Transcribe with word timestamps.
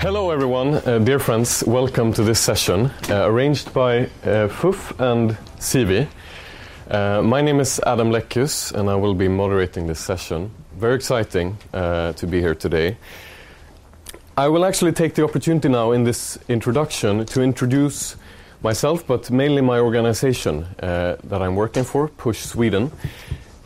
Hello, 0.00 0.30
everyone. 0.30 0.74
Uh, 0.74 1.00
dear 1.00 1.18
friends, 1.18 1.64
welcome 1.66 2.12
to 2.12 2.22
this 2.22 2.38
session 2.38 2.92
uh, 3.10 3.28
arranged 3.28 3.74
by 3.74 4.08
uh, 4.24 4.46
FUF 4.46 4.92
and 5.00 5.36
SIWI. 5.58 6.06
Uh, 6.88 7.20
my 7.22 7.40
name 7.40 7.58
is 7.58 7.80
Adam 7.84 8.12
Leckius, 8.12 8.70
and 8.70 8.88
I 8.88 8.94
will 8.94 9.14
be 9.14 9.26
moderating 9.26 9.88
this 9.88 9.98
session. 9.98 10.52
Very 10.76 10.94
exciting 10.94 11.58
uh, 11.74 12.12
to 12.12 12.28
be 12.28 12.40
here 12.40 12.54
today. 12.54 12.96
I 14.36 14.46
will 14.46 14.64
actually 14.64 14.92
take 14.92 15.14
the 15.14 15.24
opportunity 15.24 15.68
now 15.68 15.90
in 15.90 16.04
this 16.04 16.38
introduction 16.48 17.26
to 17.26 17.42
introduce 17.42 18.14
myself, 18.62 19.04
but 19.04 19.32
mainly 19.32 19.62
my 19.62 19.80
organization 19.80 20.62
uh, 20.80 21.16
that 21.24 21.42
I'm 21.42 21.56
working 21.56 21.82
for, 21.82 22.06
Push 22.06 22.38
Sweden. 22.38 22.92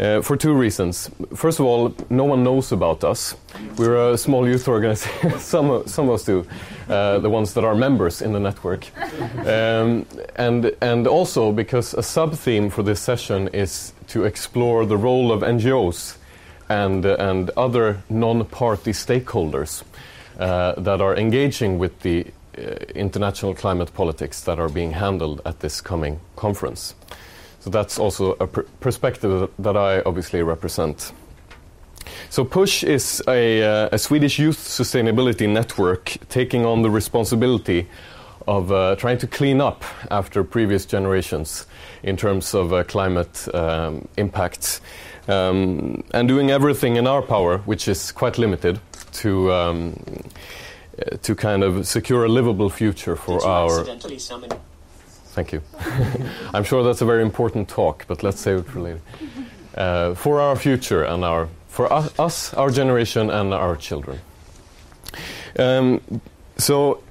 Uh, 0.03 0.21
for 0.21 0.37
two 0.37 0.53
reasons. 0.53 1.09
First 1.33 1.61
of 1.61 1.67
all, 1.67 1.95
no 2.11 2.25
one 2.25 2.43
knows 2.43 2.73
about 2.73 3.05
us. 3.05 3.37
We're 3.77 4.15
a 4.15 4.19
small 4.19 4.49
youth 4.49 4.67
organization. 4.67 5.39
some, 5.39 5.87
some 5.87 6.09
of 6.09 6.15
us 6.17 6.25
do, 6.25 6.45
uh, 6.89 7.21
the 7.21 7.31
ones 7.31 7.55
that 7.55 7.63
are 7.63 7.77
members 7.77 8.21
in 8.21 8.33
the 8.33 8.41
network. 8.41 8.85
Um, 9.47 10.05
and, 10.35 10.75
and 10.81 11.07
also 11.07 11.53
because 11.53 11.95
a 11.95 12.03
sub 12.03 12.35
theme 12.35 12.69
for 12.69 12.83
this 12.83 13.01
session 13.01 13.47
is 13.53 13.93
to 14.09 14.25
explore 14.25 14.87
the 14.87 14.97
role 14.97 15.31
of 15.31 15.43
NGOs 15.43 16.17
and, 16.69 17.07
uh, 17.07 17.15
and 17.21 17.51
other 17.51 18.03
non 18.11 18.45
party 18.47 18.91
stakeholders 18.91 19.85
uh, 20.37 20.73
that 20.79 21.01
are 21.01 21.17
engaging 21.17 21.79
with 21.79 22.01
the 22.01 22.27
uh, 22.59 22.63
international 22.97 23.55
climate 23.55 23.95
politics 23.95 24.41
that 24.41 24.59
are 24.59 24.69
being 24.69 24.91
handled 24.91 25.41
at 25.47 25.61
this 25.61 25.81
coming 25.81 26.19
conference. 26.35 26.97
So 27.63 27.71
that's 27.71 27.97
also 27.97 28.33
a 28.41 28.47
pr- 28.49 28.63
perspective 28.81 29.49
that 29.61 29.77
I 29.77 30.03
obviously 30.03 30.43
represent. 30.43 31.13
So 32.29 32.45
Push 32.45 32.83
is 32.83 33.23
a, 33.29 33.63
uh, 33.63 33.89
a, 33.93 33.99
Swedish 33.99 34.39
youth 34.41 34.59
sustainability 34.59 35.49
network 35.49 36.17
taking 36.29 36.67
on 36.67 36.83
the 36.83 36.91
responsibility 36.91 37.87
of 38.49 38.73
uh, 38.73 38.97
trying 38.97 39.19
to 39.19 39.29
clean 39.29 39.61
up 39.61 39.85
after 40.11 40.43
previous 40.43 40.85
generations 40.87 41.67
in 42.03 42.17
terms 42.17 42.53
of 42.53 42.73
uh, 42.73 42.83
climate 42.83 43.47
um, 43.55 44.09
impact 44.17 44.81
um, 45.29 46.03
and 46.13 46.27
doing 46.27 46.51
everything 46.51 46.97
in 46.97 47.07
our 47.07 47.23
power, 47.23 47.59
which 47.59 47.87
is 47.87 48.11
quite 48.11 48.39
limited, 48.39 48.81
to 49.13 49.53
um, 49.53 49.95
to 51.23 51.35
kind 51.35 51.63
of 51.63 51.87
secure 51.87 52.25
a 52.25 52.29
livable 52.29 52.71
future 52.71 53.15
for 53.15 53.45
our. 53.47 53.85
Thank 55.33 55.53
you. 55.53 55.63
I'm 56.55 56.65
sure 56.65 56.85
that's 56.85 57.01
a 57.01 57.07
very 57.07 57.23
important 57.23 57.69
talk, 57.69 58.05
but 58.07 58.23
let's 58.23 58.39
save 58.39 58.59
it 58.59 58.67
for 58.67 58.81
later. 58.81 59.01
Uh, 59.75 60.15
for 60.15 60.41
our 60.41 60.57
future 60.57 61.05
and 61.05 61.25
our, 61.25 61.49
for 61.69 61.91
us, 61.91 62.13
us, 62.19 62.55
our 62.55 62.69
generation, 62.69 63.31
and 63.31 63.55
our 63.55 63.75
children. 63.77 64.19
Um, 65.59 66.03
so, 66.59 67.03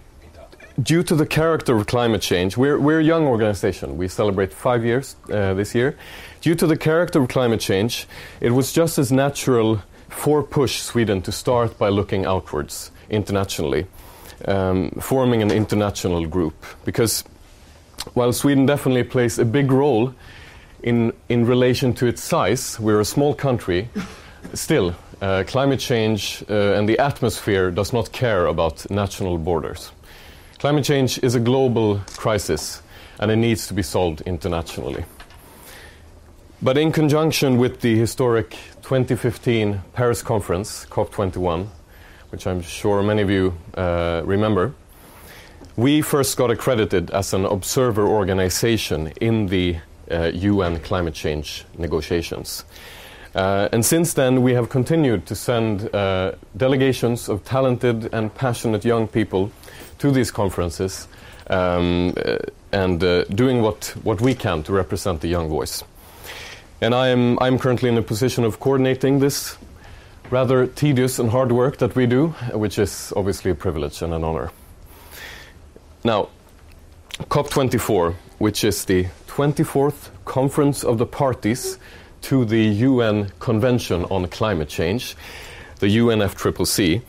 due 0.81 1.01
to 1.01 1.15
the 1.15 1.25
character 1.25 1.75
of 1.75 1.87
climate 1.87 2.21
change, 2.21 2.57
we're, 2.57 2.79
we're 2.79 2.99
a 2.99 3.03
young 3.03 3.25
organization. 3.25 3.97
We 3.97 4.07
celebrate 4.07 4.53
five 4.53 4.85
years 4.85 5.15
uh, 5.31 5.55
this 5.55 5.73
year. 5.73 5.97
Due 6.41 6.53
to 6.53 6.67
the 6.67 6.77
character 6.77 7.19
of 7.19 7.27
climate 7.27 7.59
change, 7.59 8.07
it 8.39 8.51
was 8.51 8.71
just 8.71 8.99
as 8.99 9.11
natural 9.11 9.81
for 10.09 10.43
Push 10.43 10.81
Sweden 10.81 11.23
to 11.23 11.31
start 11.31 11.79
by 11.79 11.89
looking 11.89 12.27
outwards 12.27 12.91
internationally, 13.09 13.87
um, 14.45 14.91
forming 15.01 15.41
an 15.41 15.49
international 15.49 16.27
group. 16.27 16.65
Because 16.85 17.23
while 18.13 18.33
Sweden 18.33 18.65
definitely 18.65 19.03
plays 19.03 19.39
a 19.39 19.45
big 19.45 19.71
role 19.71 20.13
in, 20.83 21.13
in 21.29 21.45
relation 21.45 21.93
to 21.93 22.07
its 22.07 22.23
size, 22.23 22.79
we're 22.79 22.99
a 22.99 23.05
small 23.05 23.33
country, 23.33 23.89
still, 24.53 24.95
uh, 25.21 25.43
climate 25.45 25.79
change 25.79 26.43
uh, 26.49 26.73
and 26.73 26.89
the 26.89 26.97
atmosphere 26.97 27.69
does 27.69 27.93
not 27.93 28.11
care 28.11 28.47
about 28.47 28.89
national 28.89 29.37
borders. 29.37 29.91
Climate 30.57 30.83
change 30.83 31.19
is 31.23 31.35
a 31.35 31.39
global 31.39 31.99
crisis 32.17 32.81
and 33.19 33.29
it 33.29 33.35
needs 33.35 33.67
to 33.67 33.73
be 33.73 33.83
solved 33.83 34.21
internationally. 34.21 35.05
But 36.61 36.77
in 36.77 36.91
conjunction 36.91 37.57
with 37.57 37.81
the 37.81 37.95
historic 37.97 38.51
2015 38.83 39.81
Paris 39.93 40.21
conference, 40.21 40.85
COP21, 40.85 41.67
which 42.29 42.47
I'm 42.47 42.61
sure 42.61 43.03
many 43.03 43.21
of 43.21 43.29
you 43.29 43.53
uh, 43.75 44.21
remember, 44.25 44.73
we 45.75 46.01
first 46.01 46.37
got 46.37 46.51
accredited 46.51 47.11
as 47.11 47.33
an 47.33 47.45
observer 47.45 48.05
organization 48.07 49.13
in 49.21 49.47
the 49.47 49.77
uh, 50.09 50.31
UN 50.33 50.79
climate 50.79 51.13
change 51.13 51.65
negotiations. 51.77 52.65
Uh, 53.33 53.69
and 53.71 53.85
since 53.85 54.13
then, 54.13 54.41
we 54.41 54.53
have 54.53 54.69
continued 54.69 55.25
to 55.25 55.35
send 55.35 55.93
uh, 55.95 56.33
delegations 56.57 57.29
of 57.29 57.45
talented 57.45 58.13
and 58.13 58.33
passionate 58.35 58.83
young 58.83 59.07
people 59.07 59.51
to 59.99 60.11
these 60.11 60.31
conferences 60.31 61.07
um, 61.49 62.13
uh, 62.17 62.37
and 62.73 63.01
uh, 63.03 63.23
doing 63.25 63.61
what, 63.61 63.95
what 64.03 64.19
we 64.19 64.33
can 64.35 64.63
to 64.63 64.73
represent 64.73 65.21
the 65.21 65.29
young 65.29 65.47
voice. 65.47 65.83
And 66.81 66.93
I 66.93 67.09
am 67.09 67.37
I'm 67.39 67.59
currently 67.59 67.89
in 67.89 67.97
a 67.97 68.01
position 68.01 68.43
of 68.43 68.59
coordinating 68.59 69.19
this 69.19 69.57
rather 70.29 70.65
tedious 70.65 71.19
and 71.19 71.29
hard 71.29 71.51
work 71.51 71.77
that 71.77 71.95
we 71.95 72.07
do, 72.07 72.29
which 72.53 72.79
is 72.79 73.13
obviously 73.15 73.51
a 73.51 73.55
privilege 73.55 74.01
and 74.01 74.13
an 74.13 74.23
honor. 74.23 74.51
Now, 76.03 76.29
COP24, 77.29 78.15
which 78.39 78.63
is 78.63 78.85
the 78.85 79.05
24th 79.27 80.09
Conference 80.25 80.83
of 80.83 80.97
the 80.97 81.05
Parties 81.05 81.77
to 82.21 82.43
the 82.43 82.63
UN 82.89 83.31
Convention 83.37 84.05
on 84.05 84.27
Climate 84.27 84.67
Change, 84.67 85.15
the 85.77 85.85
UNFCCC, 85.85 87.03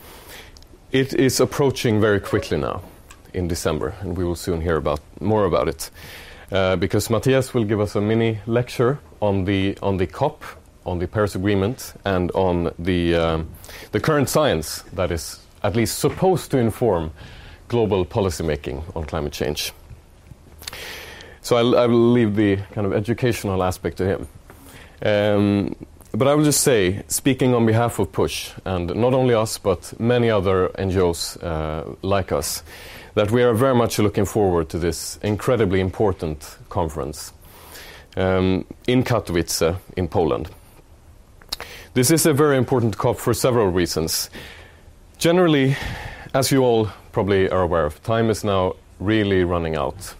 it 0.91 1.13
is 1.15 1.39
approaching 1.39 1.99
very 1.99 2.19
quickly 2.19 2.59
now 2.59 2.83
in 3.33 3.47
December, 3.47 3.95
and 4.01 4.15
we 4.15 4.23
will 4.23 4.35
soon 4.35 4.61
hear 4.61 4.77
about, 4.77 4.99
more 5.19 5.45
about 5.45 5.67
it. 5.67 5.89
Uh, 6.51 6.75
because 6.75 7.09
Mathias 7.09 7.51
will 7.51 7.63
give 7.63 7.79
us 7.79 7.95
a 7.95 8.01
mini 8.01 8.41
lecture 8.45 8.99
on 9.21 9.45
the, 9.45 9.75
on 9.81 9.97
the 9.97 10.05
COP, 10.05 10.43
on 10.85 10.99
the 10.99 11.07
Paris 11.07 11.33
Agreement, 11.33 11.93
and 12.05 12.29
on 12.33 12.71
the, 12.77 13.15
um, 13.15 13.49
the 13.91 13.99
current 13.99 14.29
science 14.29 14.83
that 14.93 15.11
is 15.11 15.39
at 15.63 15.75
least 15.75 15.97
supposed 15.97 16.51
to 16.51 16.59
inform 16.59 17.11
global 17.73 18.05
policymaking 18.05 18.83
on 18.95 19.03
climate 19.03 19.33
change. 19.33 19.73
So 21.41 21.57
I'll, 21.57 21.75
I 21.75 21.87
will 21.87 22.11
leave 22.11 22.35
the 22.35 22.57
kind 22.75 22.85
of 22.85 22.93
educational 22.93 23.63
aspect 23.63 23.97
to 23.97 24.05
him. 24.05 24.27
Um, 25.01 25.75
but 26.11 26.27
I 26.27 26.35
will 26.35 26.45
just 26.45 26.61
say, 26.61 27.01
speaking 27.07 27.55
on 27.55 27.65
behalf 27.65 27.97
of 27.97 28.11
Push, 28.11 28.51
and 28.63 28.93
not 28.95 29.15
only 29.15 29.33
us, 29.33 29.57
but 29.57 29.99
many 29.99 30.29
other 30.29 30.69
NGOs 30.77 31.43
uh, 31.43 31.95
like 32.03 32.31
us, 32.31 32.63
that 33.15 33.31
we 33.31 33.41
are 33.41 33.55
very 33.55 33.75
much 33.75 33.97
looking 33.97 34.25
forward 34.25 34.69
to 34.69 34.77
this 34.77 35.17
incredibly 35.23 35.79
important 35.79 36.57
conference 36.69 37.33
um, 38.17 38.65
in 38.87 39.03
Katowice, 39.03 39.75
in 39.97 40.07
Poland. 40.07 40.51
This 41.95 42.11
is 42.11 42.27
a 42.27 42.33
very 42.33 42.57
important 42.57 42.97
COP 42.97 43.17
for 43.17 43.33
several 43.33 43.69
reasons. 43.69 44.29
Generally, 45.17 45.75
as 46.35 46.51
you 46.51 46.63
all 46.63 46.89
probably 47.13 47.49
are 47.49 47.61
aware 47.61 47.85
of, 47.85 48.03
time 48.03 48.29
is 48.29 48.43
now 48.43 48.75
really 48.99 49.45
running 49.45 49.77
out 49.77 50.15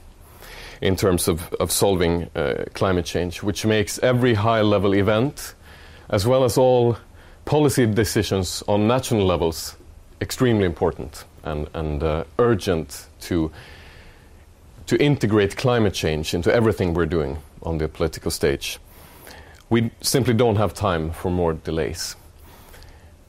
in 0.80 0.96
terms 0.96 1.28
of, 1.28 1.52
of 1.56 1.72
solving 1.72 2.30
uh, 2.36 2.64
climate 2.74 3.06
change, 3.06 3.44
which 3.44 3.66
makes 3.66 4.00
every 4.00 4.34
high 4.34 4.62
level 4.62 4.94
event, 4.94 5.56
as 6.09 6.26
well 6.26 6.44
as 6.44 6.58
all 6.58 6.98
policy 7.46 7.86
decisions 7.86 8.64
on 8.68 8.88
national 8.88 9.26
levels, 9.26 9.76
extremely 10.22 10.66
important 10.66 11.26
and, 11.44 11.68
and 11.74 12.04
uh, 12.04 12.24
urgent 12.40 13.08
to, 13.20 13.52
to 14.86 14.96
integrate 15.02 15.58
climate 15.58 15.94
change 15.94 16.34
into 16.34 16.54
everything 16.54 16.94
we're 16.94 17.06
doing 17.06 17.38
on 17.64 17.78
the 17.78 17.88
political 17.88 18.31
stage. 18.31 18.80
We 19.70 19.92
simply 20.02 20.34
don't 20.34 20.58
have 20.58 20.74
time 20.74 21.12
for 21.12 21.31
more 21.31 21.54
delays. 21.54 22.16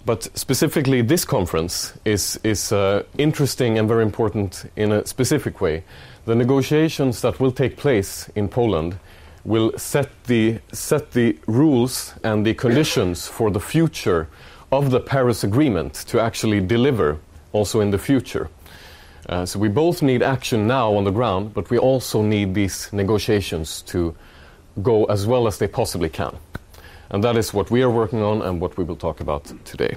But 0.07 0.29
specifically, 0.37 1.01
this 1.01 1.25
conference 1.25 1.95
is, 2.05 2.39
is 2.45 2.73
uh, 2.73 3.05
interesting 3.17 3.79
and 3.79 3.89
very 3.89 4.03
important 4.03 4.71
in 4.77 4.93
a 4.93 5.07
specific 5.07 5.61
way. 5.61 5.83
The 6.27 6.35
negotiations 6.35 7.23
that 7.23 7.41
will 7.41 7.53
take 7.53 7.77
place 7.77 8.29
in 8.35 8.49
Poland 8.49 8.99
will 9.45 9.73
set 9.79 10.11
the, 10.25 10.59
set 10.73 11.13
the 11.13 11.39
rules 11.47 12.13
and 12.23 12.45
the 12.45 12.55
conditions 12.55 13.27
for 13.27 13.51
the 13.51 13.61
future 13.61 14.29
of 14.71 14.91
the 14.91 15.01
Paris 15.01 15.45
Agreement 15.45 15.95
to 16.09 16.21
actually 16.21 16.61
deliver 16.61 17.19
also 17.53 17.81
in 17.81 17.91
the 17.91 17.99
future. 17.99 18.49
Uh, 19.29 19.47
so 19.47 19.59
we 19.59 19.69
both 19.69 20.03
need 20.03 20.23
action 20.23 20.67
now 20.67 20.95
on 20.95 21.05
the 21.05 21.11
ground, 21.11 21.55
but 21.55 21.71
we 21.71 21.79
also 21.79 22.21
need 22.21 22.53
these 22.55 22.93
negotiations 22.93 23.81
to 23.83 24.15
go 24.83 25.05
as 25.05 25.27
well 25.27 25.47
as 25.47 25.59
they 25.59 25.69
possibly 25.69 26.11
can. 26.11 26.37
And 27.11 27.23
that 27.25 27.37
is 27.37 27.55
what 27.55 27.71
we 27.71 27.83
are 27.83 27.91
working 27.91 28.23
on 28.23 28.43
and 28.43 28.61
what 28.61 28.77
we 28.77 28.85
will 28.85 28.97
talk 28.97 29.21
about 29.21 29.53
today. 29.65 29.97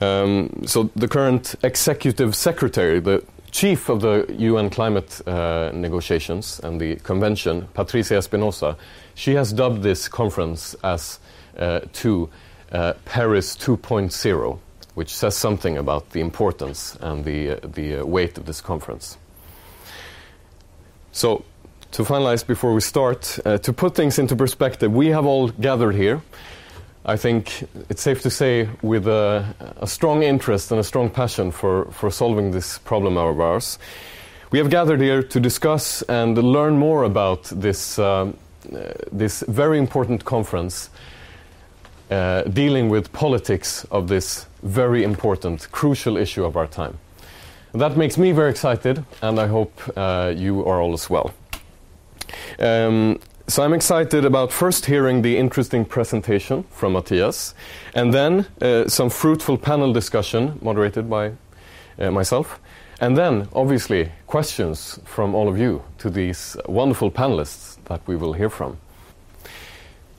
Um, 0.00 0.62
so 0.66 0.90
the 0.96 1.08
current 1.08 1.54
executive 1.62 2.34
secretary, 2.34 3.00
the 3.00 3.22
chief 3.50 3.88
of 3.88 4.00
the 4.00 4.26
UN 4.38 4.70
climate 4.70 5.20
uh, 5.26 5.70
negotiations 5.74 6.60
and 6.62 6.80
the 6.80 6.96
convention, 6.96 7.68
Patricia 7.74 8.16
Espinosa, 8.16 8.76
she 9.14 9.34
has 9.34 9.52
dubbed 9.52 9.82
this 9.82 10.08
conference 10.08 10.74
as 10.82 11.18
uh, 11.58 11.80
to 11.92 12.30
uh, 12.72 12.94
Paris 13.04 13.56
2.0. 13.56 14.58
which 14.94 15.14
says 15.14 15.36
something 15.36 15.78
about 15.78 16.10
the 16.10 16.20
importance 16.20 16.96
and 17.00 17.24
the, 17.24 17.50
uh, 17.50 17.56
the 17.62 17.96
uh, 17.96 18.04
weight 18.04 18.36
of 18.38 18.46
this 18.46 18.60
conference. 18.60 19.16
So, 21.12 21.44
to 21.92 22.02
finalize 22.04 22.46
before 22.46 22.72
we 22.72 22.80
start, 22.80 23.38
uh, 23.44 23.58
to 23.58 23.72
put 23.72 23.94
things 23.94 24.18
into 24.18 24.36
perspective, 24.36 24.92
we 24.92 25.08
have 25.08 25.26
all 25.26 25.48
gathered 25.48 25.94
here. 25.94 26.22
I 27.04 27.16
think 27.16 27.66
it's 27.88 28.02
safe 28.02 28.20
to 28.22 28.30
say 28.30 28.68
with 28.82 29.06
a, 29.06 29.54
a 29.78 29.86
strong 29.86 30.22
interest 30.22 30.70
and 30.70 30.78
a 30.78 30.84
strong 30.84 31.10
passion 31.10 31.50
for, 31.50 31.86
for 31.92 32.10
solving 32.10 32.50
this 32.50 32.78
problem 32.78 33.16
of 33.16 33.40
ours. 33.40 33.78
We 34.50 34.58
have 34.58 34.70
gathered 34.70 35.00
here 35.00 35.22
to 35.22 35.40
discuss 35.40 36.02
and 36.02 36.36
learn 36.36 36.76
more 36.76 37.04
about 37.04 37.44
this, 37.44 37.98
uh, 37.98 38.32
this 39.10 39.42
very 39.48 39.78
important 39.78 40.24
conference 40.24 40.90
uh, 42.10 42.42
dealing 42.42 42.88
with 42.88 43.12
politics 43.12 43.86
of 43.90 44.08
this 44.08 44.46
very 44.62 45.04
important, 45.04 45.70
crucial 45.72 46.16
issue 46.16 46.44
of 46.44 46.56
our 46.56 46.66
time. 46.66 46.98
That 47.72 47.96
makes 47.96 48.18
me 48.18 48.32
very 48.32 48.50
excited, 48.50 49.04
and 49.22 49.38
I 49.38 49.46
hope 49.46 49.80
uh, 49.96 50.34
you 50.36 50.66
are 50.66 50.80
all 50.80 50.92
as 50.92 51.08
well. 51.08 51.32
Um, 52.58 53.18
so 53.46 53.64
I'm 53.64 53.72
excited 53.72 54.24
about 54.24 54.52
first 54.52 54.86
hearing 54.86 55.22
the 55.22 55.36
interesting 55.36 55.84
presentation 55.84 56.62
from 56.70 56.92
Mathias, 56.92 57.54
and 57.94 58.14
then 58.14 58.46
uh, 58.62 58.88
some 58.88 59.10
fruitful 59.10 59.58
panel 59.58 59.92
discussion 59.92 60.58
moderated 60.62 61.10
by 61.10 61.32
uh, 61.98 62.10
myself, 62.12 62.60
and 63.00 63.16
then 63.16 63.48
obviously 63.52 64.12
questions 64.26 65.00
from 65.04 65.34
all 65.34 65.48
of 65.48 65.58
you 65.58 65.82
to 65.98 66.10
these 66.10 66.56
wonderful 66.66 67.10
panelists 67.10 67.76
that 67.86 68.00
we 68.06 68.14
will 68.14 68.34
hear 68.34 68.50
from. 68.50 68.78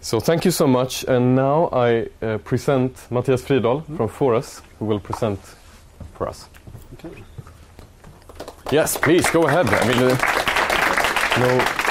So 0.02 0.20
thank 0.20 0.44
you 0.44 0.52
so 0.52 0.68
much, 0.68 1.06
and 1.08 1.36
now 1.36 1.70
I 1.72 2.08
uh, 2.22 2.38
present 2.40 2.98
Mathias 3.12 3.44
Fridahl 3.44 3.82
mm-hmm. 3.82 3.98
from 3.98 4.10
Fores, 4.10 4.62
who 4.80 4.86
will 4.86 5.00
present 5.00 5.40
for 6.16 6.28
us. 6.28 6.50
Okay. 6.94 7.24
Yes, 8.72 8.98
please 8.98 9.30
go 9.30 9.48
ahead. 9.48 9.68
I 9.70 9.88
mean, 9.88 9.98
uh, 10.04 10.18
no. 11.40 11.91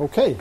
Okay. 0.00 0.36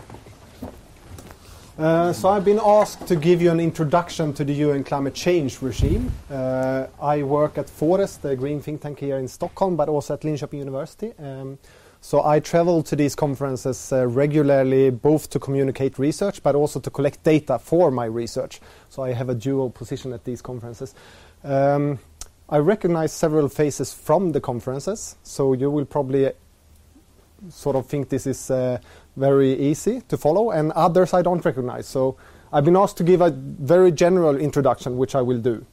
Uh, 1.80 2.14
so 2.14 2.30
I've 2.30 2.46
been 2.46 2.60
asked 2.64 3.08
to 3.08 3.16
give 3.16 3.42
you 3.42 3.50
an 3.50 3.60
introduction 3.60 4.32
to 4.36 4.44
the 4.44 4.54
UN 4.54 4.84
climate 4.84 5.16
change 5.16 5.64
regime. 5.64 6.12
Uh, 6.30 6.86
I 7.02 7.24
work 7.24 7.58
at 7.58 7.68
Fores, 7.68 8.18
the 8.18 8.36
green 8.36 8.62
think 8.62 8.82
tank 8.82 9.00
here 9.00 9.18
in 9.18 9.28
Stockholm, 9.28 9.76
but 9.76 9.90
also 9.90 10.14
at 10.14 10.22
Linköping 10.22 10.60
University. 10.60 11.12
Um, 11.18 11.58
so 12.02 12.24
I 12.24 12.40
travel 12.40 12.84
to 12.84 12.96
these 12.96 13.16
conferences 13.16 13.92
uh, 13.92 14.06
regularly, 14.06 14.92
both 14.92 15.32
to 15.32 15.40
communicate 15.40 15.98
research, 15.98 16.44
but 16.44 16.54
also 16.54 16.80
to 16.80 16.92
collect 16.92 17.24
data 17.24 17.58
for 17.58 17.90
my 17.90 18.06
research. 18.06 18.62
So 18.90 19.02
I 19.02 19.14
have 19.14 19.30
a 19.30 19.36
dual 19.36 19.72
position 19.72 20.14
at 20.14 20.24
these 20.24 20.40
conferences. 20.44 20.94
Um, 21.44 21.98
I 22.48 22.58
recognize 22.60 23.12
several 23.12 23.50
faces 23.50 23.92
from 23.92 24.34
the 24.34 24.40
conferences, 24.40 25.16
so 25.24 25.54
you 25.54 25.72
will 25.72 25.86
probably 25.86 26.32
sort 27.50 27.76
of 27.76 27.86
think 27.86 28.10
this 28.10 28.28
is 28.28 28.50
uh, 28.50 28.80
very 29.18 29.54
easy 29.54 30.02
to 30.08 30.18
follow, 30.18 30.52
and 30.52 30.72
others 30.74 31.14
I 31.14 31.22
don't 31.22 31.44
recognize. 31.44 31.88
So 31.88 32.18
I've 32.54 32.64
been 32.64 32.78
asked 32.78 32.98
to 32.98 33.04
give 33.04 33.22
a 33.22 33.32
very 33.32 33.92
general 33.92 34.38
introduction, 34.38 34.98
which 34.98 35.16
I 35.16 35.22
will 35.22 35.40
do. 35.40 35.66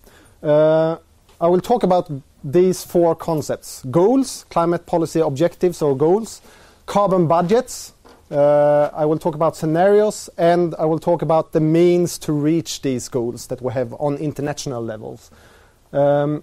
Uh, 0.42 0.96
I 1.40 1.48
will 1.48 1.60
talk 1.60 1.82
about 1.82 2.10
these 2.42 2.84
four 2.84 3.14
concepts 3.14 3.84
goals, 3.90 4.44
climate 4.50 4.86
policy 4.86 5.20
objectives 5.20 5.82
or 5.82 5.96
goals, 5.96 6.42
carbon 6.86 7.26
budgets. 7.26 7.92
Uh, 8.30 8.90
I 8.92 9.04
will 9.04 9.18
talk 9.18 9.34
about 9.34 9.56
scenarios 9.56 10.30
and 10.38 10.74
I 10.78 10.86
will 10.86 10.98
talk 10.98 11.22
about 11.22 11.52
the 11.52 11.60
means 11.60 12.18
to 12.20 12.32
reach 12.32 12.82
these 12.82 13.08
goals 13.08 13.46
that 13.48 13.60
we 13.60 13.72
have 13.72 13.92
on 13.94 14.16
international 14.16 14.82
levels. 14.82 15.30
Um, 15.92 16.42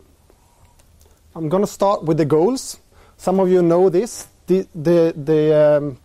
I'm 1.35 1.49
going 1.49 1.63
to 1.63 1.67
start 1.67 2.03
with 2.03 2.17
the 2.17 2.25
goals. 2.25 2.79
Some 3.17 3.39
of 3.39 3.49
you 3.49 3.61
know 3.61 3.89
this. 3.89 4.27
The, 4.47 4.67
the, 4.75 5.13
the 5.15 5.77
um, 5.77 5.97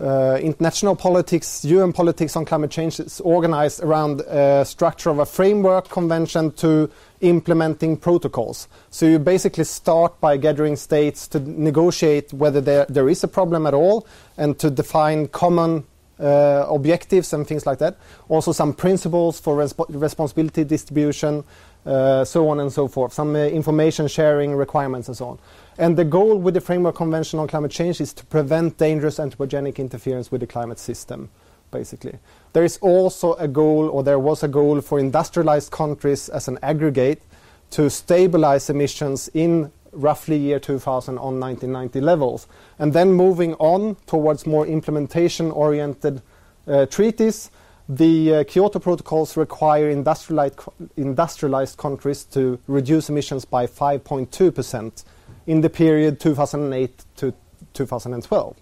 uh, 0.00 0.38
international 0.40 0.94
politics, 0.94 1.64
UN 1.64 1.92
politics 1.92 2.36
on 2.36 2.44
climate 2.44 2.70
change 2.70 3.00
is 3.00 3.20
organized 3.20 3.82
around 3.82 4.20
a 4.20 4.64
structure 4.64 5.10
of 5.10 5.18
a 5.18 5.26
framework 5.26 5.88
convention 5.88 6.52
to 6.52 6.90
implementing 7.20 7.96
protocols. 7.96 8.68
So 8.90 9.06
you 9.06 9.18
basically 9.18 9.64
start 9.64 10.20
by 10.20 10.36
gathering 10.36 10.76
states 10.76 11.26
to 11.28 11.40
negotiate 11.40 12.32
whether 12.32 12.60
there, 12.60 12.86
there 12.88 13.08
is 13.08 13.24
a 13.24 13.28
problem 13.28 13.66
at 13.66 13.74
all 13.74 14.06
and 14.36 14.56
to 14.60 14.70
define 14.70 15.28
common 15.28 15.84
uh, 16.20 16.66
objectives 16.68 17.32
and 17.32 17.46
things 17.46 17.66
like 17.66 17.78
that. 17.78 17.96
Also, 18.28 18.52
some 18.52 18.72
principles 18.72 19.40
for 19.40 19.56
resp- 19.56 19.86
responsibility 19.88 20.64
distribution, 20.64 21.44
uh, 21.86 22.24
so 22.24 22.48
on 22.48 22.60
and 22.60 22.72
so 22.72 22.88
forth, 22.88 23.12
some 23.12 23.34
uh, 23.34 23.40
information 23.46 24.08
sharing 24.08 24.54
requirements 24.54 25.08
and 25.08 25.16
so 25.16 25.28
on. 25.28 25.38
And 25.78 25.96
the 25.96 26.04
goal 26.04 26.38
with 26.38 26.54
the 26.54 26.60
Framework 26.60 26.96
Convention 26.96 27.38
on 27.38 27.46
Climate 27.46 27.70
Change 27.70 28.00
is 28.00 28.12
to 28.14 28.26
prevent 28.26 28.78
dangerous 28.78 29.18
anthropogenic 29.18 29.76
interference 29.76 30.32
with 30.32 30.40
the 30.40 30.46
climate 30.46 30.80
system, 30.80 31.30
basically. 31.70 32.18
There 32.52 32.64
is 32.64 32.78
also 32.78 33.34
a 33.34 33.46
goal, 33.46 33.88
or 33.88 34.02
there 34.02 34.18
was 34.18 34.42
a 34.42 34.48
goal 34.48 34.80
for 34.80 34.98
industrialized 34.98 35.70
countries 35.70 36.28
as 36.28 36.48
an 36.48 36.58
aggregate 36.62 37.22
to 37.70 37.88
stabilize 37.88 38.68
emissions 38.68 39.30
in 39.34 39.70
roughly 39.92 40.36
year 40.36 40.58
2000 40.58 41.16
on 41.16 41.38
1990 41.38 42.00
levels. 42.00 42.48
And 42.80 42.92
then 42.92 43.12
moving 43.12 43.54
on 43.54 43.96
towards 44.06 44.46
more 44.46 44.66
implementation 44.66 45.52
oriented 45.52 46.22
uh, 46.66 46.86
treaties, 46.86 47.52
the 47.88 48.34
uh, 48.34 48.44
Kyoto 48.44 48.80
protocols 48.80 49.36
require 49.36 49.88
industrialized, 49.90 50.58
industrialized 50.96 51.78
countries 51.78 52.24
to 52.24 52.58
reduce 52.66 53.08
emissions 53.08 53.44
by 53.44 53.66
5.2 53.66 54.52
percent 54.52 55.04
in 55.48 55.62
the 55.62 55.70
period 55.70 56.20
2008 56.20 57.04
to 57.16 57.34
2012. 57.72 58.56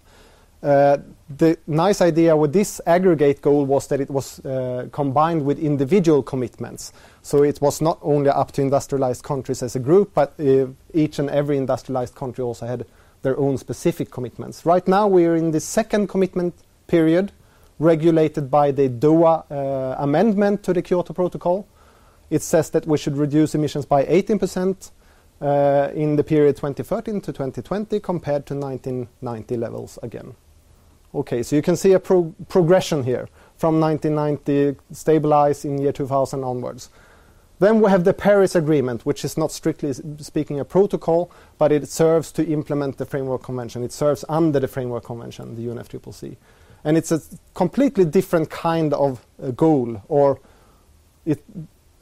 Uh, 0.62 0.96
the 1.36 1.58
nice 1.66 2.00
idea 2.00 2.34
with 2.36 2.52
this 2.52 2.80
aggregate 2.86 3.42
goal 3.42 3.66
was 3.66 3.88
that 3.88 4.00
it 4.00 4.08
was 4.08 4.44
uh, 4.44 4.88
combined 4.92 5.44
with 5.44 5.58
individual 5.58 6.22
commitments. 6.22 6.92
So 7.22 7.42
it 7.42 7.60
was 7.60 7.80
not 7.80 7.98
only 8.02 8.30
up 8.30 8.52
to 8.52 8.62
industrialized 8.62 9.24
countries 9.24 9.62
as 9.62 9.76
a 9.76 9.80
group, 9.80 10.14
but 10.14 10.38
uh, 10.38 10.68
each 10.94 11.18
and 11.18 11.28
every 11.28 11.58
industrialized 11.58 12.14
country 12.14 12.42
also 12.42 12.66
had 12.66 12.86
their 13.22 13.38
own 13.38 13.58
specific 13.58 14.10
commitments. 14.10 14.64
Right 14.64 14.86
now, 14.86 15.08
we 15.08 15.26
are 15.26 15.34
in 15.34 15.50
the 15.50 15.60
second 15.60 16.06
commitment 16.06 16.54
period, 16.86 17.32
regulated 17.80 18.48
by 18.50 18.70
the 18.70 18.88
Doha 18.88 19.44
uh, 19.50 19.96
amendment 19.98 20.62
to 20.62 20.72
the 20.72 20.82
Kyoto 20.82 21.12
Protocol. 21.12 21.66
It 22.30 22.42
says 22.42 22.70
that 22.70 22.86
we 22.86 22.96
should 22.96 23.16
reduce 23.16 23.54
emissions 23.54 23.84
by 23.84 24.04
18 24.06 24.38
percent 24.38 24.90
in 25.40 26.16
the 26.16 26.24
period 26.24 26.56
2013 26.56 27.20
to 27.20 27.32
2020 27.32 28.00
compared 28.00 28.46
to 28.46 28.54
1990 28.54 29.56
levels 29.56 29.98
again. 30.02 30.34
Okay, 31.14 31.42
so 31.42 31.56
you 31.56 31.62
can 31.62 31.76
see 31.76 31.92
a 31.92 32.00
pro 32.00 32.34
progression 32.48 33.04
here 33.04 33.28
from 33.56 33.80
1990 33.80 34.78
stabilized 34.92 35.64
in 35.64 35.78
year 35.78 35.92
2000 35.92 36.44
onwards. 36.44 36.90
Then 37.58 37.80
we 37.80 37.90
have 37.90 38.04
the 38.04 38.12
Paris 38.12 38.54
Agreement, 38.54 39.06
which 39.06 39.24
is 39.24 39.38
not 39.38 39.50
strictly 39.50 39.94
speaking 40.18 40.60
a 40.60 40.64
protocol, 40.64 41.30
but 41.56 41.72
it 41.72 41.88
serves 41.88 42.30
to 42.32 42.46
implement 42.46 42.98
the 42.98 43.06
Framework 43.06 43.42
Convention. 43.42 43.82
It 43.82 43.92
serves 43.92 44.26
under 44.28 44.60
the 44.60 44.68
Framework 44.68 45.04
Convention, 45.04 45.56
the 45.56 45.66
UNFCCC. 45.66 46.36
And 46.84 46.98
it's 46.98 47.10
a 47.10 47.20
completely 47.54 48.04
different 48.04 48.50
kind 48.50 48.92
of 48.92 49.24
uh, 49.42 49.52
goal, 49.52 50.02
or 50.08 50.38
it 51.24 51.42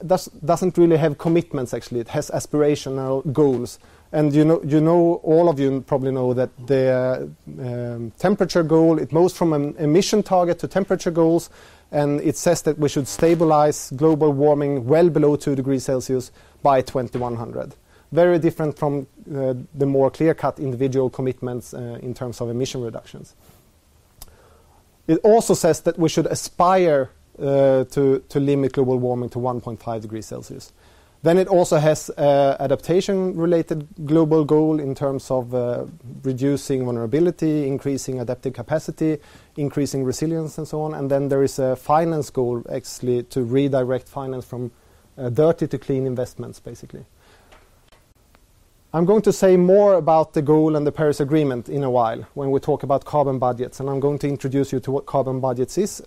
does, 0.07 0.25
doesn't 0.43 0.77
really 0.77 0.97
have 0.97 1.17
commitments 1.17 1.73
actually. 1.73 1.99
It 1.99 2.09
has 2.09 2.29
aspirational 2.29 3.31
goals. 3.31 3.79
And 4.11 4.33
you 4.33 4.45
know, 4.45 4.61
you 4.63 4.79
know, 4.79 5.19
all 5.23 5.49
of 5.49 5.59
you 5.59 5.81
probably 5.81 6.11
know 6.11 6.33
that 6.33 6.49
the 6.67 7.29
um, 7.59 8.11
temperature 8.17 8.63
goal, 8.63 8.97
it 8.97 9.11
moves 9.11 9.35
from 9.35 9.51
an 9.53 9.75
emission 9.77 10.23
target 10.23 10.59
to 10.59 10.67
temperature 10.67 11.11
goals, 11.11 11.49
and 11.91 12.21
it 12.21 12.37
says 12.37 12.61
that 12.61 12.77
we 12.77 12.87
should 12.87 13.07
stabilize 13.07 13.91
global 13.95 14.31
warming 14.31 14.85
well 14.85 15.09
below 15.09 15.35
2 15.35 15.55
degrees 15.55 15.83
Celsius 15.83 16.31
by 16.63 16.81
2100. 16.81 17.75
Very 18.11 18.39
different 18.39 18.77
from 18.77 19.07
uh, 19.35 19.53
the 19.73 19.85
more 19.85 20.09
clear-cut 20.09 20.59
individual 20.59 21.09
commitments 21.09 21.73
uh, 21.73 21.99
in 22.01 22.13
terms 22.13 22.39
of 22.39 22.49
emission 22.49 22.81
reductions. 22.81 23.35
It 25.07 25.19
also 25.23 25.53
says 25.53 25.81
that 25.81 25.99
we 25.99 26.09
should 26.09 26.25
aspire 26.27 27.09
to, 27.37 28.23
to 28.27 28.39
limit 28.39 28.73
global 28.73 28.97
warming 28.97 29.29
to 29.29 29.39
1.5 29.39 30.01
degrees 30.01 30.25
Celsius. 30.25 30.71
Then 31.25 31.39
it 31.39 31.47
also 31.47 31.77
has 31.77 32.11
uh, 32.11 32.55
adaptation-related 32.59 33.87
global 34.05 34.45
goal 34.45 34.79
in 34.79 34.93
terms 34.93 35.31
of 35.31 35.55
uh, 35.55 35.85
reducing 36.21 36.85
vulnerability, 36.85 37.65
increasing 37.67 38.19
adaptive 38.19 38.53
capacity, 38.53 39.17
increasing 39.57 40.03
resilience, 40.03 40.59
and 40.59 40.67
so 40.67 40.81
on. 40.81 40.93
And 40.93 41.09
then 41.09 41.29
there 41.29 41.41
is 41.41 41.57
a 41.57 41.75
finance 41.75 42.29
goal, 42.29 42.63
actually, 42.71 43.23
to 43.23 43.41
redirect 43.41 44.07
finance 44.07 44.45
from 44.45 44.69
uh, 45.17 45.29
dirty 45.29 45.67
to 45.67 45.79
clean 45.79 46.05
investments, 46.05 46.59
basically. 46.59 47.05
I'm 48.93 49.05
going 49.05 49.23
to 49.23 49.33
say 49.33 49.57
more 49.57 49.95
about 49.95 50.33
the 50.33 50.43
goal 50.43 50.75
and 50.75 50.85
the 50.85 50.91
Paris 50.91 51.19
Agreement 51.19 51.69
in 51.69 51.83
a 51.83 51.89
while 51.89 52.21
when 52.35 52.51
we 52.51 52.59
talk 52.59 52.83
about 52.83 53.03
carbon 53.03 53.39
budgets, 53.39 53.79
and 53.79 53.89
I'm 53.89 53.99
going 53.99 54.19
to 54.19 54.27
introduce 54.27 54.71
you 54.71 54.79
to 54.81 54.91
what 54.91 55.07
carbon 55.07 55.39
budgets 55.39 55.79
is. 55.79 56.03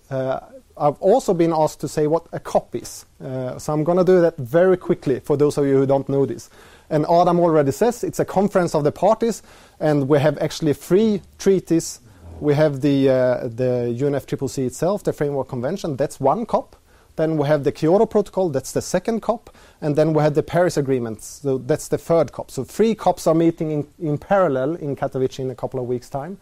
I've 0.78 1.00
also 1.00 1.35
been 1.35 1.52
asked 1.52 1.80
to 1.80 1.88
say 1.88 2.06
what 2.06 2.26
a 2.32 2.40
COP 2.40 2.76
is. 2.76 3.06
Uh, 3.23 3.58
so 3.58 3.73
I'm 3.73 3.85
going 3.85 3.99
to 3.99 4.04
do 4.04 4.20
that 4.20 4.37
very 4.37 4.76
quickly 4.76 5.20
for 5.20 5.37
those 5.37 5.58
of 5.58 5.66
you 5.66 5.76
who 5.76 5.87
don't 5.87 6.08
know 6.08 6.26
this. 6.26 6.50
And 6.90 7.04
Adam 7.06 7.40
already 7.40 7.73
says 7.73 8.02
it's 8.04 8.18
a 8.18 8.25
conference 8.25 8.75
of 8.75 8.85
the 8.85 8.92
parties, 8.92 9.42
and 9.78 10.08
we 10.08 10.18
have 10.18 10.38
actually 10.38 10.73
three 10.73 11.23
treaties. 11.38 12.00
We 12.40 12.54
have 12.54 12.80
the, 12.80 13.08
uh, 13.08 13.49
the 13.49 13.97
UNFCCC 13.99 14.66
itself, 14.66 15.04
the 15.04 15.12
Framework 15.12 15.49
Convention, 15.49 15.97
that's 15.97 16.20
one 16.20 16.47
COP. 16.47 16.76
Then 17.16 17.37
we 17.37 17.49
have 17.49 17.64
the 17.64 17.73
Kyoto 17.73 18.06
Protocol, 18.06 18.49
that's 18.49 18.70
the 18.70 18.80
second 18.80 19.23
COP. 19.23 19.54
And 19.80 19.97
then 19.97 20.12
we 20.12 20.23
have 20.23 20.35
the 20.35 20.42
Paris 20.42 20.76
Agreement, 20.76 21.20
so 21.20 21.58
that's 21.58 21.88
the 21.88 21.99
third 21.99 22.30
COP. 22.30 22.50
So 22.50 22.62
three 22.62 22.94
COPs 22.94 23.26
are 23.26 23.35
meeting 23.35 23.73
in, 23.73 23.88
in 23.99 24.18
parallel 24.18 24.76
in 24.76 24.94
Katowice 24.94 25.40
in 25.40 25.50
a 25.50 25.54
couple 25.56 25.80
of 25.80 25.87
weeks' 25.87 26.08
time 26.08 26.38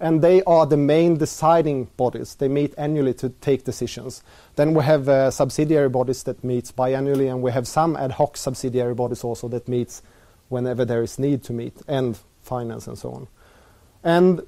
and 0.00 0.22
they 0.22 0.42
are 0.44 0.66
the 0.66 0.76
main 0.76 1.18
deciding 1.18 1.84
bodies. 1.96 2.34
They 2.34 2.48
meet 2.48 2.74
annually 2.78 3.14
to 3.14 3.28
take 3.28 3.64
decisions. 3.64 4.22
Then 4.56 4.74
we 4.74 4.82
have 4.84 5.08
uh, 5.08 5.30
subsidiary 5.30 5.90
bodies 5.90 6.22
that 6.24 6.42
meet 6.42 6.72
biannually, 6.76 7.30
and 7.30 7.42
we 7.42 7.52
have 7.52 7.68
some 7.68 7.96
ad 7.96 8.12
hoc 8.12 8.36
subsidiary 8.36 8.94
bodies 8.94 9.22
also 9.22 9.46
that 9.48 9.68
meets 9.68 10.02
whenever 10.48 10.84
there 10.84 11.02
is 11.02 11.18
need 11.18 11.44
to 11.44 11.52
meet, 11.52 11.74
and 11.86 12.18
finance 12.42 12.86
and 12.86 12.98
so 12.98 13.12
on. 13.12 13.28
And 14.02 14.40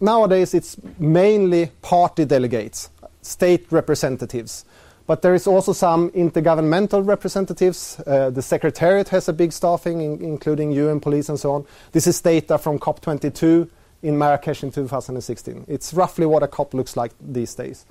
nowadays 0.00 0.54
it's 0.54 0.76
mainly 0.98 1.72
party 1.82 2.26
delegates, 2.26 2.90
state 3.22 3.66
representatives. 3.70 4.64
But 5.06 5.22
there 5.22 5.34
is 5.34 5.46
also 5.46 5.72
some 5.72 6.10
intergovernmental 6.10 7.06
representatives. 7.06 7.98
Uh, 8.06 8.28
the 8.28 8.42
Secretariat 8.42 9.08
has 9.08 9.26
a 9.26 9.32
big 9.32 9.54
staffing, 9.54 10.02
in, 10.02 10.22
including 10.22 10.70
UN 10.72 11.00
police 11.00 11.30
and 11.30 11.40
so 11.40 11.52
on. 11.52 11.64
This 11.92 12.06
is 12.06 12.20
data 12.20 12.58
from 12.58 12.78
COP22 12.78 13.70
in 14.02 14.18
Marrakesh 14.18 14.62
in 14.62 14.70
2016. 14.70 15.64
It's 15.68 15.92
roughly 15.92 16.26
what 16.26 16.42
a 16.42 16.48
COP 16.48 16.74
looks 16.74 16.96
like 16.96 17.12
these 17.20 17.54
days. 17.54 17.86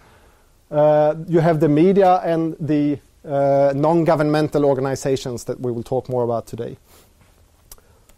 Uh, 0.69 1.15
you 1.27 1.39
have 1.39 1.59
the 1.59 1.69
media 1.69 2.21
and 2.23 2.55
the 2.59 2.99
uh, 3.25 3.73
non-governmental 3.75 4.65
organizations 4.65 5.45
that 5.45 5.59
we 5.59 5.71
will 5.71 5.83
talk 5.83 6.09
more 6.09 6.23
about 6.23 6.47
today. 6.47 6.77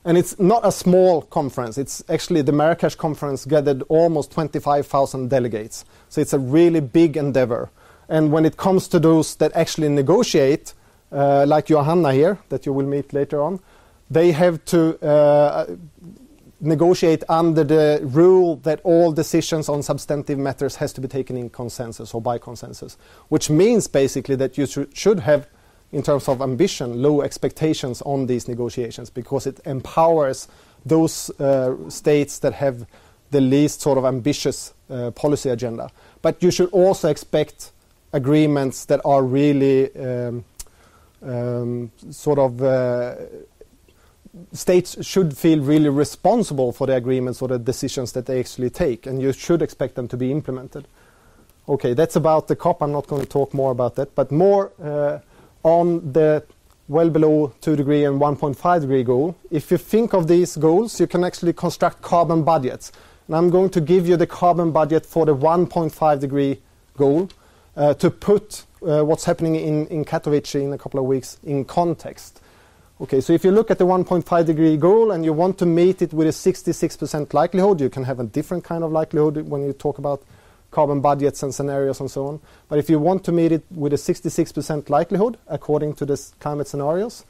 And 0.05 0.17
it's 0.17 0.39
not 0.39 0.65
a 0.65 0.71
small 0.71 1.23
conference. 1.23 1.77
It's 1.77 2.03
actually 2.09 2.41
the 2.41 2.51
Marrakesh 2.51 2.95
conference 2.95 3.45
gathered 3.45 3.83
almost 3.89 4.31
25,000 4.31 5.29
delegates. 5.29 5.83
So 6.07 6.21
it's 6.21 6.33
a 6.33 6.39
really 6.39 6.79
big 6.79 7.17
endeavor. 7.17 7.69
And 8.07 8.31
when 8.31 8.45
it 8.45 8.57
comes 8.57 8.87
to 8.89 8.99
those 8.99 9.35
that 9.35 9.51
actually 9.55 9.89
negotiate, 9.89 10.73
uh, 11.11 11.45
like 11.47 11.65
Johanna 11.67 12.13
here, 12.13 12.39
that 12.49 12.65
you 12.65 12.73
will 12.73 12.85
meet 12.85 13.13
later 13.13 13.41
on, 13.41 13.59
they 14.09 14.31
have 14.31 14.63
to 14.65 14.99
uh, 15.05 15.75
negotiate 16.61 17.23
under 17.29 17.63
the 17.63 17.99
rule 18.03 18.57
that 18.57 18.81
all 18.83 19.11
decisions 19.11 19.69
on 19.69 19.81
substantive 19.81 20.37
matters 20.37 20.75
has 20.75 20.91
to 20.93 21.01
be 21.01 21.07
taken 21.07 21.37
in 21.37 21.49
consensus 21.49 22.13
or 22.13 22.21
by 22.21 22.37
consensus, 22.37 22.97
which 23.29 23.49
means 23.49 23.87
basically 23.87 24.35
that 24.35 24.57
you 24.57 24.65
sh- 24.65 24.89
should 24.93 25.21
have, 25.21 25.47
in 25.91 26.03
terms 26.03 26.27
of 26.27 26.41
ambition, 26.41 27.01
low 27.01 27.21
expectations 27.21 28.01
on 28.03 28.27
these 28.27 28.47
negotiations 28.47 29.09
because 29.09 29.47
it 29.47 29.59
empowers 29.65 30.47
those 30.85 31.29
uh, 31.39 31.75
states 31.89 32.39
that 32.39 32.53
have 32.53 32.85
the 33.31 33.41
least 33.41 33.81
sort 33.81 33.97
of 33.97 34.05
ambitious 34.05 34.73
uh, 34.89 35.11
policy 35.11 35.49
agenda. 35.49 35.91
But 36.21 36.41
you 36.43 36.51
should 36.51 36.69
also 36.71 37.09
expect 37.09 37.71
agreements 38.11 38.85
that 38.85 39.01
are 39.05 39.23
really 39.23 39.95
um, 39.95 40.43
um, 41.21 41.91
sort 42.09 42.39
of 42.39 42.61
uh, 42.61 43.15
states 44.53 45.05
should 45.05 45.37
feel 45.37 45.59
really 45.59 45.89
responsible 45.89 46.71
for 46.71 46.87
the 46.87 46.95
agreements 46.95 47.41
or 47.41 47.47
the 47.47 47.59
decisions 47.59 48.11
that 48.13 48.25
they 48.25 48.39
actually 48.39 48.69
take, 48.69 49.05
and 49.05 49.21
you 49.21 49.33
should 49.33 49.61
expect 49.61 49.95
them 49.95 50.07
to 50.07 50.17
be 50.17 50.31
implemented. 50.31 50.87
Okay, 51.67 51.93
that's 51.93 52.15
about 52.15 52.47
the 52.47 52.55
COP. 52.55 52.81
I'm 52.81 52.91
not 52.91 53.07
going 53.07 53.21
to 53.21 53.27
talk 53.27 53.53
more 53.53 53.71
about 53.71 53.95
that, 53.95 54.15
but 54.15 54.31
more 54.31 54.71
uh, 54.81 55.19
on 55.63 56.13
the 56.13 56.43
well 56.87 57.09
below 57.09 57.53
2 57.61 57.75
degree 57.75 58.03
and 58.05 58.19
1.5 58.19 58.81
degree 58.81 59.03
goal. 59.03 59.35
If 59.51 59.69
you 59.69 59.77
think 59.77 60.13
of 60.13 60.27
these 60.27 60.57
goals, 60.57 60.99
you 60.99 61.07
can 61.07 61.23
actually 61.23 61.53
construct 61.53 62.01
carbon 62.01 62.43
budgets. 62.43 62.91
And 63.27 63.35
I'm 63.35 63.51
going 63.51 63.69
to 63.69 63.81
give 63.81 64.07
you 64.07 64.17
the 64.17 64.25
carbon 64.25 64.71
budget 64.71 65.05
for 65.05 65.25
the 65.25 65.35
1.5 65.35 66.19
degree 66.19 66.59
goal 66.97 67.29
uh, 67.77 67.93
to 67.93 68.09
put 68.09 68.65
uh, 68.81 69.03
what's 69.03 69.25
happening 69.25 69.55
in, 69.55 69.85
in 69.87 70.03
Katowice 70.03 70.55
in 70.55 70.73
a 70.73 70.77
couple 70.77 70.99
of 70.99 71.05
weeks 71.05 71.37
in 71.43 71.63
context. 71.65 72.41
Okay, 73.01 73.21
so 73.21 73.31
if 73.31 73.45
you 73.45 73.51
look 73.51 73.71
at 73.71 73.77
the 73.77 73.85
1.5 73.85 74.45
degree 74.45 74.75
goal 74.75 75.11
and 75.11 75.23
you 75.23 75.31
want 75.31 75.57
to 75.59 75.65
meet 75.65 76.01
it 76.01 76.11
with 76.11 76.27
a 76.27 76.31
66% 76.31 77.33
likelihood, 77.33 77.79
you 77.79 77.89
can 77.89 78.03
have 78.03 78.19
a 78.19 78.25
different 78.25 78.65
kind 78.65 78.83
of 78.83 78.91
likelihood 78.91 79.47
when 79.47 79.63
you 79.63 79.71
talk 79.71 79.99
about 79.99 80.21
carbon 80.69 80.99
budgets 80.99 81.41
and 81.41 81.55
scenarios 81.55 82.01
and 82.01 82.11
so 82.11 82.27
on. 82.27 82.41
But 82.67 82.77
if 82.77 82.89
you 82.89 82.99
want 82.99 83.23
to 83.23 83.31
meet 83.31 83.53
it 83.53 83.63
with 83.71 83.93
a 83.93 83.95
66% 83.95 84.89
likelihood, 84.89 85.37
according 85.47 85.93
to 85.93 86.05
the 86.05 86.21
climate 86.41 86.67
scenarios, 86.67 87.23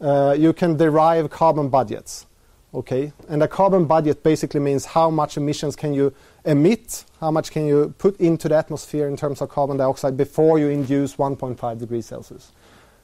uh, 0.00 0.36
you 0.38 0.52
can 0.52 0.76
derive 0.76 1.28
carbon 1.28 1.70
budgets. 1.70 2.26
Okay, 2.72 3.12
and 3.28 3.42
a 3.42 3.48
carbon 3.48 3.86
budget 3.86 4.22
basically 4.22 4.60
means 4.60 4.84
how 4.84 5.10
much 5.10 5.36
emissions 5.36 5.74
can 5.74 5.92
you 5.92 6.14
emit, 6.44 7.04
how 7.20 7.32
much 7.32 7.50
can 7.50 7.66
you 7.66 7.94
put 7.98 8.20
into 8.20 8.48
the 8.48 8.56
atmosphere 8.56 9.08
in 9.08 9.16
terms 9.16 9.40
of 9.40 9.48
carbon 9.48 9.78
dioxide 9.78 10.16
before 10.16 10.60
you 10.60 10.68
induce 10.68 11.16
1.5 11.16 11.78
degrees 11.80 12.06
Celsius. 12.06 12.52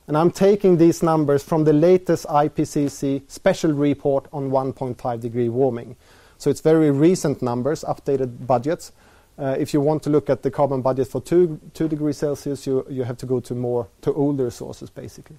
And 0.09 0.17
I'm 0.17 0.31
taking 0.31 0.79
these 0.79 1.03
numbers 1.03 1.43
from 1.43 1.65
the 1.65 1.73
latest 1.73 2.27
IPCC 2.27 3.31
special 3.31 3.73
report 3.73 4.27
on 4.33 4.51
1.5 4.51 5.21
degree 5.21 5.49
warming. 5.49 5.97
So 6.39 6.51
it's 6.51 6.61
very 6.61 6.91
recent 6.91 7.41
numbers, 7.41 7.85
updated 7.85 8.47
budgets. 8.47 8.93
Uh, 9.39 9.57
if 9.59 9.73
you 9.73 9.81
want 9.81 10.03
to 10.03 10.11
look 10.11 10.29
at 10.29 10.43
the 10.43 10.51
carbon 10.51 10.83
budget 10.83 11.07
for 11.07 11.21
2, 11.21 11.59
two 11.73 11.89
degrees 11.89 12.19
Celsius, 12.19 12.67
you, 12.67 12.85
you 12.91 13.05
have 13.05 13.17
to 13.19 13.27
go 13.27 13.41
to 13.41 13.55
more 13.55 13.89
to 14.01 14.13
older 14.13 14.51
sources, 14.51 14.91
basically. 14.91 15.37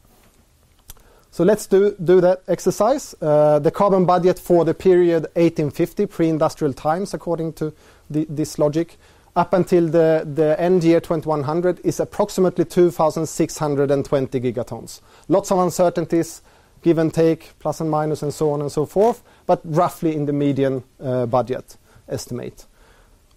So 1.29 1.43
let's 1.43 1.65
do, 1.67 1.96
do 2.03 2.22
that 2.22 2.43
exercise. 2.48 3.15
Uh, 3.20 3.60
the 3.60 3.72
carbon 3.72 4.05
budget 4.05 4.39
for 4.39 4.63
the 4.65 4.74
period 4.74 5.24
1850, 5.34 6.05
pre-industrial 6.05 6.74
times, 6.74 7.13
according 7.13 7.53
to 7.53 7.74
the, 8.10 8.25
this 8.29 8.60
logic, 8.60 8.98
up 9.36 9.54
until 9.54 9.88
the, 9.88 10.56
end 10.60 10.84
year 10.84 11.00
2100 11.00 11.80
is 11.84 12.00
approximately 12.00 12.66
2,620 12.66 14.40
gigatons. 14.40 15.02
Lots 15.28 15.52
of 15.52 15.60
uncertainties, 15.60 16.42
give 16.82 16.98
and 16.98 17.13
take, 17.13 17.54
plus 17.60 17.82
and 17.82 17.90
minus, 17.90 18.22
and 18.22 18.34
so 18.34 18.52
on 18.52 18.62
and 18.62 18.72
so 18.72 18.86
forth, 18.86 19.24
but 19.46 19.62
roughly 19.63 20.16
in 20.16 20.25
the 20.25 20.34
median 20.34 20.84
uh, 21.00 21.25
budget 21.25 21.78
estimate. 22.08 22.66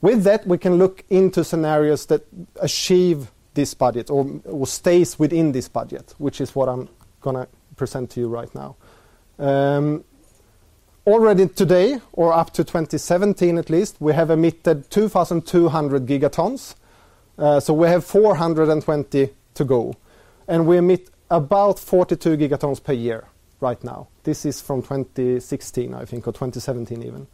With 0.03 0.25
that, 0.25 0.47
we 0.47 0.59
can 0.59 0.77
look 0.77 1.05
into 1.09 1.43
scenarios 1.45 2.07
that 2.07 2.27
achieve 2.61 3.31
this 3.55 3.73
budget 3.73 4.11
or, 4.11 4.41
or 4.45 4.67
stays 4.67 5.19
within 5.19 5.53
this 5.53 5.69
budget, 5.69 6.15
which 6.19 6.41
is 6.41 6.55
what 6.55 6.69
I'm 6.69 6.89
going 7.23 7.37
to 7.37 7.49
present 7.77 8.11
to 8.11 8.21
you 8.21 8.29
right 8.29 8.55
now. 8.55 8.77
Already 11.07 11.47
today, 11.47 12.01
or 12.15 12.33
up 12.33 12.53
to 12.55 12.65
2017 12.65 13.59
at 13.59 13.71
least, 13.71 13.95
we 14.01 14.13
have 14.13 14.29
emitted 14.29 14.91
2,200 14.91 16.05
gigatons. 16.05 16.75
Uh, 17.39 17.61
so 17.61 17.73
we 17.73 17.87
have 17.87 18.05
420 18.05 19.31
to 19.55 19.65
go. 19.65 19.95
And 20.49 20.67
we 20.67 20.79
emit 20.79 21.09
about 21.31 21.79
42 21.79 22.37
gigatons 22.37 22.83
per 22.83 22.93
year 22.93 23.29
right 23.61 23.83
now. 23.85 24.09
This 24.25 24.45
is 24.45 24.61
from 24.61 24.83
2016, 24.83 25.95
I 25.95 26.05
think, 26.07 26.27
or 26.27 26.33
2017 26.33 27.01
even. 27.05 27.29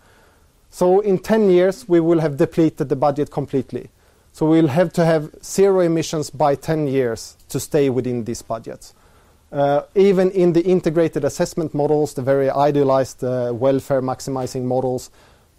So 0.69 1.01
in 1.01 1.19
10 1.19 1.49
years, 1.49 1.89
we 1.89 1.99
will 1.99 2.21
have 2.21 2.37
depleted 2.37 2.91
the 2.91 2.97
budget 2.97 3.31
completely. 3.31 3.89
So 4.35 4.45
we'll 4.45 4.69
have 4.69 4.93
to 4.95 5.05
have 5.07 5.35
zero 5.43 5.81
emissions 5.81 6.29
by 6.29 6.57
10 6.57 6.89
years 6.89 7.39
to 7.49 7.59
stay 7.59 7.89
within 7.89 8.25
these 8.25 8.43
budgets. 8.43 8.93
Uh, 9.53 9.83
even 9.95 10.31
in 10.31 10.55
the 10.55 10.63
integrated 10.65 11.25
assessment 11.25 11.75
models, 11.75 12.15
the 12.15 12.23
very 12.23 12.49
idealized 12.51 13.23
uh, 13.23 13.53
welfare 13.53 14.01
maximizing 14.01 14.65
models, 14.65 15.11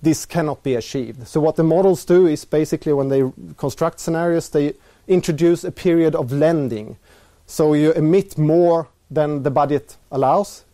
this 0.02 0.26
cannot 0.26 0.64
be 0.64 0.74
achieved. 0.76 1.28
So 1.28 1.40
what 1.40 1.56
the 1.56 1.64
models 1.64 2.04
do 2.04 2.26
is 2.26 2.44
basically 2.44 2.92
when 2.92 3.10
they 3.10 3.32
construct 3.56 4.00
scenarios, 4.00 4.50
they 4.50 4.74
introduce 5.08 5.64
a 5.64 5.72
period 5.72 6.16
of 6.16 6.32
lending. 6.32 6.98
So 7.46 7.74
you 7.74 7.94
emit 7.94 8.38
more 8.38 8.88
than 9.12 9.44
the 9.44 9.52
budget 9.52 9.98
allows, 10.12 10.66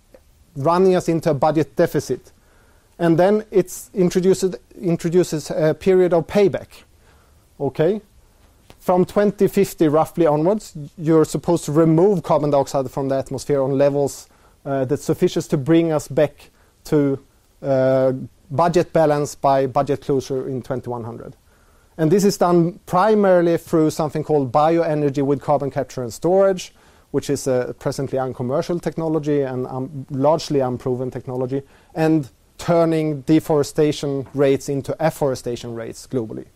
running 0.55 0.95
us 0.95 1.09
into 1.09 1.31
a 1.31 1.33
budget 1.33 1.75
deficit. 1.75 2.31
And 2.97 3.19
then 3.19 3.43
it 3.51 3.73
introduces, 3.93 4.55
introduces 4.79 5.51
a 5.51 5.73
period 5.73 6.13
of 6.13 6.25
payback. 6.25 6.67
Okay? 7.59 8.01
From 8.89 9.05
2050 9.05 9.87
roughly 9.87 10.25
onwards, 10.25 10.75
you're 10.97 11.23
supposed 11.23 11.63
to 11.63 11.71
remove 11.71 12.23
carbon 12.23 12.49
dioxide 12.49 12.89
from 12.89 13.07
the 13.07 13.15
atmosphere 13.15 13.61
on 13.61 13.77
levels 13.77 14.27
uh, 14.65 14.83
that's 14.83 15.03
sufficient 15.03 15.45
to 15.45 15.57
bring 15.57 15.91
us 15.91 16.07
back 16.07 16.49
to 16.85 17.19
uh, 17.61 18.13
budget 18.49 18.91
balance 18.91 19.35
by 19.35 19.67
budget 19.67 20.01
closure 20.01 20.47
in 20.47 20.63
2100. 20.63 21.35
And 21.99 22.09
this 22.09 22.23
is 22.23 22.35
done 22.39 22.79
primarily 22.87 23.57
through 23.57 23.91
something 23.91 24.23
called 24.23 24.51
bioenergy 24.51 25.23
with 25.23 25.39
carbon 25.39 25.69
capture 25.69 26.01
and 26.01 26.11
storage, 26.11 26.73
which 27.11 27.29
is 27.29 27.45
a 27.45 27.75
presently 27.77 28.17
uncommercial 28.17 28.79
technology 28.79 29.43
and 29.43 29.67
um, 29.67 30.07
largely 30.09 30.61
unproven 30.61 31.11
technology, 31.11 31.61
and 31.93 32.31
turning 32.57 33.21
deforestation 33.21 34.25
rates 34.33 34.67
into 34.67 34.95
afforestation 34.99 35.75
rates 35.75 36.07
globally. 36.07 36.47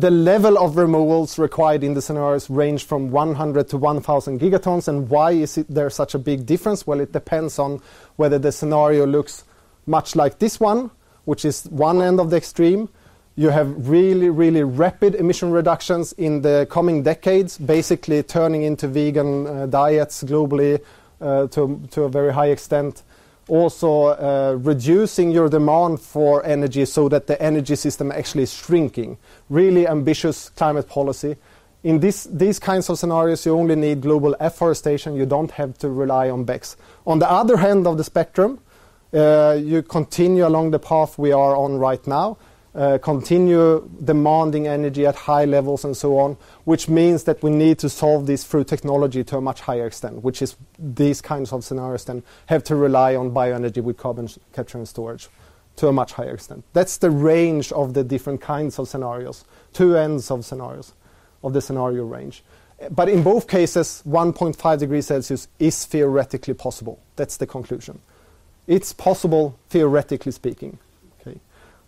The 0.00 0.10
level 0.10 0.56
of 0.56 0.78
removals 0.78 1.38
required 1.38 1.84
in 1.84 1.92
the 1.92 2.00
scenarios 2.00 2.48
range 2.48 2.86
from 2.86 3.10
100 3.10 3.68
to 3.68 3.76
1,000 3.76 4.40
gigatons. 4.40 4.88
And 4.88 5.10
why 5.10 5.32
is 5.32 5.58
it 5.58 5.66
there 5.68 5.90
such 5.90 6.14
a 6.14 6.18
big 6.18 6.46
difference? 6.46 6.86
Well, 6.86 7.00
it 7.00 7.12
depends 7.12 7.58
on 7.58 7.82
whether 8.16 8.38
the 8.38 8.50
scenario 8.50 9.06
looks 9.06 9.44
much 9.84 10.16
like 10.16 10.38
this 10.38 10.58
one, 10.58 10.90
which 11.26 11.44
is 11.44 11.64
one 11.64 12.00
end 12.00 12.18
of 12.18 12.30
the 12.30 12.38
extreme. 12.38 12.88
You 13.36 13.50
have 13.50 13.90
really, 13.90 14.30
really 14.30 14.62
rapid 14.62 15.16
emission 15.16 15.50
reductions 15.50 16.14
in 16.14 16.40
the 16.40 16.66
coming 16.70 17.02
decades, 17.02 17.58
basically 17.58 18.22
turning 18.22 18.62
into 18.62 18.88
vegan 18.88 19.46
uh, 19.46 19.66
diets 19.66 20.24
globally 20.24 20.82
uh, 21.20 21.46
to, 21.48 21.78
to 21.90 22.04
a 22.04 22.08
very 22.08 22.32
high 22.32 22.48
extent 22.48 23.02
also 23.50 24.06
uh, 24.06 24.56
reducing 24.58 25.30
your 25.30 25.48
demand 25.48 26.00
for 26.00 26.44
energy 26.46 26.84
so 26.84 27.08
that 27.08 27.26
the 27.26 27.40
energy 27.42 27.74
system 27.74 28.12
actually 28.12 28.44
is 28.44 28.54
shrinking. 28.54 29.18
Really 29.48 29.88
ambitious 29.88 30.50
climate 30.50 30.88
policy. 30.88 31.36
In 31.82 31.98
this, 31.98 32.24
these 32.24 32.58
kinds 32.58 32.88
of 32.88 32.98
scenarios, 32.98 33.44
you 33.44 33.58
only 33.58 33.74
need 33.74 34.02
global 34.02 34.36
afforestation. 34.38 35.16
You 35.16 35.26
don't 35.26 35.50
have 35.52 35.76
to 35.78 35.88
rely 35.88 36.30
on 36.30 36.46
BECCS. 36.46 36.76
On 37.06 37.18
the 37.18 37.30
other 37.30 37.56
hand 37.56 37.86
of 37.86 37.96
the 37.96 38.04
spectrum, 38.04 38.60
uh, 39.12 39.58
you 39.60 39.82
continue 39.82 40.46
along 40.46 40.70
the 40.70 40.78
path 40.78 41.18
we 41.18 41.32
are 41.32 41.56
on 41.56 41.78
right 41.78 42.06
now, 42.06 42.38
Uh, 42.72 42.98
continue 42.98 43.90
demanding 44.04 44.68
energy 44.68 45.04
at 45.04 45.16
high 45.16 45.44
levels 45.44 45.84
and 45.84 45.96
so 45.96 46.16
on, 46.16 46.36
which 46.64 46.88
means 46.88 47.24
that 47.24 47.42
we 47.42 47.50
need 47.50 47.80
to 47.80 47.88
solve 47.88 48.26
this 48.26 48.44
through 48.44 48.62
technology 48.62 49.24
to 49.24 49.36
a 49.36 49.40
much 49.40 49.60
higher 49.60 49.86
extent, 49.86 50.22
which 50.22 50.40
is 50.40 50.54
these 50.78 51.20
kinds 51.20 51.52
of 51.52 51.64
scenarios 51.64 52.04
then 52.04 52.22
have 52.46 52.62
to 52.62 52.76
rely 52.76 53.16
on 53.16 53.32
bioenergy 53.32 53.82
with 53.82 53.96
carbon 53.96 54.28
capture 54.52 54.78
and 54.78 54.86
storage 54.86 55.28
to 55.74 55.88
a 55.88 55.92
much 55.92 56.12
higher 56.12 56.34
extent. 56.34 56.62
That's 56.72 56.98
the 56.98 57.10
range 57.10 57.72
of 57.72 57.94
the 57.94 58.04
different 58.04 58.40
kinds 58.40 58.78
of 58.78 58.86
scenarios, 58.86 59.44
two 59.72 59.96
ends 59.96 60.30
of 60.30 60.44
scenarios, 60.44 60.92
of 61.42 61.52
the 61.52 61.60
scenario 61.60 62.04
range. 62.04 62.44
But 62.90 63.08
in 63.08 63.22
both 63.22 63.48
cases, 63.48 64.02
1.5 64.06 64.78
degrees 64.78 65.06
Celsius 65.06 65.48
is 65.58 65.84
theoretically 65.86 66.54
possible. 66.54 67.00
That's 67.16 67.36
the 67.36 67.46
conclusion. 67.46 68.00
It's 68.66 68.92
possible, 68.92 69.58
theoretically 69.68 70.32
speaking. 70.32 70.78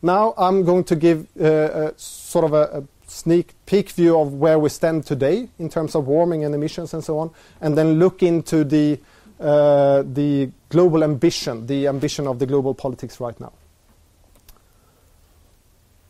Now 0.02 0.34
I'm 0.36 0.64
going 0.64 0.84
to 0.84 0.96
give 0.96 1.28
uh, 1.40 1.44
a, 1.44 1.92
sort 1.96 2.44
of 2.44 2.52
a, 2.52 2.78
a, 2.78 2.84
sneak 3.06 3.54
peek 3.66 3.90
view 3.90 4.18
of 4.18 4.34
where 4.34 4.58
we 4.58 4.68
stand 4.70 5.04
today 5.04 5.48
in 5.58 5.68
terms 5.68 5.94
of 5.94 6.06
warming 6.06 6.44
and 6.44 6.54
emissions 6.54 6.94
and 6.94 7.04
so 7.04 7.18
on, 7.18 7.30
and 7.60 7.76
then 7.76 7.98
look 7.98 8.22
into 8.22 8.64
the, 8.64 8.98
uh, 9.38 10.02
global 10.70 11.04
ambition, 11.04 11.66
the 11.66 11.86
ambition 11.86 12.26
of 12.26 12.38
the 12.38 12.46
global 12.46 12.74
politics 12.74 13.20
right 13.20 13.38
now. 13.38 13.52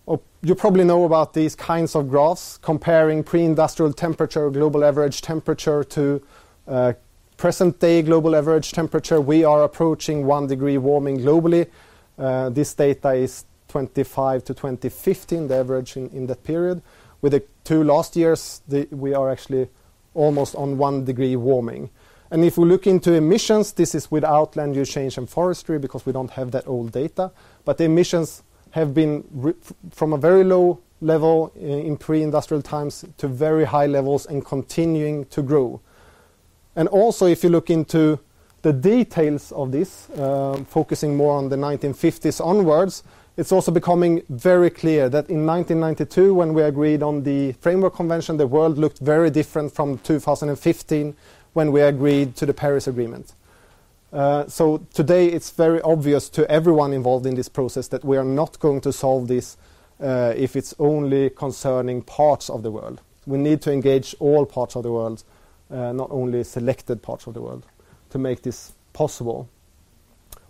Oh, 0.07 0.21
you 0.43 0.55
probably 0.55 0.85
know 0.85 1.05
about 1.05 1.35
these 1.35 1.57
kinds 1.57 1.97
of 1.97 2.09
graphs 2.09 2.59
comparing 2.59 3.25
pre-industrial 3.25 3.93
temperature, 3.95 4.49
global 4.51 4.85
average 4.85 5.23
temperature 5.23 5.83
to 5.85 6.23
uh, 6.69 6.93
present 7.37 7.81
day 7.81 8.03
global 8.03 8.37
average 8.37 8.71
temperature. 8.73 9.21
We 9.21 9.43
are 9.45 9.65
approaching 9.65 10.25
one 10.25 10.47
degree 10.47 10.79
warming 10.79 11.19
globally. 11.19 11.69
Uh, 12.17 12.51
this 12.51 12.75
data 12.75 13.13
is 13.13 13.45
25 13.73 14.45
to 14.45 14.55
2015, 14.55 15.49
the 15.49 15.57
average 15.57 15.97
in, 15.97 16.27
that 16.27 16.45
period. 16.45 16.83
With 17.23 17.33
the 17.33 17.43
two 17.65 17.83
last 17.83 18.17
years, 18.17 18.61
we 18.91 19.15
are 19.15 19.31
actually 19.31 19.69
almost 20.15 20.55
on 20.57 20.77
one 20.77 21.05
degree 21.05 21.37
warming. 21.37 21.89
And 22.31 22.45
if 22.45 22.59
we 22.59 22.67
look 22.67 22.87
into 22.87 23.15
emissions, 23.15 23.73
this 23.73 23.95
is 23.95 24.11
without 24.11 24.57
land 24.57 24.77
use 24.77 24.91
change 24.91 25.17
and 25.17 25.29
forestry 25.29 25.79
because 25.79 26.05
we 26.05 26.13
don't 26.13 26.31
have 26.33 26.51
that 26.51 26.67
old 26.67 26.93
data. 26.93 27.31
But 27.65 27.79
the 27.79 27.85
emissions 27.85 28.43
have 28.73 28.93
been 28.93 29.55
from 29.91 30.13
a 30.13 30.19
very 30.19 30.45
low 30.45 30.81
level 31.01 31.53
in, 31.57 31.79
in 31.87 31.97
pre-industrial 31.97 32.63
times 32.63 33.05
to 33.17 33.29
very 33.29 33.65
high 33.65 33.87
levels 33.87 34.27
and 34.27 34.45
continuing 34.45 35.25
to 35.27 35.43
grow. 35.43 35.81
And 36.77 36.89
also, 36.89 37.27
if 37.27 37.43
you 37.43 37.51
look 37.51 37.71
into 37.71 38.19
the 38.63 38.73
details 38.73 39.53
of 39.53 39.73
this, 39.73 40.09
uh, 40.11 40.63
focusing 40.69 41.17
more 41.17 41.37
on 41.37 41.49
the 41.49 41.57
1950s 41.57 42.45
onwards, 42.45 43.03
it's 43.37 43.53
also 43.53 43.73
becoming 43.73 44.23
very 44.29 44.69
clear 44.69 45.09
that 45.09 45.31
in 45.31 45.47
1992, 45.47 46.35
when 46.35 46.53
we 46.53 46.63
agreed 46.63 47.03
on 47.03 47.23
the 47.23 47.53
Framework 47.53 47.95
Convention, 47.95 48.37
the 48.37 48.47
world 48.47 48.77
looked 48.77 48.99
very 48.99 49.31
different 49.31 49.75
from 49.75 49.99
2015 49.99 51.17
when 51.55 51.73
we 51.73 51.81
agreed 51.81 52.37
to 52.37 52.47
the 52.47 52.53
Paris 52.53 52.87
Agreement. 52.87 53.35
Uh, 54.13 54.47
so 54.47 54.85
today 54.93 55.29
it's 55.29 55.51
very 55.51 55.81
obvious 55.81 56.29
to 56.29 56.51
everyone 56.51 56.93
involved 56.93 57.25
in 57.25 57.35
this 57.35 57.49
process 57.49 57.89
that 57.89 58.05
we 58.05 58.19
are 58.19 58.25
not 58.25 58.59
going 58.61 58.81
to 58.83 58.93
solve 58.93 59.29
this 59.29 59.57
uh, 60.01 60.35
if 60.37 60.55
it's 60.55 60.75
only 60.79 61.31
concerning 61.31 62.03
parts 62.03 62.51
of 62.51 62.63
the 62.63 62.71
world. 62.71 63.01
We 63.25 63.39
need 63.39 63.63
to 63.63 63.73
engage 63.73 64.15
all 64.19 64.45
parts 64.45 64.77
of 64.77 64.83
the 64.83 64.93
world, 64.93 65.25
uh, 65.71 65.93
not 65.93 66.11
only 66.11 66.45
selected 66.45 67.03
parts 67.03 67.27
of 67.27 67.33
the 67.33 67.41
world, 67.41 67.65
to 68.11 68.19
make 68.19 68.43
this 68.43 68.73
possible 68.93 69.49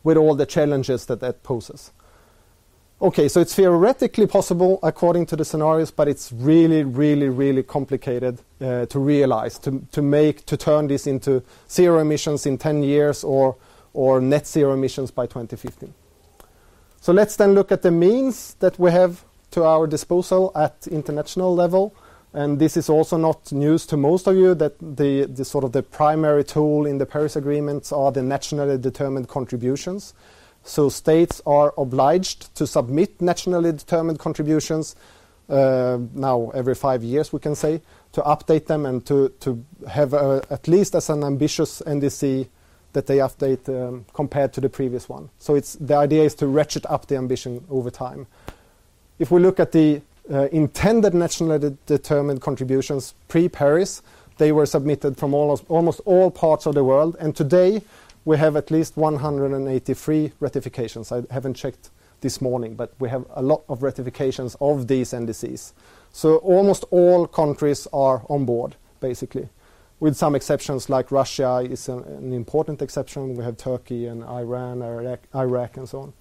with 0.03 0.17
all 0.17 0.35
the 0.35 0.47
challenges 0.47 1.07
that 1.07 1.21
that 1.21 1.45
poses. 1.45 1.93
Okay, 3.03 3.27
so 3.27 3.41
it's 3.41 3.53
theoretically 3.53 4.29
possible 4.29 4.79
according 4.81 5.27
to 5.27 5.35
the 5.35 5.45
scenarios, 5.45 5.91
but 5.91 6.07
it's 6.07 6.31
really, 6.31 6.85
really, 6.85 7.29
really 7.29 7.65
complicated 7.65 8.39
uh, 8.61 8.87
to 8.87 9.01
realize, 9.01 9.59
to, 9.59 9.85
to 9.91 10.01
make, 10.01 10.47
to 10.47 10.57
turn 10.57 10.87
this 10.87 11.09
into 11.09 11.43
zero 11.69 11.99
emissions 11.99 12.47
in 12.47 12.59
10 12.59 12.85
years 12.85 13.25
or, 13.25 13.57
or 13.93 14.21
net 14.21 14.47
zero 14.47 14.75
emissions 14.75 15.11
by 15.11 15.27
2015. 15.27 15.93
So 17.01 17.13
let's 17.13 17.35
then 17.35 17.55
look 17.55 17.73
at 17.73 17.83
the 17.83 17.91
means 17.91 18.55
that 18.61 18.79
we 18.79 18.93
have 18.93 19.25
to 19.51 19.65
our 19.65 19.89
disposal 19.89 20.53
at 20.55 20.87
international 20.87 21.53
level. 21.53 21.93
And 22.33 22.61
this 22.61 22.77
is 22.77 22.89
also 22.89 23.17
not 23.17 23.51
news 23.51 23.85
to 23.87 23.97
most 23.97 24.29
of 24.29 24.37
you 24.37 24.55
that 24.55 24.79
the, 24.79 25.25
the 25.25 25.45
sort 25.45 25.65
of 25.65 25.73
the 25.73 25.83
primary 25.83 26.45
tool 26.45 26.87
in 26.87 26.99
the 26.99 27.07
Paris 27.07 27.35
agreements 27.35 27.91
are 27.91 28.13
the 28.13 28.23
nationally 28.23 28.79
determined 28.79 29.27
contributions. 29.27 30.15
So 30.65 30.89
states 30.89 31.43
are 31.47 31.75
obliged 31.77 32.55
to 32.57 32.67
submit 32.67 33.21
nationally 33.21 33.73
determined 33.73 34.19
contributions 34.19 34.97
uh, 35.49 35.99
now 36.15 36.51
every 36.55 36.75
five 36.75 37.03
years, 37.03 37.33
we 37.33 37.41
can 37.41 37.55
say, 37.55 37.83
to 38.13 38.23
update 38.23 38.67
them 38.67 38.87
and 38.87 39.05
to, 39.07 39.29
to 39.41 39.65
have 39.89 40.15
a, 40.15 40.43
at 40.51 40.69
least 40.69 40.95
as 40.95 41.11
an 41.11 41.25
ambitious 41.25 41.83
NDC 41.87 42.49
that 42.93 43.07
they 43.07 43.19
update 43.19 43.69
um, 43.69 44.05
compared 44.13 44.53
to 44.53 44.61
the 44.61 44.69
previous 44.69 45.09
one. 45.09 45.31
So 45.39 45.55
it's, 45.55 45.75
the 45.75 45.97
idea 45.97 46.23
is 46.25 46.35
to 46.37 46.47
ratchet 46.47 46.87
up 46.87 47.07
the 47.07 47.17
ambition 47.17 47.65
over 47.71 47.91
time. 47.91 48.27
If 49.19 49.31
we 49.31 49.41
look 49.41 49.59
at 49.61 49.73
the 49.73 50.03
uh, 50.31 50.49
intended 50.53 51.15
nationally 51.15 51.59
de 51.59 51.71
determined 51.87 52.41
contributions 52.41 53.15
pre-Paris, 53.29 54.03
they 54.39 54.53
were 54.53 54.67
submitted 54.67 55.17
from 55.17 55.35
almost, 55.35 55.65
almost 55.69 56.01
all 56.05 56.31
parts 56.31 56.67
of 56.67 56.75
the 56.75 56.85
world, 56.85 57.17
and 57.19 57.35
today 57.35 57.83
we 58.25 58.39
have 58.39 58.57
at 58.57 58.71
least 58.71 58.97
183 58.97 60.33
ratifications. 60.41 61.11
I 61.13 61.23
haven't 61.31 61.55
checked 61.55 61.91
this 62.21 62.41
morning, 62.41 62.75
but 62.75 62.93
we 62.99 63.09
have 63.09 63.27
a 63.35 63.43
lot 63.43 63.65
of 63.69 63.83
ratifications 63.83 64.57
of 64.61 64.87
these 64.87 65.13
NDCs. 65.13 65.73
So 66.13 66.37
almost 66.37 66.85
all 66.91 67.27
countries 67.27 67.89
are 67.93 68.25
on 68.29 68.45
board, 68.45 68.77
basically, 69.01 69.49
with 69.99 70.17
some 70.17 70.35
exceptions 70.35 70.89
like 70.89 71.11
Russia 71.11 71.67
is 71.69 71.89
an, 71.89 72.05
an 72.05 72.33
important 72.33 72.81
exception. 72.81 73.35
We 73.35 73.45
have 73.45 73.57
Turkey 73.57 74.07
and 74.07 74.23
Iran, 74.25 74.83
Iraq, 74.83 75.21
Iraq, 75.35 75.77
and 75.77 75.89
so 75.89 76.01
on. 76.01 76.13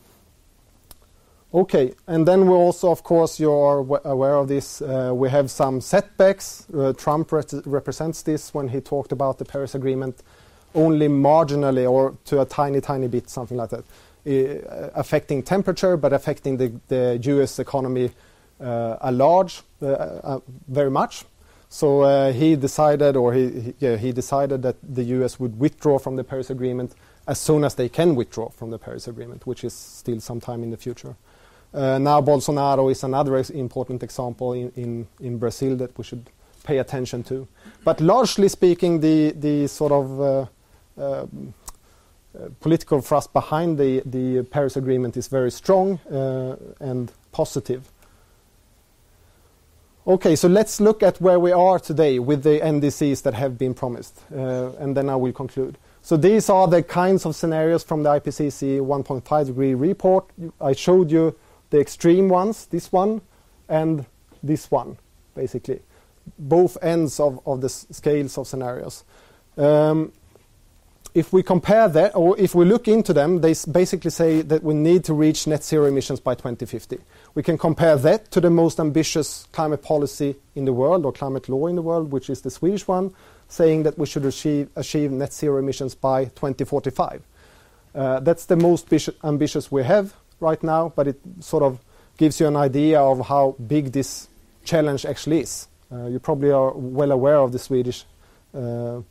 Okay, 1.54 1.94
and 2.08 2.26
then 2.26 2.48
we 2.48 2.54
also, 2.54 2.92
of 2.92 3.04
course, 3.04 3.38
you're 3.38 3.80
aware 4.06 4.36
of 4.36 4.48
this. 4.48 4.82
Uh, 4.82 5.12
we 5.14 5.30
have 5.30 5.52
some 5.52 5.82
setbacks. 5.82 6.66
Uh, 6.74 6.94
Trump 6.94 7.32
re 7.34 7.44
represents 7.66 8.22
this 8.22 8.54
when 8.54 8.70
he 8.70 8.80
talked 8.80 9.12
about 9.12 9.38
the 9.38 9.44
Paris 9.44 9.76
Agreement 9.76 10.24
only 10.74 11.08
marginally 11.08 11.90
or 11.90 12.16
to 12.26 12.42
a 12.42 12.46
tiny, 12.46 12.82
tiny 12.82 13.08
bit, 13.08 13.30
something 13.30 13.58
like 13.58 13.70
that, 13.70 13.84
uh, 14.28 14.90
affecting 14.96 15.44
temperature, 15.44 15.98
but 15.98 16.14
affecting 16.14 16.58
the, 16.58 16.72
the 16.88 17.20
US 17.24 17.60
economy 17.60 18.12
uh, 18.62 18.98
a 19.02 19.12
large, 19.12 19.62
uh, 19.82 19.88
uh, 19.88 20.40
very 20.68 20.92
much. 20.92 21.26
So 21.70 22.02
uh, 22.02 22.34
he 22.34 22.56
decided, 22.56 23.16
or 23.16 23.34
he, 23.34 23.50
he, 23.50 23.74
yeah, 23.80 23.96
he 23.96 24.12
decided 24.12 24.62
that 24.64 24.76
the 24.84 25.04
US 25.04 25.40
would 25.40 25.60
withdraw 25.60 25.98
from 25.98 26.16
the 26.16 26.24
Paris 26.24 26.50
Agreement 26.50 26.94
as 27.28 27.40
soon 27.40 27.64
as 27.64 27.76
they 27.76 27.90
can 27.90 28.16
withdraw 28.16 28.50
from 28.50 28.72
the 28.72 28.78
Paris 28.78 29.08
Agreement, 29.08 29.48
which 29.48 29.64
is 29.64 29.74
still 29.74 30.20
some 30.20 30.42
time 30.42 30.64
in 30.64 30.72
the 30.72 30.78
future. 30.78 31.16
Uh, 31.74 31.98
now 31.98 32.22
Bolsonaro 32.22 32.92
is 32.92 33.04
another 33.04 33.38
ex 33.38 33.50
important 33.50 34.04
example 34.04 34.54
in, 34.54 34.72
in, 34.76 35.08
in 35.22 35.38
Brazil 35.38 35.78
that 35.78 35.98
we 35.98 36.04
should 36.04 36.30
pay 36.64 36.80
attention 36.80 37.24
to. 37.24 37.48
But 37.86 38.02
largely 38.02 38.50
speaking, 38.50 39.00
the, 39.00 39.32
the 39.32 39.68
sort 39.68 39.94
of 39.94 40.50
um, 41.02 41.54
uh, 42.34 42.48
political 42.62 43.02
thrust 43.02 43.34
behind 43.34 43.78
the, 43.78 44.02
the 44.06 44.44
Paris 44.44 44.78
Agreement 44.78 45.18
is 45.18 45.28
very 45.28 45.52
strong 45.52 46.00
uh, 46.10 46.56
and 46.80 47.12
positive. 47.32 47.92
Okay, 50.08 50.36
so 50.36 50.48
let's 50.48 50.80
look 50.80 51.04
at 51.04 51.20
where 51.22 51.40
we 51.40 51.52
are 51.52 51.78
today 51.78 52.20
with 52.20 52.44
the 52.44 52.60
NDCs 52.60 53.22
that 53.24 53.34
have 53.34 53.58
been 53.58 53.74
promised, 53.74 54.22
uh, 54.34 54.72
and 54.80 54.96
then 54.98 55.10
I 55.10 55.16
will 55.16 55.34
conclude. 55.34 55.78
So 56.02 56.18
these 56.18 56.50
are 56.50 56.68
the 56.68 56.82
kinds 56.82 57.26
of 57.26 57.36
scenarios 57.36 57.84
from 57.84 58.04
the 58.04 58.10
IPCC 58.10 58.80
1.5 58.80 59.46
degree 59.46 59.74
report. 59.76 60.26
I 60.60 60.74
showed 60.74 61.12
you 61.12 61.36
the 61.70 61.80
extreme 61.80 62.30
ones, 62.30 62.66
this 62.66 62.92
one 62.92 63.22
and 63.70 64.06
this 64.42 64.72
one. 64.72 64.98
basically, 65.36 65.82
both 66.40 66.78
ends 66.82 67.20
of, 67.20 67.40
of 67.46 67.62
the 67.62 67.70
scales 67.70 68.38
of 68.38 68.48
scenarios. 68.48 69.04
Um, 69.58 70.12
if 71.13 71.34
we 71.34 71.43
compare 71.43 71.89
that, 71.89 72.15
or 72.15 72.39
if 72.39 72.56
we 72.56 72.63
look 72.63 72.88
into 72.88 73.12
them, 73.13 73.41
they 73.41 73.54
basically 73.69 74.12
say 74.12 74.41
that 74.43 74.63
we 74.63 74.74
need 74.74 75.04
to 75.06 75.13
reach 75.13 75.45
net 75.45 75.63
zero 75.63 75.86
emissions 75.86 76.19
by 76.21 76.36
2050. 76.36 77.00
We 77.36 77.43
can 77.43 77.58
compare 77.58 77.97
that 77.97 78.32
to 78.32 78.39
the 78.39 78.50
most 78.50 78.80
ambitious 78.80 79.45
climate 79.52 79.84
policy 79.84 80.36
in 80.56 80.65
the 80.65 80.74
world, 80.74 81.06
or 81.06 81.12
climate 81.12 81.50
law 81.50 81.67
in 81.67 81.76
the 81.76 81.82
world, 81.82 82.12
which 82.12 82.30
is 82.30 82.41
the 82.41 82.50
Swedish 82.50 82.88
one, 82.88 83.13
saying 83.50 83.84
that 83.84 83.97
we 83.97 84.06
should 84.06 84.26
achieve, 84.26 84.69
achieve 84.76 85.12
net 85.12 85.34
zero 85.34 85.58
emissions 85.58 85.95
by 85.95 86.26
2045. 86.26 87.21
Uh, 87.93 88.19
that's 88.21 88.45
the 88.45 88.56
most 88.56 88.88
ambitious 89.24 89.69
we 89.69 89.84
have 89.84 90.13
right 90.39 90.63
now, 90.63 90.93
but 90.95 91.08
it 91.08 91.19
sort 91.41 91.63
of 91.63 91.80
gives 92.17 92.39
you 92.39 92.47
an 92.47 92.56
idea 92.56 93.02
of 93.02 93.28
how 93.28 93.56
big 93.67 93.91
this 93.91 94.30
challenge 94.63 95.06
actually 95.06 95.41
is. 95.41 95.67
Uh, 95.91 96.06
you 96.06 96.19
probably 96.19 96.52
are 96.52 96.71
well 96.71 97.12
aware 97.12 97.38
of 97.38 97.52
the 97.52 97.60
Swedish 97.60 98.06
uh, 98.54 99.02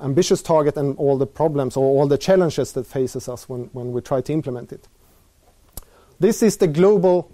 ambitious 0.00 0.42
target 0.42 0.76
and 0.76 0.96
all 0.98 1.16
the 1.16 1.26
problems 1.26 1.76
or 1.76 1.84
all 1.84 2.06
the 2.06 2.18
challenges 2.18 2.72
that 2.72 2.86
faces 2.86 3.28
us 3.28 3.48
when, 3.48 3.64
when 3.72 3.92
we 3.92 4.00
try 4.00 4.20
to 4.20 4.32
implement 4.32 4.72
it. 4.72 4.88
This 6.18 6.42
is 6.42 6.56
the 6.56 6.66
global 6.66 7.30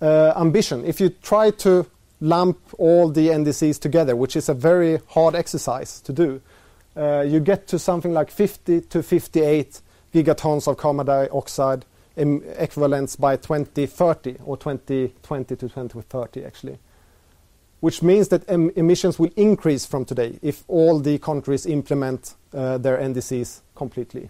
uh, 0.00 0.32
ambition. 0.36 0.84
If 0.84 1.00
you 1.00 1.10
try 1.10 1.50
to 1.50 1.86
lump 2.20 2.58
all 2.78 3.08
the 3.08 3.28
NDCs 3.28 3.80
together, 3.80 4.16
which 4.16 4.36
is 4.36 4.48
a 4.48 4.54
very 4.54 5.00
hard 5.08 5.34
exercise 5.34 6.00
to 6.02 6.12
do, 6.12 6.40
uh, 6.96 7.20
you 7.20 7.40
get 7.40 7.68
to 7.68 7.78
something 7.78 8.12
like 8.12 8.30
50 8.30 8.82
to 8.82 9.02
58 9.02 9.80
gigatons 10.12 10.66
of 10.66 10.76
carbon 10.76 11.06
dioxide 11.06 11.84
equivalents 12.16 13.14
by 13.14 13.36
2030 13.36 14.38
or 14.44 14.56
2020 14.56 15.54
to 15.54 15.68
2030 15.68 16.44
actually 16.44 16.78
which 17.80 18.02
means 18.02 18.28
that 18.28 18.48
em 18.48 18.70
emissions 18.76 19.18
will 19.18 19.30
increase 19.36 19.86
from 19.86 20.04
today 20.04 20.38
if 20.42 20.64
all 20.68 20.98
the 20.98 21.18
countries 21.18 21.66
implement 21.66 22.34
uh, 22.54 22.78
their 22.78 22.98
NDCs 22.98 23.60
completely. 23.74 24.28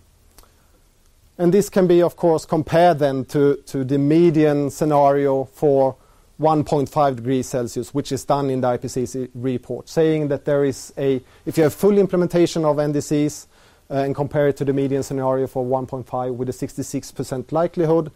And 1.38 1.54
this 1.54 1.70
can 1.70 1.86
be, 1.86 2.02
of 2.02 2.16
course, 2.16 2.44
compared 2.44 2.98
then 2.98 3.24
to, 3.26 3.62
to 3.66 3.84
the 3.84 3.96
median 3.96 4.70
scenario 4.70 5.44
for 5.44 5.96
1.5 6.40 7.16
degrees 7.16 7.48
Celsius, 7.48 7.94
which 7.94 8.12
is 8.12 8.24
done 8.24 8.50
in 8.50 8.60
the 8.60 8.68
IPCC 8.68 9.30
report, 9.34 9.88
saying 9.88 10.28
that 10.28 10.44
there 10.44 10.64
is 10.64 10.92
a, 10.98 11.22
if 11.46 11.56
you 11.56 11.62
have 11.62 11.74
full 11.74 11.96
implementation 11.96 12.64
of 12.64 12.76
NDCs 12.76 13.46
uh, 13.90 13.94
and 13.94 14.14
compare 14.14 14.48
it 14.48 14.56
to 14.56 14.64
the 14.64 14.72
median 14.72 15.02
scenario 15.02 15.46
for 15.46 15.64
1.5 15.64 16.34
with 16.34 16.48
a 16.48 16.52
66% 16.52 17.52
likelihood, 17.52 18.10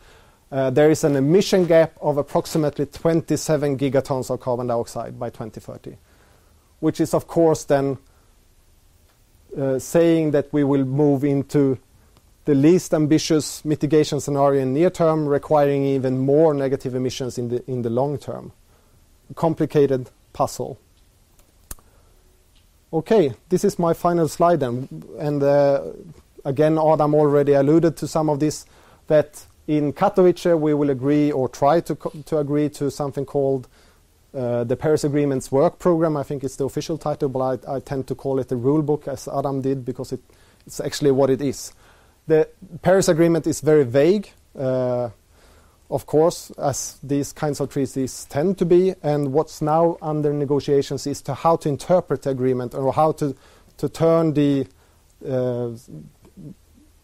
there 0.53 0.91
is 0.91 1.03
an 1.03 1.17
emission 1.17 1.67
gap 1.67 1.97
of 2.01 2.19
approximately 2.19 2.85
27 2.85 3.79
gigatons 3.79 4.31
of 4.31 4.41
carbon 4.41 4.67
dioxide 4.67 5.19
by 5.19 5.31
2030, 5.31 5.97
which 6.81 7.01
is, 7.01 7.15
of 7.15 7.27
course, 7.27 7.65
then 7.65 7.97
uh, 9.57 9.79
saying 9.79 10.33
that 10.33 10.53
we 10.53 10.63
will 10.63 10.85
move 10.85 11.25
into 11.25 11.79
the 12.45 12.55
least 12.55 12.93
ambitious 12.93 13.65
mitigation 13.65 14.21
scenario 14.21 14.61
in 14.63 14.75
near 14.75 14.91
term, 14.91 15.27
requiring 15.27 15.85
even 15.85 16.19
more 16.19 16.53
negative 16.53 16.95
emissions 16.95 17.39
in 17.39 17.49
the, 17.49 17.71
in 17.71 17.83
the 17.83 17.91
long 17.91 18.19
term. 18.19 18.53
Complicated 19.35 20.11
puzzle. 20.33 20.79
Okay, 22.93 23.33
this 23.49 23.65
is 23.65 23.79
my 23.79 23.95
final 23.95 24.29
slide 24.29 24.61
then. 24.61 24.87
And 25.19 25.43
uh, 25.43 25.83
again, 26.45 26.79
Adam 26.79 27.15
already 27.15 27.53
alluded 27.53 27.97
to 27.99 28.09
some 28.09 28.29
of 28.29 28.41
this, 28.41 28.67
that 29.07 29.47
in 29.77 29.93
Katowice, 29.93 30.59
we 30.59 30.75
will 30.75 30.91
agree 30.91 31.33
or 31.33 31.49
try 31.49 31.81
to, 31.81 31.95
to 32.27 32.39
agree 32.39 32.69
to 32.71 32.91
something 32.91 33.25
called 33.25 33.69
uh, 34.35 34.65
the 34.65 34.77
Paris 34.77 35.05
Agreement's 35.05 35.51
work 35.51 35.79
program. 35.79 36.17
I 36.17 36.23
think 36.23 36.45
it's 36.45 36.57
the 36.57 36.65
official 36.65 36.99
title, 36.99 37.29
but 37.29 37.67
I, 37.67 37.77
I 37.77 37.81
tend 37.81 38.07
to 38.09 38.15
call 38.15 38.39
it 38.39 38.49
the 38.49 38.57
rule 38.57 38.83
book, 38.83 39.09
as 39.09 39.29
Adam 39.29 39.63
did, 39.63 39.85
because 39.85 40.13
it, 40.13 40.21
it's 40.67 40.81
actually 40.81 41.11
what 41.11 41.31
it 41.31 41.41
is. 41.41 41.73
The 42.27 42.49
Paris 42.83 43.09
Agreement 43.09 43.47
is 43.47 43.61
very 43.61 43.85
vague, 43.85 44.29
uh, 44.59 45.11
of 45.91 46.07
course, 46.07 46.51
as 46.53 46.99
these 47.03 47.33
kinds 47.33 47.61
of 47.61 47.71
treaties 47.71 48.27
tend 48.27 48.59
to 48.59 48.65
be. 48.65 48.95
And 49.03 49.33
what's 49.33 49.61
now 49.61 49.99
under 50.01 50.33
negotiations 50.33 51.07
is 51.07 51.23
to 51.23 51.35
how 51.35 51.57
to 51.57 51.69
interpret 51.69 52.23
the 52.23 52.31
agreement 52.31 52.75
or 52.75 52.93
how 52.93 53.13
to, 53.13 53.35
to 53.79 53.89
turn 53.89 54.35
the 54.35 54.67
uh, 55.29 55.71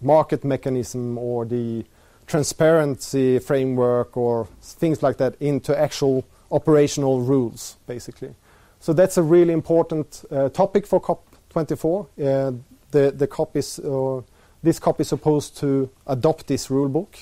market 0.01 0.45
mechanism 0.45 1.19
or 1.19 1.45
the 1.45 1.85
transparency 2.29 3.39
framework 3.39 4.17
or 4.17 4.47
things 4.61 5.03
like 5.03 5.17
that 5.17 5.35
into 5.41 5.77
actual 5.77 6.25
operational 6.51 7.21
rules, 7.21 7.77
basically. 7.87 8.35
So 8.81 8.93
that's 8.93 9.17
a 9.17 9.23
really 9.23 9.53
important 9.53 10.25
uh, 10.31 10.51
topic 10.51 10.87
for 10.87 11.01
COP24. 11.01 12.01
Uh, 12.01 12.53
the 12.91 13.11
the 13.11 13.27
COP 13.27 13.57
is 13.57 13.79
uh, 13.81 14.21
this 14.63 14.79
COP 14.79 15.01
is 15.01 15.09
supposed 15.09 15.57
to 15.59 15.91
adopt 16.07 16.47
this 16.47 16.71
rule 16.71 16.89
book. 16.89 17.19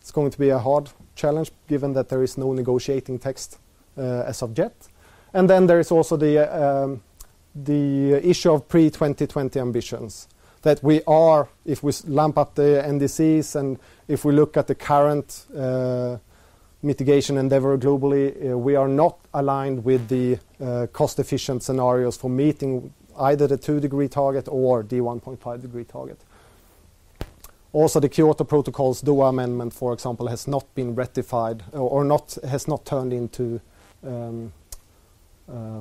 It's 0.00 0.10
going 0.10 0.30
to 0.30 0.38
be 0.38 0.48
a 0.50 0.58
hard 0.58 0.90
challenge 1.14 1.50
given 1.68 1.92
that 1.92 2.08
there 2.08 2.22
is 2.22 2.36
no 2.36 2.52
negotiating 2.52 3.18
text 3.20 3.58
uh, 3.96 4.24
as 4.26 4.42
of 4.42 4.58
yet. 4.58 4.74
And 5.34 5.48
then 5.48 5.66
there 5.66 5.80
is 5.80 5.90
also 5.90 6.16
the 6.16 6.38
um, 6.48 7.02
the 7.54 8.14
issue 8.28 8.52
of 8.52 8.68
pre-2020 8.68 9.60
ambitions 9.60 10.28
that 10.62 10.82
we 10.82 11.02
are, 11.06 11.48
if 11.64 11.82
we 11.82 11.92
lump 12.06 12.38
up 12.38 12.54
the 12.54 12.82
NDCs 12.86 13.56
and 13.56 13.78
if 14.08 14.24
we 14.24 14.32
look 14.32 14.56
at 14.56 14.66
the 14.66 14.74
current 14.74 15.44
uh, 15.56 16.16
mitigation 16.82 17.36
endeavor 17.36 17.76
globally, 17.76 18.50
uh, 18.50 18.56
we 18.56 18.74
are 18.74 18.88
not 18.88 19.18
aligned 19.34 19.84
with 19.84 20.08
the 20.08 20.38
uh, 20.60 20.86
cost-efficient 20.92 21.62
scenarios 21.62 22.16
for 22.16 22.30
meeting 22.30 22.92
either 23.20 23.46
the 23.46 23.58
2-degree 23.58 24.08
target 24.08 24.48
or 24.50 24.82
the 24.82 24.96
1.5-degree 24.96 25.84
target. 25.84 26.18
Also, 27.72 28.00
the 28.00 28.08
Kyoto 28.08 28.44
Protocol's 28.44 29.02
Doha 29.02 29.28
Amendment, 29.28 29.74
for 29.74 29.92
example, 29.92 30.28
has 30.28 30.48
not 30.48 30.74
been 30.74 30.94
ratified 30.94 31.62
or 31.72 32.02
not 32.02 32.38
has 32.48 32.66
not 32.66 32.86
turned 32.86 33.12
into 33.12 33.60
um, 34.02 34.52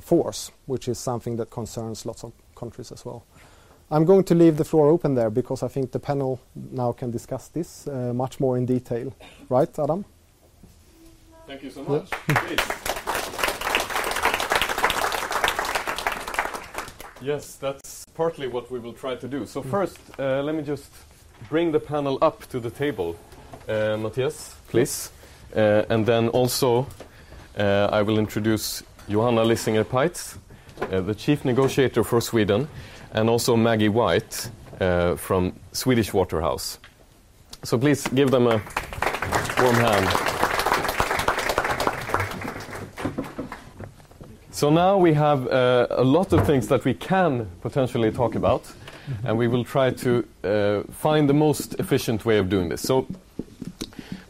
force, 0.01 0.51
which 0.65 0.89
is 0.89 0.99
something 0.99 1.37
that 1.37 1.49
concerns 1.49 2.05
lots 2.05 2.25
of 2.25 2.33
countries 2.55 2.91
as 2.91 3.05
well. 3.05 3.23
I'm 3.89 4.03
going 4.03 4.25
to 4.25 4.35
leave 4.35 4.57
the 4.57 4.65
floor 4.65 4.89
open 4.89 5.15
there 5.15 5.29
because 5.29 5.63
I 5.63 5.69
think 5.69 5.93
the 5.93 5.99
panel 5.99 6.41
now 6.55 6.91
can 6.91 7.09
discuss 7.09 7.47
this 7.47 7.87
uh, 7.87 8.11
much 8.13 8.37
more 8.37 8.57
in 8.57 8.65
detail. 8.65 9.13
Right, 9.47 9.69
Adam? 9.79 10.03
Thank 11.47 11.63
you 11.63 11.69
so 11.69 11.83
much. 11.83 12.09
Yeah. 12.27 12.35
yes, 17.21 17.55
that's 17.55 18.05
partly 18.13 18.47
what 18.47 18.69
we 18.69 18.79
will 18.79 18.91
try 18.91 19.15
to 19.15 19.27
do. 19.27 19.45
So, 19.45 19.61
mm. 19.61 19.71
first, 19.71 19.97
uh, 20.19 20.43
let 20.43 20.53
me 20.55 20.63
just 20.63 20.91
bring 21.47 21.71
the 21.71 21.79
panel 21.79 22.17
up 22.21 22.45
to 22.49 22.59
the 22.59 22.69
table. 22.69 23.15
Uh, 23.69 23.95
Mathias, 23.95 24.53
please. 24.67 25.11
Uh, 25.55 25.85
and 25.89 26.05
then 26.05 26.27
also, 26.29 26.87
uh, 27.57 27.87
I 27.89 28.01
will 28.01 28.19
introduce 28.19 28.83
Johanna 29.07 29.45
Lissinger 29.45 29.85
Peitz, 29.85 30.35
uh, 30.81 30.99
the 30.99 31.15
chief 31.15 31.45
negotiator 31.45 32.03
for 32.03 32.19
Sweden 32.19 32.67
and 33.13 33.29
also 33.29 33.55
Maggie 33.55 33.89
White 33.89 34.49
uh, 34.79 35.15
from 35.15 35.53
Swedish 35.71 36.13
Water 36.13 36.41
House. 36.41 36.79
So 37.63 37.77
please 37.77 38.07
give 38.07 38.31
them 38.31 38.47
a 38.47 38.61
warm 39.59 39.75
hand. 39.75 40.37
So 44.51 44.71
now 44.71 44.97
we 44.97 45.13
have 45.13 45.47
uh, 45.47 45.87
a 45.91 46.03
lot 46.03 46.33
of 46.33 46.45
things 46.47 46.67
that 46.69 46.83
we 46.83 46.93
can 46.95 47.47
potentially 47.61 48.11
talk 48.11 48.33
about, 48.35 48.63
and 49.23 49.37
we 49.37 49.47
will 49.47 49.63
try 49.63 49.91
to 49.91 50.25
uh, 50.43 50.81
find 50.91 51.29
the 51.29 51.33
most 51.33 51.75
efficient 51.75 52.25
way 52.25 52.39
of 52.39 52.49
doing 52.49 52.69
this. 52.69 52.81
So, 52.81 53.05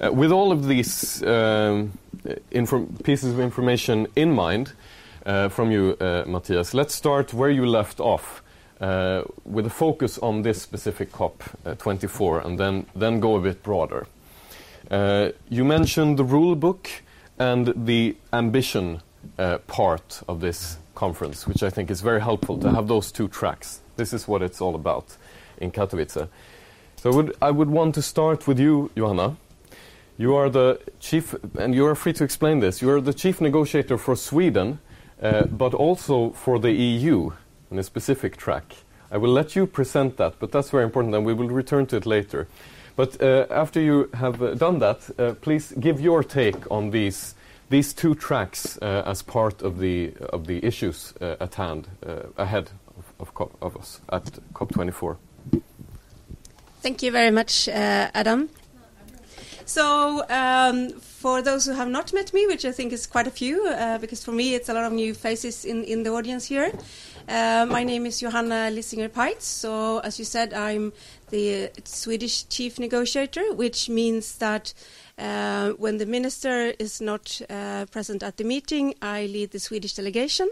uh, 0.01 0.11
with 0.11 0.31
all 0.31 0.51
of 0.51 0.67
these 0.67 1.23
um, 1.23 1.97
pieces 3.03 3.31
of 3.31 3.39
information 3.39 4.07
in 4.15 4.33
mind 4.33 4.73
uh, 5.25 5.47
from 5.47 5.71
you, 5.71 5.95
uh, 6.01 6.25
Mathias, 6.27 6.73
let's 6.73 6.93
start 6.93 7.33
where 7.33 7.49
you 7.49 7.65
left 7.65 8.01
off 8.01 8.43
with 8.79 9.65
a 9.65 9.69
focus 9.69 10.17
on 10.19 10.41
this 10.41 10.61
specific 10.61 11.11
COP24 11.11 12.43
uh, 12.43 12.47
and 12.47 12.59
then, 12.59 12.85
then 12.95 13.19
go 13.19 13.35
a 13.35 13.41
bit 13.41 13.63
broader. 13.63 14.07
Uh, 14.89 15.29
you 15.49 15.65
mentioned 15.65 16.17
the 16.17 16.23
rule 16.23 16.55
book 16.55 16.89
and 17.39 17.73
the 17.85 18.15
ambition 18.31 19.01
part 19.67 20.21
of 20.27 20.39
this 20.39 20.77
conference, 20.95 21.45
which 21.45 21.61
I 21.61 21.69
think 21.69 21.91
is 21.91 22.01
very 22.01 22.21
helpful 22.21 22.57
to 22.59 22.71
have 22.71 22.87
those 22.87 23.11
two 23.11 23.27
tracks. 23.27 23.81
This 23.97 24.13
is 24.13 24.27
what 24.27 24.41
it's 24.41 24.61
all 24.61 24.75
about 24.75 25.17
in 25.57 25.71
Katowice. 25.71 26.27
So 26.97 27.11
I 27.11 27.15
would, 27.15 27.35
I 27.41 27.51
would 27.51 27.69
want 27.69 27.93
to 27.95 28.01
start 28.01 28.47
with 28.47 28.59
you, 28.59 28.89
Johanna. 28.95 29.37
You 30.17 30.35
are 30.35 30.49
the 30.49 30.79
chief, 30.99 31.35
and 31.59 31.75
you 31.75 31.85
are 31.85 31.93
free 31.93 32.13
to 32.13 32.23
explain 32.23 32.59
this. 32.59 32.81
You 32.81 32.89
are 32.89 33.01
the 33.01 33.13
chief 33.13 33.39
negotiator 33.39 33.99
for 33.99 34.15
Sweden, 34.15 34.79
uh, 35.21 35.43
but 35.45 35.75
also 35.75 36.31
for 36.31 36.57
the 36.57 36.71
EU 36.71 37.31
in 37.71 37.79
a 37.79 37.83
specific 37.83 38.37
track. 38.37 38.75
I 39.11 39.17
will 39.17 39.31
let 39.31 39.55
you 39.55 39.67
present 39.67 40.17
that, 40.17 40.39
but 40.39 40.51
that's 40.51 40.69
very 40.69 40.83
important, 40.83 41.15
and 41.15 41.25
we 41.25 41.33
will 41.33 41.47
return 41.47 41.85
to 41.87 41.95
it 41.95 42.05
later. 42.05 42.47
But 42.97 43.21
uh, 43.21 43.45
after 43.51 43.79
you 43.79 44.09
have 44.15 44.41
uh, 44.41 44.55
done 44.55 44.79
that, 44.79 45.09
uh, 45.17 45.33
please 45.39 45.71
give 45.79 46.01
your 46.01 46.23
take 46.23 46.69
on 46.71 46.91
these 46.91 47.35
these 47.69 47.93
two 47.93 48.15
tracks 48.15 48.79
uh, 48.81 49.03
as 49.05 49.21
part 49.21 49.61
of 49.61 49.77
the 49.77 50.13
of 50.33 50.47
the 50.47 50.65
issues 50.65 51.13
uh, 51.21 51.35
at 51.39 51.55
hand 51.55 51.87
uh, 52.05 52.23
ahead 52.37 52.71
of, 52.97 53.29
of, 53.39 53.51
of, 53.61 53.77
us 53.77 54.01
at 54.09 54.23
COP24. 54.53 55.17
Thank 56.81 57.03
you 57.03 57.11
very 57.11 57.31
much, 57.31 57.67
Adam. 57.67 58.49
So, 59.65 60.23
um, 60.29 60.91
for 60.91 61.41
those 61.41 61.65
who 61.65 61.73
have 61.73 61.89
not 61.89 62.13
met 62.13 62.33
me, 62.33 62.47
which 62.47 62.63
I 62.63 62.71
think 62.71 62.93
is 62.93 63.05
quite 63.05 63.27
a 63.27 63.31
few, 63.31 63.69
because 63.99 64.23
for 64.23 64.31
me 64.31 64.55
it's 64.55 64.69
a 64.69 64.73
lot 64.73 64.85
of 64.85 64.93
new 64.93 65.13
faces 65.13 65.65
in, 65.65 65.83
in 65.83 66.03
the 66.03 66.11
audience 66.11 66.45
here. 66.45 66.71
Uh, 67.27 67.65
my 67.69 67.83
name 67.83 68.05
is 68.05 68.21
Johanna 68.21 68.71
Lissinger 68.71 69.09
Peitz. 69.09 69.41
So, 69.41 69.99
as 69.99 70.17
you 70.17 70.23
said, 70.23 70.53
I'm 70.53 70.93
the 71.29 71.69
Swedish 71.83 72.47
chief 72.47 72.79
negotiator, 72.79 73.53
which 73.53 73.89
means 73.89 74.37
that 74.37 74.73
uh, 75.17 75.71
when 75.71 75.97
the 75.97 76.05
minister 76.05 76.73
is 76.79 77.01
not 77.01 77.41
uh, 77.49 77.85
present 77.91 78.23
at 78.23 78.37
the 78.37 78.45
meeting, 78.45 78.93
I 79.01 79.25
lead 79.25 79.51
the 79.51 79.59
Swedish 79.59 79.95
delegation. 79.95 80.49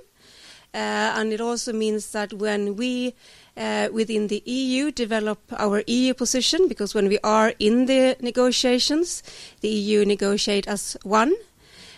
Uh, 0.74 1.16
and 1.16 1.32
it 1.32 1.40
also 1.40 1.72
means 1.72 2.12
that 2.12 2.34
when 2.34 2.76
we 2.76 3.16
uh, 3.56 3.88
within 3.94 4.28
the 4.28 4.44
EU 4.46 4.92
develop 4.92 5.40
our 5.58 5.82
EU 5.88 6.14
position, 6.14 6.68
because 6.68 6.94
when 6.94 7.08
we 7.08 7.20
are 7.24 7.54
in 7.58 7.86
the 7.86 8.18
negotiations, 8.20 9.24
the 9.62 9.70
EU 9.70 10.04
negotiate 10.04 10.68
as 10.68 10.98
one. 11.04 11.34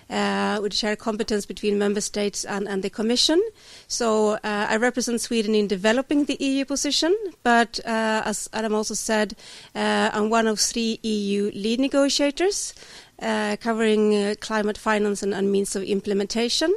Uh, 0.10 0.58
with 0.62 0.98
competence 1.00 1.46
between 1.46 1.78
member 1.78 2.00
states 2.00 2.46
and, 2.46 2.66
and 2.66 2.82
the 2.82 2.90
Commission. 2.90 3.44
So 3.90 4.36
uh, 4.36 4.40
I 4.44 4.78
represent 4.78 5.20
Sweden 5.20 5.54
in 5.54 5.68
developing 5.68 6.24
the 6.24 6.38
EU 6.40 6.64
position, 6.64 7.14
but 7.44 7.82
uh, 7.86 8.22
as 8.24 8.50
Adam 8.54 8.74
also 8.74 8.94
said, 8.94 9.36
uh, 9.76 10.10
I'm 10.14 10.30
one 10.30 10.48
of 10.48 10.62
three 10.62 11.00
EU 11.04 11.52
lead 11.54 11.82
negotiators 11.82 12.74
uh, 13.22 13.58
covering 13.60 14.16
uh, 14.16 14.36
climate 14.40 14.78
finance 14.78 15.24
and, 15.24 15.34
and 15.34 15.52
means 15.52 15.76
of 15.76 15.84
implementation. 15.84 16.74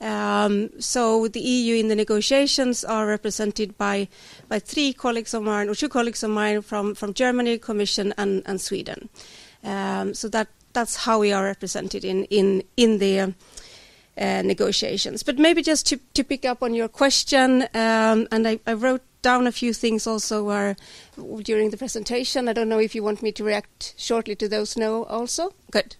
Um, 0.00 0.70
so 0.80 1.28
the 1.28 1.40
EU 1.40 1.74
in 1.74 1.88
the 1.88 1.96
negotiations 1.96 2.84
are 2.84 3.06
represented 3.06 3.76
by 3.76 4.08
by 4.48 4.58
three 4.58 4.92
colleagues 4.92 5.34
of 5.34 5.42
mine 5.42 5.68
or 5.68 5.74
two 5.74 5.88
colleagues 5.88 6.22
of 6.22 6.30
mine 6.30 6.62
from 6.62 6.94
from 6.94 7.12
Germany, 7.12 7.58
Commission, 7.58 8.14
and, 8.16 8.42
and 8.46 8.60
Sweden. 8.60 9.08
Um, 9.64 10.14
so 10.14 10.28
that 10.28 10.48
that's 10.78 10.96
how 10.96 11.18
we 11.18 11.32
are 11.32 11.44
represented 11.44 12.04
in 12.04 12.24
in 12.24 12.62
in 12.76 12.98
the 12.98 13.20
uh, 13.20 14.42
negotiations. 14.42 15.24
But 15.24 15.38
maybe 15.38 15.62
just 15.62 15.86
to 15.86 15.96
to 16.14 16.24
pick 16.24 16.44
up 16.44 16.62
on 16.62 16.74
your 16.74 16.88
question, 16.88 17.62
um, 17.74 18.26
and 18.30 18.46
I, 18.46 18.60
I 18.66 18.74
wrote 18.74 19.02
down 19.22 19.46
a 19.46 19.52
few 19.52 19.72
things 19.72 20.06
also 20.06 20.44
where 20.44 20.76
during 21.42 21.70
the 21.70 21.76
presentation. 21.76 22.48
I 22.48 22.52
don't 22.52 22.68
know 22.68 22.80
if 22.80 22.94
you 22.94 23.02
want 23.02 23.22
me 23.22 23.32
to 23.32 23.44
react 23.44 23.94
shortly 23.96 24.36
to 24.36 24.48
those. 24.48 24.76
No, 24.76 25.04
also 25.04 25.52
good. 25.70 25.96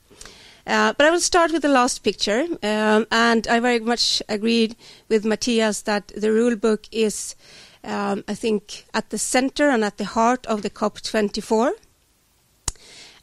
Uh, 0.66 0.92
but 0.92 1.06
I 1.06 1.10
will 1.10 1.20
start 1.20 1.52
with 1.52 1.62
the 1.62 1.68
last 1.80 2.04
picture, 2.04 2.44
um, 2.62 3.06
and 3.10 3.48
I 3.48 3.58
very 3.60 3.80
much 3.80 4.22
agreed 4.28 4.76
with 5.08 5.24
Mathias 5.24 5.82
that 5.84 6.12
the 6.14 6.30
rule 6.30 6.56
book 6.56 6.86
is, 6.92 7.34
um, 7.82 8.22
I 8.28 8.34
think, 8.34 8.84
at 8.92 9.08
the 9.08 9.18
center 9.18 9.70
and 9.70 9.82
at 9.82 9.96
the 9.96 10.04
heart 10.04 10.46
of 10.46 10.60
the 10.60 10.70
COP24. 10.70 11.70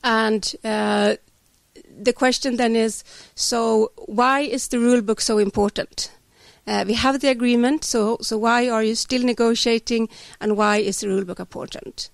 And 0.04 0.56
uh, 0.64 1.16
the 1.98 2.14
question 2.14 2.58
then 2.58 2.76
is 2.76 3.04
so, 3.36 3.92
why 4.06 4.42
is 4.42 4.68
the 4.68 4.80
rule 4.80 5.02
book 5.02 5.22
so 5.22 5.38
important? 5.38 6.12
Uh, 6.68 6.84
we 6.88 6.94
have 6.94 7.20
the 7.22 7.30
agreement, 7.30 7.84
so, 7.84 8.18
so 8.22 8.38
why 8.38 8.68
are 8.70 8.84
you 8.84 8.96
still 8.96 9.24
negotiating, 9.24 10.10
and 10.42 10.58
why 10.58 10.78
is 10.78 11.00
the 11.00 11.08
rule 11.08 11.24
book 11.24 11.40
important? 11.40 12.10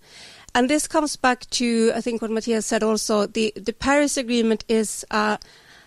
And 0.54 0.70
this 0.70 0.88
comes 0.88 1.16
back 1.16 1.50
to, 1.52 1.94
I 1.96 2.02
think, 2.02 2.22
what 2.22 2.32
Mathias 2.32 2.66
said 2.66 2.84
also. 2.84 3.26
The, 3.26 3.54
the 3.56 3.72
Paris 3.72 4.18
Agreement 4.18 4.66
is 4.68 5.06
a, 5.10 5.40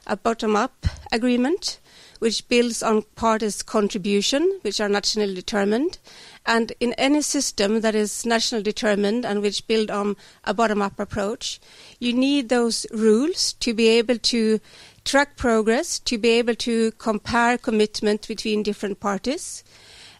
a 0.06 0.16
bottom 0.16 0.56
up 0.56 0.86
agreement 1.12 1.78
which 2.24 2.48
builds 2.48 2.82
on 2.82 3.02
parties' 3.16 3.62
contribution, 3.62 4.58
which 4.62 4.80
are 4.80 4.88
nationally 4.88 5.34
determined. 5.34 5.98
And 6.46 6.72
in 6.80 6.94
any 6.94 7.20
system 7.20 7.82
that 7.82 7.94
is 7.94 8.24
nationally 8.24 8.62
determined 8.62 9.26
and 9.26 9.42
which 9.42 9.66
build 9.66 9.90
on 9.90 10.16
a 10.44 10.54
bottom 10.54 10.80
up 10.80 10.98
approach, 10.98 11.60
you 11.98 12.14
need 12.14 12.48
those 12.48 12.86
rules 12.92 13.52
to 13.64 13.74
be 13.74 13.88
able 13.88 14.16
to 14.16 14.58
track 15.04 15.36
progress, 15.36 15.98
to 15.98 16.16
be 16.16 16.30
able 16.30 16.54
to 16.54 16.92
compare 16.92 17.58
commitment 17.58 18.26
between 18.26 18.62
different 18.62 19.00
parties 19.00 19.62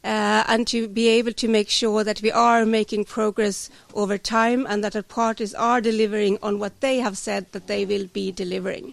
uh, 0.04 0.44
and 0.46 0.66
to 0.66 0.86
be 0.86 1.08
able 1.08 1.32
to 1.32 1.48
make 1.48 1.70
sure 1.70 2.04
that 2.04 2.20
we 2.20 2.30
are 2.30 2.66
making 2.66 3.06
progress 3.06 3.70
over 3.94 4.18
time 4.18 4.66
and 4.68 4.84
that 4.84 4.94
our 4.94 5.02
parties 5.02 5.54
are 5.54 5.80
delivering 5.80 6.36
on 6.42 6.58
what 6.58 6.82
they 6.82 6.98
have 6.98 7.16
said 7.16 7.50
that 7.52 7.66
they 7.66 7.86
will 7.86 8.06
be 8.08 8.30
delivering. 8.30 8.92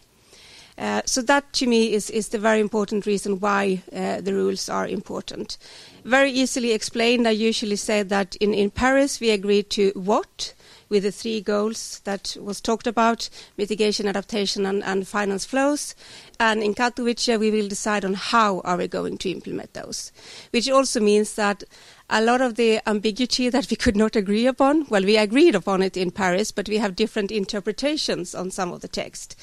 Uh, 0.82 1.04
so 1.06 1.22
that 1.22 1.54
to 1.54 1.68
me 1.68 1.94
is, 1.94 2.10
is 2.10 2.30
the 2.30 2.40
very 2.40 2.60
important 2.60 3.06
reason 3.06 3.40
why 3.40 3.84
uh, 3.94 4.20
the 4.20 4.34
rules 4.34 4.68
are 4.68 4.88
important. 4.88 5.60
Very 6.04 6.32
easily 6.32 6.72
explained, 6.72 7.28
I 7.28 7.32
usually 7.32 7.76
say 7.76 8.02
that 8.02 8.36
in, 8.38 8.52
in 8.56 8.72
Paris 8.72 9.20
we 9.20 9.30
agreed 9.30 9.70
to 9.72 9.92
what, 9.94 10.56
with 10.90 11.04
the 11.04 11.12
three 11.12 11.40
goals 11.40 12.02
that 12.06 12.36
was 12.42 12.60
talked 12.60 12.88
about, 12.88 13.30
mitigation, 13.58 14.08
adaptation, 14.08 14.66
and, 14.66 14.84
and 14.84 15.08
finance 15.08 15.46
flows. 15.46 15.94
And 16.40 16.64
in 16.64 16.74
Katowice, 16.74 17.40
we 17.40 17.52
will 17.52 17.68
decide 17.68 18.04
on 18.04 18.16
how 18.16 18.62
are 18.62 18.78
we 18.78 18.88
going 18.88 19.20
to 19.20 19.30
implement 19.30 19.74
those, 19.74 20.12
which 20.50 20.68
also 20.68 21.00
means 21.00 21.36
that 21.36 21.64
a 22.10 22.22
lot 22.22 22.42
of 22.42 22.56
the 22.56 22.82
ambiguity 22.90 23.48
that 23.48 23.70
we 23.70 23.78
could 23.78 23.96
not 23.96 24.18
agree 24.18 24.46
upon, 24.46 24.86
well, 24.90 25.04
we 25.04 25.16
agreed 25.16 25.56
upon 25.56 25.82
it 25.82 25.96
in 25.96 26.12
Paris, 26.12 26.52
but 26.52 26.68
we 26.68 26.78
have 26.78 26.96
different 26.96 27.32
interpretations 27.32 28.36
on 28.36 28.52
some 28.52 28.74
of 28.74 28.82
the 28.82 28.90
text, 28.90 29.40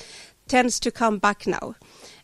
tends 0.49 0.81
to 0.81 0.91
come 0.91 1.19
back 1.19 1.47
now. 1.47 1.75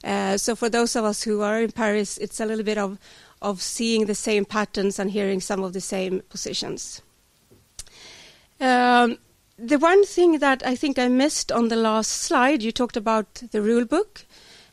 Uh, 0.03 0.37
so 0.37 0.55
for 0.55 0.69
those 0.69 0.97
of 0.97 1.05
us 1.05 1.23
who 1.23 1.41
are 1.41 1.63
in 1.63 1.73
Paris, 1.73 2.19
it's 2.19 2.41
a 2.41 2.47
little 2.47 2.65
bit 2.65 2.79
of 2.79 2.99
of 3.43 3.61
seeing 3.61 4.07
the 4.07 4.15
same 4.15 4.45
patterns 4.45 4.99
and 4.99 5.11
hearing 5.11 5.41
some 5.41 5.63
of 5.63 5.75
the 5.75 5.81
same 5.81 6.23
positions. 6.31 7.03
Um, 8.59 9.19
the 9.59 9.79
one 9.79 10.05
thing 10.07 10.39
that 10.39 10.67
I 10.67 10.75
think 10.75 10.99
I 10.99 11.09
missed 11.09 11.53
on 11.53 11.69
the 11.69 11.77
last 11.77 12.11
slide, 12.11 12.63
you 12.63 12.73
talked 12.73 12.97
about 12.97 13.35
the 13.51 13.61
rule 13.61 13.85
book. 13.85 14.25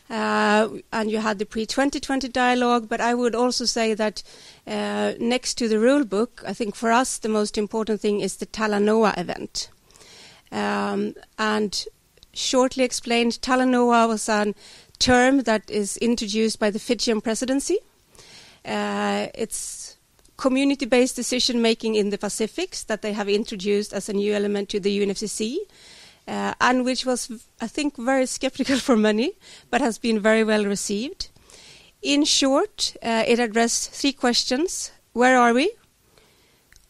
Uh, 0.10 0.68
and 0.92 1.10
you 1.10 1.20
had 1.20 1.40
the 1.40 1.46
pre 1.46 1.66
2020 1.66 2.28
dialogue, 2.28 2.90
but 2.90 3.00
I 3.00 3.14
would 3.14 3.34
also 3.34 3.64
say 3.64 3.94
that 3.94 4.22
uh, 4.68 5.14
next 5.20 5.54
to 5.56 5.70
the 5.70 5.80
rule 5.80 6.04
book, 6.04 6.44
I 6.46 6.54
think 6.54 6.76
for 6.76 6.92
us 6.92 7.18
the 7.18 7.30
most 7.30 7.58
important 7.58 8.02
thing 8.02 8.20
is 8.20 8.36
the 8.36 8.46
Talanoa 8.46 9.18
event. 9.18 9.70
Um, 10.52 11.16
and 11.40 11.86
shortly 12.34 12.84
explained, 12.84 13.34
Talanoa 13.42 14.08
was 14.08 14.30
a 14.30 14.54
term 15.00 15.42
that 15.42 15.70
is 15.70 15.98
introduced 15.98 16.60
by 16.60 16.70
the 16.70 16.80
Fijian 16.80 17.22
presidency. 17.22 17.80
Uh, 18.64 19.28
it's 19.34 19.98
community 20.38 20.86
based 20.86 21.16
decision 21.16 21.62
making 21.62 21.96
in 21.96 22.10
the 22.10 22.18
Pacifics 22.18 22.84
that 22.84 23.02
they 23.02 23.14
have 23.14 23.30
introduced 23.30 23.94
as 23.94 24.10
a 24.10 24.14
new 24.14 24.34
element 24.34 24.70
to 24.70 24.80
the 24.80 25.00
UNFCCC. 25.00 25.58
Uh, 26.28 26.54
and 26.62 26.86
which 26.86 27.06
was, 27.06 27.32
I 27.60 27.68
think, 27.68 27.98
very 27.98 28.26
skeptical 28.26 28.78
for 28.88 28.96
many, 28.96 29.34
but 29.70 29.82
has 29.82 29.98
been 29.98 30.20
very 30.20 30.44
well 30.44 30.66
received. 30.66 31.30
In 32.02 32.26
short, 32.26 32.96
uh, 33.04 33.24
it 33.28 33.40
addressed 33.40 33.92
three 33.92 34.14
questions 34.14 34.92
Where 35.14 35.38
are 35.38 35.54
we? 35.54 35.72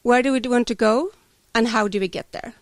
Where 0.04 0.22
do 0.22 0.32
we 0.32 0.40
want 0.40 0.68
to 0.68 0.76
go? 0.76 1.12
And 1.54 1.68
how 1.70 1.88
do 1.88 2.00
we 2.00 2.08
get 2.08 2.32
there? 2.32 2.54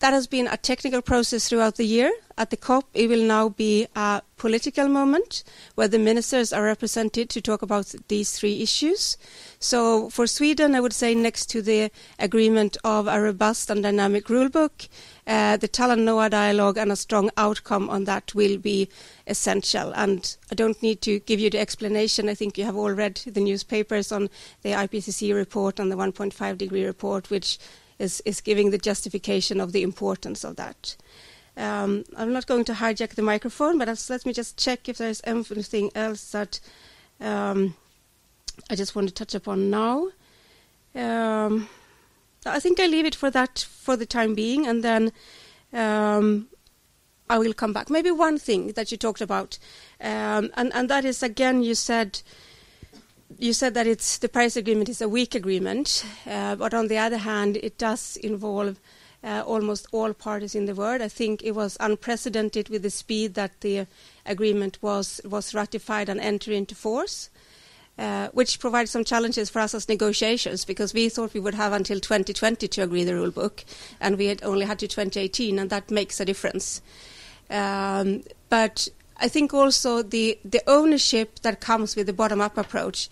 That 0.00 0.12
has 0.12 0.28
been 0.28 0.46
a 0.46 0.56
technical 0.56 1.02
process 1.02 1.48
throughout 1.48 1.74
the 1.74 1.84
year. 1.84 2.12
At 2.36 2.50
the 2.50 2.56
COP, 2.56 2.88
it 2.94 3.08
will 3.08 3.24
now 3.24 3.48
be 3.48 3.88
a 3.96 4.22
political 4.36 4.86
moment 4.86 5.42
where 5.74 5.88
the 5.88 5.98
ministers 5.98 6.52
are 6.52 6.62
represented 6.62 7.28
to 7.30 7.40
talk 7.40 7.62
about 7.62 7.92
these 8.06 8.30
three 8.30 8.62
issues. 8.62 9.16
So, 9.58 10.08
for 10.08 10.28
Sweden, 10.28 10.76
I 10.76 10.80
would 10.80 10.92
say 10.92 11.16
next 11.16 11.46
to 11.46 11.62
the 11.62 11.90
agreement 12.20 12.76
of 12.84 13.08
a 13.08 13.20
robust 13.20 13.70
and 13.70 13.82
dynamic 13.82 14.26
rulebook, 14.26 14.88
uh, 15.26 15.56
the 15.56 15.68
Talanoa 15.68 16.30
dialogue 16.30 16.78
and 16.78 16.92
a 16.92 16.96
strong 16.96 17.32
outcome 17.36 17.90
on 17.90 18.04
that 18.04 18.36
will 18.36 18.56
be 18.56 18.88
essential. 19.26 19.90
And 19.96 20.36
I 20.52 20.54
don't 20.54 20.80
need 20.80 21.02
to 21.02 21.18
give 21.18 21.40
you 21.40 21.50
the 21.50 21.58
explanation. 21.58 22.28
I 22.28 22.34
think 22.34 22.56
you 22.56 22.64
have 22.66 22.76
all 22.76 22.92
read 22.92 23.16
the 23.26 23.40
newspapers 23.40 24.12
on 24.12 24.30
the 24.62 24.74
IPCC 24.74 25.34
report 25.34 25.80
and 25.80 25.90
the 25.90 25.96
1.5 25.96 26.56
degree 26.56 26.84
report, 26.84 27.30
which 27.30 27.58
is, 27.98 28.22
is 28.24 28.40
giving 28.40 28.70
the 28.70 28.78
justification 28.78 29.60
of 29.60 29.72
the 29.72 29.82
importance 29.82 30.44
of 30.44 30.56
that. 30.56 30.96
Um, 31.56 32.04
I'm 32.16 32.32
not 32.32 32.46
going 32.46 32.64
to 32.66 32.74
hijack 32.74 33.16
the 33.16 33.22
microphone, 33.22 33.78
but 33.78 33.88
let 34.08 34.24
me 34.24 34.32
just 34.32 34.56
check 34.56 34.88
if 34.88 34.98
there's 34.98 35.20
anything 35.24 35.90
else 35.94 36.30
that 36.30 36.60
um, 37.20 37.74
I 38.70 38.76
just 38.76 38.94
want 38.94 39.08
to 39.08 39.14
touch 39.14 39.34
upon 39.34 39.70
now. 39.70 40.10
Um, 40.94 41.68
I 42.46 42.60
think 42.60 42.78
I 42.78 42.86
leave 42.86 43.06
it 43.06 43.14
for 43.14 43.30
that 43.30 43.66
for 43.68 43.96
the 43.96 44.06
time 44.06 44.34
being, 44.34 44.66
and 44.66 44.84
then 44.84 45.12
um, 45.72 46.48
I 47.28 47.38
will 47.38 47.52
come 47.52 47.72
back. 47.72 47.90
Maybe 47.90 48.10
one 48.10 48.38
thing 48.38 48.72
that 48.72 48.90
you 48.90 48.96
talked 48.96 49.20
about, 49.20 49.58
um, 50.00 50.50
and 50.54 50.72
and 50.74 50.88
that 50.88 51.04
is 51.04 51.22
again 51.22 51.62
you 51.62 51.74
said 51.74 52.22
you 53.38 53.52
said 53.52 53.74
that 53.74 53.86
it's 53.86 54.18
the 54.18 54.28
Paris 54.28 54.56
Agreement 54.56 54.88
is 54.88 55.00
a 55.00 55.08
weak 55.08 55.34
agreement, 55.34 56.04
uh, 56.26 56.56
but 56.56 56.74
on 56.74 56.88
the 56.88 56.98
other 56.98 57.18
hand, 57.18 57.56
it 57.56 57.78
does 57.78 58.16
involve 58.16 58.80
uh, 59.22 59.42
almost 59.46 59.86
all 59.92 60.12
parties 60.12 60.54
in 60.54 60.66
the 60.66 60.74
world. 60.74 61.00
I 61.00 61.08
think 61.08 61.42
it 61.42 61.54
was 61.54 61.76
unprecedented 61.80 62.68
with 62.68 62.82
the 62.82 62.90
speed 62.90 63.34
that 63.34 63.60
the 63.60 63.86
agreement 64.26 64.78
was 64.82 65.20
was 65.24 65.54
ratified 65.54 66.08
and 66.08 66.20
entered 66.20 66.54
into 66.54 66.74
force. 66.74 67.30
Uh, 67.98 68.28
which 68.28 68.60
provides 68.60 68.92
some 68.92 69.02
challenges 69.02 69.50
for 69.50 69.58
us 69.58 69.74
as 69.74 69.88
negotiations 69.88 70.64
because 70.64 70.94
we 70.94 71.08
thought 71.08 71.34
we 71.34 71.40
would 71.40 71.54
have 71.54 71.72
until 71.72 71.98
2020 71.98 72.68
to 72.68 72.80
agree 72.80 73.02
the 73.02 73.12
rule 73.12 73.32
book, 73.32 73.64
and 74.00 74.16
we 74.16 74.26
had 74.26 74.40
only 74.44 74.64
had 74.64 74.78
to 74.78 74.86
2018, 74.86 75.58
and 75.58 75.68
that 75.68 75.90
makes 75.90 76.20
a 76.20 76.24
difference. 76.24 76.80
Um, 77.50 78.22
but 78.50 78.88
I 79.20 79.28
think 79.28 79.52
also 79.52 80.02
the 80.02 80.38
the 80.44 80.62
ownership 80.66 81.40
that 81.40 81.60
comes 81.60 81.96
with 81.96 82.06
the 82.06 82.12
bottom 82.12 82.40
up 82.40 82.56
approach 82.56 83.08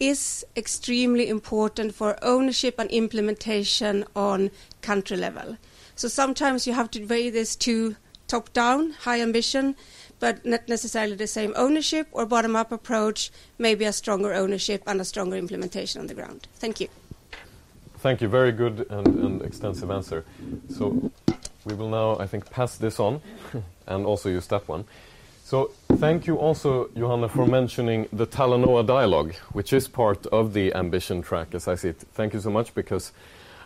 is 0.00 0.44
extremely 0.56 1.28
important 1.28 1.94
for 1.94 2.18
ownership 2.22 2.78
and 2.78 2.90
implementation 2.90 4.04
on 4.16 4.50
country 4.80 5.16
level. 5.16 5.56
So 5.94 6.08
sometimes 6.08 6.66
you 6.66 6.72
have 6.72 6.90
to 6.92 7.04
weigh 7.04 7.30
this 7.30 7.54
two 7.54 7.96
top 8.26 8.52
down, 8.52 8.92
high 8.92 9.20
ambition, 9.20 9.76
but 10.18 10.44
not 10.44 10.68
necessarily 10.68 11.14
the 11.14 11.26
same 11.26 11.52
ownership 11.54 12.08
or 12.12 12.24
bottom 12.26 12.56
up 12.56 12.72
approach, 12.72 13.30
maybe 13.58 13.84
a 13.84 13.92
stronger 13.92 14.32
ownership 14.32 14.82
and 14.86 15.00
a 15.00 15.04
stronger 15.04 15.36
implementation 15.36 16.00
on 16.00 16.06
the 16.06 16.14
ground. 16.14 16.48
Thank 16.54 16.80
you. 16.80 16.88
Thank 17.98 18.20
you. 18.22 18.28
Very 18.28 18.52
good 18.52 18.86
and, 18.90 19.06
and 19.06 19.42
extensive 19.42 19.90
answer. 19.90 20.24
So 20.70 21.12
we 21.64 21.74
will 21.74 21.88
now, 21.88 22.18
I 22.18 22.26
think, 22.26 22.50
pass 22.50 22.76
this 22.76 22.98
on 22.98 23.20
and 23.86 24.06
also 24.06 24.28
use 24.28 24.46
that 24.48 24.66
one. 24.66 24.84
So 25.52 25.70
thank 25.96 26.26
you 26.26 26.36
also, 26.36 26.88
Johanna, 26.96 27.28
for 27.28 27.46
mentioning 27.46 28.08
the 28.10 28.26
Talanoa 28.26 28.86
dialogue, 28.86 29.34
which 29.52 29.74
is 29.74 29.86
part 29.86 30.26
of 30.28 30.54
the 30.54 30.74
ambition 30.74 31.20
track, 31.20 31.54
as 31.54 31.68
I 31.68 31.74
see 31.74 31.90
it. 31.90 31.98
Thank 32.14 32.32
you 32.32 32.40
so 32.40 32.48
much 32.48 32.74
because 32.74 33.12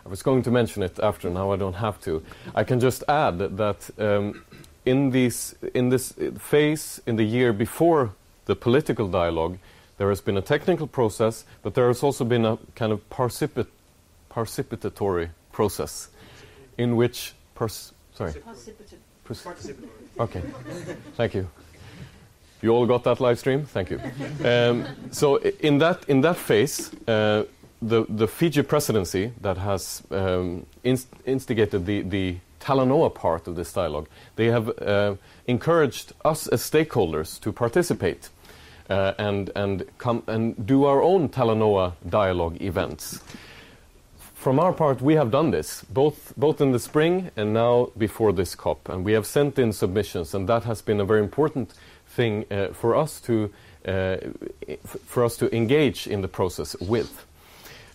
I 0.05 0.09
was 0.09 0.21
going 0.21 0.43
to 0.43 0.51
mention 0.51 0.83
it 0.83 0.99
after. 0.99 1.29
Now 1.29 1.53
I 1.53 1.55
don't 1.55 1.75
have 1.75 2.01
to. 2.01 2.21
I 2.53 2.65
can 2.65 2.81
just 2.81 3.05
add 3.07 3.39
that 3.55 3.89
um, 3.99 4.43
in 4.85 5.11
this 5.11 5.55
in 5.73 5.87
this 5.87 6.13
phase 6.39 6.99
in 7.07 7.15
the 7.15 7.23
year 7.23 7.53
before 7.53 8.11
the 8.47 8.55
political 8.57 9.07
dialogue, 9.07 9.57
there 9.97 10.09
has 10.09 10.19
been 10.19 10.35
a 10.35 10.41
technical 10.41 10.87
process, 10.87 11.45
but 11.63 11.73
there 11.73 11.87
has 11.87 12.03
also 12.03 12.25
been 12.25 12.43
a 12.43 12.57
kind 12.75 12.91
of 12.91 12.99
participatory 13.09 15.29
process 15.53 16.09
in 16.77 16.97
which 16.97 17.33
pers- 17.55 17.93
sorry. 18.13 18.33
Participatory. 18.33 18.99
Okay. 20.19 20.41
Thank 21.15 21.33
you. 21.33 21.47
You 22.61 22.71
all 22.71 22.85
got 22.85 23.03
that 23.03 23.19
live 23.19 23.39
stream? 23.39 23.65
Thank 23.65 23.91
you. 23.91 23.99
Um, 24.43 24.85
so 25.11 25.37
in 25.37 25.79
that 25.79 26.03
in 26.07 26.21
that 26.21 26.37
phase, 26.37 26.91
uh, 27.07 27.43
the 27.81 28.05
the 28.09 28.27
Fiji 28.27 28.63
presidency 28.63 29.31
that 29.41 29.57
has 29.57 30.03
um, 30.11 30.65
inst 30.83 31.07
instigated 31.25 31.85
the 31.85 32.01
the 32.01 32.37
Talanoa 32.59 33.13
part 33.13 33.47
of 33.47 33.55
this 33.55 33.73
dialogue, 33.73 34.07
they 34.35 34.47
have 34.47 34.69
uh, 34.79 35.15
encouraged 35.47 36.13
us 36.25 36.47
as 36.47 36.61
stakeholders 36.61 37.39
to 37.41 37.51
participate 37.51 38.29
uh, 38.89 39.13
and 39.17 39.51
and 39.55 39.83
come 39.97 40.23
and 40.27 40.65
do 40.65 40.85
our 40.85 41.01
own 41.01 41.29
Talanoa 41.29 41.93
dialogue 42.09 42.61
events. 42.61 43.19
From 44.33 44.59
our 44.59 44.71
part, 44.71 45.01
we 45.01 45.15
have 45.15 45.31
done 45.31 45.51
this 45.51 45.83
both 45.89 46.33
both 46.37 46.61
in 46.61 46.71
the 46.71 46.79
spring 46.79 47.31
and 47.35 47.53
now 47.53 47.91
before 47.97 48.33
this 48.33 48.55
COP, 48.55 48.89
and 48.89 49.05
we 49.05 49.13
have 49.13 49.25
sent 49.25 49.59
in 49.59 49.73
submissions, 49.73 50.33
and 50.33 50.47
that 50.47 50.63
has 50.63 50.81
been 50.81 50.99
a 50.99 51.05
very 51.05 51.21
important 51.21 51.73
thing 52.17 52.45
uh, 52.51 52.73
for 52.73 52.95
us 52.95 53.21
to 53.21 53.53
uh, 53.87 54.17
for 55.05 55.23
us 55.23 55.37
to 55.37 55.55
engage 55.55 56.07
in 56.07 56.21
the 56.21 56.27
process 56.27 56.75
with. 56.81 57.25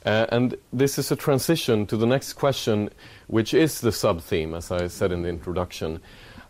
Uh, 0.07 0.27
and 0.31 0.57
this 0.73 0.99
is 0.99 1.13
a 1.13 1.17
transition 1.17 1.87
to 1.87 1.97
the 1.97 2.07
next 2.07 2.33
question, 2.33 2.89
which 3.27 3.53
is 3.53 3.81
the 3.81 3.93
sub 3.93 4.21
theme, 4.21 4.55
as 4.55 4.71
I 4.71 4.89
said 4.89 5.13
in 5.13 5.23
the 5.23 5.29
introduction. 5.29 6.01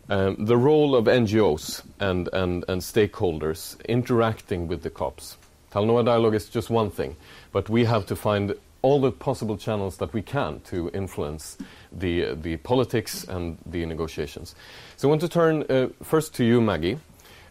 Um, 0.09 0.45
the 0.45 0.57
role 0.57 0.95
of 0.95 1.05
NGOs 1.05 1.83
and, 1.99 2.29
and, 2.33 2.65
and 2.67 2.81
stakeholders 2.81 3.77
interacting 3.85 4.67
with 4.67 4.81
the 4.81 4.89
COPs. 4.89 5.37
Talanoa 5.71 6.05
Dialogue 6.05 6.35
is 6.35 6.49
just 6.49 6.69
one 6.69 6.89
thing, 6.89 7.15
but 7.51 7.69
we 7.69 7.85
have 7.85 8.05
to 8.07 8.15
find 8.15 8.55
all 8.81 8.99
the 8.99 9.11
possible 9.11 9.57
channels 9.57 9.97
that 9.97 10.13
we 10.13 10.21
can 10.21 10.59
to 10.61 10.89
influence 10.93 11.57
the, 11.91 12.33
the 12.35 12.57
politics 12.57 13.23
and 13.23 13.57
the 13.65 13.85
negotiations. 13.85 14.55
So 14.97 15.07
I 15.07 15.09
want 15.09 15.21
to 15.21 15.29
turn 15.29 15.63
uh, 15.69 15.87
first 16.03 16.35
to 16.35 16.43
you, 16.43 16.59
Maggie. 16.59 16.97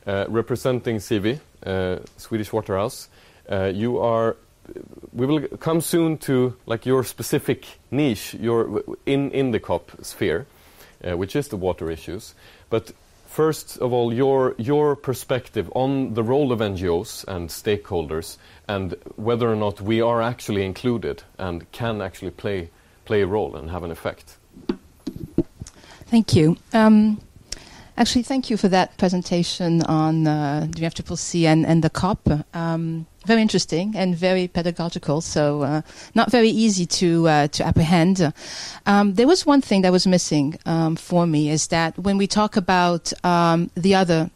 Uh, 0.05 0.25
representing 0.29 0.97
SIWI, 0.97 1.39
uh, 1.65 1.99
Swedish 2.17 2.53
Water 2.53 2.77
House. 2.77 3.09
Uh, 3.49 3.71
you 3.73 4.01
are. 4.01 4.37
We 5.13 5.27
will 5.27 5.47
come 5.61 5.81
soon 5.81 6.19
to 6.19 6.57
like 6.67 6.87
your 6.87 7.05
specific 7.05 7.67
niche, 7.93 8.35
your 8.35 8.83
in 9.07 9.31
in 9.31 9.53
the 9.53 9.61
COP 9.61 9.93
sphere, 10.03 10.47
which 11.03 11.37
is 11.37 11.49
the 11.49 11.57
water 11.57 11.89
issues. 11.89 12.35
But 12.69 12.91
first 13.29 13.79
of 13.79 13.93
all, 13.93 14.13
your 14.13 14.57
your 14.59 14.97
perspective 14.97 15.71
on 15.73 16.15
the 16.15 16.25
role 16.25 16.51
of 16.51 16.59
NGOs 16.59 17.25
and 17.29 17.49
stakeholders, 17.49 18.39
and 18.67 18.97
whether 19.15 19.49
or 19.49 19.57
not 19.57 19.81
we 19.81 20.01
are 20.01 20.21
actually 20.21 20.65
included 20.65 21.23
and 21.39 21.71
can 21.71 22.03
actually 22.03 22.33
play 22.33 22.71
play 23.05 23.23
a 23.23 23.27
role 23.27 23.55
and 23.55 23.71
have 23.71 23.85
an 23.85 23.93
effect. 23.93 24.37
Thank 26.11 26.35
you. 26.35 26.57
Um, 26.73 27.21
Actually, 27.97 28.23
thank 28.23 28.49
you 28.49 28.57
for 28.57 28.69
that 28.69 28.97
presentation 28.97 29.83
on 29.83 30.27
uh, 30.27 30.67
UNFCCC 30.71 31.45
and, 31.45 31.67
and 31.67 31.85
the 31.85 31.91
COP. 31.91 32.27
Um, 32.55 33.07
very 33.27 33.43
interesting 33.43 33.93
and 33.95 34.17
very 34.17 34.49
pedagogical, 34.49 35.21
so 35.21 35.63
uh, 35.63 35.83
not 36.15 36.31
very 36.31 36.49
easy 36.49 36.87
to 36.87 37.29
uh, 37.29 37.49
to 37.49 37.65
apprehend. 37.65 38.33
Um, 38.87 39.15
there 39.15 39.27
was 39.27 39.47
one 39.47 39.61
thing 39.61 39.83
that 39.83 39.93
was 39.93 40.07
missing 40.07 40.59
um, 40.67 40.97
for 40.97 41.27
me 41.27 41.51
is 41.51 41.69
that 41.69 41.97
when 41.99 42.17
we 42.17 42.27
talk 42.27 42.57
about 42.57 43.13
um, 43.25 43.71
the 43.75 43.95
other 43.95 44.31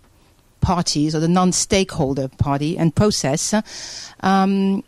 parties 0.61 1.15
or 1.15 1.21
the 1.21 1.29
non-stakeholder 1.29 2.29
party 2.29 2.77
and 2.77 2.95
process, 2.95 3.55
um, 4.21 4.85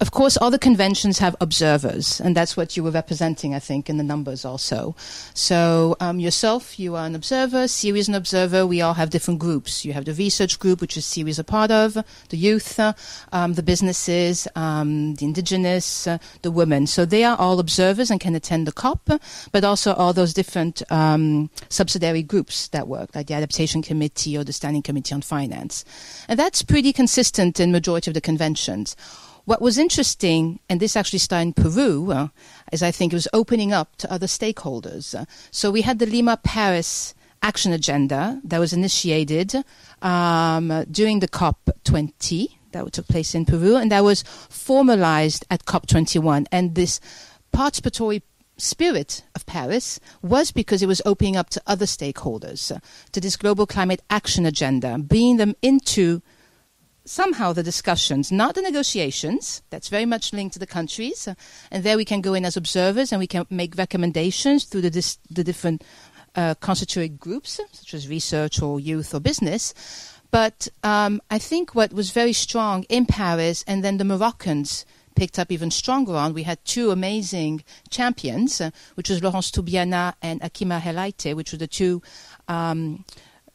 of 0.00 0.12
course, 0.12 0.36
all 0.36 0.50
the 0.50 0.60
conventions 0.60 1.18
have 1.18 1.34
observers, 1.40 2.20
and 2.20 2.36
that's 2.36 2.56
what 2.56 2.76
you 2.76 2.84
were 2.84 2.90
representing, 2.92 3.52
I 3.52 3.58
think, 3.58 3.90
in 3.90 3.96
the 3.96 4.04
numbers 4.04 4.44
also. 4.44 4.94
So, 5.34 5.96
um, 5.98 6.20
yourself, 6.20 6.78
you 6.78 6.94
are 6.94 7.04
an 7.04 7.16
observer, 7.16 7.64
SIWI 7.64 7.98
is 7.98 8.08
an 8.08 8.14
observer. 8.14 8.64
We 8.64 8.80
all 8.80 8.94
have 8.94 9.10
different 9.10 9.40
groups. 9.40 9.84
You 9.84 9.92
have 9.94 10.04
the 10.04 10.14
research 10.14 10.60
group, 10.60 10.80
which 10.80 10.96
is 10.96 11.04
SIWI 11.04 11.30
is 11.30 11.38
a 11.40 11.44
part 11.44 11.72
of, 11.72 11.94
the 12.28 12.36
youth, 12.36 12.78
um, 13.32 13.54
the 13.54 13.62
businesses, 13.62 14.46
um, 14.54 15.16
the 15.16 15.24
indigenous, 15.24 16.06
uh, 16.06 16.18
the 16.42 16.52
women. 16.52 16.86
So, 16.86 17.04
they 17.04 17.24
are 17.24 17.36
all 17.36 17.58
observers 17.58 18.08
and 18.08 18.20
can 18.20 18.36
attend 18.36 18.68
the 18.68 18.72
COP, 18.72 19.10
but 19.50 19.64
also 19.64 19.94
all 19.94 20.12
those 20.12 20.32
different 20.32 20.80
um, 20.92 21.50
subsidiary 21.70 22.22
groups 22.22 22.68
that 22.68 22.86
work, 22.86 23.16
like 23.16 23.26
the 23.26 23.34
Adaptation 23.34 23.82
Committee 23.82 24.38
or 24.38 24.44
the 24.44 24.52
Standing 24.52 24.82
Committee 24.82 25.14
on 25.14 25.22
Finance. 25.22 25.84
And 26.28 26.38
that's 26.38 26.62
pretty 26.62 26.92
consistent 26.92 27.58
in 27.58 27.72
majority 27.72 28.10
of 28.10 28.14
the 28.14 28.20
conventions. 28.20 28.94
What 29.48 29.62
was 29.62 29.78
interesting, 29.78 30.60
and 30.68 30.78
this 30.78 30.94
actually 30.94 31.20
started 31.20 31.46
in 31.46 31.52
Peru, 31.54 32.12
uh, 32.12 32.28
is 32.70 32.82
I 32.82 32.90
think 32.90 33.14
it 33.14 33.16
was 33.16 33.28
opening 33.32 33.72
up 33.72 33.96
to 33.96 34.12
other 34.12 34.26
stakeholders. 34.26 35.18
Uh, 35.18 35.24
so 35.50 35.70
we 35.70 35.80
had 35.80 36.00
the 36.00 36.04
Lima 36.04 36.36
Paris 36.36 37.14
action 37.40 37.72
agenda 37.72 38.42
that 38.44 38.58
was 38.58 38.74
initiated 38.74 39.54
um, 40.02 40.84
during 40.90 41.20
the 41.20 41.28
COP20 41.28 42.58
that 42.72 42.92
took 42.92 43.08
place 43.08 43.34
in 43.34 43.46
Peru, 43.46 43.76
and 43.76 43.90
that 43.90 44.04
was 44.04 44.22
formalized 44.50 45.46
at 45.50 45.64
COP21. 45.64 46.44
And 46.52 46.74
this 46.74 47.00
participatory 47.50 48.20
spirit 48.58 49.24
of 49.34 49.46
Paris 49.46 49.98
was 50.20 50.52
because 50.52 50.82
it 50.82 50.88
was 50.88 51.00
opening 51.06 51.38
up 51.38 51.48
to 51.48 51.62
other 51.66 51.86
stakeholders, 51.86 52.70
uh, 52.70 52.80
to 53.12 53.20
this 53.22 53.38
global 53.38 53.66
climate 53.66 54.02
action 54.10 54.44
agenda, 54.44 54.98
bringing 54.98 55.38
them 55.38 55.56
into 55.62 56.20
somehow 57.08 57.52
the 57.52 57.62
discussions, 57.62 58.30
not 58.30 58.54
the 58.54 58.62
negotiations. 58.62 59.62
That's 59.70 59.88
very 59.88 60.06
much 60.06 60.32
linked 60.32 60.52
to 60.54 60.58
the 60.58 60.66
countries, 60.66 61.26
uh, 61.26 61.34
and 61.70 61.82
there 61.82 61.96
we 61.96 62.04
can 62.04 62.20
go 62.20 62.34
in 62.34 62.44
as 62.44 62.56
observers 62.56 63.12
and 63.12 63.18
we 63.18 63.26
can 63.26 63.46
make 63.50 63.76
recommendations 63.76 64.64
through 64.64 64.82
the 64.82 64.90
dis- 64.90 65.18
the 65.30 65.44
different 65.44 65.82
uh, 66.36 66.54
constituent 66.60 67.18
groups, 67.18 67.60
such 67.72 67.94
as 67.94 68.08
research 68.08 68.62
or 68.62 68.78
youth 68.78 69.14
or 69.14 69.20
business. 69.20 69.74
But 70.30 70.68
um, 70.84 71.22
I 71.30 71.38
think 71.38 71.74
what 71.74 71.92
was 71.92 72.10
very 72.10 72.34
strong 72.34 72.84
in 72.88 73.06
Paris, 73.06 73.64
and 73.66 73.82
then 73.82 73.96
the 73.96 74.04
Moroccans 74.04 74.84
picked 75.14 75.38
up 75.38 75.50
even 75.50 75.70
stronger 75.70 76.14
on. 76.14 76.32
We 76.32 76.44
had 76.44 76.64
two 76.64 76.90
amazing 76.90 77.64
champions, 77.90 78.60
uh, 78.60 78.70
which 78.94 79.08
was 79.08 79.22
Laurence 79.22 79.50
Tubiana 79.50 80.14
and 80.22 80.40
Hakima 80.40 80.84
El 80.84 80.94
Haite, 80.94 81.34
which 81.34 81.52
were 81.52 81.58
the 81.58 81.66
two. 81.66 82.02
Um, 82.46 83.04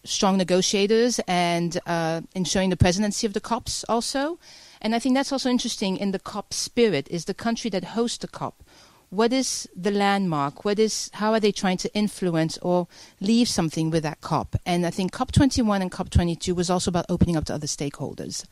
strong 0.04 0.38
negotiators 0.38 1.20
and 1.28 1.80
uh, 1.86 2.22
ensuring 2.36 2.70
the 2.70 2.78
presidency 2.78 3.26
of 3.28 3.34
the 3.34 3.42
COPs 3.42 3.86
also. 3.88 4.40
And 4.82 4.94
I 4.94 5.00
think 5.00 5.16
that's 5.16 5.32
also 5.32 5.50
interesting 5.50 5.98
in 5.98 6.12
the 6.12 6.20
COP 6.20 6.54
spirit 6.54 7.08
is 7.10 7.26
the 7.26 7.34
country 7.34 7.70
that 7.70 7.84
hosts 7.84 8.18
the 8.18 8.28
COP. 8.28 8.64
What 9.10 9.32
is 9.32 9.70
the 9.76 9.92
landmark? 9.92 10.66
What 10.66 10.80
is 10.80 11.12
how 11.14 11.34
are 11.34 11.40
they 11.40 11.52
trying 11.52 11.78
to 11.78 11.94
influence 11.94 12.58
or 12.58 12.88
leave 13.22 13.48
something 13.48 13.92
with 13.92 14.04
that 14.04 14.22
COP? 14.22 14.56
And 14.66 14.86
I 14.86 14.90
think 14.90 15.14
COP21 15.14 15.82
and 15.82 15.92
COP22 15.92 16.56
was 16.56 16.70
also 16.70 16.90
about 16.90 17.06
opening 17.10 17.38
up 17.38 17.46
to 17.46 17.54
other 17.54 17.68
stakeholders, 17.68 18.44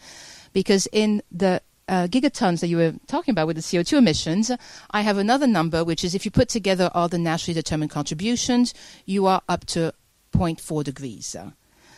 because 0.54 0.88
in 0.92 1.24
the 1.32 1.62
uh, 1.88 2.08
gigatons 2.08 2.62
that 2.62 2.68
you 2.68 2.78
were 2.78 2.94
talking 3.08 3.34
about 3.34 3.48
with 3.48 3.56
the 3.58 3.62
CO2 3.62 3.98
emissions, 3.98 4.52
I 4.92 5.02
have 5.02 5.18
another 5.18 5.48
number, 5.48 5.84
which 5.84 6.04
is 6.04 6.16
if 6.16 6.26
you 6.26 6.32
put 6.32 6.48
together 6.48 6.90
all 6.94 7.10
the 7.10 7.18
nationally 7.18 7.56
determined 7.56 7.92
contributions, 7.92 8.74
you 9.06 9.26
are 9.26 9.42
up 9.50 9.66
to 9.66 9.94
0.4 10.32 10.84
degrees. 10.84 11.36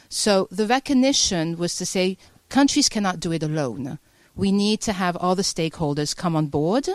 So 0.10 0.48
the 0.52 0.68
recognition 0.68 1.58
was 1.58 1.76
to 1.78 1.86
say 1.86 2.18
countries 2.50 2.90
cannot 2.90 3.20
do 3.20 3.32
it 3.32 3.44
alone. 3.44 4.00
We 4.36 4.52
need 4.52 4.82
to 4.82 4.94
have 4.94 5.16
all 5.18 5.36
the 5.36 5.44
stakeholders 5.44 6.16
come 6.16 6.36
on 6.36 6.48
board. 6.48 6.88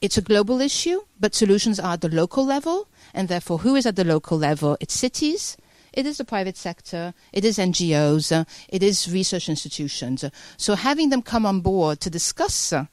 It's 0.00 0.18
a 0.18 0.22
global 0.22 0.60
issue, 0.60 1.02
but 1.20 1.34
solutions 1.34 1.78
are 1.78 1.94
at 1.94 2.00
the 2.00 2.08
local 2.08 2.44
level, 2.44 2.88
and 3.14 3.28
therefore, 3.28 3.58
who 3.58 3.76
is 3.76 3.86
at 3.86 3.96
the 3.96 4.04
local 4.04 4.36
level? 4.36 4.76
It's 4.80 4.94
cities, 4.94 5.56
it 5.92 6.06
is 6.06 6.18
the 6.18 6.24
private 6.24 6.56
sector, 6.56 7.14
it 7.32 7.44
is 7.44 7.58
NGOs, 7.58 8.46
it 8.68 8.82
is 8.82 9.12
research 9.12 9.48
institutions. 9.48 10.24
So 10.56 10.74
having 10.74 11.10
them 11.10 11.22
come 11.22 11.46
on 11.46 11.60
board 11.60 12.00
to 12.00 12.10
discuss 12.10 12.72
uh, 12.72 12.86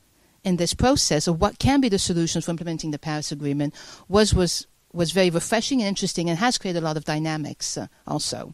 in 0.44 0.58
this 0.58 0.74
process 0.74 1.28
of 1.28 1.42
what 1.42 1.60
can 1.60 1.82
be 1.82 1.90
the 1.90 2.00
solutions 2.00 2.46
for 2.46 2.52
implementing 2.52 2.92
the 2.92 3.00
Paris 3.00 3.32
Agreement 3.32 3.74
was 4.08 4.34
was 4.34 4.68
was 4.94 5.12
very 5.12 5.30
refreshing 5.30 5.82
and 5.82 5.88
interesting, 5.88 6.30
and 6.30 6.40
has 6.40 6.58
created 6.58 6.82
a 6.82 6.86
lot 6.86 6.98
of 6.98 7.06
dynamics 7.06 7.78
uh, 7.78 7.88
also. 8.08 8.54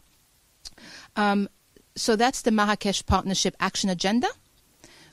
Um, 1.16 1.48
so 1.94 2.14
that's 2.14 2.42
the 2.42 2.50
Marrakesh 2.50 3.04
Partnership 3.06 3.56
Action 3.58 3.88
Agenda 3.88 4.28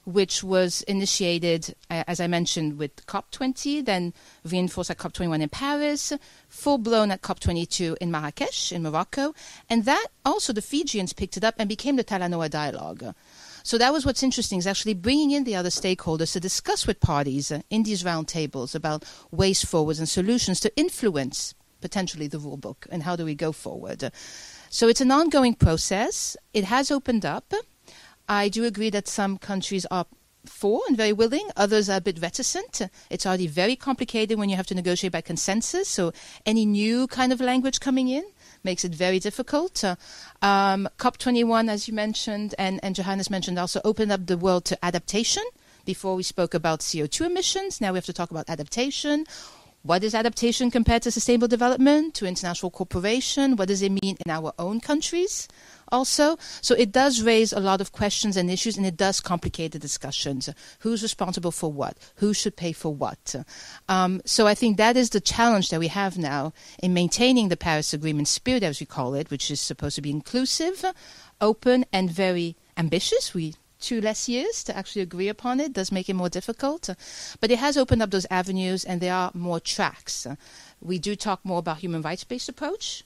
which 0.06 0.44
was 0.44 0.82
initiated, 0.84 1.76
uh, 1.90 2.04
as 2.08 2.20
I 2.20 2.28
mentioned, 2.28 2.78
with 2.78 3.06
COP20, 3.06 3.86
then 3.86 4.14
reinforced 4.44 4.92
at 4.92 4.98
COP21 4.98 5.42
in 5.42 5.50
Paris, 5.50 6.14
full 6.50 6.78
blown 6.78 7.12
at 7.12 7.22
COP22 7.22 7.98
in 8.02 8.12
Marrakesh, 8.12 8.72
in 8.72 8.84
Morocco. 8.84 9.34
And 9.70 9.86
that 9.86 10.08
also 10.26 10.52
the 10.52 10.62
Fijians 10.62 11.14
picked 11.14 11.38
it 11.38 11.44
up 11.44 11.56
and 11.58 11.70
became 11.70 11.96
the 11.96 12.04
Talanoa 12.04 12.50
Dialogue. 12.50 13.16
So 13.64 13.78
that 13.78 13.94
was 13.94 14.06
what's 14.06 14.24
interesting 14.24 14.60
is 14.60 14.68
actually 14.68 14.94
bringing 14.94 15.32
in 15.32 15.46
the 15.46 15.56
other 15.56 15.70
stakeholders 15.70 16.34
to 16.34 16.40
discuss 16.42 16.86
with 16.86 17.00
parties 17.00 17.50
uh, 17.50 17.62
in 17.70 17.84
these 17.84 18.04
roundtables 18.04 18.76
about 18.76 19.06
ways 19.32 19.64
forwards 19.64 20.00
and 20.00 20.10
solutions 20.10 20.60
to 20.60 20.76
influence 20.76 21.56
potentially 21.80 22.28
the 22.28 22.40
rule 22.40 22.58
book 22.58 22.86
and 22.92 23.04
how 23.04 23.16
do 23.16 23.24
we 23.24 23.36
go 23.36 23.54
forward. 23.54 24.12
So 24.70 24.88
it's 24.90 25.02
an 25.02 25.12
ongoing 25.12 25.54
process. 25.54 26.36
It 26.54 26.66
has 26.66 26.92
opened 26.92 27.26
up. 27.26 27.54
I 28.28 28.50
do 28.50 28.66
agree 28.66 28.90
that 28.90 29.08
some 29.08 29.38
countries 29.38 29.86
are 29.90 30.06
for 30.46 30.82
and 30.88 30.98
very 30.98 31.14
willing. 31.14 31.48
Others 31.56 31.90
are 31.90 31.98
a 31.98 32.02
bit 32.02 32.22
reticent. 32.22 32.82
It's 33.10 33.26
already 33.26 33.48
very 33.48 33.78
complicated 33.78 34.38
when 34.38 34.50
you 34.50 34.58
have 34.58 34.68
to 34.68 34.76
negotiate 34.76 35.14
by 35.14 35.22
consensus. 35.22 35.88
So 35.88 36.12
any 36.46 36.66
new 36.66 37.08
kind 37.08 37.32
of 37.32 37.40
language 37.40 37.80
coming 37.80 38.10
in 38.10 38.24
makes 38.64 38.84
it 38.84 38.94
very 38.94 39.20
difficult. 39.20 39.84
Uh, 39.84 39.96
um, 40.42 40.88
COP21, 40.98 41.70
as 41.70 41.88
you 41.88 41.94
mentioned, 41.94 42.56
and, 42.58 42.80
and 42.84 42.96
Johannes 42.96 43.30
mentioned, 43.30 43.60
also 43.60 43.82
opened 43.84 44.12
up 44.12 44.26
the 44.26 44.38
world 44.38 44.66
to 44.66 44.86
adaptation. 44.86 45.44
Before 45.86 46.16
we 46.16 46.24
spoke 46.24 46.54
about 46.54 46.80
CO2 46.80 47.26
emissions, 47.26 47.82
now 47.82 47.92
we 47.92 47.98
have 47.98 48.06
to 48.06 48.14
talk 48.14 48.32
about 48.32 48.50
adaptation. 48.50 49.26
What 49.84 50.02
is 50.06 50.16
adaptation 50.16 50.72
compared 50.72 51.02
to 51.02 51.12
sustainable 51.12 51.50
development, 51.50 52.14
to 52.16 52.26
international 52.26 52.72
cooperation? 52.72 53.58
What 53.58 53.68
does 53.68 53.82
it 53.82 53.92
mean 53.92 54.16
in 54.26 54.32
our 54.32 54.54
own 54.58 54.80
countries? 54.80 55.50
Also. 55.94 56.38
So 56.62 56.76
it 56.76 56.92
does 56.92 57.22
raise 57.22 57.54
a 57.54 57.60
lot 57.60 57.80
of 57.80 57.92
questions 57.92 58.36
and 58.36 58.50
issues, 58.50 58.76
and 58.76 58.86
it 58.86 58.98
does 58.98 59.22
complicate 59.22 59.72
the 59.72 59.80
discussions. 59.80 60.50
Who's 60.80 61.04
responsible 61.04 61.52
for 61.52 61.72
what? 61.72 61.98
Who 62.16 62.34
should 62.34 62.58
pay 62.58 62.74
for 62.74 62.94
what? 62.94 63.36
Um, 63.88 64.22
so 64.26 64.48
I 64.48 64.56
think 64.56 64.78
that 64.78 64.98
is 64.98 65.12
the 65.12 65.22
challenge 65.22 65.70
that 65.70 65.80
we 65.80 65.88
have 65.88 66.18
now 66.18 66.52
in 66.82 66.94
maintaining 66.94 67.48
the 67.48 67.56
Paris 67.56 67.94
Agreement 67.94 68.28
spirit, 68.28 68.64
as 68.64 68.80
we 68.80 68.86
call 68.86 69.14
it, 69.14 69.30
which 69.30 69.52
is 69.52 69.62
supposed 69.62 69.96
to 69.96 70.02
be 70.02 70.10
inclusive, 70.10 70.84
open, 71.40 71.86
and 71.94 72.10
very 72.10 72.58
ambitious. 72.76 73.34
We 73.34 73.54
two 73.80 74.00
less 74.00 74.30
years 74.30 74.64
to 74.64 74.76
actually 74.76 75.02
agree 75.02 75.28
upon 75.28 75.60
it 75.60 75.74
does 75.74 75.92
make 75.92 76.10
it 76.10 76.16
more 76.16 76.30
difficult. 76.30 76.90
But 77.42 77.52
it 77.52 77.60
has 77.60 77.78
opened 77.78 78.02
up 78.02 78.12
those 78.12 78.26
avenues 78.32 78.86
and 78.86 79.02
there 79.02 79.14
are 79.14 79.32
more 79.34 79.60
tracks. 79.60 80.26
We 80.80 81.00
do 81.00 81.16
talk 81.18 81.44
more 81.44 81.60
about 81.60 81.80
human 81.80 82.02
rights 82.02 82.24
based 82.24 82.48
approach 82.48 83.04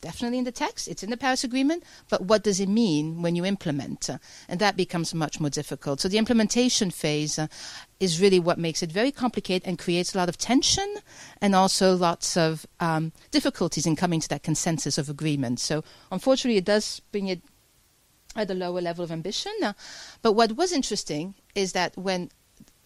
definitely 0.00 0.38
in 0.38 0.44
the 0.44 0.52
text, 0.52 0.88
it's 0.88 1.02
in 1.02 1.10
the 1.10 1.16
Paris 1.16 1.44
Agreement, 1.44 1.84
but 2.08 2.22
what 2.22 2.42
does 2.42 2.60
it 2.60 2.68
mean 2.68 3.22
when 3.22 3.36
you 3.36 3.44
implement? 3.44 4.08
Uh, 4.08 4.18
and 4.48 4.60
that 4.60 4.76
becomes 4.76 5.14
much 5.14 5.40
more 5.40 5.50
difficult. 5.50 6.00
So 6.00 6.08
the 6.08 6.18
implementation 6.18 6.90
phase 6.90 7.38
uh, 7.38 7.48
is 8.00 8.20
really 8.20 8.38
what 8.38 8.58
makes 8.58 8.82
it 8.82 8.92
very 8.92 9.10
complicated 9.10 9.66
and 9.66 9.78
creates 9.78 10.14
a 10.14 10.18
lot 10.18 10.28
of 10.28 10.38
tension 10.38 10.96
and 11.40 11.54
also 11.54 11.94
lots 11.96 12.36
of 12.36 12.66
um, 12.80 13.12
difficulties 13.30 13.86
in 13.86 13.96
coming 13.96 14.20
to 14.20 14.28
that 14.28 14.42
consensus 14.42 14.98
of 14.98 15.08
agreement. 15.08 15.60
So 15.60 15.84
unfortunately, 16.10 16.58
it 16.58 16.64
does 16.64 17.00
bring 17.12 17.28
it 17.28 17.42
at 18.36 18.50
a 18.50 18.54
lower 18.54 18.80
level 18.80 19.04
of 19.04 19.10
ambition. 19.10 19.52
Uh, 19.62 19.72
but 20.22 20.32
what 20.32 20.56
was 20.56 20.72
interesting 20.72 21.34
is 21.54 21.72
that 21.72 21.96
when 21.96 22.30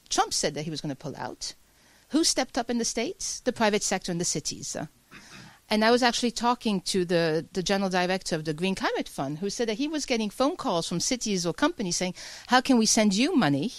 Trump 0.08 0.32
said 0.32 0.54
that 0.54 0.62
he 0.62 0.70
was 0.70 0.80
going 0.80 0.94
to 0.94 0.96
pull 0.96 1.16
out, 1.16 1.54
who 2.10 2.24
stepped 2.24 2.58
up 2.58 2.68
in 2.68 2.76
the 2.76 2.84
states? 2.84 3.40
The 3.40 3.52
private 3.52 3.82
sector 3.82 4.12
and 4.12 4.20
the 4.20 4.26
cities. 4.26 4.76
And 5.72 5.86
I 5.86 5.90
was 5.90 6.02
actually 6.02 6.32
talking 6.32 6.82
to 6.82 7.06
the, 7.06 7.46
the 7.54 7.62
general 7.62 7.88
director 7.88 8.36
of 8.36 8.44
the 8.44 8.52
Green 8.52 8.74
Climate 8.74 9.08
Fund, 9.08 9.38
who 9.38 9.48
said 9.48 9.70
that 9.70 9.78
he 9.78 9.88
was 9.88 10.04
getting 10.04 10.28
phone 10.28 10.54
calls 10.54 10.86
from 10.86 11.00
cities 11.00 11.46
or 11.46 11.54
companies 11.54 11.96
saying, 11.96 12.12
How 12.48 12.60
can 12.60 12.76
we 12.76 12.84
send 12.84 13.14
you 13.14 13.34
money 13.34 13.72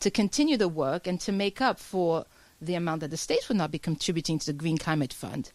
to 0.00 0.10
continue 0.10 0.56
the 0.56 0.66
work 0.66 1.06
and 1.06 1.20
to 1.20 1.30
make 1.30 1.60
up 1.60 1.78
for 1.78 2.24
the 2.60 2.74
amount 2.74 3.02
that 3.02 3.12
the 3.12 3.16
states 3.16 3.48
would 3.48 3.56
not 3.56 3.70
be 3.70 3.78
contributing 3.78 4.40
to 4.40 4.46
the 4.46 4.52
Green 4.52 4.78
Climate 4.78 5.12
Fund? 5.12 5.52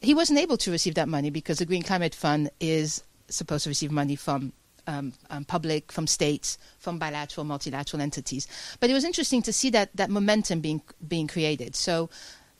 He 0.00 0.14
wasn't 0.14 0.38
able 0.38 0.56
to 0.56 0.70
receive 0.70 0.94
that 0.94 1.10
money 1.10 1.28
because 1.28 1.58
the 1.58 1.66
Green 1.66 1.82
Climate 1.82 2.14
Fund 2.14 2.50
is 2.58 3.04
supposed 3.28 3.64
to 3.64 3.70
receive 3.70 3.92
money 3.92 4.16
from 4.16 4.54
um, 4.86 5.12
um, 5.28 5.44
public, 5.44 5.92
from 5.92 6.06
states, 6.06 6.56
from 6.78 6.98
bilateral, 6.98 7.44
multilateral 7.44 8.00
entities. 8.00 8.48
But 8.80 8.88
it 8.88 8.94
was 8.94 9.04
interesting 9.04 9.42
to 9.42 9.52
see 9.52 9.68
that, 9.68 9.94
that 9.94 10.08
momentum 10.08 10.62
being, 10.62 10.80
being 11.06 11.28
created. 11.28 11.76
So 11.76 12.08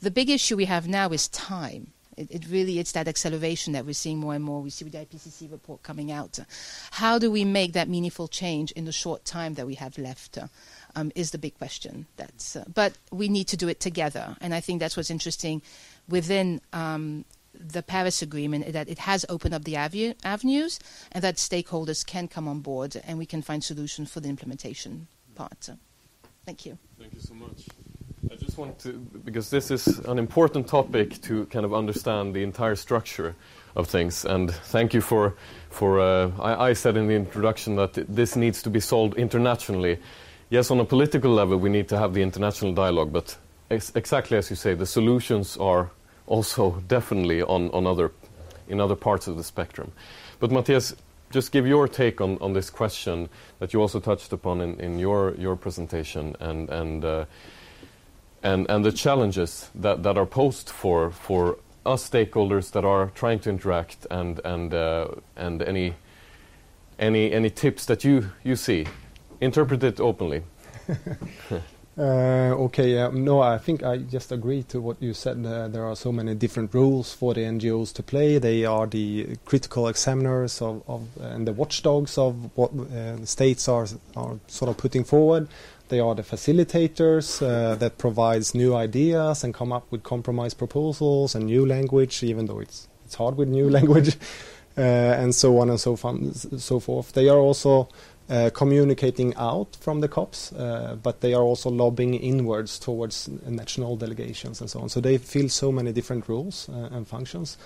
the 0.03 0.11
big 0.11 0.29
issue 0.29 0.55
we 0.55 0.67
have 0.67 0.87
now 0.87 1.09
is 1.09 1.29
time. 1.29 1.95
It, 2.23 2.31
it, 2.31 2.47
really 2.49 2.79
it's 2.79 2.93
that 2.93 3.09
acceleration 3.09 3.73
that 3.73 3.85
we're 3.85 3.95
seeing 3.95 4.19
more 4.19 4.35
and 4.35 4.45
more. 4.45 4.61
We 4.61 4.71
see 4.71 4.85
with 4.85 4.93
the 4.93 5.01
IPCC 5.01 5.51
report 5.51 5.83
coming 5.83 6.11
out. 6.11 6.39
How 6.93 7.19
do 7.19 7.31
we 7.31 7.45
make 7.45 7.73
that 7.73 7.89
meaningful 7.89 8.29
change 8.29 8.71
in 8.73 8.85
the 8.85 8.93
short 8.93 9.25
time 9.25 9.55
that 9.55 9.67
we 9.67 9.75
have 9.75 9.99
left? 9.99 10.39
Um, 10.95 11.11
is 11.15 11.31
the 11.31 11.39
big 11.39 11.57
question. 11.57 12.05
That's, 12.17 12.55
uh, 12.55 12.65
but 12.73 12.99
we 13.11 13.31
need 13.31 13.49
to 13.49 13.57
do 13.57 13.67
it 13.69 13.81
together, 13.81 14.37
and 14.43 14.55
I 14.55 14.61
think 14.61 14.79
that's 14.79 14.95
what's 14.95 15.11
interesting 15.11 15.63
within 16.07 16.61
um, 16.75 17.25
the 17.55 17.83
Paris 17.83 18.21
Agreement 18.21 18.71
that 18.73 18.91
it 18.91 18.99
has 18.99 19.25
opened 19.31 19.55
up 19.55 19.65
the 19.65 19.77
avenue, 19.77 20.13
avenues, 20.23 20.79
and 21.11 21.25
that 21.25 21.37
stakeholders 21.37 22.05
can 22.05 22.29
come 22.29 22.47
on 22.47 22.61
board, 22.61 23.01
and 23.05 23.17
we 23.17 23.25
can 23.25 23.41
find 23.41 23.65
solutions 23.65 24.13
for 24.13 24.21
the 24.21 24.29
implementation 24.29 25.07
part. 25.35 25.65
So, 25.65 25.79
thank 26.45 26.67
you. 26.67 26.77
Thank 26.99 27.15
you 27.15 27.21
so 27.21 27.33
much. 27.33 27.69
Just 28.53 28.59
want 28.59 28.79
to, 28.81 28.93
because 29.25 29.49
this 29.49 29.71
is 29.71 29.87
an 30.01 30.19
important 30.19 30.67
topic 30.67 31.23
to 31.23 31.47
kind 31.47 31.65
of 31.65 31.73
understand 31.73 32.35
the 32.35 32.43
entire 32.43 32.77
structure 32.77 33.35
of 33.75 33.89
things. 33.89 34.27
And 34.27 34.51
thank 34.51 34.93
you 34.93 35.01
for, 35.01 35.33
for 35.71 35.99
uh, 35.99 36.31
I, 36.39 36.69
I, 36.69 36.73
said 36.75 36.99
in 36.99 37.07
the 37.07 37.15
introduction 37.15 37.77
that 37.77 37.95
this 37.95 38.37
needs 38.37 38.63
to 38.65 38.69
be 38.69 38.79
solved 38.79 39.17
internationally. 39.17 40.01
Yes, 40.51 40.71
on 40.71 40.79
a 40.81 40.85
political 40.85 41.31
level, 41.31 41.57
we 41.57 41.71
need 41.71 41.89
to 41.89 41.99
have 41.99 42.13
the 42.13 42.21
international 42.21 42.75
dialogue, 42.75 43.11
but 43.11 43.39
ex- 43.71 43.91
exactly 43.95 44.37
as 44.37 44.51
you 44.51 44.57
say, 44.57 44.75
the 44.75 44.85
solutions 44.85 45.57
are 45.57 45.91
also 46.27 46.73
definitely 46.89 47.41
on, 47.41 47.71
on 47.71 47.87
other, 47.87 48.13
in 48.69 48.83
other 48.83 48.97
parts 48.97 49.29
of 49.29 49.39
the 49.39 49.45
spectrum. 49.45 49.93
But 50.41 50.51
Mathias, 50.51 50.95
just 51.31 51.53
give 51.53 51.67
your 51.67 51.89
take 51.89 52.21
on, 52.21 52.37
on 52.43 52.53
this 52.53 52.69
question 52.69 53.31
that 53.61 53.73
you 53.73 53.81
also 53.81 53.99
touched 53.99 54.31
upon 54.31 54.61
in, 54.61 54.79
in 54.79 54.99
your, 54.99 55.35
your 55.37 55.57
presentation 55.57 56.37
and, 56.39 56.69
and 56.69 57.03
uh, 57.03 57.25
and, 58.43 58.69
and 58.69 58.85
the 58.85 58.93
challenges 58.93 59.71
that, 59.75 60.03
that 60.03 60.17
are 60.19 60.27
posed 60.27 60.69
for, 60.69 61.11
for 61.11 61.59
us 61.85 62.09
stakeholders 62.09 62.71
that 62.73 62.85
are 62.85 63.11
trying 63.15 63.39
to 63.41 63.51
interact 63.51 64.07
and, 64.11 64.41
and, 64.45 64.75
uh, 64.75 65.09
and 65.37 65.63
any, 65.63 65.95
any, 66.99 67.33
any 67.33 67.51
tips 67.51 67.87
that 67.87 68.05
you, 68.05 68.31
you 68.43 68.57
see. 68.57 68.87
Interpret 69.41 69.83
it 69.83 70.01
openly. 70.01 70.43
uh, 71.99 72.03
okay, 72.03 72.99
uh, 72.99 73.11
no, 73.11 73.41
I 73.41 73.59
think 73.59 73.83
I 73.83 73.99
just 73.99 74.33
agree 74.33 74.63
to 74.65 74.81
what 74.81 75.03
you 75.03 75.15
said. 75.15 75.45
Uh, 75.45 75.69
there 75.69 75.85
are 75.85 75.97
so 75.97 76.13
many 76.13 76.35
different 76.35 76.73
rules 76.75 77.13
for 77.13 77.35
the 77.35 77.41
NGOs 77.41 77.93
to 77.95 78.03
play. 78.03 78.39
They 78.39 78.65
are 78.65 78.87
the 78.87 79.37
critical 79.45 79.89
examiners 79.89 80.63
of, 80.63 80.83
of 80.89 81.09
and 81.21 81.47
the 81.47 81.53
watchdogs 81.53 82.19
of 82.19 82.57
what 82.57 82.73
uh, 82.73 83.25
states 83.25 83.69
are, 83.69 83.87
are 84.17 84.39
sort 84.47 84.71
of 84.71 84.77
putting 84.77 85.05
forward. 85.05 85.49
They 85.93 86.01
are 86.01 86.15
the 86.15 86.23
facilitators 86.23 87.43
uh, 87.43 87.75
that 87.75 87.99
provides 87.99 88.55
new 88.55 88.75
ideas 88.75 89.45
and 89.45 89.53
come 89.53 89.75
up 89.75 89.85
with 89.93 90.03
compromise 90.03 90.55
proposals 90.55 91.35
and 91.35 91.45
new 91.45 91.67
language, 91.67 92.23
even 92.23 92.47
though 92.47 92.61
it's 92.61 92.89
it's 93.05 93.17
hard 93.17 93.37
with 93.37 93.51
new 93.51 93.69
language, 93.79 94.17
uh, 94.79 94.81
and 94.81 95.35
so 95.35 95.59
on 95.59 95.69
and 95.69 95.79
so, 95.79 95.97
fun, 95.97 96.33
so 96.33 96.81
forth. 96.81 97.13
They 97.13 97.29
are 97.29 97.37
also 97.37 97.91
uh, 98.31 98.49
communicating 98.55 99.35
out 99.37 99.77
from 99.81 100.01
the 100.01 100.09
COPs, 100.09 100.55
uh, 100.55 100.97
but 101.03 101.21
they 101.21 101.35
are 101.35 101.43
also 101.43 101.69
lobbying 101.69 102.15
inwards 102.15 102.79
towards 102.79 103.29
national 103.47 103.97
delegations 103.97 104.63
and 104.63 104.71
so 104.71 104.81
on. 104.81 104.89
So 104.89 104.99
they 105.03 105.19
fill 105.19 105.51
so 105.51 105.71
many 105.71 105.93
different 105.93 106.27
roles 106.27 106.71
uh, 106.71 106.89
and 106.91 107.07
functions. 107.07 107.59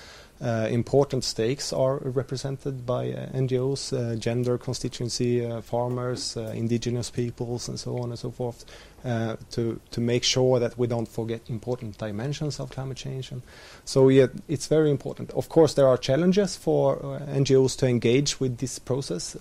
Uh, 0.43 0.69
important 0.71 1.25
stakes 1.25 1.73
are 1.73 1.97
represented 1.99 2.85
by 2.85 3.11
uh, 3.11 3.27
NGOs, 3.31 3.93
uh, 3.93 4.17
gender 4.17 4.59
constituency, 4.59 5.45
uh, 5.45 5.63
farmers, 5.63 6.37
uh, 6.37 6.53
indigenous 6.55 7.11
peoples, 7.11 7.69
and 7.69 7.81
so 7.81 7.99
on 7.99 8.11
and 8.11 8.19
so 8.19 8.31
forth, 8.31 8.65
uh, 9.05 9.37
to 9.51 9.81
to 9.91 10.01
make 10.01 10.25
sure 10.25 10.59
that 10.59 10.77
we 10.77 10.87
don't 10.87 11.09
forget 11.09 11.41
important 11.49 11.97
dimensions 11.97 12.61
of 12.61 12.71
climate 12.71 12.99
change. 12.99 13.33
And 13.33 13.41
so, 13.87 14.09
yeah, 14.11 14.27
it's 14.47 14.67
very 14.67 14.91
important. 14.91 15.31
Of 15.31 15.49
course, 15.49 15.73
there 15.73 15.89
are 15.89 15.97
challenges 15.97 16.55
for 16.55 16.97
NGOs 17.33 17.77
to 17.79 17.87
engage 17.87 18.39
with 18.39 18.59
this 18.59 18.79
process. 18.79 19.37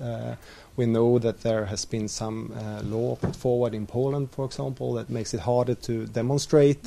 we 0.78 0.86
know 0.86 1.20
that 1.20 1.42
there 1.42 1.66
has 1.66 1.86
been 1.86 2.08
some 2.08 2.54
law 2.84 3.16
put 3.16 3.36
forward 3.36 3.74
in 3.74 3.88
Poland, 3.88 4.30
for 4.32 4.46
example, 4.46 4.94
that 4.94 5.10
makes 5.10 5.34
it 5.34 5.40
harder 5.40 5.76
to 5.76 6.06
demonstrate 6.06 6.80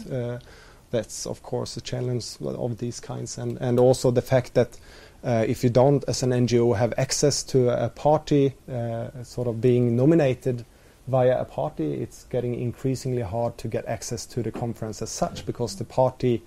that's 0.91 1.27
of 1.27 1.43
course 1.43 1.77
a 1.77 1.81
challenge 1.81 2.37
of 2.41 2.79
these 2.79 3.01
kinds, 3.01 3.39
and 3.39 3.59
and 3.61 3.79
also 3.79 4.11
the 4.11 4.23
fact 4.23 4.55
that 4.55 4.79
uh, 5.25 5.45
if 5.49 5.65
you 5.65 5.71
don't, 5.71 6.05
as 6.07 6.23
an 6.23 6.31
NGO, 6.31 6.77
have 6.77 6.95
access 6.97 7.43
to 7.43 7.71
a 7.71 7.89
party, 7.89 8.55
uh, 8.73 9.23
sort 9.25 9.49
of 9.49 9.61
being 9.61 9.97
nominated 9.97 10.65
via 11.09 11.41
a 11.41 11.45
party, 11.45 11.95
it's 11.95 12.25
getting 12.25 12.55
increasingly 12.55 13.23
hard 13.23 13.59
to 13.59 13.67
get 13.67 13.85
access 13.87 14.27
to 14.27 14.43
the 14.43 14.53
conference 14.53 15.03
as 15.03 15.11
such 15.11 15.45
because 15.45 15.77
the 15.77 15.85
party 15.85 16.43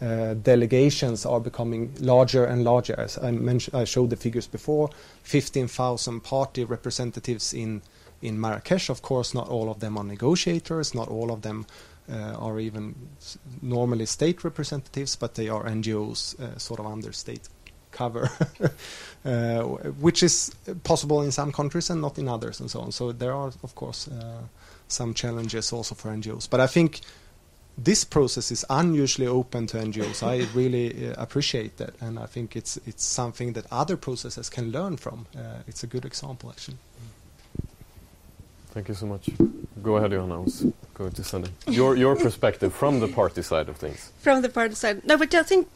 uh, 0.00 0.34
delegations 0.34 1.24
are 1.24 1.38
becoming 1.38 1.94
larger 2.00 2.44
and 2.44 2.64
larger. 2.64 2.98
As 2.98 3.16
I 3.18 3.30
mentioned, 3.30 3.76
I 3.76 3.84
showed 3.84 4.10
the 4.10 4.16
figures 4.16 4.46
before: 4.46 4.90
15,000 5.22 6.20
party 6.20 6.64
representatives 6.64 7.54
in 7.54 7.82
in 8.22 8.40
Marrakesh. 8.40 8.88
Of 8.88 9.02
course, 9.02 9.34
not 9.34 9.48
all 9.48 9.70
of 9.70 9.80
them 9.80 9.96
are 9.96 10.04
negotiators, 10.04 10.94
not 10.94 11.08
all 11.08 11.30
of 11.30 11.42
them 11.42 11.66
are 12.14 12.60
even 12.60 12.94
normally 13.62 14.06
state 14.06 14.44
representatives, 14.44 15.16
but 15.16 15.34
they 15.34 15.48
are 15.48 15.64
NGOs 15.64 16.40
uh, 16.40 16.58
sort 16.58 16.80
of 16.80 16.86
under 16.86 17.12
state 17.12 17.48
cover, 17.90 18.30
uh, 19.24 19.62
which 20.00 20.22
is 20.22 20.54
possible 20.84 21.22
in 21.22 21.32
some 21.32 21.52
countries 21.52 21.90
and 21.90 22.00
not 22.00 22.18
in 22.18 22.28
others, 22.28 22.60
and 22.60 22.70
so 22.70 22.80
on. 22.80 22.92
So 22.92 23.12
there 23.12 23.32
are, 23.32 23.52
of 23.62 23.74
course, 23.74 24.08
some 24.88 25.14
challenges 25.14 25.72
also 25.72 25.94
for 25.94 26.10
NGOs. 26.10 26.48
But 26.48 26.60
I 26.60 26.66
think 26.66 27.00
this 27.78 28.04
process 28.04 28.50
is 28.50 28.64
unusually 28.70 29.26
open 29.26 29.66
to 29.68 29.78
NGOs. 29.78 30.22
I 30.22 30.46
really 30.54 31.08
uh, 31.08 31.14
appreciate 31.18 31.76
that, 31.76 31.94
and 32.00 32.18
I 32.18 32.26
think 32.26 32.56
it's 32.56 32.78
it's 32.86 33.04
something 33.04 33.52
that 33.52 33.66
other 33.70 33.96
processes 33.96 34.48
can 34.48 34.70
learn 34.70 34.96
from. 34.96 35.26
Uh, 35.36 35.62
it's 35.66 35.82
a 35.82 35.86
good 35.86 36.04
example, 36.04 36.50
actually. 36.50 36.78
Thank 38.76 38.88
you 38.88 38.94
so 38.94 39.06
much. 39.06 39.30
Go 39.82 39.96
ahead, 39.96 40.10
Johanna. 40.10 40.34
I 40.34 40.44
was 40.44 40.66
going 40.92 41.12
to 41.12 41.24
send. 41.24 41.48
Your, 41.66 41.96
your 41.96 42.14
perspective 42.14 42.74
from 42.74 43.00
the 43.00 43.08
party 43.08 43.40
side 43.40 43.70
of 43.70 43.78
things. 43.78 44.12
From 44.18 44.42
the 44.42 44.50
party 44.50 44.74
side. 44.74 45.02
No, 45.06 45.16
but 45.16 45.34
I 45.34 45.44
think 45.44 45.66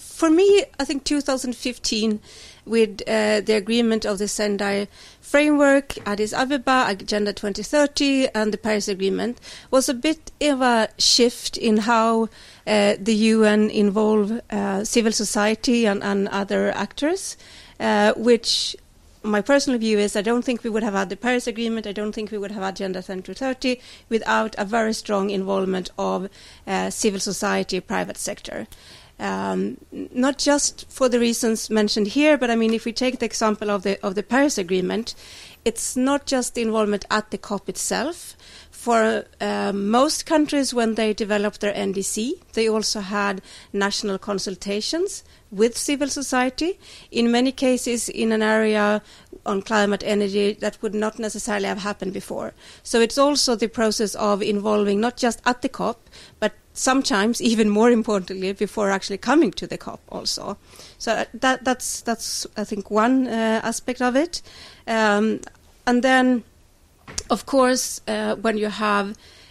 for 0.00 0.30
me, 0.30 0.64
I 0.80 0.86
think 0.86 1.04
2015, 1.04 2.20
with 2.64 3.02
uh, 3.06 3.42
the 3.42 3.52
agreement 3.52 4.06
of 4.06 4.16
the 4.16 4.28
Sendai 4.28 4.88
framework, 5.20 5.98
Addis 6.06 6.32
Ababa, 6.32 6.86
Agenda 6.88 7.34
2030, 7.34 8.28
and 8.34 8.50
the 8.50 8.56
Paris 8.56 8.88
Agreement, 8.88 9.38
was 9.70 9.90
a 9.90 9.94
bit 9.94 10.32
of 10.40 10.62
a 10.62 10.88
shift 10.96 11.58
in 11.58 11.76
how 11.76 12.30
uh, 12.66 12.94
the 12.98 13.14
UN 13.14 13.68
involve 13.68 14.40
uh, 14.48 14.84
civil 14.84 15.12
society 15.12 15.84
and, 15.84 16.02
and 16.02 16.28
other 16.28 16.70
actors, 16.70 17.36
uh, 17.78 18.14
which 18.16 18.74
my 19.22 19.40
personal 19.40 19.78
view 19.78 19.98
is 19.98 20.16
I 20.16 20.22
don't 20.22 20.44
think 20.44 20.62
we 20.62 20.70
would 20.70 20.82
have 20.82 20.94
had 20.94 21.08
the 21.08 21.16
Paris 21.16 21.46
Agreement, 21.46 21.86
I 21.86 21.92
don't 21.92 22.12
think 22.12 22.30
we 22.30 22.38
would 22.38 22.50
have 22.50 22.62
had 22.62 22.74
Agenda 22.74 23.00
2030 23.00 23.80
without 24.08 24.54
a 24.58 24.64
very 24.64 24.92
strong 24.92 25.30
involvement 25.30 25.90
of 25.98 26.28
uh, 26.66 26.90
civil 26.90 27.20
society, 27.20 27.80
private 27.80 28.16
sector. 28.16 28.66
Um, 29.18 29.76
not 29.92 30.38
just 30.38 30.90
for 30.90 31.08
the 31.08 31.20
reasons 31.20 31.70
mentioned 31.70 32.08
here, 32.08 32.36
but 32.36 32.50
I 32.50 32.56
mean, 32.56 32.74
if 32.74 32.84
we 32.84 32.92
take 32.92 33.20
the 33.20 33.26
example 33.26 33.70
of 33.70 33.84
the 33.84 34.04
of 34.04 34.14
the 34.16 34.22
Paris 34.22 34.58
Agreement, 34.58 35.14
it's 35.64 35.96
not 35.96 36.26
just 36.26 36.54
the 36.54 36.62
involvement 36.62 37.04
at 37.10 37.30
the 37.30 37.38
COP 37.38 37.68
itself. 37.68 38.36
For 38.82 39.26
uh, 39.40 39.72
most 39.72 40.26
countries, 40.26 40.74
when 40.74 40.96
they 40.96 41.14
developed 41.14 41.60
their 41.60 41.72
NDC, 41.72 42.32
they 42.54 42.68
also 42.68 42.98
had 42.98 43.40
national 43.72 44.18
consultations 44.18 45.22
with 45.52 45.78
civil 45.78 46.08
society. 46.08 46.80
In 47.12 47.30
many 47.30 47.52
cases, 47.52 48.08
in 48.08 48.32
an 48.32 48.42
area 48.42 49.00
on 49.46 49.62
climate 49.62 50.02
energy 50.04 50.54
that 50.54 50.82
would 50.82 50.96
not 50.96 51.20
necessarily 51.20 51.66
have 51.66 51.78
happened 51.78 52.12
before. 52.12 52.54
So 52.82 52.98
it's 52.98 53.18
also 53.18 53.54
the 53.54 53.68
process 53.68 54.16
of 54.16 54.42
involving 54.42 55.00
not 55.00 55.16
just 55.16 55.40
at 55.46 55.62
the 55.62 55.68
COP, 55.68 56.10
but 56.40 56.52
sometimes 56.72 57.40
even 57.52 57.68
more 57.68 57.92
importantly 57.92 58.52
before 58.52 58.90
actually 58.90 59.18
coming 59.18 59.52
to 59.52 59.66
the 59.68 59.78
COP 59.78 60.00
also. 60.08 60.58
So 60.98 61.12
uh, 61.12 61.24
that 61.34 61.64
that's 61.64 62.00
that's 62.00 62.48
I 62.56 62.64
think 62.64 62.90
one 62.90 63.28
uh, 63.28 63.60
aspect 63.62 64.02
of 64.02 64.16
it, 64.16 64.42
um, 64.88 65.40
and 65.86 66.02
then 66.02 66.42
of 67.30 67.46
course 67.46 68.00
uh, 68.06 68.36
when 68.36 68.56
you 68.56 68.68
have 68.68 69.10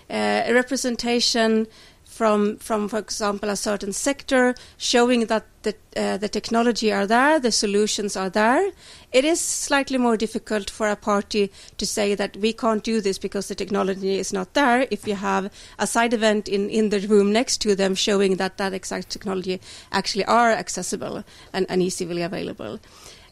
uh, 0.09 0.43
a 0.45 0.53
representation 0.53 1.68
from, 2.12 2.57
from, 2.57 2.89
for 2.89 2.99
example, 2.99 3.49
a 3.49 3.55
certain 3.55 3.93
sector, 3.93 4.53
showing 4.78 5.28
that 5.28 5.45
the, 5.64 5.74
uh, 5.95 6.18
the 6.18 6.28
technology 6.28 6.91
are 6.91 7.07
there, 7.07 7.39
the 7.39 7.51
solutions 7.51 8.18
are 8.18 8.30
there. 8.30 8.72
It 9.14 9.24
is 9.24 9.39
slightly 9.39 9.97
more 9.97 10.18
difficult 10.18 10.70
for 10.70 10.89
a 10.89 10.95
party 10.97 11.51
to 11.78 11.86
say 11.86 12.14
that 12.14 12.36
we 12.36 12.51
can't 12.51 12.84
do 12.84 12.99
this 12.99 13.18
because 13.18 13.47
the 13.47 13.55
technology 13.55 14.20
is 14.20 14.34
not 14.34 14.53
there. 14.53 14.88
If 14.91 15.07
you 15.07 15.16
have 15.16 15.51
a 15.80 15.88
side 15.88 16.14
event 16.14 16.49
in, 16.49 16.70
in 16.70 16.89
the 16.89 16.99
room 16.99 17.32
next 17.32 17.59
to 17.62 17.76
them 17.76 17.95
showing 17.95 18.36
that 18.36 18.57
that 18.57 18.74
exact 18.74 19.09
technology 19.09 19.62
actually 19.93 20.26
are 20.26 20.51
accessible 20.51 21.24
and, 21.53 21.66
and 21.70 21.82
easily 21.82 22.24
available. 22.24 22.80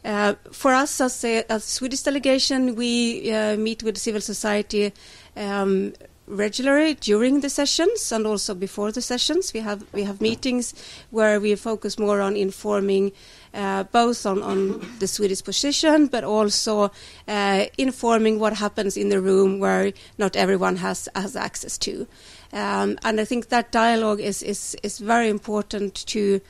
Uh, 0.04 0.34
for 0.50 0.72
us 0.72 1.00
as 1.00 1.24
a 1.24 1.44
as 1.50 1.64
Swedish 1.64 2.02
delegation, 2.02 2.74
we 2.74 3.32
uh, 3.32 3.56
meet 3.56 3.82
with 3.82 3.98
civil 3.98 4.20
society 4.20 4.92
um, 5.36 5.92
regularly 6.30 6.94
during 6.94 7.40
the 7.40 7.50
sessions 7.50 8.12
and 8.12 8.26
also 8.26 8.54
before 8.54 8.92
the 8.92 9.02
sessions. 9.02 9.52
We 9.52 9.60
have 9.60 9.84
we 9.92 10.04
have 10.04 10.20
meetings 10.20 10.74
where 11.10 11.40
we 11.40 11.54
focus 11.56 11.98
more 11.98 12.20
on 12.20 12.36
informing 12.36 13.12
uh, 13.52 13.82
both 13.84 14.24
on, 14.24 14.42
on 14.42 14.80
the 15.00 15.08
Swedish 15.08 15.42
position, 15.42 16.06
but 16.06 16.24
also 16.24 16.92
uh, 17.26 17.66
informing 17.76 18.38
what 18.38 18.54
happens 18.54 18.96
in 18.96 19.08
the 19.08 19.20
room 19.20 19.58
where 19.58 19.92
not 20.18 20.36
everyone 20.36 20.76
has 20.76 21.08
has 21.14 21.36
access 21.36 21.76
to. 21.78 22.06
Um, 22.52 22.98
and 23.04 23.20
I 23.20 23.24
think 23.24 23.48
that 23.48 23.72
dialogue 23.72 24.20
is 24.20 24.42
is 24.42 24.76
is 24.82 24.98
very 24.98 25.28
important 25.28 26.06
to. 26.06 26.40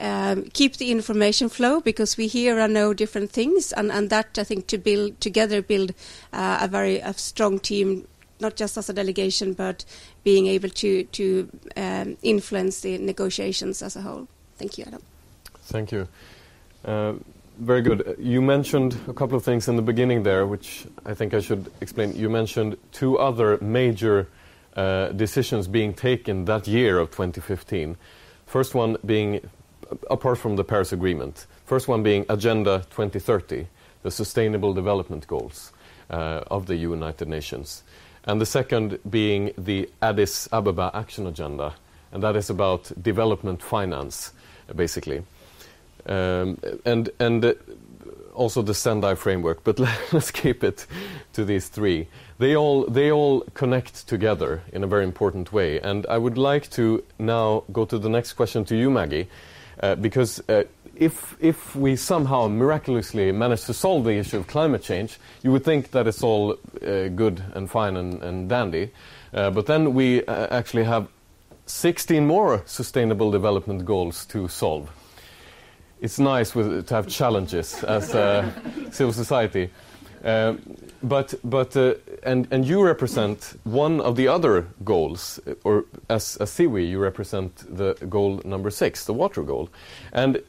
Um, 0.00 0.44
keep 0.54 0.76
the 0.78 0.90
information 0.90 1.50
flow 1.50 1.80
because 1.80 2.16
we 2.16 2.26
hear 2.26 2.58
and 2.58 2.72
know 2.72 2.94
different 2.94 3.30
things, 3.30 3.72
and, 3.72 3.92
and 3.92 4.08
that 4.10 4.38
I 4.38 4.44
think 4.44 4.66
to 4.68 4.78
build 4.78 5.20
together 5.20 5.60
build 5.60 5.90
uh, 6.32 6.58
a 6.62 6.68
very 6.68 6.98
a 7.00 7.12
strong 7.14 7.58
team 7.58 8.06
not 8.40 8.56
just 8.56 8.78
as 8.78 8.88
a 8.88 8.92
delegation, 8.94 9.52
but 9.52 9.84
being 10.24 10.46
able 10.46 10.70
to 10.70 11.04
to 11.04 11.48
um, 11.76 12.16
influence 12.22 12.80
the 12.80 12.98
negotiations 12.98 13.82
as 13.82 13.96
a 13.96 14.00
whole. 14.00 14.26
Thank 14.56 14.78
you, 14.78 14.84
Adam. 14.86 15.02
Thank 15.64 15.92
you. 15.92 16.08
Uh, 16.84 17.14
very 17.58 17.82
good. 17.82 18.16
You 18.18 18.40
mentioned 18.40 18.96
a 19.06 19.12
couple 19.12 19.36
of 19.36 19.44
things 19.44 19.68
in 19.68 19.76
the 19.76 19.82
beginning 19.82 20.22
there, 20.22 20.46
which 20.46 20.86
I 21.04 21.14
think 21.14 21.34
I 21.34 21.40
should 21.40 21.70
explain. 21.80 22.16
You 22.16 22.30
mentioned 22.30 22.78
two 22.92 23.18
other 23.18 23.58
major 23.60 24.28
uh, 24.76 25.08
decisions 25.08 25.68
being 25.68 25.92
taken 25.92 26.46
that 26.46 26.66
year 26.66 26.98
of 26.98 27.10
2015. 27.10 27.96
First 28.46 28.74
one 28.74 28.96
being, 29.04 29.40
apart 30.10 30.38
from 30.38 30.56
the 30.56 30.64
Paris 30.64 30.92
Agreement, 30.92 31.46
first 31.64 31.88
one 31.88 32.02
being 32.02 32.24
Agenda 32.28 32.84
2030, 32.90 33.66
the 34.02 34.10
Sustainable 34.10 34.74
Development 34.74 35.26
Goals 35.26 35.72
uh, 36.10 36.42
of 36.50 36.66
the 36.66 36.76
United 36.76 37.28
Nations 37.28 37.82
and 38.24 38.40
the 38.40 38.46
second 38.46 38.98
being 39.08 39.52
the 39.56 39.88
Addis 40.02 40.48
Ababa 40.52 40.90
Action 40.94 41.26
Agenda, 41.26 41.74
and 42.12 42.22
that 42.22 42.36
is 42.36 42.50
about 42.50 42.92
development 43.02 43.62
finance, 43.62 44.32
basically, 44.74 45.22
um, 46.06 46.58
and 46.84 47.10
and 47.18 47.54
also 48.34 48.62
the 48.62 48.74
Sendai 48.74 49.14
framework. 49.14 49.64
But 49.64 49.78
let's 50.12 50.30
keep 50.30 50.62
it 50.62 50.86
to 51.32 51.44
these 51.44 51.68
three. 51.68 52.08
They 52.38 52.56
all 52.56 52.84
they 52.86 53.10
all 53.10 53.40
connect 53.54 54.06
together 54.06 54.62
in 54.72 54.84
a 54.84 54.86
very 54.86 55.04
important 55.04 55.52
way, 55.52 55.80
and 55.80 56.06
I 56.06 56.18
would 56.18 56.36
like 56.36 56.70
to 56.70 57.02
now 57.18 57.64
go 57.72 57.84
to 57.84 57.98
the 57.98 58.08
next 58.08 58.34
question 58.34 58.64
to 58.66 58.76
you, 58.76 58.90
Maggie, 58.90 59.28
uh, 59.82 59.94
because. 59.96 60.42
Uh, 60.48 60.64
if, 60.96 61.34
if 61.40 61.74
we 61.74 61.96
somehow 61.96 62.46
miraculously 62.46 63.32
manage 63.32 63.64
to 63.64 63.72
solve 63.72 64.04
the 64.04 64.18
issue 64.18 64.36
of 64.36 64.46
climate 64.46 64.82
change, 64.82 65.18
you 65.42 65.50
would 65.50 65.64
think 65.64 65.92
that 65.92 66.06
it's 66.06 66.22
all 66.22 66.52
uh, 66.52 67.08
good 67.08 67.42
and 67.54 67.70
fine 67.70 67.96
and, 67.96 68.22
and 68.22 68.50
dandy. 68.50 68.90
Uh, 69.32 69.50
but 69.50 69.64
then 69.64 69.94
we 69.94 70.22
uh, 70.26 70.48
actually 70.50 70.84
have 70.84 71.08
16 71.64 72.26
more 72.26 72.62
sustainable 72.66 73.30
development 73.30 73.86
goals 73.86 74.26
to 74.26 74.46
solve. 74.48 74.90
It's 76.00 76.18
nice 76.18 76.54
with, 76.54 76.86
to 76.88 76.94
have 76.94 77.08
challenges 77.08 77.82
as 77.84 78.14
a 78.14 78.52
civil 78.90 79.12
society. 79.12 79.70
Uh, 80.24 80.54
but 81.02 81.34
but 81.42 81.76
uh, 81.76 81.94
and 82.22 82.46
and 82.50 82.66
you 82.66 82.82
represent 82.82 83.58
one 83.64 84.00
of 84.00 84.16
the 84.16 84.28
other 84.28 84.66
goals, 84.84 85.40
or 85.64 85.84
as 86.08 86.36
a 86.40 86.44
SIWI, 86.44 86.88
you 86.88 86.98
represent 86.98 87.56
the 87.76 87.94
goal 88.08 88.40
number 88.44 88.70
six, 88.70 89.04
the 89.04 89.14
water 89.14 89.42
goal, 89.42 89.70
and 90.12 90.42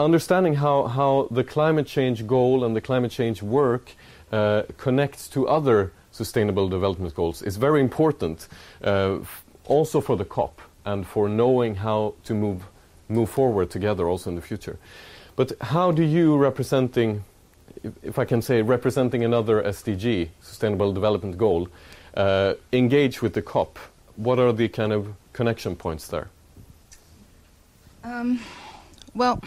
understanding 0.00 0.54
how, 0.54 0.86
how 0.86 1.28
the 1.30 1.44
climate 1.44 1.86
change 1.86 2.26
goal 2.26 2.64
and 2.64 2.74
the 2.74 2.80
climate 2.80 3.10
change 3.10 3.42
work 3.42 3.92
uh, 4.32 4.62
connects 4.78 5.28
to 5.28 5.46
other 5.48 5.92
sustainable 6.10 6.68
development 6.68 7.14
goals 7.14 7.42
is 7.42 7.56
very 7.56 7.80
important, 7.80 8.48
uh, 8.82 9.18
also 9.66 10.00
for 10.00 10.16
the 10.16 10.24
COP 10.24 10.60
and 10.84 11.06
for 11.06 11.28
knowing 11.28 11.74
how 11.76 12.14
to 12.24 12.34
move, 12.34 12.64
move 13.08 13.28
forward 13.28 13.70
together 13.70 14.08
also 14.08 14.30
in 14.30 14.36
the 14.36 14.42
future. 14.42 14.78
But 15.36 15.52
how 15.60 15.92
do 15.92 16.02
you, 16.02 16.36
representing, 16.36 17.24
if, 18.02 18.18
I 18.18 18.24
can 18.24 18.42
say, 18.42 18.62
representing 18.62 19.24
another 19.24 19.62
SDG, 19.62 20.28
Sustainable 20.40 20.92
Development 20.92 21.36
Goal, 21.36 21.68
uh, 22.16 22.54
engage 22.72 23.22
with 23.22 23.34
the 23.34 23.42
COP? 23.42 23.78
What 24.16 24.38
are 24.38 24.52
the 24.52 24.68
kind 24.68 24.92
of 24.92 25.14
connection 25.32 25.76
points 25.76 26.08
there? 26.08 26.28
Um, 28.02 28.40
well, 29.14 29.42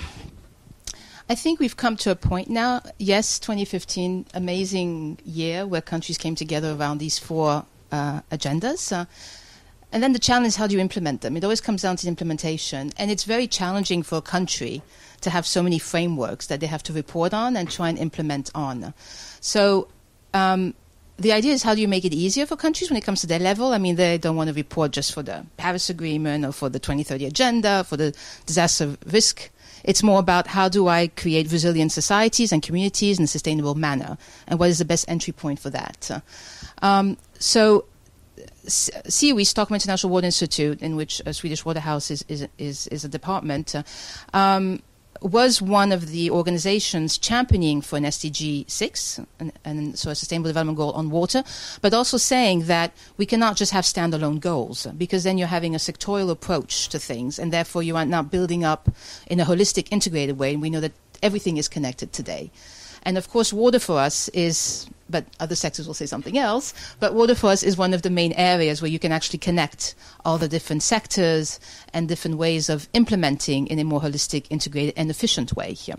I 1.30 1.36
think 1.36 1.60
we've 1.60 1.78
come 1.78 1.96
to 1.98 2.12
a 2.12 2.16
point 2.16 2.50
now. 2.50 2.82
Yes, 2.98 3.40
2015, 3.40 4.28
amazing 4.34 5.20
year 5.26 5.66
where 5.66 5.82
countries 5.82 6.18
came 6.18 6.36
together 6.36 6.76
around 6.76 6.98
these 6.98 7.18
four 7.18 7.66
uh, 7.92 8.22
agendas. 8.32 8.92
Uh, 8.92 9.06
and 9.94 10.02
then 10.02 10.12
the 10.12 10.20
challenge 10.20 10.48
is 10.48 10.56
how 10.56 10.66
do 10.66 10.74
you 10.74 10.82
implement 10.82 11.22
them? 11.22 11.38
It 11.38 11.44
always 11.44 11.62
comes 11.62 11.84
down 11.84 11.98
to 11.98 12.08
implementation. 12.08 12.92
And 12.98 13.12
it's 13.12 13.26
very 13.26 13.48
challenging 13.48 14.02
for 14.02 14.18
a 14.18 14.24
country 14.24 14.82
to 15.22 15.30
have 15.30 15.46
so 15.46 15.62
many 15.62 15.78
frameworks 15.78 16.48
that 16.48 16.60
they 16.60 16.66
have 16.66 16.82
to 16.84 16.94
report 16.94 17.32
on 17.32 17.56
and 17.56 17.70
try 17.70 17.90
and 17.90 18.00
implement 18.00 18.50
on. 18.56 18.96
So 19.40 19.88
um, 20.34 20.74
the 21.18 21.32
idea 21.32 21.54
is 21.54 21.62
how 21.62 21.76
do 21.76 21.82
you 21.82 21.88
make 21.88 22.06
it 22.06 22.14
easier 22.14 22.48
for 22.48 22.56
countries 22.56 22.90
when 22.90 22.98
it 22.98 23.04
comes 23.04 23.22
to 23.22 23.28
their 23.28 23.38
level? 23.38 23.72
I 23.72 23.78
mean, 23.78 23.96
they 23.96 24.18
don't 24.18 24.36
want 24.36 24.48
to 24.48 24.56
report 24.56 24.94
just 24.94 25.14
for 25.14 25.22
the 25.22 25.46
Paris 25.58 25.92
Agreement 25.92 26.44
or 26.44 26.52
for 26.52 26.70
the 26.70 26.80
2030 26.80 27.28
Agenda, 27.28 27.84
for 27.84 27.96
the 27.96 28.16
disaster 28.48 28.98
risk. 29.06 29.52
It's 29.84 30.02
more 30.02 30.20
about 30.20 30.48
how 30.48 30.70
do 30.70 30.88
I 30.88 31.08
create 31.08 31.52
resilient 31.52 31.92
societies 31.92 32.52
and 32.52 32.64
communities 32.64 33.20
in 33.20 33.26
a 33.26 33.28
sustainable 33.28 33.76
manner, 33.76 34.18
and 34.48 34.58
what 34.58 34.70
is 34.70 34.80
the 34.80 34.86
best 34.86 35.06
entry 35.08 35.34
point 35.34 35.60
for 35.60 35.70
that. 35.70 36.24
Um, 36.82 37.18
so, 37.38 37.86
SIWI, 38.66 39.46
Stockholm 39.46 39.76
International 39.76 40.12
Water 40.12 40.26
Institute, 40.26 40.82
in 40.82 40.96
which 40.96 41.22
Swedish 41.32 41.66
Water 41.66 41.82
House 41.82 42.10
is, 42.12 42.24
is, 42.28 42.48
is, 42.58 42.88
is 42.88 43.04
a 43.04 43.10
department, 43.10 43.76
uh, 43.76 43.84
um, 44.34 44.82
was 45.22 45.62
one 45.62 45.92
of 45.92 46.10
the 46.10 46.30
organizations 46.30 47.18
championing 47.18 47.82
for 47.82 47.96
an 47.98 48.04
SDG 48.04 48.70
6, 48.70 49.20
and, 49.40 49.54
and, 49.64 49.98
so 49.98 50.12
a 50.12 50.16
sustainable 50.16 50.50
development 50.50 50.78
goal 50.78 50.92
on 50.92 51.10
water, 51.10 51.44
but 51.82 51.94
also 51.94 52.18
saying 52.18 52.66
that 52.66 52.94
we 53.18 53.26
cannot 53.26 53.56
just 53.56 53.72
have 53.72 53.86
standalone 53.86 54.40
goals, 54.40 54.86
because 54.98 55.24
then 55.24 55.38
you're 55.38 55.48
having 55.48 55.76
a 55.76 55.78
sectorial 55.78 56.30
approach 56.30 56.90
to 56.90 57.00
things, 57.00 57.40
and 57.40 57.54
therefore 57.54 57.84
you 57.84 57.96
are 57.96 58.06
not 58.06 58.32
building 58.32 58.64
up 58.64 58.90
in 59.28 59.40
a 59.40 59.46
holistic, 59.46 59.88
integrated 59.92 60.38
way, 60.38 60.54
and 60.54 60.62
we 60.62 60.70
know 60.70 60.82
that 60.82 60.94
everything 61.22 61.58
is 61.58 61.70
connected 61.70 62.12
today. 62.12 62.52
And 63.04 63.18
of 63.18 63.30
course, 63.30 63.54
water 63.54 63.80
for 63.80 64.00
us 64.00 64.30
is, 64.30 64.88
but 65.14 65.26
other 65.40 65.56
sectors 65.56 65.88
will 65.88 65.94
say 65.94 66.08
something 66.08 66.38
else, 66.38 66.74
but 67.00 67.14
water 67.14 67.36
for 67.36 67.52
us 67.52 67.64
is 67.64 67.78
one 67.78 67.94
of 67.94 68.02
the 68.02 68.10
main 68.10 68.34
areas 68.34 68.82
where 68.82 68.92
you 68.92 69.00
can 69.00 69.12
actually 69.14 69.40
connect 69.40 69.96
all 70.26 70.38
the 70.38 70.50
different 70.50 70.84
sectors 70.84 71.60
and 71.94 72.10
different 72.10 72.38
ways 72.38 72.68
of 72.68 72.90
implementing 72.94 73.68
in 73.68 73.80
a 73.80 73.84
more 73.86 74.02
holistic, 74.02 74.48
integrated, 74.50 74.96
and 74.98 75.10
efficient 75.10 75.56
way 75.56 75.72
here. 75.74 75.96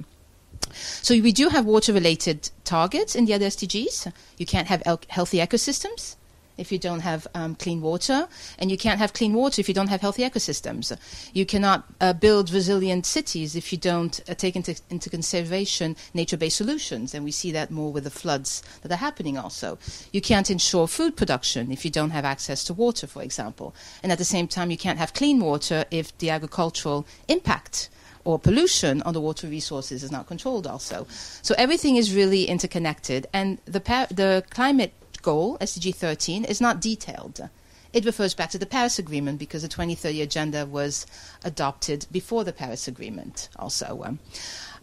So 0.72 1.14
we 1.14 1.32
do 1.32 1.48
have 1.48 1.64
water-related 1.64 2.50
targets 2.64 3.14
in 3.14 3.24
the 3.26 3.34
other 3.34 3.46
SDGs. 3.46 4.12
You 4.36 4.46
can't 4.46 4.68
have 4.68 4.82
el- 4.84 5.00
healthy 5.08 5.38
ecosystems 5.38 6.16
if 6.56 6.70
you 6.70 6.78
don't 6.78 7.00
have 7.00 7.26
um, 7.34 7.54
clean 7.54 7.80
water, 7.80 8.28
and 8.58 8.70
you 8.70 8.76
can't 8.76 8.98
have 8.98 9.12
clean 9.12 9.32
water 9.34 9.60
if 9.60 9.68
you 9.68 9.74
don't 9.74 9.88
have 9.88 10.00
healthy 10.00 10.22
ecosystems. 10.22 10.96
You 11.32 11.46
cannot 11.46 11.84
uh, 12.00 12.12
build 12.12 12.50
resilient 12.50 13.06
cities 13.06 13.56
if 13.56 13.72
you 13.72 13.78
don't 13.78 14.20
uh, 14.28 14.34
take 14.34 14.56
into, 14.56 14.74
into 14.90 15.10
consideration 15.10 15.96
nature 16.12 16.36
based 16.36 16.56
solutions, 16.56 17.14
and 17.14 17.24
we 17.24 17.30
see 17.30 17.52
that 17.52 17.70
more 17.70 17.92
with 17.92 18.04
the 18.04 18.10
floods 18.10 18.62
that 18.82 18.92
are 18.92 18.96
happening 18.96 19.36
also. 19.36 19.78
You 20.12 20.20
can't 20.20 20.50
ensure 20.50 20.86
food 20.86 21.16
production 21.16 21.72
if 21.72 21.84
you 21.84 21.90
don't 21.90 22.10
have 22.10 22.24
access 22.24 22.64
to 22.64 22.74
water, 22.74 23.06
for 23.06 23.22
example. 23.22 23.74
And 24.02 24.12
at 24.12 24.18
the 24.18 24.24
same 24.24 24.48
time, 24.48 24.70
you 24.70 24.78
can't 24.78 24.98
have 24.98 25.14
clean 25.14 25.40
water 25.40 25.84
if 25.90 26.16
the 26.18 26.30
agricultural 26.30 27.06
impact 27.28 27.90
or 28.24 28.38
pollution 28.38 29.02
on 29.02 29.12
the 29.12 29.20
water 29.20 29.46
resources 29.46 30.02
is 30.02 30.10
not 30.10 30.26
controlled 30.26 30.66
also. 30.66 31.06
So 31.42 31.54
everything 31.58 31.96
is 31.96 32.14
really 32.14 32.44
interconnected, 32.44 33.26
and 33.32 33.58
the, 33.66 33.80
the 34.10 34.44
climate 34.48 34.94
goal, 35.24 35.58
SDG 35.58 35.94
13, 35.94 36.44
is 36.44 36.60
not 36.60 36.80
detailed. 36.80 37.48
It 37.92 38.04
refers 38.04 38.34
back 38.34 38.50
to 38.50 38.58
the 38.58 38.66
Paris 38.66 38.98
Agreement 38.98 39.38
because 39.38 39.62
the 39.62 39.68
2030 39.68 40.20
Agenda 40.22 40.66
was 40.66 41.06
adopted 41.44 42.06
before 42.12 42.44
the 42.44 42.52
Paris 42.52 42.86
Agreement, 42.86 43.48
also. 43.56 44.18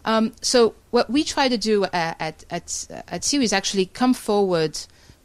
Um, 0.04 0.32
so, 0.40 0.74
what 0.90 1.08
we 1.08 1.22
try 1.22 1.48
to 1.48 1.58
do 1.58 1.84
at, 1.84 2.16
at, 2.18 2.44
at, 2.50 2.86
at 3.08 3.34
is 3.34 3.52
actually 3.52 3.86
come 3.86 4.14
forward 4.14 4.78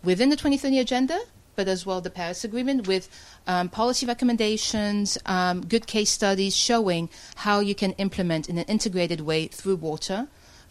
within 0.04 0.30
the 0.30 0.36
2030 0.36 0.80
Agenda, 0.80 1.20
but 1.56 1.68
as 1.68 1.86
well 1.86 2.02
the 2.02 2.10
Paris 2.10 2.44
Agreement 2.44 2.88
with 2.88 3.10
um, 3.48 3.70
policy 3.70 4.06
recommendations, 4.06 5.18
um, 5.26 5.66
good 5.66 5.88
case 5.88 6.10
studies 6.10 6.56
showing 6.56 7.10
how 7.36 7.60
you 7.60 7.74
can 7.74 7.94
implement 7.94 8.48
in 8.48 8.58
an 8.58 8.66
integrated 8.66 9.22
way 9.22 9.48
through 9.48 9.78
water 9.78 10.28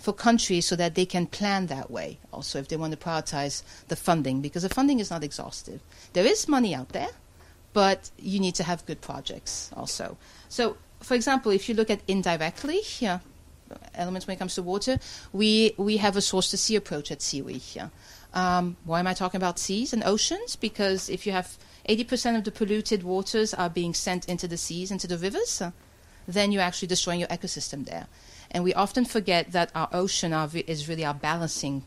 for 0.07 0.13
countries 0.13 0.65
so 0.65 0.77
that 0.77 0.95
they 0.95 1.05
can 1.05 1.27
plan 1.27 1.67
that 1.67 1.91
way 1.91 2.17
also 2.33 2.61
if 2.61 2.69
they 2.69 2.77
want 2.77 2.93
to 2.93 2.97
prioritize 2.97 3.65
the 3.89 3.97
funding 3.97 4.41
because 4.41 4.63
the 4.63 4.69
funding 4.69 5.01
is 5.01 5.11
not 5.11 5.25
exhaustive. 5.25 5.81
There 6.13 6.25
is 6.25 6.47
money 6.47 6.77
out 6.77 6.91
there, 6.91 7.09
but 7.73 8.11
you 8.17 8.39
need 8.39 8.55
to 8.55 8.63
have 8.63 8.87
good 8.87 9.01
projects 9.01 9.69
also. 9.75 10.17
So, 10.49 10.77
for 11.01 11.15
example, 11.15 11.51
if 11.51 11.69
you 11.69 11.75
look 11.75 11.91
at 11.91 12.03
indirectly, 12.07 12.83
yeah, 13.01 13.19
elements 13.97 14.29
when 14.29 14.37
it 14.37 14.39
comes 14.39 14.55
to 14.55 14.63
water, 14.63 15.01
we, 15.33 15.75
we 15.77 15.97
have 15.97 16.17
a 16.17 16.23
source 16.23 16.51
to 16.53 16.57
sea 16.57 16.77
approach 16.77 17.11
at 17.11 17.19
SIWI. 17.19 17.75
Yeah. 17.75 17.89
Um, 18.33 18.77
why 18.85 19.01
am 19.01 19.09
I 19.09 19.15
talking 19.15 19.39
about 19.39 19.59
seas 19.59 19.93
and 19.93 20.05
oceans? 20.05 20.55
Because 20.55 21.11
if 21.11 21.27
you 21.27 21.33
have 21.33 21.59
80% 21.89 22.39
of 22.39 22.45
the 22.45 22.53
polluted 22.53 23.03
waters 23.03 23.53
are 23.55 23.69
being 23.69 23.93
sent 23.93 24.29
into 24.29 24.47
the 24.47 24.57
seas, 24.57 24.93
into 24.93 25.09
the 25.09 25.19
rivers, 25.19 25.61
uh, 25.61 25.73
then 26.27 26.53
you're 26.53 26.63
actually 26.63 26.89
destroying 26.89 27.21
your 27.21 27.29
ecosystem 27.29 27.87
there. 27.87 28.07
And 28.51 28.65
we 28.65 28.75
often 28.75 29.05
forget 29.05 29.53
that 29.53 29.71
our 29.75 29.89
ocean 29.93 30.33
are, 30.33 30.49
is 30.55 30.89
really 30.89 31.05
our 31.05 31.15
balancing 31.15 31.85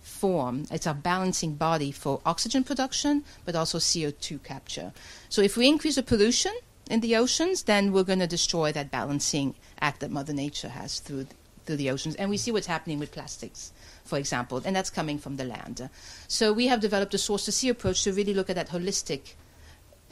form. 0.00 0.66
It's 0.70 0.86
our 0.86 0.94
balancing 0.94 1.54
body 1.54 1.92
for 1.92 2.20
oxygen 2.26 2.64
production, 2.64 3.24
but 3.44 3.54
also 3.54 3.78
CO2 3.78 4.42
capture. 4.42 4.92
So 5.28 5.42
if 5.42 5.56
we 5.56 5.68
increase 5.68 5.94
the 5.94 6.02
pollution 6.02 6.52
in 6.90 7.00
the 7.00 7.16
oceans, 7.16 7.62
then 7.62 7.92
we're 7.92 8.02
going 8.02 8.18
to 8.18 8.26
destroy 8.26 8.72
that 8.72 8.90
balancing 8.90 9.54
act 9.80 10.00
that 10.00 10.10
Mother 10.10 10.32
Nature 10.32 10.68
has 10.68 10.98
through 10.98 11.26
through 11.64 11.76
the 11.76 11.90
oceans. 11.90 12.16
And 12.16 12.28
we 12.28 12.36
see 12.36 12.50
what's 12.50 12.66
happening 12.66 12.98
with 12.98 13.12
plastics, 13.12 13.72
for 14.04 14.18
example, 14.18 14.60
and 14.64 14.74
that's 14.74 14.90
coming 14.90 15.18
from 15.18 15.36
the 15.36 15.44
land. 15.44 15.88
So 16.26 16.52
we 16.52 16.66
have 16.66 16.80
developed 16.80 17.14
a 17.14 17.18
source 17.18 17.44
to 17.44 17.52
sea 17.52 17.68
approach 17.68 18.02
to 18.02 18.12
really 18.12 18.34
look 18.34 18.50
at 18.50 18.56
that 18.56 18.70
holistic 18.70 19.34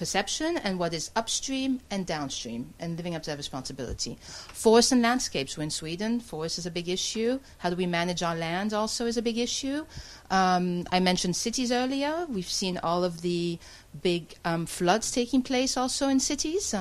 perception 0.00 0.56
and 0.56 0.78
what 0.78 0.94
is 0.94 1.10
upstream 1.14 1.78
and 1.90 2.06
downstream 2.06 2.72
and 2.80 2.96
living 2.96 3.14
up 3.14 3.22
to 3.22 3.30
that 3.30 3.36
responsibility. 3.36 4.16
Forests 4.64 4.92
and 4.92 5.02
landscapes. 5.02 5.56
We're 5.56 5.64
in 5.64 5.70
Sweden. 5.70 6.20
Forest 6.20 6.58
is 6.58 6.64
a 6.64 6.70
big 6.70 6.88
issue. 6.88 7.38
How 7.58 7.68
do 7.68 7.76
we 7.76 7.86
manage 7.86 8.22
our 8.22 8.34
land 8.34 8.72
also 8.72 9.04
is 9.04 9.18
a 9.18 9.22
big 9.22 9.36
issue. 9.36 9.84
Um, 10.30 10.86
I 10.90 11.00
mentioned 11.00 11.36
cities 11.36 11.70
earlier. 11.70 12.26
We've 12.30 12.54
seen 12.62 12.78
all 12.82 13.04
of 13.04 13.20
the 13.20 13.58
big 14.02 14.22
um, 14.44 14.64
floods 14.64 15.12
taking 15.12 15.42
place 15.42 15.76
also 15.76 16.08
in 16.08 16.18
cities. 16.18 16.74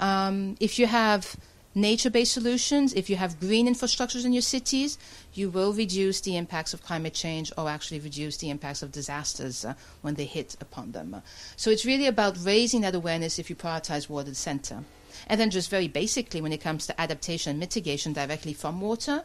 Um, 0.00 0.56
if 0.58 0.78
you 0.78 0.86
have 0.86 1.36
nature 1.74 2.10
based 2.10 2.32
solutions, 2.32 2.92
if 2.94 3.08
you 3.08 3.16
have 3.16 3.40
green 3.40 3.66
infrastructures 3.66 4.24
in 4.24 4.32
your 4.32 4.42
cities, 4.42 4.98
you 5.32 5.50
will 5.50 5.72
reduce 5.72 6.20
the 6.20 6.36
impacts 6.36 6.74
of 6.74 6.82
climate 6.82 7.14
change 7.14 7.52
or 7.56 7.68
actually 7.68 8.00
reduce 8.00 8.36
the 8.38 8.50
impacts 8.50 8.82
of 8.82 8.92
disasters 8.92 9.64
uh, 9.64 9.74
when 10.02 10.14
they 10.14 10.24
hit 10.24 10.56
upon 10.60 10.92
them. 10.92 11.22
So 11.56 11.70
it's 11.70 11.86
really 11.86 12.06
about 12.06 12.36
raising 12.42 12.82
that 12.82 12.94
awareness 12.94 13.38
if 13.38 13.48
you 13.48 13.56
prioritize 13.56 14.08
water 14.08 14.28
at 14.28 14.30
the 14.30 14.34
center. 14.34 14.84
And 15.26 15.40
then, 15.40 15.50
just 15.50 15.70
very 15.70 15.88
basically, 15.88 16.40
when 16.40 16.52
it 16.52 16.60
comes 16.60 16.86
to 16.86 17.00
adaptation 17.00 17.50
and 17.50 17.60
mitigation 17.60 18.12
directly 18.12 18.54
from 18.54 18.80
water, 18.80 19.22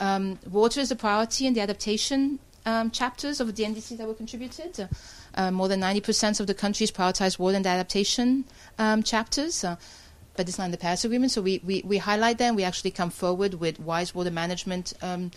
um, 0.00 0.38
water 0.50 0.80
is 0.80 0.90
a 0.90 0.96
priority 0.96 1.46
in 1.46 1.54
the 1.54 1.60
adaptation 1.60 2.40
um, 2.66 2.90
chapters 2.90 3.40
of 3.40 3.54
the 3.54 3.64
NDC 3.64 3.96
that 3.98 4.06
were 4.06 4.14
contributed. 4.14 4.88
Uh, 5.34 5.50
more 5.50 5.68
than 5.68 5.80
90% 5.80 6.40
of 6.40 6.46
the 6.46 6.54
countries 6.54 6.90
prioritize 6.90 7.38
water 7.38 7.56
and 7.56 7.66
adaptation 7.66 8.44
um, 8.78 9.02
chapters. 9.02 9.64
Uh, 9.64 9.76
but 10.36 10.48
it's 10.48 10.58
not 10.58 10.66
in 10.66 10.70
the 10.70 10.78
Paris 10.78 11.04
Agreement. 11.04 11.32
So 11.32 11.42
we, 11.42 11.60
we, 11.64 11.82
we 11.84 11.98
highlight 11.98 12.38
them. 12.38 12.56
We 12.56 12.64
actually 12.64 12.90
come 12.90 13.10
forward 13.10 13.54
with 13.54 13.80
wise 13.80 14.14
water 14.14 14.30
management 14.30 14.92
um, 15.02 15.30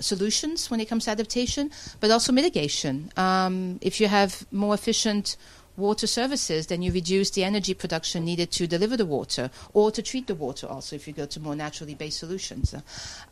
solutions 0.00 0.70
when 0.70 0.80
it 0.80 0.86
comes 0.86 1.04
to 1.04 1.10
adaptation, 1.10 1.70
but 2.00 2.10
also 2.10 2.32
mitigation. 2.32 3.12
Um, 3.16 3.78
if 3.80 4.00
you 4.00 4.08
have 4.08 4.46
more 4.52 4.74
efficient 4.74 5.36
water 5.76 6.06
services, 6.06 6.68
then 6.68 6.82
you 6.82 6.92
reduce 6.92 7.30
the 7.30 7.44
energy 7.44 7.74
production 7.74 8.24
needed 8.24 8.50
to 8.50 8.66
deliver 8.66 8.96
the 8.96 9.06
water 9.06 9.50
or 9.74 9.90
to 9.90 10.02
treat 10.02 10.26
the 10.26 10.34
water 10.34 10.66
also 10.66 10.96
if 10.96 11.06
you 11.06 11.12
go 11.12 11.26
to 11.26 11.40
more 11.40 11.54
naturally 11.54 11.94
based 11.94 12.18
solutions. 12.18 12.74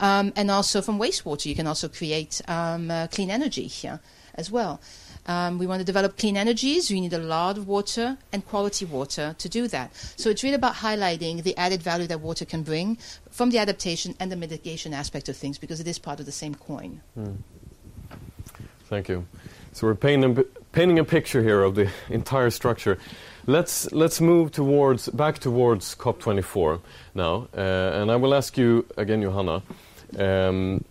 Um, 0.00 0.32
and 0.36 0.50
also 0.50 0.82
from 0.82 0.98
wastewater, 0.98 1.46
you 1.46 1.54
can 1.54 1.66
also 1.66 1.88
create 1.88 2.40
um, 2.48 2.90
uh, 2.90 3.06
clean 3.08 3.30
energy 3.30 3.66
here 3.66 4.00
as 4.34 4.50
well. 4.50 4.80
Um, 5.26 5.58
we 5.58 5.66
want 5.66 5.80
to 5.80 5.84
develop 5.84 6.18
clean 6.18 6.36
energies. 6.36 6.90
We 6.90 7.00
need 7.00 7.12
a 7.12 7.18
lot 7.18 7.56
of 7.56 7.66
water 7.66 8.18
and 8.32 8.46
quality 8.46 8.84
water 8.84 9.34
to 9.38 9.48
do 9.48 9.68
that. 9.68 9.90
So 10.16 10.30
it's 10.30 10.42
really 10.42 10.56
about 10.56 10.76
highlighting 10.76 11.42
the 11.42 11.56
added 11.56 11.82
value 11.82 12.06
that 12.08 12.20
water 12.20 12.44
can 12.44 12.62
bring 12.62 12.98
from 13.30 13.50
the 13.50 13.58
adaptation 13.58 14.14
and 14.20 14.30
the 14.30 14.36
mitigation 14.36 14.92
aspect 14.92 15.28
of 15.28 15.36
things 15.36 15.58
because 15.58 15.80
it 15.80 15.86
is 15.86 15.98
part 15.98 16.20
of 16.20 16.26
the 16.26 16.32
same 16.32 16.54
coin. 16.54 17.00
Mm. 17.18 17.36
Thank 18.86 19.08
you. 19.08 19.26
So 19.72 19.86
we're 19.86 19.94
painting, 19.94 20.44
painting 20.72 20.98
a 20.98 21.04
picture 21.04 21.42
here 21.42 21.62
of 21.62 21.74
the 21.74 21.90
entire 22.10 22.50
structure. 22.50 22.98
Let's 23.46 23.92
let's 23.92 24.20
move 24.22 24.52
towards 24.52 25.08
back 25.08 25.38
towards 25.38 25.94
COP24 25.96 26.80
now, 27.14 27.48
uh, 27.54 27.60
and 27.60 28.10
I 28.10 28.16
will 28.16 28.34
ask 28.34 28.56
you 28.56 28.86
again, 28.96 29.20
Johanna. 29.20 29.62
Um, 30.18 30.84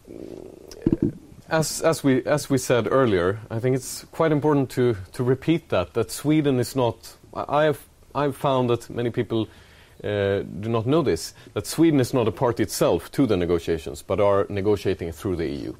as 1.49 1.81
as 1.81 2.03
we 2.03 2.23
as 2.25 2.49
we 2.49 2.57
said 2.57 2.87
earlier, 2.91 3.39
I 3.49 3.59
think 3.59 3.75
it's 3.75 4.05
quite 4.11 4.31
important 4.31 4.69
to 4.71 4.95
to 5.13 5.23
repeat 5.23 5.69
that 5.69 5.93
that 5.93 6.11
Sweden 6.11 6.59
is 6.59 6.75
not. 6.75 7.17
I 7.33 7.63
have 7.63 7.79
I've 8.15 8.35
found 8.35 8.69
that 8.69 8.89
many 8.89 9.09
people 9.09 9.47
uh, 10.03 10.43
do 10.59 10.69
not 10.69 10.85
know 10.85 11.01
this 11.01 11.33
that 11.53 11.67
Sweden 11.67 11.99
is 11.99 12.13
not 12.13 12.27
a 12.27 12.31
party 12.31 12.63
itself 12.63 13.11
to 13.11 13.25
the 13.25 13.37
negotiations, 13.37 14.01
but 14.01 14.19
are 14.19 14.45
negotiating 14.49 15.11
through 15.11 15.35
the 15.35 15.47
EU. 15.47 15.75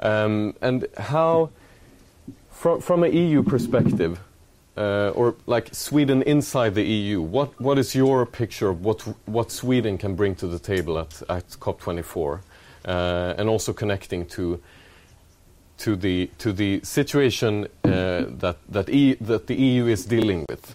Um, 0.00 0.54
and 0.60 0.86
how, 0.98 1.50
from 2.50 2.80
from 2.80 3.02
an 3.02 3.12
EU 3.12 3.42
perspective, 3.42 4.20
uh, 4.76 5.10
or 5.14 5.34
like 5.46 5.74
Sweden 5.74 6.22
inside 6.22 6.74
the 6.74 6.84
EU, 6.84 7.20
what, 7.20 7.58
what 7.60 7.78
is 7.78 7.94
your 7.94 8.26
picture 8.26 8.68
of 8.68 8.84
what, 8.84 9.00
what 9.26 9.50
Sweden 9.50 9.98
can 9.98 10.14
bring 10.14 10.34
to 10.36 10.46
the 10.46 10.58
table 10.58 10.98
at, 10.98 11.22
at 11.28 11.48
COP24? 11.48 12.40
Uh, 12.84 13.34
and 13.36 13.48
also 13.48 13.72
connecting 13.72 14.26
to, 14.26 14.60
to, 15.78 15.96
the, 15.96 16.30
to 16.38 16.52
the 16.52 16.80
situation 16.82 17.66
uh, 17.84 18.24
that, 18.28 18.56
that, 18.68 18.88
e 18.88 19.14
that 19.20 19.46
the 19.46 19.54
EU 19.54 19.86
is 19.86 20.06
dealing 20.06 20.44
with. 20.48 20.74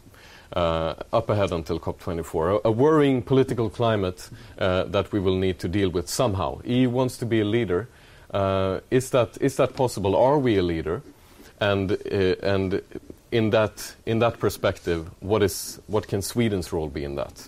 Uh, 0.54 0.96
up 1.14 1.30
ahead 1.30 1.54
until 1.54 1.80
COP24, 1.80 2.60
a, 2.66 2.68
a 2.68 2.72
worrying 2.72 3.22
political 3.22 3.70
climate 3.70 4.30
uh, 4.60 4.84
that 4.84 5.10
we 5.14 5.20
will 5.20 5.38
need 5.38 5.58
to 5.60 5.70
deal 5.70 5.90
with 5.90 6.10
somehow. 6.10 6.60
EU 6.66 6.90
wants 6.90 7.16
to 7.18 7.26
be 7.26 7.40
a 7.40 7.46
leader. 7.46 7.88
Uh, 8.32 8.82
is 8.90 9.10
that 9.12 9.38
is 9.40 9.56
that 9.56 9.76
possible? 9.76 10.14
Are 10.14 10.38
we 10.38 10.58
a 10.58 10.62
leader? 10.62 11.02
And 11.62 11.92
and 12.44 12.82
in 13.32 13.50
that 13.52 13.96
in 14.06 14.20
that 14.20 14.40
perspective, 14.40 15.10
what 15.22 15.42
is 15.42 15.80
what 15.88 16.08
can 16.08 16.22
Sweden's 16.22 16.74
role 16.74 16.90
be 16.90 17.06
in 17.06 17.16
that? 17.16 17.48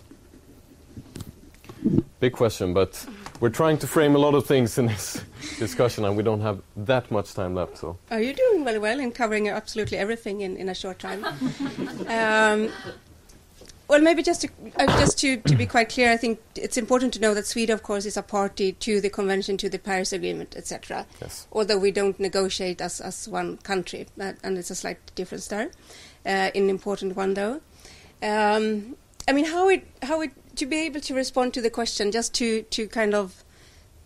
Big 2.20 2.34
question, 2.34 2.74
but 2.74 3.06
we're 3.40 3.50
trying 3.50 3.78
to 3.80 3.88
frame 3.88 4.16
a 4.16 4.20
lot 4.20 4.36
of 4.36 4.46
things 4.46 4.78
in 4.78 4.86
this 4.86 5.22
discussion, 5.60 6.06
and 6.06 6.16
we 6.16 6.24
don't 6.24 6.42
have 6.42 6.62
that 6.76 7.12
much 7.12 7.34
time 7.34 7.56
left. 7.56 7.78
So, 7.78 7.98
are 8.12 8.22
you 8.22 8.34
doing 8.34 8.64
very 8.64 8.80
well 8.80 9.00
in 9.00 9.12
covering 9.12 9.50
absolutely 9.50 9.98
everything 9.98 10.42
in, 10.42 10.56
in 10.58 10.70
a 10.70 10.76
short 10.76 11.00
time? 11.00 11.26
um, 12.08 12.72
well, 13.90 14.02
maybe 14.02 14.24
just 14.24 14.42
to, 14.42 14.50
uh, 14.80 14.88
just 15.00 15.20
to, 15.20 15.38
to 15.38 15.56
be 15.56 15.66
quite 15.66 15.90
clear, 15.90 16.12
I 16.12 16.18
think 16.18 16.40
it's 16.56 16.78
important 16.78 17.14
to 17.16 17.20
know 17.20 17.34
that 17.34 17.46
Sweden, 17.46 17.74
of 17.74 17.84
course, 17.84 18.06
is 18.06 18.16
a 18.16 18.24
party 18.24 18.72
to 18.72 19.02
the 19.02 19.10
convention, 19.10 19.58
to 19.58 19.70
the 19.70 19.78
Paris 19.78 20.14
Agreement, 20.14 20.56
etc. 20.56 21.06
Yes. 21.22 21.48
Although 21.52 21.78
we 21.78 21.92
don't 21.92 22.20
negotiate 22.20 22.82
as, 22.82 23.02
as 23.02 23.28
one 23.28 23.58
country, 23.58 24.08
but, 24.16 24.38
and 24.44 24.58
it's 24.58 24.72
a 24.72 24.76
slight 24.76 25.00
difference 25.16 25.48
there. 25.48 25.70
Uh, 26.26 26.50
an 26.56 26.70
important 26.70 27.16
one, 27.16 27.34
though. 27.34 27.62
Um, 28.22 28.96
I 29.28 29.32
mean, 29.32 29.46
how 29.46 29.70
it 29.70 29.86
how 30.02 30.22
it 30.22 30.32
to 30.56 30.66
be 30.66 30.78
able 30.82 31.02
to 31.02 31.14
respond 31.14 31.54
to 31.54 31.62
the 31.62 31.70
question, 31.70 32.12
just 32.12 32.34
to 32.36 32.64
to 32.64 32.88
kind 32.88 33.14
of 33.14 33.44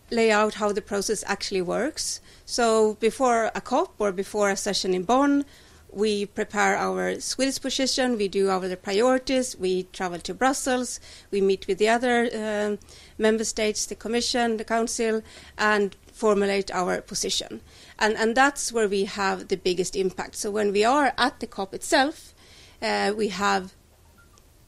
lay 0.09 0.31
out 0.31 0.55
how 0.55 0.71
the 0.71 0.81
process 0.81 1.23
actually 1.27 1.61
works. 1.61 2.21
So 2.45 2.95
before 2.95 3.51
a 3.53 3.61
COP 3.61 3.95
or 3.99 4.11
before 4.11 4.49
a 4.49 4.55
session 4.55 4.93
in 4.93 5.03
Bonn, 5.03 5.43
we 5.91 6.25
prepare 6.25 6.77
our 6.77 7.19
Swedish 7.19 7.59
position, 7.61 8.17
we 8.17 8.27
do 8.27 8.49
our 8.49 8.75
priorities, 8.75 9.57
we 9.57 9.83
travel 9.83 10.19
to 10.19 10.33
Brussels, 10.33 10.99
we 11.31 11.41
meet 11.41 11.67
with 11.67 11.77
the 11.77 11.89
other 11.89 12.29
uh, 12.33 12.77
member 13.17 13.43
states, 13.43 13.85
the 13.85 13.95
Commission, 13.95 14.57
the 14.57 14.63
Council, 14.63 15.21
and 15.57 15.95
formulate 16.05 16.71
our 16.71 17.01
position. 17.01 17.61
And, 17.99 18.15
and 18.15 18.35
that's 18.35 18.71
where 18.71 18.87
we 18.87 19.05
have 19.05 19.47
the 19.47 19.57
biggest 19.57 19.95
impact. 19.95 20.35
So 20.35 20.51
when 20.51 20.71
we 20.71 20.83
are 20.85 21.13
at 21.17 21.39
the 21.39 21.47
COP 21.47 21.73
itself, 21.73 22.33
uh, 22.81 23.13
we 23.15 23.29
have 23.29 23.73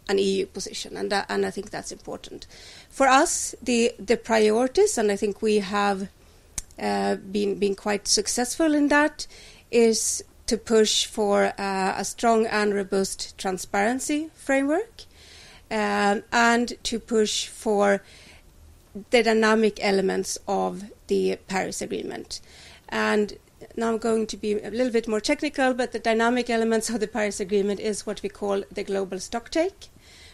an 0.09 0.17
EU 0.17 0.45
position, 0.45 0.97
and, 0.97 1.13
and 1.13 1.45
I 1.45 1.51
think 1.51 1.69
that's 1.69 1.91
important. 1.91 2.47
For 2.89 3.07
us, 3.07 3.55
the, 3.61 3.93
the 3.97 4.17
priorities, 4.17 4.97
and 4.97 5.11
I 5.11 5.15
think 5.15 5.41
we 5.41 5.59
have 5.59 6.09
uh, 6.77 7.15
been, 7.15 7.59
been 7.59 7.75
quite 7.75 8.07
successful 8.07 8.73
in 8.73 8.89
that, 8.89 9.27
is 9.71 10.23
to 10.47 10.57
push 10.57 11.05
for 11.05 11.53
uh, 11.59 11.93
a 11.95 12.03
strong 12.03 12.47
and 12.47 12.73
robust 12.73 13.37
transparency 13.37 14.31
framework 14.33 15.03
um, 15.69 16.23
and 16.31 16.73
to 16.83 16.99
push 16.99 17.47
for 17.47 18.01
the 19.11 19.21
dynamic 19.21 19.77
elements 19.81 20.39
of 20.47 20.85
the 21.07 21.37
Paris 21.47 21.81
Agreement. 21.81 22.41
And 22.89 23.37
now 23.75 23.89
I'm 23.89 23.97
going 23.97 24.25
to 24.27 24.37
be 24.37 24.59
a 24.59 24.71
little 24.71 24.91
bit 24.91 25.07
more 25.07 25.19
technical, 25.19 25.73
but 25.73 25.91
the 25.91 25.99
dynamic 25.99 26.49
elements 26.49 26.89
of 26.89 26.99
the 26.99 27.07
Paris 27.07 27.39
Agreement 27.39 27.79
is 27.79 28.05
what 28.05 28.23
we 28.23 28.29
call 28.29 28.63
the 28.71 28.83
global 28.83 29.17
stocktake, 29.17 29.89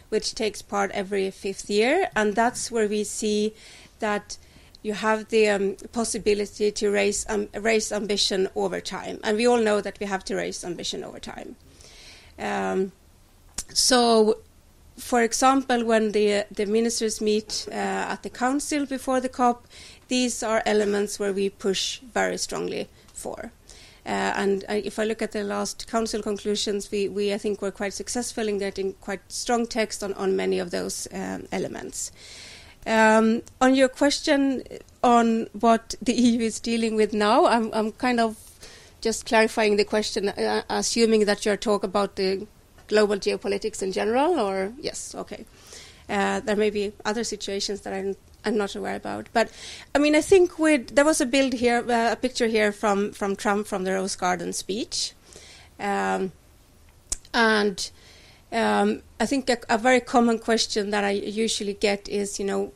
which 0.08 0.34
takes 0.34 0.62
part 0.62 0.90
every 0.92 1.30
fifth 1.30 1.68
year. 1.70 2.08
And 2.14 2.34
that's 2.34 2.70
where 2.70 2.88
we 2.88 3.04
see 3.04 3.54
that 3.98 4.38
you 4.86 4.94
have 4.94 5.28
the 5.28 5.48
um, 5.48 5.76
possibility 5.92 6.70
to 6.70 6.90
raise 6.90 7.26
um, 7.28 7.48
raise 7.54 7.90
ambition 7.90 8.48
over 8.54 8.80
time, 8.80 9.18
and 9.24 9.36
we 9.36 9.46
all 9.46 9.58
know 9.58 9.80
that 9.80 9.98
we 9.98 10.06
have 10.06 10.24
to 10.24 10.36
raise 10.36 10.64
ambition 10.64 11.02
over 11.02 11.18
time. 11.18 11.56
Um, 12.38 12.92
so, 13.74 14.38
for 14.96 15.22
example, 15.22 15.84
when 15.84 16.12
the 16.12 16.44
the 16.52 16.66
ministers 16.66 17.20
meet 17.20 17.66
uh, 17.68 18.12
at 18.14 18.22
the 18.22 18.30
council 18.30 18.86
before 18.86 19.20
the 19.20 19.28
COP, 19.28 19.66
these 20.06 20.44
are 20.44 20.62
elements 20.64 21.18
where 21.18 21.32
we 21.32 21.50
push 21.50 21.98
very 21.98 22.38
strongly 22.38 22.88
for. 23.12 23.50
Uh, 24.06 24.32
and 24.36 24.64
I, 24.68 24.76
if 24.76 25.00
I 25.00 25.04
look 25.04 25.20
at 25.20 25.32
the 25.32 25.42
last 25.42 25.88
council 25.88 26.22
conclusions, 26.22 26.92
we, 26.92 27.08
we 27.08 27.34
I 27.34 27.38
think 27.38 27.60
were 27.60 27.72
quite 27.72 27.92
successful 27.92 28.46
in 28.46 28.58
getting 28.58 28.92
quite 28.94 29.20
strong 29.28 29.66
text 29.66 30.04
on, 30.04 30.14
on 30.14 30.36
many 30.36 30.60
of 30.60 30.70
those 30.70 31.08
um, 31.12 31.48
elements. 31.50 32.12
Um, 32.86 33.42
on 33.60 33.74
your 33.74 33.88
question 33.88 34.62
on 35.02 35.48
what 35.58 35.96
the 36.00 36.12
EU 36.26 36.42
is 36.42 36.60
dealing 36.60 36.94
with 36.94 37.12
now, 37.12 37.46
I'm, 37.46 37.72
I'm 37.72 37.90
kind 37.92 38.20
of 38.20 38.36
just 39.00 39.26
clarifying 39.26 39.76
the 39.76 39.84
question, 39.84 40.28
uh, 40.28 40.62
assuming 40.70 41.24
that 41.24 41.44
you're 41.44 41.56
talking 41.56 41.90
about 41.90 42.14
the 42.14 42.46
global 42.86 43.16
geopolitics 43.16 43.82
in 43.82 43.90
general, 43.90 44.38
or 44.38 44.72
yes, 44.80 45.14
okay. 45.16 45.44
Uh, 46.08 46.38
there 46.40 46.54
may 46.54 46.70
be 46.70 46.92
other 47.04 47.24
situations 47.24 47.80
that 47.80 47.92
I'm, 47.92 48.14
I'm 48.46 48.56
not 48.56 48.76
aware 48.76 48.94
about, 48.94 49.28
but 49.32 49.50
I 49.94 49.98
mean, 49.98 50.14
I 50.14 50.20
think 50.20 50.58
with 50.58 50.94
there 50.94 51.04
was 51.04 51.20
a 51.20 51.26
build 51.26 51.54
here, 51.54 51.84
uh, 51.90 52.12
a 52.12 52.16
picture 52.16 52.46
here 52.46 52.70
from 52.70 53.12
from 53.12 53.34
Trump 53.34 53.66
from 53.66 53.82
the 53.82 53.92
Rose 53.92 54.14
Garden 54.14 54.52
speech, 54.52 55.12
um, 55.80 56.30
and 57.34 57.90
um, 58.52 59.02
I 59.18 59.26
think 59.26 59.50
a, 59.50 59.58
a, 59.68 59.78
very 59.78 60.00
common 60.00 60.38
question 60.38 60.90
that 60.90 61.02
I 61.02 61.10
usually 61.10 61.74
get 61.74 62.08
is, 62.08 62.38
you 62.38 62.46
know, 62.46 62.72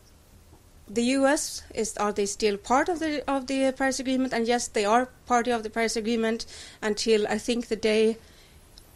the 0.89 1.03
U.S. 1.19 1.63
is 1.73 1.97
are 1.99 2.13
they 2.13 2.27
still 2.27 2.57
part 2.57 2.89
of 2.89 2.99
the 2.99 3.23
of 3.31 3.47
the 3.47 3.73
Paris 3.73 4.01
Agreement? 4.01 4.33
And 4.33 4.49
yes, 4.49 4.67
they 4.67 4.85
are 4.85 5.07
party 5.27 5.53
of 5.53 5.63
the 5.63 5.71
Paris 5.71 5.97
Agreement 5.97 6.47
until 6.83 7.27
I 7.29 7.39
think 7.39 7.69
the 7.69 7.77
day. 7.77 8.17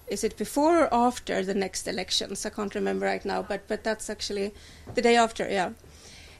Is 0.06 0.22
it 0.22 0.36
before 0.36 0.80
or 0.80 0.92
after 0.92 1.42
the 1.42 1.54
next 1.54 1.88
elections? 1.88 2.44
I 2.44 2.50
can't 2.50 2.74
remember 2.74 3.06
right 3.06 3.24
now, 3.24 3.42
but 3.42 3.68
but 3.68 3.84
that's 3.84 4.10
actually 4.10 4.52
the 4.94 5.00
day 5.00 5.16
after. 5.16 5.48
Yeah. 5.48 5.70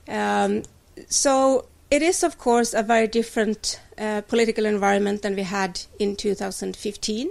Um, 0.09 0.63
so 1.09 1.67
it 1.91 2.03
is, 2.03 2.23
of 2.23 2.39
course, 2.39 2.75
a 2.75 2.83
very 2.83 3.07
different 3.07 3.81
uh, 3.99 4.23
political 4.23 4.67
environment 4.67 5.23
than 5.23 5.37
we 5.37 5.43
had 5.43 5.81
in 5.99 6.17
2015. 6.17 7.31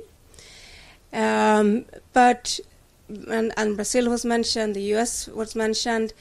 Um, 1.12 1.86
but 2.14 2.60
and, 3.10 3.54
and 3.58 3.76
Brazil 3.76 4.10
was 4.10 4.26
mentioned, 4.26 4.76
the 4.76 4.96
US 4.96 5.28
was 5.28 5.56
mentioned. 5.56 6.14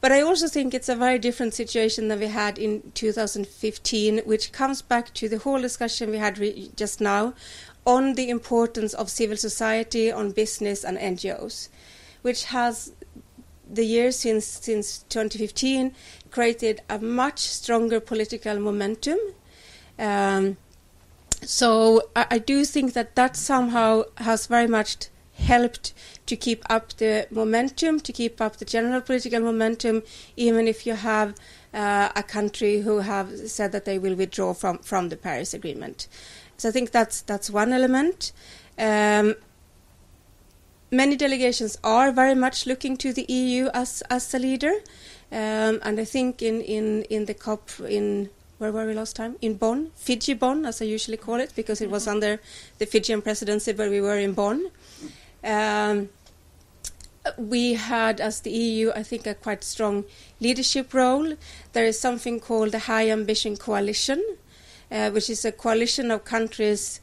But 0.00 0.12
I 0.12 0.20
also 0.20 0.46
think 0.46 0.74
it's 0.74 0.88
a 0.88 0.94
very 0.94 1.18
different 1.18 1.54
situation 1.54 2.08
than 2.08 2.20
we 2.20 2.28
had 2.28 2.56
in 2.56 2.92
2015, 2.94 4.18
which 4.18 4.52
comes 4.52 4.80
back 4.80 5.12
to 5.14 5.28
the 5.28 5.38
whole 5.38 5.60
discussion 5.60 6.10
we 6.10 6.18
had 6.18 6.38
re- 6.38 6.70
just 6.76 7.00
now 7.00 7.34
on 7.84 8.14
the 8.14 8.30
importance 8.30 8.94
of 8.94 9.10
civil 9.10 9.36
society, 9.36 10.12
on 10.12 10.30
business 10.30 10.84
and 10.84 10.98
NGOs, 10.98 11.68
which 12.22 12.44
has 12.44 12.92
the 13.70 13.84
years 13.84 14.16
since 14.16 14.46
since 14.46 15.04
2015 15.08 15.92
created 16.30 16.80
a 16.88 16.98
much 16.98 17.40
stronger 17.40 18.00
political 18.00 18.58
momentum. 18.58 19.18
Um, 19.98 20.56
so 21.42 22.02
I, 22.16 22.26
I 22.32 22.38
do 22.38 22.64
think 22.64 22.92
that 22.94 23.14
that 23.16 23.36
somehow 23.36 24.04
has 24.16 24.46
very 24.46 24.66
much 24.66 25.08
helped 25.38 25.94
to 26.26 26.36
keep 26.36 26.64
up 26.68 26.92
the 26.94 27.26
momentum, 27.30 28.00
to 28.00 28.12
keep 28.12 28.40
up 28.40 28.56
the 28.56 28.64
general 28.64 29.00
political 29.00 29.40
momentum, 29.40 30.02
even 30.36 30.66
if 30.66 30.86
you 30.86 30.94
have 30.94 31.34
uh, 31.72 32.10
a 32.16 32.22
country 32.22 32.80
who 32.80 32.98
have 32.98 33.30
said 33.48 33.72
that 33.72 33.84
they 33.84 33.98
will 33.98 34.14
withdraw 34.14 34.52
from, 34.52 34.78
from 34.78 35.08
the 35.08 35.16
Paris 35.16 35.54
Agreement. 35.54 36.08
so 36.56 36.68
I 36.68 36.72
think 36.72 36.90
that's 36.90 37.22
that's 37.22 37.50
one 37.50 37.72
element. 37.72 38.32
Um, 38.78 39.34
many 40.90 41.16
delegations 41.16 41.78
are 41.84 42.12
very 42.12 42.34
much 42.34 42.66
looking 42.66 42.96
to 42.98 43.12
the 43.12 43.24
EU 43.28 43.68
as 43.74 44.02
as 44.10 44.32
a 44.34 44.38
leader, 44.38 44.72
um, 45.30 45.80
and 45.82 46.00
I 46.00 46.04
think 46.04 46.42
in, 46.42 46.60
in, 46.62 47.02
in 47.04 47.26
the 47.26 47.34
COP 47.34 47.70
in 47.80 48.30
where 48.58 48.72
were 48.72 48.86
we 48.86 48.94
last 48.94 49.14
time? 49.14 49.36
In 49.40 49.54
Bonn, 49.54 49.92
Fiji 49.94 50.34
Bonn, 50.34 50.66
as 50.66 50.82
I 50.82 50.84
usually 50.84 51.16
call 51.16 51.36
it, 51.36 51.52
because 51.54 51.80
it 51.80 51.90
was 51.90 52.08
under 52.08 52.40
the 52.78 52.86
Fijian 52.86 53.22
presidency, 53.22 53.72
but 53.72 53.88
we 53.88 54.00
were 54.00 54.18
in 54.18 54.32
Bonn. 54.32 54.70
Um, 55.44 56.08
we 57.36 57.74
had, 57.74 58.20
as 58.20 58.40
the 58.40 58.50
EU, 58.50 58.90
I 58.96 59.04
think, 59.04 59.26
a 59.28 59.34
quite 59.34 59.62
strong 59.62 60.04
leadership 60.40 60.92
role. 60.92 61.34
There 61.72 61.84
is 61.84 62.00
something 62.00 62.40
called 62.40 62.72
the 62.72 62.80
High 62.80 63.10
Ambition 63.10 63.56
Coalition, 63.56 64.24
uh, 64.90 65.10
which 65.10 65.30
is 65.30 65.44
a 65.44 65.52
coalition 65.52 66.10
of 66.10 66.24
countries 66.24 67.00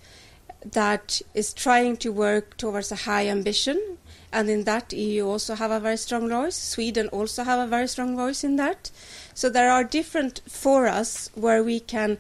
that 0.72 1.22
is 1.34 1.54
trying 1.54 1.98
to 1.98 2.12
work 2.12 2.58
towards 2.58 2.92
a 2.92 2.96
high 2.96 3.28
ambition. 3.28 3.98
And 4.32 4.50
in 4.50 4.64
that, 4.66 4.92
EU 4.92 5.28
also 5.28 5.56
have 5.56 5.72
a 5.72 5.80
very 5.80 5.98
strong 5.98 6.28
voice. 6.28 6.56
Sweden 6.56 7.08
also 7.10 7.44
have 7.44 7.60
a 7.60 7.68
very 7.68 7.88
strong 7.88 8.16
voice 8.16 8.44
in 8.44 8.58
that. 8.58 8.92
So 9.34 9.50
there 9.50 9.72
are 9.72 9.84
different 9.84 10.42
forums 10.48 11.30
where 11.36 11.64
we 11.64 11.80
can 11.80 12.18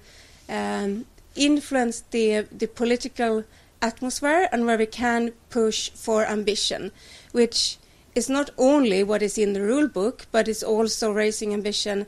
um, 0.48 1.06
influence 1.36 2.04
the 2.12 2.48
the 2.52 2.68
political 2.68 3.44
atmosphere 3.82 4.48
and 4.52 4.66
where 4.66 4.78
we 4.78 4.86
can 4.86 5.32
push 5.50 5.90
for 5.90 6.26
ambition, 6.26 6.92
which 7.32 7.78
is 8.16 8.30
not 8.30 8.50
only 8.58 9.04
what 9.04 9.22
is 9.22 9.38
in 9.38 9.54
the 9.54 9.62
rule 9.62 9.88
book, 9.88 10.28
but 10.32 10.48
it's 10.48 10.64
also 10.64 11.12
raising 11.12 11.54
ambition. 11.54 12.06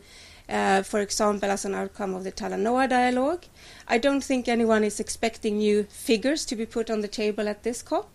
Uh, 0.47 0.81
for 0.81 1.01
example, 1.01 1.49
as 1.51 1.65
an 1.65 1.75
outcome 1.75 2.15
of 2.15 2.23
the 2.23 2.31
Talanoa 2.31 2.88
dialogue, 2.89 3.43
I 3.89 3.97
don't 3.97 4.23
think 4.23 4.47
anyone 4.47 4.83
is 4.83 4.99
expecting 4.99 5.57
new 5.57 5.83
figures 5.83 6.45
to 6.45 6.55
be 6.55 6.65
put 6.65 6.89
on 6.89 7.01
the 7.01 7.07
table 7.07 7.47
at 7.47 7.63
this 7.63 7.81
COP. 7.81 8.09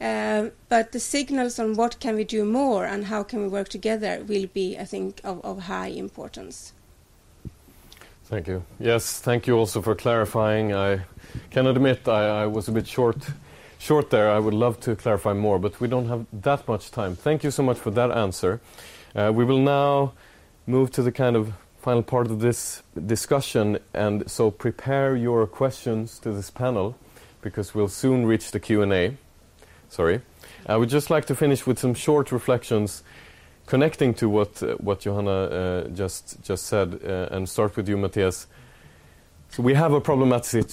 Uh, 0.00 0.50
but 0.68 0.90
the 0.92 0.98
signals 0.98 1.58
on 1.58 1.74
what 1.76 2.00
can 2.00 2.16
we 2.16 2.24
do 2.24 2.44
more 2.44 2.84
and 2.86 3.04
how 3.04 3.22
can 3.22 3.40
we 3.40 3.48
work 3.48 3.68
together 3.68 4.24
will 4.26 4.46
be, 4.46 4.76
I 4.76 4.84
think, 4.84 5.20
of, 5.22 5.44
of 5.44 5.60
high 5.60 5.88
importance. 5.88 6.72
Thank 8.24 8.48
you. 8.48 8.64
Yes, 8.80 9.20
thank 9.20 9.46
you 9.46 9.56
also 9.56 9.80
for 9.80 9.94
clarifying. 9.94 10.74
I 10.74 11.02
can 11.50 11.66
admit 11.66 12.08
I, 12.08 12.42
I 12.42 12.46
was 12.46 12.66
a 12.68 12.72
bit 12.72 12.86
short 12.86 13.16
short 13.78 14.10
there. 14.10 14.30
I 14.30 14.38
would 14.38 14.54
love 14.54 14.78
to 14.80 14.94
clarify 14.94 15.32
more, 15.32 15.58
but 15.58 15.80
we 15.80 15.88
don't 15.88 16.08
have 16.08 16.24
that 16.32 16.66
much 16.68 16.90
time. 16.92 17.16
Thank 17.16 17.42
you 17.44 17.50
so 17.50 17.62
much 17.62 17.78
for 17.78 17.90
that 17.90 18.10
answer. 18.12 18.60
Uh, 19.14 19.32
we 19.34 19.44
will 19.44 19.58
now 19.58 20.12
move 20.66 20.90
to 20.92 21.02
the 21.02 21.12
kind 21.12 21.36
of 21.36 21.52
final 21.82 22.04
part 22.04 22.30
of 22.30 22.38
this 22.38 22.84
discussion, 23.06 23.76
and 23.92 24.30
so 24.30 24.52
prepare 24.52 25.16
your 25.16 25.48
questions 25.48 26.20
to 26.20 26.30
this 26.30 26.48
panel 26.48 26.96
because 27.40 27.74
we'll 27.74 27.88
soon 27.88 28.24
reach 28.24 28.52
the 28.52 28.60
Q&A. 28.60 29.16
Sorry. 29.88 30.20
I 30.64 30.76
would 30.76 30.88
just 30.88 31.10
like 31.10 31.24
to 31.26 31.34
finish 31.34 31.66
with 31.66 31.80
some 31.80 31.94
short 31.94 32.30
reflections 32.30 33.02
connecting 33.66 34.14
to 34.14 34.28
what 34.28 34.62
uh, 34.62 34.76
what 34.76 35.00
Johanna 35.00 35.30
uh, 35.30 35.88
just 35.88 36.40
just 36.44 36.66
said, 36.66 37.00
uh, 37.04 37.34
and 37.34 37.48
start 37.48 37.76
with 37.76 37.88
you, 37.88 37.96
Mathias. 37.96 38.46
So 39.50 39.62
we 39.64 39.74
have 39.74 39.92
a 39.92 40.00
problematic 40.00 40.66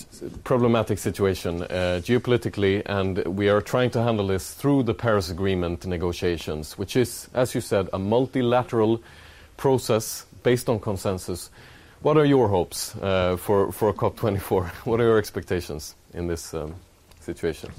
problematic 0.44 1.00
situation 1.00 1.64
uh, 1.64 2.02
geopolitically, 2.04 2.84
and 2.86 3.18
we 3.26 3.50
are 3.50 3.62
trying 3.62 3.90
to 3.92 4.04
handle 4.04 4.28
this 4.28 4.54
through 4.54 4.84
the 4.84 4.94
Paris 4.94 5.32
Agreement 5.32 5.88
negotiations, 5.88 6.78
which 6.78 6.96
is, 6.96 7.30
as 7.34 7.56
you 7.56 7.62
said, 7.62 7.90
a 7.94 8.00
multilateral 8.00 9.02
process 9.58 10.26
based 10.44 10.70
on 10.70 10.80
consensus. 10.80 11.50
What 12.02 12.18
are 12.18 12.26
your 12.26 12.48
hopes 12.48 12.96
uh, 12.96 13.38
for 13.38 13.72
for 13.72 13.94
COP24? 13.94 14.70
What 14.86 15.00
are 15.00 15.06
your 15.06 15.18
expectations 15.18 15.96
in 16.14 16.28
this 16.28 16.54
um, 16.54 16.76
situation? 17.20 17.72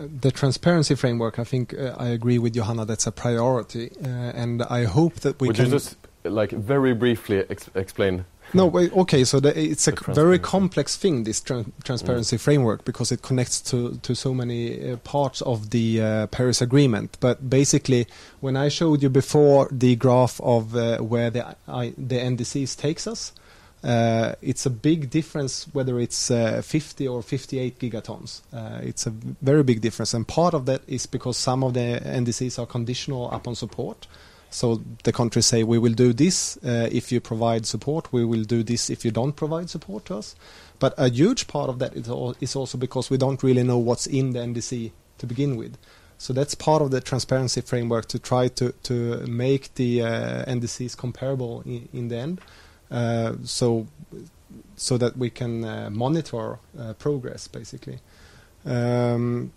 the 0.00 0.30
transparency 0.30 0.94
framework, 0.94 1.38
I 1.38 1.44
think 1.44 1.74
uh, 1.74 1.94
I 1.98 2.08
agree 2.08 2.38
with 2.38 2.54
Johanna. 2.54 2.84
That's 2.84 3.06
a 3.06 3.12
priority, 3.12 3.90
uh, 4.02 4.08
and 4.08 4.62
I 4.62 4.84
hope 4.84 5.14
that 5.20 5.40
we 5.40 5.48
Would 5.48 5.56
can. 5.56 5.66
you 5.66 5.70
just 5.72 5.96
like 6.24 6.50
very 6.50 6.94
briefly 6.94 7.44
ex 7.48 7.68
explain? 7.74 8.24
No, 8.52 8.66
wait, 8.66 8.92
okay. 8.92 9.24
So 9.24 9.40
the, 9.40 9.58
it's 9.58 9.86
a 9.86 9.92
very 9.92 10.38
complex 10.38 10.96
thing, 10.96 11.24
this 11.24 11.40
tra 11.40 11.64
transparency 11.84 12.36
mm. 12.36 12.40
framework, 12.40 12.84
because 12.84 13.12
it 13.12 13.22
connects 13.22 13.60
to 13.70 13.98
to 14.02 14.14
so 14.14 14.34
many 14.34 14.92
uh, 14.92 14.96
parts 14.98 15.40
of 15.42 15.70
the 15.70 16.00
uh, 16.00 16.26
Paris 16.28 16.60
Agreement. 16.60 17.16
But 17.20 17.48
basically, 17.48 18.06
when 18.40 18.56
I 18.56 18.68
showed 18.68 19.02
you 19.02 19.08
before 19.08 19.68
the 19.70 19.96
graph 19.96 20.40
of 20.40 20.74
uh, 20.74 20.98
where 20.98 21.30
the 21.30 21.56
I, 21.68 21.94
the 21.96 22.18
NDCs 22.18 22.76
takes 22.76 23.06
us, 23.06 23.32
uh, 23.82 24.34
it's 24.42 24.66
a 24.66 24.70
big 24.70 25.10
difference 25.10 25.66
whether 25.72 25.98
it's 25.98 26.30
uh, 26.30 26.60
50 26.62 27.08
or 27.08 27.22
58 27.22 27.78
gigatons. 27.78 28.42
Uh, 28.52 28.80
it's 28.82 29.06
a 29.06 29.10
very 29.10 29.62
big 29.62 29.80
difference, 29.80 30.12
and 30.12 30.26
part 30.26 30.54
of 30.54 30.66
that 30.66 30.82
is 30.86 31.06
because 31.06 31.36
some 31.36 31.62
of 31.62 31.74
the 31.74 32.00
NDCs 32.04 32.58
are 32.58 32.66
conditional 32.66 33.30
upon 33.30 33.54
support. 33.54 34.06
So 34.50 34.82
the 35.04 35.12
countries 35.12 35.46
say 35.46 35.62
we 35.62 35.78
will 35.78 35.92
do 35.92 36.12
this 36.12 36.56
uh, 36.58 36.88
if 36.90 37.12
you 37.12 37.20
provide 37.20 37.66
support. 37.66 38.12
We 38.12 38.24
will 38.24 38.42
do 38.42 38.62
this 38.62 38.90
if 38.90 39.04
you 39.04 39.12
don't 39.12 39.34
provide 39.34 39.70
support 39.70 40.06
to 40.06 40.16
us. 40.16 40.34
But 40.80 40.94
a 40.98 41.08
huge 41.08 41.46
part 41.46 41.68
of 41.68 41.78
that 41.78 41.94
is, 41.94 42.08
is 42.40 42.56
also 42.56 42.76
because 42.76 43.10
we 43.10 43.16
don't 43.16 43.42
really 43.42 43.62
know 43.62 43.78
what's 43.78 44.06
in 44.06 44.32
the 44.32 44.40
NDC 44.40 44.90
to 45.18 45.26
begin 45.26 45.56
with. 45.56 45.76
So 46.18 46.32
that's 46.32 46.54
part 46.54 46.82
of 46.82 46.90
the 46.90 47.00
transparency 47.00 47.60
framework 47.60 48.06
to 48.08 48.18
try 48.18 48.48
to 48.48 48.72
to 48.82 49.26
make 49.26 49.74
the 49.76 50.02
uh, 50.02 50.44
NDCs 50.44 50.96
comparable 50.96 51.62
in, 51.64 51.88
in 51.92 52.08
the 52.08 52.16
end. 52.16 52.40
Uh, 52.90 53.34
so 53.44 53.86
so 54.76 54.98
that 54.98 55.16
we 55.16 55.30
can 55.30 55.64
uh, 55.64 55.88
monitor 55.90 56.58
uh, 56.78 56.92
progress 56.94 57.48
basically. 57.48 58.00
Um, 58.66 59.52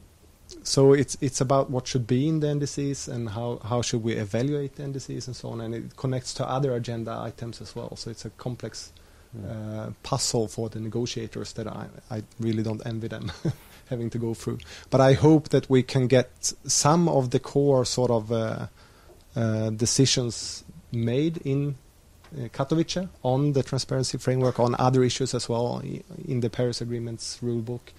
so 0.64 0.94
it's 0.94 1.18
it's 1.22 1.42
about 1.42 1.70
what 1.70 1.88
should 1.88 2.06
be 2.06 2.28
in 2.28 2.40
the 2.40 2.48
NDCs 2.48 3.08
and 3.08 3.30
how 3.30 3.60
how 3.64 3.82
should 3.82 4.04
we 4.04 4.14
evaluate 4.14 4.76
the 4.76 4.84
NDCs 4.84 5.28
and 5.28 5.36
so 5.36 5.50
on, 5.50 5.62
and 5.62 5.74
it 5.74 5.98
connects 5.98 6.34
to 6.36 6.48
other 6.48 6.76
agenda 6.76 7.18
items 7.20 7.62
as 7.62 7.76
well. 7.76 7.96
So 7.96 8.10
it's 8.12 8.26
a 8.26 8.30
complex 8.32 8.92
mm. 9.38 9.50
uh, 9.50 9.92
puzzle 10.04 10.48
for 10.48 10.70
the 10.70 10.80
negotiators 10.80 11.54
that 11.54 11.68
I 11.68 11.88
I 12.10 12.24
really 12.40 12.64
don't 12.64 12.86
envy 12.86 13.08
them 13.08 13.32
having 13.90 14.10
to 14.12 14.18
go 14.18 14.34
through. 14.34 14.60
But 14.90 15.02
I 15.02 15.14
hope 15.14 15.50
that 15.50 15.70
we 15.70 15.84
can 15.84 16.08
get 16.08 16.54
some 16.66 17.10
of 17.10 17.32
the 17.32 17.40
core 17.40 17.86
sort 17.86 18.12
of 18.12 18.32
uh, 18.32 18.68
uh, 19.36 19.70
decisions 19.72 20.64
made 20.92 21.38
in 21.38 21.76
uh, 22.36 22.48
Katowice 22.50 23.10
on 23.24 23.54
the 23.54 23.64
transparency 23.64 24.18
framework, 24.18 24.60
on 24.60 24.76
other 24.80 25.04
issues 25.04 25.34
as 25.34 25.50
well 25.50 25.82
in 26.26 26.40
the 26.40 26.50
Paris 26.50 26.82
Agreement's 26.82 27.40
rulebook, 27.42 27.94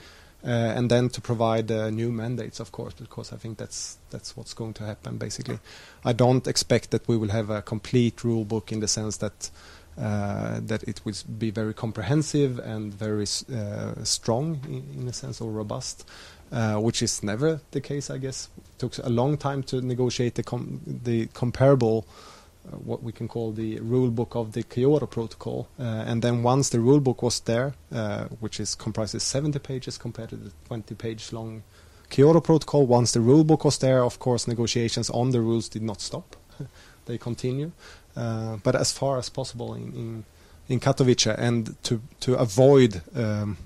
and 0.46 0.90
then 0.90 1.08
to 1.08 1.20
provide 1.20 1.70
uh, 1.70 1.88
new 1.90 2.12
mandates, 2.12 2.60
of 2.60 2.70
course, 2.70 2.92
because 2.94 3.32
I 3.32 3.36
think 3.36 3.58
that's 3.58 3.98
that's 4.10 4.36
what's 4.36 4.54
going 4.54 4.74
to 4.74 4.84
happen. 4.84 5.16
Basically, 5.16 5.58
I 6.04 6.12
don't 6.12 6.46
expect 6.46 6.90
that 6.90 7.08
we 7.08 7.16
will 7.16 7.30
have 7.30 7.50
a 7.50 7.62
complete 7.62 8.16
rulebook 8.18 8.72
in 8.72 8.80
the 8.80 8.88
sense 8.88 9.16
that. 9.18 9.50
Uh, 9.96 10.58
that 10.60 10.82
it 10.88 11.00
will 11.04 11.14
be 11.38 11.52
very 11.52 11.72
comprehensive 11.72 12.58
and 12.58 12.92
very 12.92 13.26
uh, 13.54 13.94
strong 14.02 14.58
in, 14.66 15.02
in, 15.02 15.06
a 15.06 15.12
sense 15.12 15.40
or 15.40 15.52
robust, 15.52 16.04
uh, 16.50 16.74
which 16.74 17.00
is 17.00 17.22
never 17.22 17.60
the 17.70 17.80
case, 17.80 18.10
I 18.10 18.18
guess. 18.18 18.48
It 18.58 18.78
took 18.80 18.98
a 18.98 19.08
long 19.08 19.36
time 19.36 19.62
to 19.62 19.80
negotiate 19.80 20.34
the, 20.34 20.42
com 20.42 20.80
the 20.84 21.26
comparable 21.26 22.06
uh, 22.08 22.33
what 22.70 23.02
we 23.02 23.12
can 23.12 23.28
call 23.28 23.52
the 23.52 23.78
rule 23.80 24.10
book 24.10 24.34
of 24.34 24.52
the 24.52 24.62
Kyoto 24.62 25.06
Protocol. 25.06 25.68
Uh, 25.78 25.82
and 25.82 26.22
then 26.22 26.42
once 26.42 26.70
the 26.70 26.80
rule 26.80 27.00
book 27.00 27.22
was 27.22 27.40
there, 27.40 27.74
uh, 27.92 28.24
which 28.40 28.60
is 28.60 28.74
comprises 28.74 29.22
70 29.22 29.58
pages 29.58 29.98
compared 29.98 30.30
to 30.30 30.36
the 30.36 30.52
20 30.66 30.94
page 30.94 31.32
long 31.32 31.62
Kyoto 32.10 32.40
Protocol, 32.40 32.86
once 32.86 33.12
the 33.12 33.20
rule 33.20 33.44
book 33.44 33.64
was 33.64 33.78
there, 33.78 34.02
of 34.02 34.18
course, 34.18 34.46
negotiations 34.46 35.10
on 35.10 35.30
the 35.30 35.40
rules 35.40 35.68
did 35.68 35.82
not 35.82 36.00
stop. 36.00 36.36
they 37.06 37.18
continue. 37.18 37.72
Uh, 38.16 38.56
but 38.62 38.76
as 38.76 38.92
far 38.92 39.18
as 39.18 39.28
possible 39.28 39.74
in, 39.74 39.92
in, 39.94 40.24
in 40.68 40.80
Katowice 40.80 41.34
and 41.36 41.74
to, 41.82 42.00
to 42.20 42.34
avoid 42.34 43.02
um, 43.16 43.56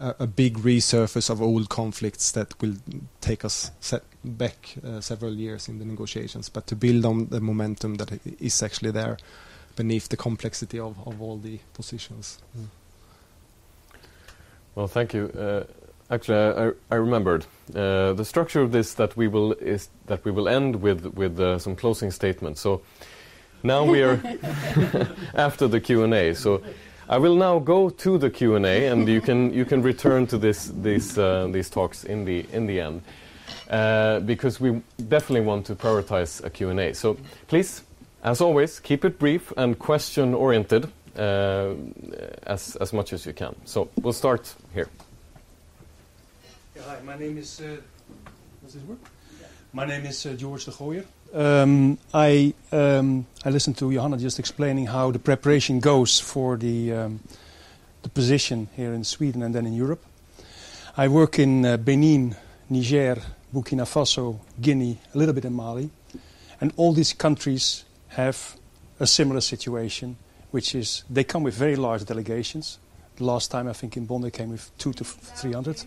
a, 0.00 0.14
a, 0.20 0.26
big 0.26 0.56
resurface 0.58 1.28
of 1.28 1.42
old 1.42 1.68
conflicts 1.68 2.32
that 2.32 2.60
will 2.62 2.76
take 3.20 3.44
us 3.44 3.70
back 4.36 4.76
uh, 4.84 5.00
several 5.00 5.34
years 5.34 5.68
in 5.68 5.78
the 5.78 5.84
negotiations, 5.84 6.48
but 6.48 6.66
to 6.66 6.76
build 6.76 7.04
on 7.04 7.26
the 7.26 7.40
momentum 7.40 7.96
that 7.96 8.20
is 8.40 8.62
actually 8.62 8.90
there 8.90 9.16
beneath 9.76 10.08
the 10.08 10.16
complexity 10.16 10.78
of, 10.78 10.96
of 11.06 11.22
all 11.22 11.38
the 11.38 11.58
positions. 11.74 12.38
Mm. 12.56 12.66
Well, 14.74 14.88
thank 14.88 15.14
you. 15.14 15.26
Uh, 15.28 15.64
actually, 16.10 16.38
I, 16.38 16.72
I 16.90 16.96
remembered 16.96 17.46
uh, 17.74 18.12
the 18.12 18.24
structure 18.24 18.60
of 18.60 18.72
this 18.72 18.94
that 18.94 19.16
we 19.16 19.28
will 19.28 19.52
is 19.54 19.88
that 20.06 20.24
we 20.24 20.30
will 20.30 20.48
end 20.48 20.76
with 20.76 21.06
with 21.14 21.40
uh, 21.40 21.58
some 21.58 21.74
closing 21.76 22.10
statements. 22.10 22.60
So 22.60 22.82
now 23.62 23.84
we 23.84 24.02
are 24.02 24.20
after 25.34 25.68
the 25.68 25.80
Q 25.80 26.04
and 26.04 26.14
A. 26.14 26.34
So 26.34 26.62
I 27.08 27.18
will 27.18 27.36
now 27.36 27.58
go 27.58 27.90
to 27.90 28.18
the 28.18 28.30
Q 28.30 28.54
and 28.56 28.66
A, 28.66 28.86
and 28.86 29.08
you 29.08 29.20
can 29.20 29.52
you 29.52 29.64
can 29.64 29.82
return 29.82 30.26
to 30.26 30.38
this 30.38 30.70
these 30.82 31.18
uh, 31.18 31.48
these 31.50 31.70
talks 31.70 32.04
in 32.04 32.24
the 32.24 32.46
in 32.52 32.66
the 32.66 32.80
end, 32.80 33.02
uh, 33.70 34.20
because 34.20 34.60
we 34.60 34.82
definitely 35.08 35.46
want 35.46 35.66
to 35.66 35.74
prioritize 35.74 36.44
a 36.44 36.50
Q 36.50 36.70
and 36.70 36.80
A. 36.80 36.94
So 36.94 37.16
please, 37.46 37.82
as 38.22 38.40
always, 38.40 38.80
keep 38.80 39.04
it 39.04 39.18
brief 39.18 39.52
and 39.56 39.78
question 39.78 40.34
oriented. 40.34 40.90
uh, 41.18 41.74
as, 42.46 42.76
as 42.76 42.92
much 42.92 43.12
as 43.12 43.26
you 43.26 43.32
can. 43.32 43.54
So 43.64 43.88
we'll 44.00 44.12
start 44.12 44.54
here. 44.72 44.88
Yeah, 46.76 46.82
hi, 46.86 46.98
my 47.04 47.18
name 47.18 47.38
is. 47.38 47.60
Uh, 47.60 47.76
does 48.62 48.74
this 48.74 48.82
work? 48.84 48.98
My 49.72 49.84
name 49.84 50.06
is 50.06 50.24
uh, 50.24 50.34
George 50.34 50.64
de 50.64 50.70
Gooier. 50.70 51.04
Um, 51.34 51.98
I 52.14 52.54
um, 52.72 53.26
I 53.44 53.50
listened 53.50 53.76
to 53.78 53.92
Johanna 53.92 54.16
just 54.16 54.38
explaining 54.38 54.86
how 54.86 55.10
the 55.10 55.18
preparation 55.18 55.80
goes 55.80 56.20
for 56.20 56.56
the 56.56 56.92
um, 56.92 57.20
the 58.02 58.08
position 58.08 58.68
here 58.76 58.94
in 58.94 59.04
Sweden 59.04 59.42
and 59.42 59.54
then 59.54 59.66
in 59.66 59.74
Europe. 59.74 60.04
I 60.96 61.08
work 61.08 61.38
in 61.38 61.64
uh, 61.64 61.76
Benin, 61.76 62.34
Niger, 62.70 63.20
Burkina 63.52 63.84
Faso, 63.84 64.38
Guinea, 64.60 64.98
a 65.14 65.18
little 65.18 65.34
bit 65.34 65.44
in 65.44 65.52
Mali, 65.52 65.90
and 66.60 66.72
all 66.76 66.92
these 66.92 67.12
countries 67.12 67.84
have 68.08 68.56
a 69.00 69.06
similar 69.06 69.40
situation, 69.40 70.16
which 70.50 70.74
is 70.74 71.04
they 71.08 71.24
come 71.24 71.42
with 71.42 71.54
very 71.54 71.76
large 71.76 72.04
delegations. 72.04 72.78
The 73.16 73.24
last 73.24 73.50
time 73.50 73.68
I 73.68 73.72
think 73.72 73.96
in 73.96 74.06
Bonn 74.06 74.22
they 74.22 74.30
came 74.30 74.50
with 74.50 74.70
two 74.78 74.92
to 74.92 75.04
three 75.04 75.52
hundred. 75.52 75.82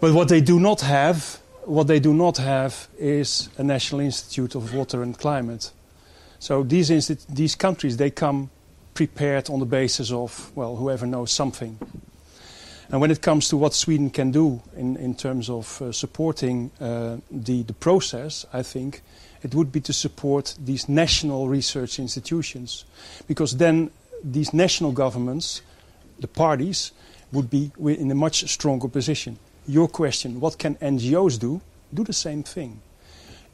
But 0.00 0.12
what 0.12 0.28
they 0.28 0.40
do 0.40 0.58
not 0.58 0.80
have, 0.80 1.38
what 1.64 1.86
they 1.86 2.00
do 2.00 2.14
not 2.14 2.36
have, 2.38 2.88
is 2.98 3.48
a 3.58 3.62
national 3.62 4.00
institute 4.00 4.54
of 4.54 4.74
water 4.74 5.02
and 5.02 5.16
climate. 5.18 5.70
So 6.38 6.62
these 6.62 7.08
these 7.28 7.54
countries 7.54 7.96
they 7.96 8.10
come 8.10 8.50
prepared 8.94 9.48
on 9.48 9.58
the 9.58 9.66
basis 9.66 10.10
of 10.12 10.52
well 10.54 10.76
whoever 10.76 11.06
knows 11.06 11.32
something. 11.32 11.78
And 12.92 13.00
when 13.00 13.10
it 13.10 13.22
comes 13.22 13.48
to 13.48 13.56
what 13.56 13.72
Sweden 13.72 14.10
can 14.10 14.30
do 14.30 14.60
in, 14.76 14.96
in 14.96 15.14
terms 15.14 15.48
of 15.48 15.80
uh, 15.80 15.92
supporting 15.92 16.70
uh, 16.78 17.16
the, 17.30 17.62
the 17.62 17.72
process, 17.72 18.44
I 18.52 18.62
think 18.62 19.00
it 19.42 19.54
would 19.54 19.72
be 19.72 19.80
to 19.80 19.94
support 19.94 20.54
these 20.62 20.90
national 20.90 21.48
research 21.48 21.98
institutions. 21.98 22.84
Because 23.26 23.56
then 23.56 23.90
these 24.22 24.52
national 24.52 24.92
governments, 24.92 25.62
the 26.20 26.28
parties, 26.28 26.92
would 27.32 27.48
be 27.48 27.72
in 27.78 28.10
a 28.10 28.14
much 28.14 28.46
stronger 28.50 28.88
position. 28.88 29.38
Your 29.66 29.88
question, 29.88 30.38
what 30.38 30.58
can 30.58 30.74
NGOs 30.74 31.40
do? 31.40 31.62
Do 31.94 32.04
the 32.04 32.12
same 32.12 32.42
thing. 32.42 32.82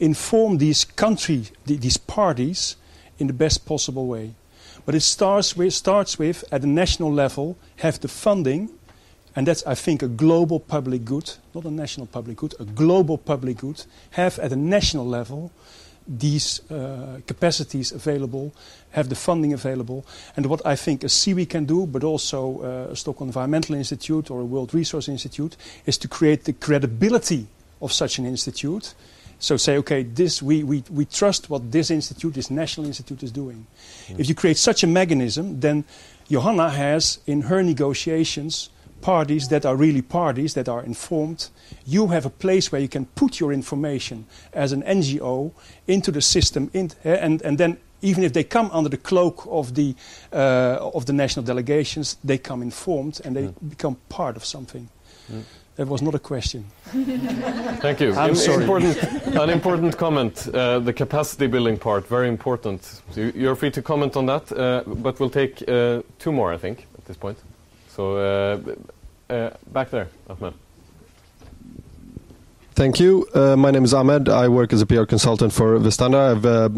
Inform 0.01 0.59
these 0.59 0.85
country, 0.85 1.45
these 1.65 1.97
parties 1.97 2.75
in 3.21 3.29
the 3.29 3.33
best 3.33 3.65
possible 3.65 4.09
way. 4.09 4.35
But 4.85 4.97
it 4.97 5.03
starts 5.03 5.57
with, 5.57 5.75
starts 5.75 6.19
with, 6.19 6.43
at 6.51 6.63
the 6.63 6.67
national 6.67 7.13
level, 7.13 7.57
have 7.77 8.01
the 8.01 8.09
funding 8.09 8.71
and 9.39 9.47
that's, 9.47 9.65
I 9.69 9.77
think, 9.77 10.03
a 10.03 10.09
global 10.09 10.59
public 10.59 11.05
good, 11.05 11.33
not 11.55 11.65
a 11.65 11.71
national 11.71 12.09
public 12.09 12.39
good, 12.39 12.55
a 12.59 12.65
global 12.65 13.17
public 13.17 13.59
good, 13.59 13.85
have 14.11 14.37
at 14.41 14.51
a 14.51 14.57
national 14.57 15.07
level 15.07 15.53
these 16.09 16.61
uh, 16.73 17.21
capacities 17.25 17.93
available, 17.93 18.53
have 18.91 19.11
the 19.11 19.15
funding 19.15 19.53
available. 19.53 20.05
And 20.37 20.47
what 20.47 20.67
I 20.67 20.75
think 20.75 21.05
a 21.05 21.07
SIWI 21.07 21.49
can 21.49 21.67
do, 21.67 21.87
but 21.87 22.03
also 22.03 22.63
uh, 22.63 22.91
a 22.91 22.97
Stockholm 22.97 23.29
Environmental 23.29 23.77
Institute 23.77 24.29
or 24.29 24.41
a 24.41 24.45
World 24.45 24.75
Resource 24.75 25.09
Institute, 25.09 25.57
is 25.87 25.97
to 25.99 26.09
create 26.09 26.43
the 26.43 26.53
credibility 26.53 27.47
of 27.81 27.93
such 27.93 28.19
an 28.19 28.27
institute. 28.27 28.93
So 29.39 29.57
say, 29.57 29.77
okay, 29.77 30.03
this 30.03 30.43
we, 30.43 30.65
we, 30.65 30.83
we 30.91 31.05
trust 31.05 31.49
what 31.49 31.71
this 31.71 31.93
institute, 31.93 32.35
this 32.35 32.51
national 32.51 32.89
institute, 32.89 33.23
is 33.23 33.31
doing. 33.31 33.69
Mm. 34.09 34.19
If 34.19 34.29
you 34.29 34.35
create 34.35 34.57
such 34.57 34.83
a 34.83 34.89
mechanism, 34.89 35.61
then 35.61 35.85
Johanna 36.29 36.71
has 36.71 37.21
in 37.25 37.43
her 37.43 37.63
negotiations 37.63 38.71
parties 39.01 39.49
that 39.49 39.65
are 39.65 39.77
really 39.77 40.03
parties 40.03 40.55
that 40.55 40.69
are 40.69 40.83
informed. 40.83 41.49
You 41.87 42.09
have 42.09 42.27
a 42.27 42.31
place 42.31 42.73
where 42.73 42.81
you 42.81 42.89
can 42.89 43.07
put 43.07 43.41
your 43.41 43.53
information 43.53 44.27
as 44.53 44.73
an 44.73 44.83
NGO 44.83 45.53
into 45.87 46.11
the 46.11 46.21
system, 46.21 46.71
in, 46.73 46.91
uh, 47.05 47.11
and, 47.11 47.43
and 47.43 47.59
then 47.59 47.79
even 48.03 48.25
if 48.25 48.33
they 48.33 48.45
come 48.45 48.71
under 48.73 48.89
the 48.89 48.97
cloak 48.97 49.47
of 49.51 49.75
the, 49.75 49.95
uh, 50.33 50.91
of 50.95 51.07
the 51.07 51.13
national 51.13 51.45
delegations, 51.45 52.17
they 52.23 52.39
come 52.39 52.63
informed 52.63 53.21
and 53.25 53.35
they 53.35 53.43
mm. 53.43 53.71
become 53.71 53.97
part 54.09 54.37
of 54.37 54.45
something. 54.45 54.89
Mm. 55.31 55.43
That 55.77 55.87
was 55.87 56.03
not 56.03 56.15
a 56.15 56.19
question. 56.19 56.65
Thank 57.81 58.01
you. 58.01 58.13
I'm 58.15 58.35
sorry. 58.35 58.65
Important, 58.65 59.01
an 59.27 59.51
important 59.51 59.97
comment, 59.97 60.49
uh, 60.49 60.81
the 60.81 60.93
capacity 60.93 61.47
building 61.47 61.79
part, 61.79 62.05
very 62.09 62.29
important. 62.29 62.83
So 63.13 63.31
you're 63.33 63.55
free 63.55 63.71
to 63.71 63.83
comment 63.83 64.17
on 64.17 64.27
that, 64.27 64.51
uh, 64.51 64.83
but 64.87 65.21
we'll 65.21 65.31
take 65.31 65.63
uh, 65.69 66.03
two 66.19 66.33
more, 66.33 66.53
I 66.53 66.59
think, 66.59 66.89
at 66.99 67.05
this 67.05 67.17
point. 67.17 67.39
So 67.99 68.17
uh, 68.17 68.75
uh, 69.29 69.51
back 69.73 69.91
there, 69.91 70.07
Ahmed. 70.31 70.55
Thank 72.77 73.01
you. 73.01 73.27
Uh, 73.35 73.57
my 73.57 73.73
name 73.73 73.83
is 73.83 73.93
Ahmed. 73.93 74.29
I 74.29 74.47
work 74.47 74.73
as 74.73 74.81
a 74.81 74.87
PR 74.87 75.03
consultant 75.03 75.53
for 75.53 75.77
Vestanda. 75.81 76.31
I've 76.31 76.47
uh, 76.47 76.69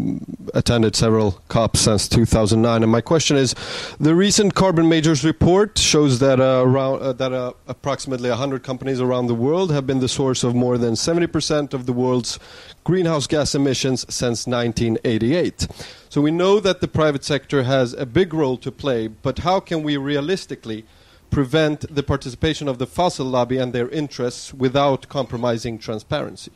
attended 0.55 0.95
several 0.95 1.33
COPs 1.47 1.81
since 1.81 2.09
2009. 2.09 2.81
And 2.81 2.91
my 2.91 3.01
question 3.01 3.37
is 3.37 3.53
the 3.99 4.15
recent 4.15 4.55
Carbon 4.55 4.89
Majors 4.89 5.23
report 5.23 5.77
shows 5.77 6.17
that, 6.17 6.39
uh, 6.39 6.63
around, 6.65 7.03
uh, 7.03 7.13
that 7.13 7.53
approximately 7.67 8.31
100 8.31 8.63
companies 8.63 8.99
around 8.99 9.27
the 9.27 9.35
world 9.35 9.71
have 9.71 9.85
been 9.85 9.99
the 9.99 10.09
source 10.09 10.43
of 10.43 10.55
more 10.55 10.79
than 10.79 10.95
70% 10.95 11.75
of 11.75 11.85
the 11.85 11.93
world's 11.93 12.39
greenhouse 12.83 13.27
gas 13.27 13.53
emissions 13.53 14.11
since 14.11 14.47
1988. 14.47 15.67
So 16.09 16.19
we 16.19 16.31
know 16.31 16.59
that 16.59 16.81
the 16.81 16.87
private 16.87 17.23
sector 17.23 17.61
has 17.61 17.93
a 17.93 18.07
big 18.07 18.33
role 18.33 18.57
to 18.57 18.71
play, 18.71 19.05
but 19.07 19.37
how 19.37 19.59
can 19.59 19.83
we 19.83 19.97
realistically 19.97 20.83
prevent 21.31 21.95
the 21.95 22.03
participation 22.03 22.67
of 22.67 22.77
the 22.77 22.85
fossil 22.85 23.25
lobby 23.25 23.57
and 23.57 23.73
their 23.73 23.89
interests 23.89 24.53
without 24.53 25.07
compromising 25.07 25.79
transparency. 25.79 26.51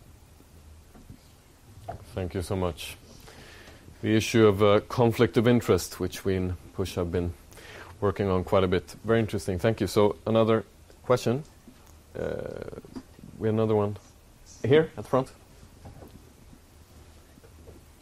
Thank 2.14 2.34
you 2.34 2.42
so 2.42 2.56
much. 2.56 2.98
The 4.02 4.16
issue 4.16 4.46
of 4.46 4.62
uh, 4.62 4.82
conflict 4.82 5.38
of 5.38 5.48
interest, 5.48 6.00
which 6.00 6.26
we 6.26 6.36
in 6.36 6.58
Push 6.74 6.96
have 6.96 7.12
been 7.12 7.34
working 8.02 8.30
on 8.30 8.44
quite 8.44 8.64
a 8.64 8.68
bit. 8.68 8.96
Very 9.04 9.20
interesting. 9.20 9.58
Thank 9.58 9.82
you. 9.82 9.88
So, 9.88 10.18
another 10.28 10.66
question. 11.04 11.44
Uh, 12.18 12.46
we 13.40 13.48
have 13.48 13.56
another 13.56 13.76
one 13.76 13.98
here 14.64 14.92
at 14.98 15.04
the 15.04 15.10
front. 15.10 15.32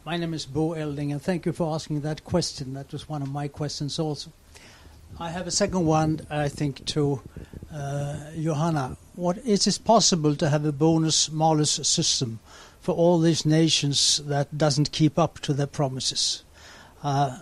My 0.06 0.18
name 0.18 0.34
is 0.34 0.46
Bo 0.46 0.74
Elding, 0.74 1.12
and 1.12 1.22
thank 1.22 1.46
you 1.46 1.54
for 1.54 1.74
asking 1.74 2.02
that 2.02 2.24
question. 2.24 2.74
That 2.74 2.92
was 2.92 3.08
one 3.08 3.22
of 3.22 3.32
my 3.32 3.48
questions 3.48 4.00
also. 4.00 4.32
I 5.20 5.30
have 5.30 5.45
a 5.45 5.51
second 5.51 5.86
one, 5.86 6.22
I 6.30 6.49
think, 6.49 6.86
to 6.86 7.22
uh, 7.72 8.32
Johanna. 8.36 8.97
What 9.16 9.38
is 9.39 9.68
it 9.68 9.80
possible 9.84 10.36
to 10.36 10.49
have 10.49 10.66
a 10.66 10.72
bonus 10.72 11.32
malus 11.32 11.72
system 11.72 12.39
for 12.82 12.95
all 12.95 13.20
these 13.20 13.45
nations 13.45 14.22
that 14.26 14.57
doesn't 14.57 14.91
keep 14.91 15.20
up 15.20 15.39
to 15.41 15.53
their 15.53 15.68
promises? 15.68 16.43
Uh, 17.03 17.39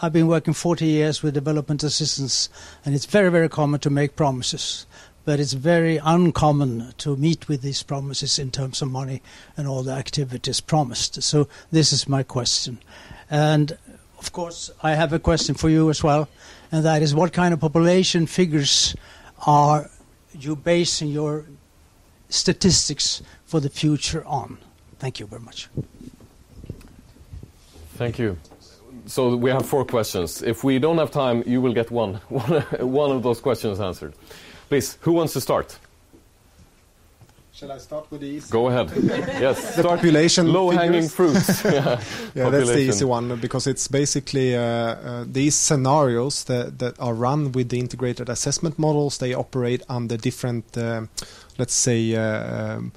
I've 0.00 0.12
been 0.12 0.26
working 0.26 0.52
40 0.52 0.84
years 0.84 1.22
with 1.22 1.34
development 1.34 1.84
assistance, 1.84 2.48
and 2.84 2.92
it's 2.92 3.06
very, 3.06 3.30
very 3.30 3.48
common 3.48 3.78
to 3.80 3.90
make 3.90 4.16
promises. 4.16 4.86
But 5.24 5.38
it's 5.38 5.52
very 5.52 5.98
uncommon 5.98 6.92
to 6.98 7.16
meet 7.16 7.46
with 7.46 7.62
these 7.62 7.84
promises 7.84 8.40
in 8.40 8.50
terms 8.50 8.82
of 8.82 8.90
money 8.90 9.22
and 9.56 9.68
all 9.68 9.84
the 9.84 9.92
activities 9.92 10.60
promised. 10.60 11.22
So, 11.22 11.46
this 11.70 11.92
is 11.92 12.08
my 12.08 12.24
question. 12.24 12.80
And 13.30 13.78
of 14.18 14.32
course, 14.32 14.72
I 14.82 14.96
have 14.96 15.12
a 15.12 15.20
question 15.20 15.54
for 15.54 15.68
you 15.68 15.88
as 15.90 16.02
well 16.02 16.28
and 16.72 16.84
that 16.84 17.02
is 17.02 17.14
what 17.14 17.32
kind 17.32 17.52
of 17.54 17.60
population 17.60 18.26
figures 18.26 18.96
are 19.46 19.90
you 20.32 20.56
basing 20.56 21.08
your 21.08 21.44
statistics 22.30 23.22
for 23.44 23.60
the 23.60 23.68
future 23.68 24.24
on? 24.24 24.56
Thank 24.98 25.20
you 25.20 25.26
very 25.26 25.42
much. 25.42 25.68
Thank 27.96 28.18
you. 28.18 28.38
So 29.06 29.36
we 29.36 29.50
have 29.50 29.66
four 29.66 29.84
questions. 29.84 30.42
If 30.42 30.64
we 30.64 30.78
don't 30.78 30.96
have 30.96 31.10
time, 31.10 31.42
you 31.46 31.60
will 31.60 31.74
get 31.74 31.90
one, 31.90 32.14
one 32.28 33.10
of 33.10 33.22
those 33.22 33.40
questions 33.40 33.78
answered. 33.78 34.14
Please, 34.68 34.96
who 35.02 35.12
wants 35.12 35.34
to 35.34 35.40
start? 35.40 35.78
Shall 37.62 37.70
I 37.70 37.78
start 37.78 38.10
with 38.10 38.22
the 38.22 38.26
easy? 38.26 38.50
Go 38.50 38.66
ahead. 38.66 38.90
yes. 39.40 39.76
the 39.76 39.84
population 39.84 40.52
low-hanging 40.52 41.08
fruits. 41.08 41.62
yeah, 41.64 42.02
yeah 42.34 42.50
that's 42.50 42.70
the 42.70 42.80
easy 42.80 43.04
one 43.04 43.36
because 43.36 43.68
it's 43.68 43.86
basically 43.86 44.56
uh, 44.56 44.60
uh, 44.60 45.24
these 45.28 45.54
scenarios 45.54 46.42
that 46.44 46.80
that 46.80 46.98
are 46.98 47.14
run 47.14 47.52
with 47.52 47.68
the 47.68 47.78
integrated 47.78 48.28
assessment 48.28 48.80
models. 48.80 49.18
They 49.18 49.32
operate 49.32 49.80
under 49.88 50.16
different, 50.16 50.76
uh, 50.76 51.02
let's 51.56 51.74
say. 51.74 52.16
Uh, 52.16 52.78
um, 52.78 52.92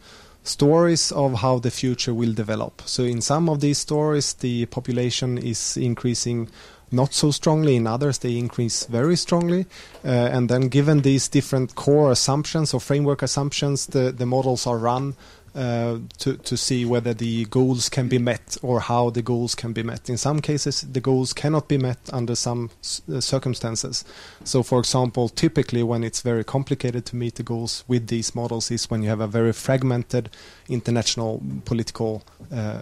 stories 0.48 1.12
of 1.12 1.42
how 1.42 1.60
the 1.60 1.72
future 1.72 2.14
will 2.14 2.34
develop. 2.34 2.82
So 2.86 3.04
in 3.04 3.22
some 3.22 3.50
of 3.50 3.60
these 3.60 3.78
stories, 3.78 4.34
the 4.34 4.66
population 4.68 5.38
is 5.38 5.78
increasing 5.78 6.50
not 6.92 7.14
so 7.14 7.32
strongly. 7.32 7.76
In 7.76 7.88
others, 7.88 8.20
they 8.20 8.38
increase 8.38 8.86
very 8.86 9.16
strongly. 9.16 9.66
Uh, 10.04 10.10
and 10.10 10.50
then, 10.50 10.70
given 10.70 11.02
these 11.02 11.28
different 11.28 11.76
core 11.76 12.12
assumptions 12.12 12.74
or 12.74 12.80
framework 12.80 13.22
assumptions, 13.22 13.88
the, 13.88 14.12
the 14.12 14.26
models 14.26 14.68
are 14.68 14.78
run 14.78 15.16
uh, 15.56 16.00
to 16.18 16.36
to 16.36 16.58
see 16.58 16.84
whether 16.84 17.14
the 17.14 17.46
goals 17.46 17.88
can 17.88 18.10
be 18.10 18.18
met 18.18 18.58
or 18.62 18.82
how 18.82 19.10
the 19.10 19.22
goals 19.22 19.56
can 19.56 19.72
be 19.72 19.84
met. 19.84 20.10
In 20.10 20.18
some 20.18 20.42
cases, 20.42 20.82
the 20.82 21.00
goals 21.00 21.32
cannot 21.32 21.70
be 21.70 21.78
met 21.78 21.98
under 22.12 22.36
some 22.36 22.72
uh, 23.10 23.22
circumstances. 23.22 24.04
So, 24.44 24.64
for 24.64 24.80
example, 24.80 25.30
typically 25.30 25.82
when 25.82 26.04
it's 26.04 26.22
very 26.22 26.44
complicated 26.44 27.06
to 27.06 27.16
meet 27.16 27.36
the 27.36 27.44
goals 27.44 27.86
with 27.88 28.08
these 28.08 28.36
models 28.36 28.70
is 28.70 28.90
when 28.90 29.02
you 29.02 29.08
have 29.08 29.22
a 29.22 29.28
very 29.28 29.54
fragmented 29.54 30.30
international 30.68 31.42
political 31.64 32.24
uh, 32.52 32.82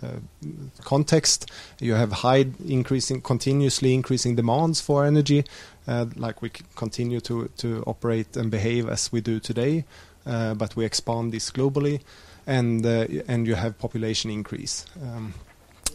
context. 0.84 1.52
You 1.80 1.94
have 1.94 2.12
high 2.12 2.46
increasing, 2.68 3.22
continuously 3.22 3.94
increasing 3.94 4.36
demands 4.36 4.82
for 4.82 5.06
energy, 5.06 5.46
uh, 5.88 6.08
like 6.16 6.42
we 6.42 6.50
continue 6.76 7.20
to 7.22 7.50
to 7.58 7.84
operate 7.86 8.36
and 8.36 8.50
behave 8.50 8.90
as 8.90 9.12
we 9.12 9.22
do 9.22 9.40
today, 9.40 9.86
uh, 10.26 10.56
but 10.56 10.76
we 10.76 10.86
expand 10.86 11.32
this 11.32 11.52
globally 11.52 12.02
and 12.48 12.86
uh, 12.86 13.08
and 13.28 13.48
you 13.48 13.56
have 13.56 13.78
population 13.80 14.32
increase. 14.32 14.86
Um, 15.02 15.34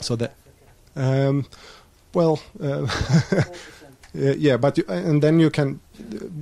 so 0.00 0.16
that, 0.16 0.34
um, 0.96 1.46
well, 2.14 2.40
uh, 2.62 2.86
yeah, 4.14 4.56
but 4.56 4.78
you, 4.78 4.84
and 4.88 5.22
then 5.22 5.40
you 5.40 5.50
can. 5.50 5.80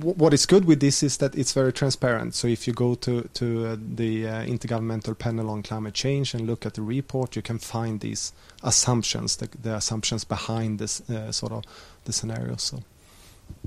what 0.01 0.33
is 0.33 0.45
good 0.45 0.65
with 0.65 0.79
this 0.79 1.03
is 1.03 1.17
that 1.17 1.35
it's 1.35 1.53
very 1.53 1.73
transparent. 1.73 2.35
So 2.35 2.47
if 2.47 2.67
you 2.67 2.73
go 2.73 2.95
to 2.95 3.29
to 3.33 3.65
uh, 3.65 3.77
the 3.95 4.27
uh, 4.27 4.45
Intergovernmental 4.45 5.17
Panel 5.17 5.49
on 5.49 5.63
Climate 5.63 5.93
Change 5.93 6.33
and 6.33 6.47
look 6.47 6.65
at 6.65 6.73
the 6.75 6.81
report, 6.81 7.35
you 7.35 7.41
can 7.41 7.59
find 7.59 7.99
these 7.99 8.33
assumptions, 8.63 9.37
the, 9.37 9.49
the 9.61 9.75
assumptions 9.75 10.23
behind 10.23 10.79
this 10.79 11.01
uh, 11.09 11.31
sort 11.31 11.51
of 11.51 11.63
the 12.05 12.13
scenario. 12.13 12.55
So. 12.57 12.79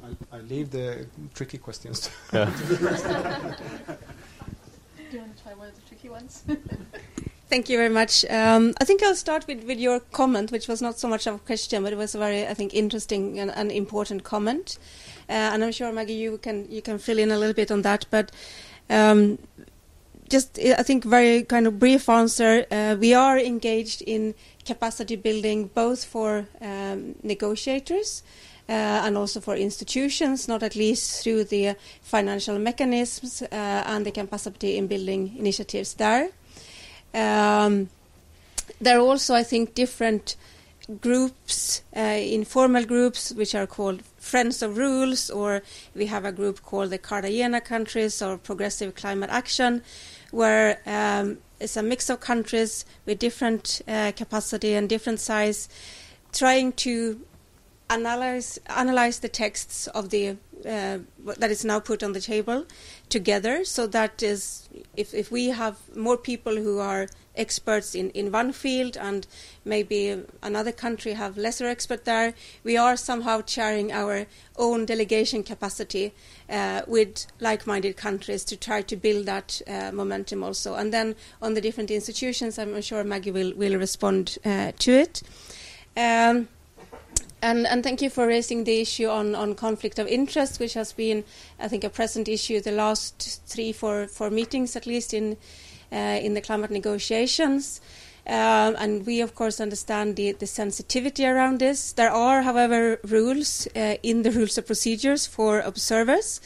I, 0.02 0.36
I 0.36 0.40
leave 0.40 0.70
the 0.70 1.06
tricky 1.34 1.58
questions. 1.58 2.10
Yeah. 2.32 2.44
Do 5.10 5.16
you 5.16 5.22
want 5.22 5.36
to 5.36 5.42
try 5.42 5.54
one 5.54 5.68
of 5.68 5.74
the 5.74 5.80
ones? 6.08 6.42
Thank 7.50 7.68
you 7.68 7.76
very 7.78 7.88
much. 7.88 8.24
Um, 8.30 8.74
I 8.80 8.84
think 8.84 9.02
I'll 9.02 9.16
start 9.16 9.46
with, 9.48 9.64
with 9.64 9.80
your 9.80 9.98
comment, 9.98 10.52
which 10.52 10.68
was 10.68 10.80
not 10.80 11.00
so 11.00 11.08
much 11.08 11.26
of 11.26 11.34
a 11.34 11.38
question, 11.40 11.82
but 11.82 11.92
it 11.92 11.96
was 11.96 12.14
a 12.14 12.18
very, 12.18 12.46
I 12.46 12.54
think, 12.54 12.72
interesting 12.74 13.40
and, 13.40 13.50
and 13.50 13.72
important 13.72 14.22
comment. 14.22 14.78
Uh, 15.28 15.32
and 15.32 15.64
I'm 15.64 15.72
sure 15.72 15.92
Maggie, 15.92 16.14
you 16.14 16.38
can 16.38 16.70
you 16.70 16.80
can 16.80 16.98
fill 16.98 17.18
in 17.18 17.32
a 17.32 17.38
little 17.38 17.54
bit 17.54 17.72
on 17.72 17.82
that. 17.82 18.06
But 18.08 18.30
um, 18.88 19.38
just, 20.28 20.60
I 20.60 20.82
think, 20.84 21.04
very 21.04 21.42
kind 21.42 21.66
of 21.66 21.80
brief 21.80 22.08
answer. 22.08 22.66
Uh, 22.70 22.96
we 22.98 23.14
are 23.14 23.36
engaged 23.36 24.02
in 24.02 24.34
capacity 24.64 25.16
building, 25.16 25.70
both 25.74 26.04
for 26.04 26.46
um, 26.60 27.16
negotiators. 27.24 28.22
Uh, 28.70 29.02
and 29.04 29.18
also 29.18 29.40
for 29.40 29.56
institutions, 29.56 30.46
not 30.46 30.62
at 30.62 30.76
least 30.76 31.24
through 31.24 31.42
the 31.42 31.74
financial 32.02 32.56
mechanisms 32.56 33.42
uh, 33.42 33.46
and 33.50 34.06
the 34.06 34.12
capacity 34.12 34.76
in 34.76 34.86
building 34.86 35.34
initiatives 35.36 35.94
there. 35.94 36.28
Um, 37.12 37.88
there 38.80 38.98
are 38.98 39.00
also, 39.00 39.34
I 39.34 39.42
think, 39.42 39.74
different 39.74 40.36
groups, 41.00 41.82
uh, 41.96 42.00
informal 42.00 42.84
groups, 42.84 43.32
which 43.32 43.56
are 43.56 43.66
called 43.66 44.02
Friends 44.18 44.62
of 44.62 44.78
Rules, 44.78 45.30
or 45.30 45.62
we 45.96 46.06
have 46.06 46.24
a 46.24 46.30
group 46.30 46.62
called 46.62 46.90
the 46.90 46.98
Cartagena 46.98 47.60
countries 47.60 48.22
or 48.22 48.38
Progressive 48.38 48.94
Climate 48.94 49.30
Action, 49.30 49.82
where 50.30 50.78
um, 50.86 51.38
it's 51.58 51.76
a 51.76 51.82
mix 51.82 52.08
of 52.08 52.20
countries 52.20 52.84
with 53.04 53.18
different 53.18 53.82
uh, 53.88 54.12
capacity 54.14 54.74
and 54.74 54.88
different 54.88 55.18
size, 55.18 55.68
trying 56.32 56.72
to 56.72 57.20
analyze 57.90 58.58
analyze 58.68 59.18
the 59.18 59.28
texts 59.28 59.88
of 59.88 60.08
the 60.10 60.36
uh, 60.64 60.98
that 61.38 61.50
is 61.50 61.64
now 61.64 61.80
put 61.80 62.02
on 62.02 62.12
the 62.12 62.20
table 62.20 62.66
together. 63.08 63.64
So 63.64 63.86
that 63.88 64.22
is, 64.22 64.68
if 64.96 65.12
if 65.14 65.30
we 65.30 65.48
have 65.48 65.76
more 65.96 66.16
people 66.16 66.56
who 66.56 66.78
are 66.78 67.08
experts 67.34 67.94
in, 67.94 68.10
in 68.10 68.30
one 68.32 68.52
field 68.52 68.96
and 68.96 69.26
maybe 69.64 70.22
another 70.42 70.72
country 70.72 71.12
have 71.14 71.38
lesser 71.38 71.66
expert 71.66 72.04
there, 72.04 72.34
we 72.64 72.76
are 72.76 72.96
somehow 72.96 73.42
sharing 73.46 73.92
our 73.92 74.26
own 74.56 74.86
delegation 74.86 75.42
capacity 75.42 76.12
uh, 76.50 76.82
with 76.86 77.26
like-minded 77.40 77.96
countries 77.96 78.44
to 78.44 78.56
try 78.56 78.82
to 78.82 78.96
build 78.96 79.26
that 79.26 79.62
uh, 79.66 79.90
momentum 79.92 80.44
also. 80.44 80.74
And 80.74 80.92
then 80.92 81.14
on 81.40 81.54
the 81.54 81.60
different 81.60 81.90
institutions, 81.90 82.58
I'm 82.58 82.80
sure 82.82 83.02
Maggie 83.04 83.32
will 83.32 83.54
will 83.54 83.78
respond 83.78 84.38
uh, 84.44 84.72
to 84.78 84.92
it. 84.92 85.22
Um, 85.96 86.48
and, 87.42 87.66
and, 87.66 87.82
thank 87.82 88.02
you 88.02 88.10
for 88.10 88.26
raising 88.26 88.64
the 88.64 88.80
issue 88.80 89.08
on, 89.08 89.34
on 89.34 89.54
conflict 89.54 89.98
of 89.98 90.06
interest, 90.06 90.60
which 90.60 90.74
has 90.74 90.92
been, 90.92 91.24
I 91.58 91.68
think, 91.68 91.84
a 91.84 91.90
present 91.90 92.28
issue 92.28 92.60
the 92.60 92.72
last 92.72 93.42
three, 93.46 93.72
four, 93.72 94.06
four 94.08 94.30
meetings 94.30 94.76
at 94.76 94.86
least 94.86 95.14
in 95.14 95.36
uh, 95.92 96.20
in 96.22 96.34
the 96.34 96.40
climate 96.40 96.70
negotiations. 96.70 97.80
Um, 98.26 98.76
and 98.78 99.06
we, 99.06 99.20
of 99.20 99.34
course, 99.34 99.60
understand 99.60 100.16
the, 100.16 100.32
the, 100.32 100.46
sensitivity 100.46 101.26
around 101.26 101.58
this. 101.58 101.92
There 101.92 102.10
are, 102.10 102.42
however, 102.42 103.00
rules 103.02 103.66
uh, 103.74 103.96
in 104.02 104.22
the 104.22 104.30
rules 104.30 104.56
of 104.58 104.66
procedures 104.66 105.26
for 105.26 105.60
observers, 105.60 106.40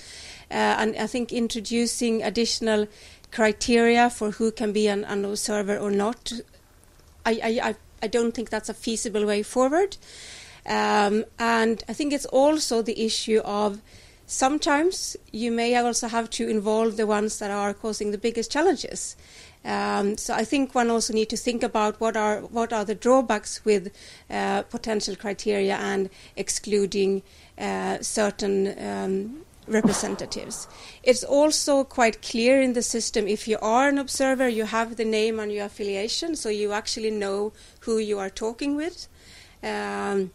uh, 0.50 0.54
and 0.54 0.96
I 0.96 1.06
think 1.06 1.32
introducing 1.32 2.22
additional 2.22 2.86
criteria 3.32 4.08
for 4.08 4.30
who 4.30 4.52
can 4.52 4.72
be 4.72 4.86
an, 4.86 5.04
an 5.04 5.24
observer 5.24 5.76
or 5.76 5.90
not, 5.90 6.32
I, 7.26 7.60
I, 7.62 7.74
I 8.02 8.06
don't 8.06 8.32
think 8.32 8.50
that's 8.50 8.68
a 8.68 8.74
feasible 8.74 9.26
way 9.26 9.42
forward. 9.42 9.96
Um, 10.66 11.24
and 11.38 11.82
I 11.88 11.92
think 11.92 12.12
it's 12.12 12.26
also 12.26 12.82
the 12.82 13.04
issue 13.04 13.40
of 13.44 13.80
sometimes 14.26 15.16
you 15.32 15.52
may 15.52 15.76
also 15.76 16.08
have 16.08 16.30
to 16.30 16.48
involve 16.48 16.96
the 16.96 17.06
ones 17.06 17.38
that 17.38 17.50
are 17.50 17.74
causing 17.74 18.10
the 18.10 18.18
biggest 18.18 18.50
challenges. 18.50 19.16
Um, 19.64 20.18
so 20.18 20.34
I 20.34 20.44
think 20.44 20.74
one 20.74 20.90
also 20.90 21.14
need 21.14 21.30
to 21.30 21.36
think 21.36 21.62
about 21.62 21.98
what 21.98 22.16
are 22.16 22.40
what 22.40 22.72
are 22.72 22.84
the 22.84 22.94
drawbacks 22.94 23.64
with 23.64 23.92
uh, 24.30 24.62
potential 24.62 25.16
criteria 25.16 25.76
and 25.76 26.10
excluding 26.36 27.22
uh, 27.58 27.98
certain 28.02 28.78
um, 28.78 29.44
representatives. 29.66 30.68
It's 31.02 31.24
also 31.24 31.84
quite 31.84 32.20
clear 32.20 32.60
in 32.60 32.74
the 32.74 32.82
system 32.82 33.26
if 33.26 33.48
you 33.48 33.58
are 33.62 33.88
an 33.88 33.96
observer, 33.96 34.48
you 34.48 34.66
have 34.66 34.96
the 34.96 35.04
name 35.04 35.40
and 35.40 35.50
your 35.50 35.64
affiliation, 35.64 36.36
so 36.36 36.50
you 36.50 36.72
actually 36.72 37.10
know 37.10 37.54
who 37.80 37.96
you 37.96 38.18
are 38.18 38.30
talking 38.30 38.76
with. 38.76 39.08
Um, 39.62 40.32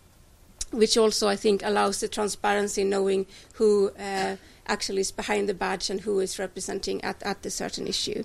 which 0.72 0.98
also 0.98 1.28
I 1.28 1.36
think 1.36 1.62
allows 1.64 2.00
the 2.00 2.08
transparency, 2.08 2.84
knowing 2.84 3.26
who 3.54 3.92
uh, 4.00 4.36
actually 4.68 5.02
is 5.02 5.12
behind 5.12 5.50
the 5.50 5.54
badge 5.54 5.90
and 5.90 6.02
who 6.02 6.20
is 6.20 6.40
representing 6.40 7.04
at, 7.04 7.22
at 7.24 7.42
the 7.42 7.50
certain 7.50 7.88
issue. 7.88 8.24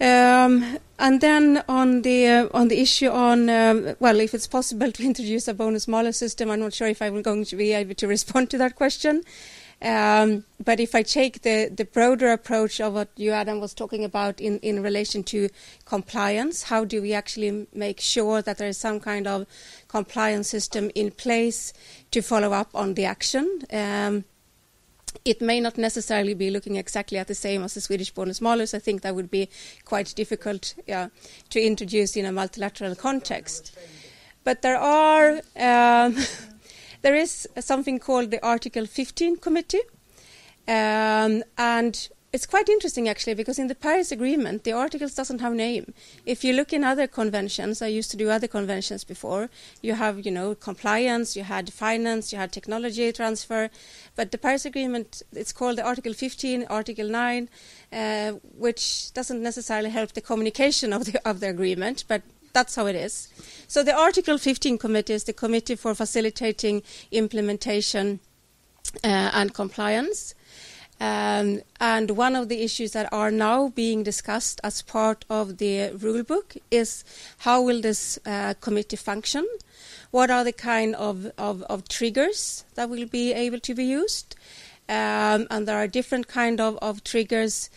Um, 0.00 0.78
and 0.98 1.20
then 1.20 1.62
on 1.68 2.02
the 2.02 2.26
uh, 2.26 2.48
on 2.54 2.68
the 2.68 2.80
issue 2.80 3.10
on 3.10 3.50
um, 3.50 3.96
well, 4.00 4.18
if 4.18 4.32
it's 4.32 4.46
possible 4.46 4.90
to 4.90 5.04
introduce 5.10 5.46
a 5.46 5.52
bonus 5.52 5.86
malus 5.86 6.16
system, 6.16 6.50
I'm 6.50 6.60
not 6.60 6.72
sure 6.72 6.88
if 6.88 7.02
I'm 7.02 7.20
going 7.20 7.44
to 7.44 7.56
be 7.56 7.72
able 7.72 7.94
to 7.94 8.08
respond 8.08 8.48
to 8.50 8.58
that 8.58 8.76
question. 8.76 9.22
Um, 9.82 10.44
but 10.62 10.78
if 10.78 10.94
I 10.94 11.02
take 11.02 11.40
the, 11.40 11.72
the 11.74 11.86
broader 11.86 12.30
approach 12.30 12.80
of 12.80 12.92
what 12.92 13.08
you, 13.16 13.32
Adam, 13.32 13.60
was 13.60 13.72
talking 13.72 14.04
about 14.04 14.40
in, 14.40 14.58
in 14.58 14.82
relation 14.82 15.22
to 15.24 15.48
compliance, 15.86 16.64
how 16.64 16.84
do 16.84 17.00
we 17.00 17.14
actually 17.14 17.66
make 17.72 17.98
sure 17.98 18.42
that 18.42 18.58
there 18.58 18.68
is 18.68 18.76
some 18.76 19.00
kind 19.00 19.26
of 19.26 19.46
compliance 19.88 20.48
system 20.48 20.90
in 20.94 21.10
place 21.10 21.72
to 22.10 22.20
follow 22.20 22.52
up 22.52 22.68
on 22.74 22.94
the 22.94 23.06
action? 23.06 23.62
Um, 23.72 24.24
it 25.24 25.40
may 25.40 25.60
not 25.60 25.78
necessarily 25.78 26.34
be 26.34 26.50
looking 26.50 26.76
exactly 26.76 27.18
at 27.18 27.26
the 27.26 27.34
same 27.34 27.62
as 27.62 27.74
the 27.74 27.80
Swedish 27.80 28.10
bonus 28.10 28.40
malus. 28.40 28.74
I 28.74 28.78
think 28.78 29.02
that 29.02 29.14
would 29.14 29.30
be 29.30 29.48
quite 29.84 30.14
difficult 30.14 30.74
yeah, 30.86 31.08
to 31.50 31.60
introduce 31.60 32.16
in 32.16 32.26
a 32.26 32.32
multilateral 32.32 32.94
context. 32.94 33.76
But 34.44 34.62
there 34.62 34.78
are 34.78 35.40
um, 35.56 36.16
There 37.02 37.16
is 37.16 37.48
something 37.58 37.98
called 37.98 38.30
the 38.30 38.44
Article 38.44 38.86
15 38.86 39.38
Committee, 39.38 39.80
um, 40.68 41.42
and 41.56 42.08
it's 42.32 42.46
quite 42.46 42.68
interesting 42.68 43.08
actually 43.08 43.34
because 43.34 43.58
in 43.58 43.66
the 43.66 43.74
Paris 43.74 44.12
Agreement 44.12 44.62
the 44.64 44.72
articles 44.72 45.14
doesn't 45.14 45.40
have 45.40 45.54
name. 45.54 45.94
If 46.26 46.44
you 46.44 46.52
look 46.52 46.72
in 46.72 46.84
other 46.84 47.06
conventions, 47.06 47.82
I 47.82 47.88
used 47.88 48.10
to 48.12 48.16
do 48.16 48.30
other 48.30 48.46
conventions 48.46 49.02
before. 49.02 49.48
You 49.82 49.94
have 49.94 50.24
you 50.24 50.30
know 50.30 50.54
compliance, 50.54 51.36
you 51.36 51.42
had 51.42 51.72
finance, 51.72 52.32
you 52.32 52.38
had 52.38 52.52
technology 52.52 53.10
transfer, 53.12 53.70
but 54.14 54.30
the 54.30 54.38
Paris 54.38 54.64
Agreement 54.64 55.22
it's 55.32 55.52
called 55.52 55.78
the 55.78 55.82
Article 55.82 56.12
15, 56.12 56.66
Article 56.68 57.08
9, 57.08 57.48
uh, 57.92 58.32
which 58.56 59.12
doesn't 59.14 59.42
necessarily 59.42 59.90
help 59.90 60.12
the 60.12 60.20
communication 60.20 60.92
of 60.92 61.06
the 61.06 61.28
of 61.28 61.40
the 61.40 61.48
agreement, 61.48 62.04
but 62.06 62.22
that's 62.52 62.74
how 62.74 62.86
it 62.86 62.96
is. 62.96 63.28
So 63.68 63.82
the 63.82 63.94
Article 63.94 64.38
15 64.38 64.78
committee 64.78 65.12
is 65.12 65.24
the 65.24 65.32
committee 65.32 65.76
for 65.76 65.94
facilitating 65.94 66.82
implementation 67.10 68.20
uh, 69.04 69.30
and 69.32 69.54
compliance. 69.54 70.34
Um, 71.00 71.62
and 71.80 72.10
one 72.10 72.36
of 72.36 72.50
the 72.50 72.62
issues 72.62 72.92
that 72.92 73.10
are 73.10 73.30
now 73.30 73.68
being 73.68 74.02
discussed 74.02 74.60
as 74.62 74.82
part 74.82 75.24
of 75.30 75.56
the 75.56 75.92
rulebook 75.94 76.58
is 76.70 77.04
how 77.38 77.62
will 77.62 77.80
this 77.80 78.18
uh, 78.26 78.52
committee 78.60 78.96
function? 78.96 79.46
What 80.10 80.30
are 80.30 80.44
the 80.44 80.52
kind 80.52 80.94
of, 80.96 81.32
of, 81.38 81.62
of, 81.62 81.88
triggers 81.88 82.64
that 82.74 82.90
will 82.90 83.06
be 83.06 83.32
able 83.32 83.60
to 83.60 83.74
be 83.74 83.84
used? 83.84 84.36
Um, 84.90 85.46
and 85.50 85.66
there 85.66 85.78
are 85.78 85.86
different 85.86 86.28
kind 86.28 86.60
of, 86.60 86.76
of 86.82 87.02
triggers 87.02 87.70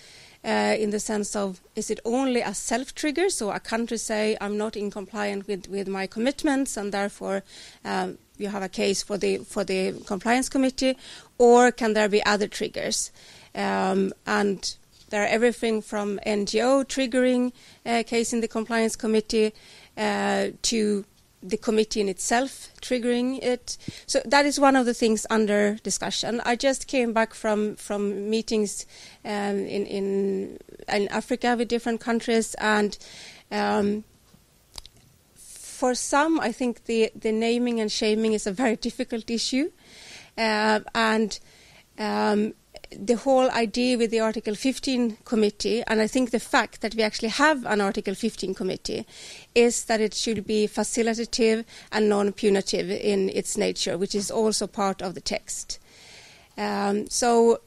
uh, 0.46 0.76
in 0.78 0.90
the 0.90 1.00
sense 1.00 1.36
of 1.36 1.62
is 1.76 1.90
it 1.90 2.00
only 2.06 2.42
a 2.42 2.54
self 2.54 2.94
trigger? 2.94 3.30
So 3.30 3.52
a 3.52 3.60
country 3.60 3.98
say 3.98 4.38
I'm 4.42 4.58
not 4.58 4.76
in 4.76 4.92
compliance 4.92 5.48
with, 5.48 5.68
with 5.70 5.88
my 5.88 6.08
commitments, 6.08 6.78
and 6.78 6.92
therefore 6.92 7.44
um, 7.86 8.18
you 8.38 8.50
have 8.50 8.64
a 8.64 8.70
case 8.70 9.04
for 9.04 9.18
the 9.18 9.38
for 9.38 9.64
the 9.64 9.94
compliance 10.06 10.50
committee, 10.50 10.98
or 11.38 11.72
can 11.72 11.94
there 11.94 12.10
be 12.10 12.24
other 12.26 12.48
triggers? 12.48 13.12
Um, 13.56 14.14
and 14.26 14.76
there 15.10 15.24
are 15.24 15.28
everything 15.28 15.82
from 15.82 16.20
NGO 16.26 16.86
triggering 16.86 17.52
a 17.86 18.00
uh, 18.00 18.04
case 18.04 18.34
in 18.34 18.42
the 18.42 18.48
compliance 18.48 18.96
committee 18.96 19.54
uh, 19.96 20.48
to 20.64 21.06
the 21.44 21.58
committee 21.58 22.00
in 22.00 22.10
itself 22.10 22.70
triggering 22.82 23.44
it. 23.44 23.78
So 24.08 24.22
that 24.26 24.46
is 24.46 24.60
one 24.60 24.76
of 24.76 24.86
the 24.86 24.94
things 24.94 25.28
under 25.30 25.76
discussion. 25.84 26.42
I 26.46 26.56
just 26.56 26.88
came 26.88 27.14
back 27.14 27.34
from 27.34 27.76
from 27.76 28.30
meetings 28.30 28.86
um, 29.26 29.58
in, 29.58 29.86
in, 29.86 30.60
in 30.88 31.08
Africa 31.10 31.56
with 31.58 31.68
different 31.68 32.00
countries, 32.00 32.56
and 32.56 32.98
um, 33.52 34.04
for 35.36 35.94
some, 35.94 36.40
I 36.40 36.52
think 36.52 36.86
the 36.86 37.12
the 37.16 37.32
naming 37.32 37.80
and 37.82 37.92
shaming 37.92 38.34
is 38.34 38.48
a 38.48 38.52
very 38.52 38.76
difficult 38.88 39.30
issue, 39.30 39.72
uh, 40.38 40.80
and 40.96 41.40
um, 42.00 42.54
the 43.00 43.16
whole 43.16 43.50
idea 43.52 43.98
with 43.98 44.12
the 44.12 44.20
Article 44.20 44.56
15 44.56 45.18
committee, 45.26 45.84
and 45.88 46.02
I 46.02 46.08
think 46.08 46.32
the 46.32 46.40
fact 46.40 46.82
that 46.82 46.96
we 46.96 47.04
actually 47.04 47.30
have 47.30 47.66
an 47.66 47.82
Article 47.82 48.16
15 48.16 48.54
committee, 48.54 49.06
is 49.56 49.86
that 49.86 50.02
it 50.02 50.14
should 50.14 50.46
be 50.46 50.68
facilitative 50.68 51.66
and 51.92 52.10
non 52.10 52.34
punitive 52.34 52.90
in 52.90 53.30
its 53.30 53.58
nature, 53.58 53.98
which 53.98 54.16
is 54.16 54.32
also 54.32 54.68
part 54.68 55.02
of 55.02 55.16
the 55.16 55.22
text. 55.22 55.80
Um, 56.58 57.10
so, 57.10 57.62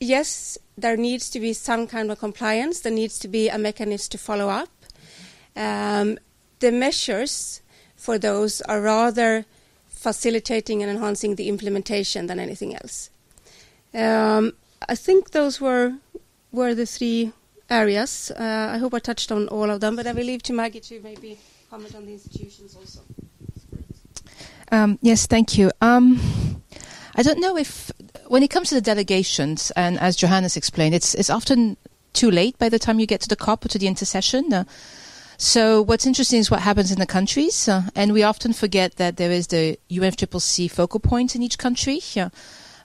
yes, 0.00 0.58
there 0.76 0.96
needs 0.96 1.30
to 1.30 1.40
be 1.40 1.52
some 1.52 1.86
kind 1.86 2.10
of 2.10 2.18
compliance, 2.18 2.80
there 2.80 2.92
needs 2.92 3.18
to 3.20 3.28
be 3.28 3.48
a 3.48 3.58
mechanism 3.58 4.10
to 4.10 4.18
follow 4.18 4.48
up. 4.48 4.68
Um, 5.56 6.18
the 6.60 6.72
measures 6.72 7.62
for 7.96 8.18
those 8.18 8.60
are 8.62 8.80
rather 8.80 9.44
facilitating 9.88 10.82
and 10.82 10.90
enhancing 10.90 11.34
the 11.34 11.48
implementation 11.48 12.26
than 12.26 12.38
anything 12.38 12.74
else. 12.74 13.10
Um, 13.94 14.52
I 14.88 14.94
think 14.94 15.30
those 15.30 15.60
were 15.60 15.94
were 16.52 16.74
the 16.74 16.86
three 16.86 17.32
areas. 17.68 18.30
Uh, 18.30 18.70
I 18.74 18.78
hope 18.78 18.94
I 18.94 18.98
touched 18.98 19.32
on 19.32 19.48
all 19.48 19.70
of 19.70 19.80
them, 19.80 19.96
but 19.96 20.06
I 20.06 20.12
will 20.12 20.24
leave 20.24 20.42
to 20.44 20.52
Maggie 20.52 20.80
to 20.80 21.00
maybe 21.02 21.38
comment 21.70 21.94
on 21.94 22.06
the 22.06 22.12
institutions 22.12 22.76
also. 22.76 23.00
Um, 24.72 24.98
yes, 25.02 25.26
thank 25.26 25.58
you. 25.58 25.70
Um, 25.80 26.20
I 27.14 27.22
don't 27.22 27.40
know 27.40 27.56
if, 27.56 27.90
when 28.26 28.42
it 28.42 28.50
comes 28.50 28.68
to 28.70 28.74
the 28.74 28.80
delegations, 28.80 29.70
and 29.76 29.98
as 30.00 30.16
Johanna's 30.16 30.56
explained, 30.56 30.94
it's 30.94 31.14
it's 31.14 31.30
often 31.30 31.76
too 32.12 32.30
late 32.30 32.58
by 32.58 32.68
the 32.68 32.78
time 32.78 32.98
you 32.98 33.06
get 33.06 33.20
to 33.20 33.28
the 33.28 33.36
COP 33.36 33.64
or 33.64 33.68
to 33.68 33.78
the 33.78 33.86
intersession. 33.86 34.52
Uh, 34.52 34.64
so 35.38 35.82
what's 35.82 36.06
interesting 36.06 36.40
is 36.40 36.50
what 36.50 36.60
happens 36.60 36.90
in 36.90 36.98
the 36.98 37.06
countries, 37.06 37.68
uh, 37.68 37.82
and 37.94 38.12
we 38.12 38.22
often 38.22 38.52
forget 38.52 38.96
that 38.96 39.16
there 39.16 39.30
is 39.30 39.48
the 39.48 39.78
UNFCCC 39.90 40.70
focal 40.70 41.00
point 41.00 41.34
in 41.34 41.42
each 41.42 41.58
country 41.58 42.00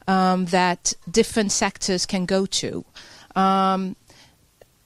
um, 0.07 0.45
that 0.45 0.93
different 1.09 1.51
sectors 1.51 2.05
can 2.05 2.25
go 2.25 2.45
to. 2.45 2.85
Um, 3.35 3.95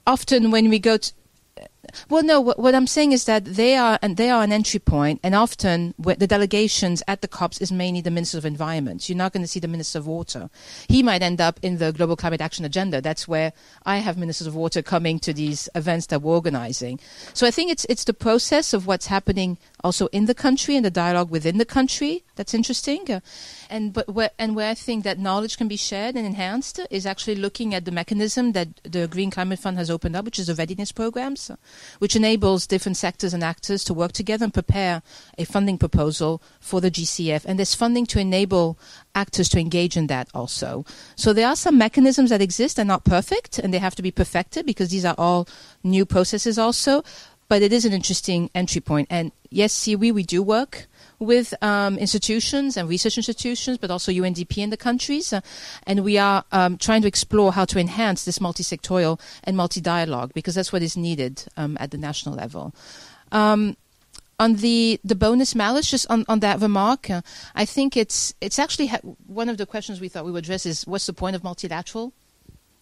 often, 0.06 0.52
when 0.52 0.70
we 0.70 0.80
go 0.80 0.98
to 0.98 1.14
well, 2.10 2.24
no. 2.24 2.42
What, 2.42 2.60
what, 2.60 2.76
I'm 2.76 2.88
saying 2.88 3.12
is 3.12 3.26
that 3.26 3.46
they 3.46 3.76
are 3.76 4.00
and 4.02 4.18
they 4.18 4.30
are 4.30 4.44
an 4.44 4.52
entry 4.52 4.80
point, 4.80 5.20
and 5.24 5.34
often 5.34 5.94
the 5.98 6.28
delegations 6.28 7.02
at 7.08 7.22
the 7.22 7.28
COPs 7.28 7.62
is 7.62 7.72
mainly 7.72 8.02
the 8.02 8.12
Minister 8.12 8.38
of 8.38 8.46
Environment. 8.46 9.08
You're 9.08 9.18
not 9.18 9.34
going 9.34 9.44
to 9.44 9.48
see 9.48 9.60
the 9.60 9.68
Minister 9.68 10.00
of 10.00 10.08
Water. 10.08 10.50
He 10.88 11.04
might 11.04 11.22
end 11.22 11.40
up 11.40 11.60
in 11.62 11.78
the 11.78 11.92
Global 11.92 12.16
Climate 12.16 12.42
Action 12.42 12.66
Agenda. 12.66 13.02
That's 13.02 13.28
where 13.28 13.54
I 13.86 13.98
have 13.98 14.18
Ministers 14.18 14.48
of 14.48 14.56
Water 14.56 14.82
coming 14.82 15.20
to 15.20 15.34
these 15.34 15.70
events 15.76 16.08
that 16.08 16.22
we're 16.22 16.34
organizing. 16.34 17.00
So 17.34 17.48
I 17.48 17.52
think 17.52 17.72
it's 17.72 17.86
it's 17.90 18.04
the 18.04 18.14
process 18.14 18.74
of 18.74 18.88
what's 18.88 19.08
happening 19.08 19.58
also 19.84 20.08
in 20.08 20.26
the 20.26 20.36
country 20.36 20.76
and 20.76 20.86
the 20.86 20.92
dialogue 20.92 21.30
within 21.30 21.58
the 21.58 21.66
country 21.66 22.25
that's 22.36 22.54
interesting. 22.54 23.10
Uh, 23.10 23.20
and 23.70 23.94
but 23.94 24.10
where, 24.10 24.32
and 24.38 24.56
where 24.56 24.70
I 24.70 24.74
think 24.74 25.04
that 25.04 25.20
knowledge 25.20 25.58
can 25.58 25.68
be 25.68 25.78
shared 25.78 26.16
and 26.16 26.26
enhanced 26.26 26.80
is 26.90 27.06
actually 27.06 27.36
looking 27.36 27.74
at 27.74 27.86
the 27.86 27.92
mechanism 27.92 28.52
that 28.54 28.68
the 28.84 29.08
Green 29.08 29.32
Climate 29.32 29.60
Fund 29.60 29.78
has 29.78 29.90
opened 29.90 30.16
up, 30.16 30.26
which 30.26 30.40
is 30.40 30.48
the 30.48 30.56
readiness 30.56 30.92
programs, 30.92 31.52
which 32.00 32.16
enables 32.16 32.68
different 32.68 32.98
sectors 32.98 33.34
and 33.34 33.44
actors 33.44 33.84
to 33.86 33.94
work 33.94 34.12
together 34.12 34.44
and 34.44 34.54
prepare 34.54 35.02
a 35.38 35.46
funding 35.46 35.78
proposal 35.78 36.42
for 36.60 36.82
the 36.82 36.92
GCF. 36.92 37.46
And 37.46 37.60
there's 37.60 37.76
funding 37.76 38.06
to 38.08 38.20
enable 38.20 38.78
actors 39.14 39.50
to 39.50 39.60
engage 39.60 39.98
in 39.98 40.08
that 40.08 40.28
also. 40.34 40.86
So 41.16 41.34
there 41.34 41.48
are 41.48 41.56
some 41.56 41.78
mechanisms 41.78 42.30
that 42.30 42.42
exist. 42.42 42.76
They're 42.76 42.86
not 42.86 43.06
perfect 43.06 43.60
and 43.60 43.74
they 43.74 43.80
have 43.80 43.96
to 43.96 44.02
be 44.02 44.12
perfected 44.12 44.66
because 44.66 44.90
these 44.90 45.06
are 45.06 45.16
all 45.18 45.48
new 45.84 46.06
processes 46.06 46.60
also. 46.60 47.04
But 47.48 47.62
it 47.62 47.72
is 47.72 47.86
an 47.86 47.94
interesting 47.94 48.50
entry 48.56 48.82
point. 48.82 49.08
And 49.12 49.32
yes, 49.50 49.74
SIWI, 49.74 50.12
we 50.12 50.24
do 50.24 50.42
work 50.42 50.88
with 51.20 51.54
um, 51.62 51.98
institutions 51.98 52.78
and 52.78 52.90
research 52.90 53.18
institutions, 53.18 53.78
but 53.78 53.92
also 53.92 54.12
UNDP 54.12 54.58
in 54.58 54.70
the 54.70 54.78
countries. 54.78 55.34
Uh, 55.34 55.42
and 55.88 56.04
we 56.04 56.18
are 56.18 56.44
um, 56.52 56.78
trying 56.78 57.02
to 57.02 57.08
explore 57.08 57.54
how 57.54 57.66
to 57.66 57.80
enhance 57.80 58.26
this 58.26 58.42
multi-sectorial 58.42 59.20
and 59.44 59.56
multi-dialogue 59.58 60.34
because 60.34 60.56
that's 60.56 60.74
what 60.74 60.82
is 60.82 60.98
needed 60.98 61.44
um, 61.58 61.78
at 61.80 61.92
the 61.92 61.98
national 61.98 62.36
level. 62.36 62.74
Um, 63.32 63.78
on 64.38 64.56
the, 64.56 65.00
the 65.04 65.16
bonus 65.16 65.56
malus, 65.56 65.90
just 65.90 66.06
on, 66.10 66.26
on 66.28 66.40
that 66.42 66.60
remark, 66.60 67.10
uh, 67.10 67.22
I 67.56 67.66
think 67.66 67.96
it's 67.96 68.34
it's 68.42 68.60
actually 68.60 68.88
ha- 68.88 69.00
one 69.28 69.48
of 69.48 69.58
the 69.58 69.66
questions 69.66 70.02
we 70.02 70.10
thought 70.10 70.26
we 70.26 70.32
would 70.32 70.44
address 70.44 70.66
is 70.66 70.86
what's 70.86 71.06
the 71.06 71.14
point 71.14 71.38
of 71.38 71.44
multilateral 71.44 72.12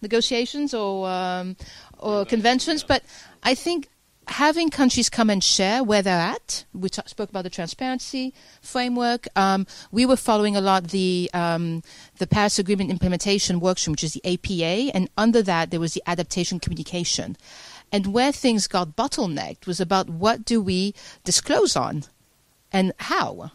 negotiations 0.02 0.74
or 0.74 1.08
um, 1.08 1.56
or 1.98 2.24
conventions? 2.24 2.82
But 2.82 3.04
I 3.44 3.54
think 3.54 3.88
having 4.28 4.70
countries 4.70 5.08
come 5.08 5.30
and 5.30 5.42
share 5.42 5.82
where 5.82 6.02
they're 6.02 6.20
at. 6.20 6.64
We 6.72 6.88
t- 6.88 7.02
spoke 7.06 7.30
about 7.30 7.44
the 7.44 7.50
transparency 7.50 8.34
framework. 8.60 9.26
Um, 9.36 9.66
we 9.90 10.06
were 10.06 10.16
following 10.16 10.56
a 10.56 10.60
lot 10.60 10.88
the 10.88 11.30
um, 11.34 11.82
the 12.18 12.26
Paris 12.26 12.58
Agreement 12.58 12.90
implementation 12.90 13.60
workshop, 13.60 13.92
which 13.92 14.04
is 14.04 14.14
the 14.14 14.34
APA, 14.34 14.96
and 14.96 15.08
under 15.16 15.42
that 15.42 15.70
there 15.70 15.80
was 15.80 15.94
the 15.94 16.02
adaptation 16.06 16.60
communication. 16.60 17.36
And 17.92 18.12
where 18.12 18.32
things 18.32 18.66
got 18.66 18.96
bottlenecked 18.96 19.66
was 19.66 19.80
about 19.80 20.10
what 20.10 20.44
do 20.44 20.60
we 20.60 20.94
disclose 21.22 21.76
on 21.76 22.04
and 22.72 22.92
how. 22.98 23.52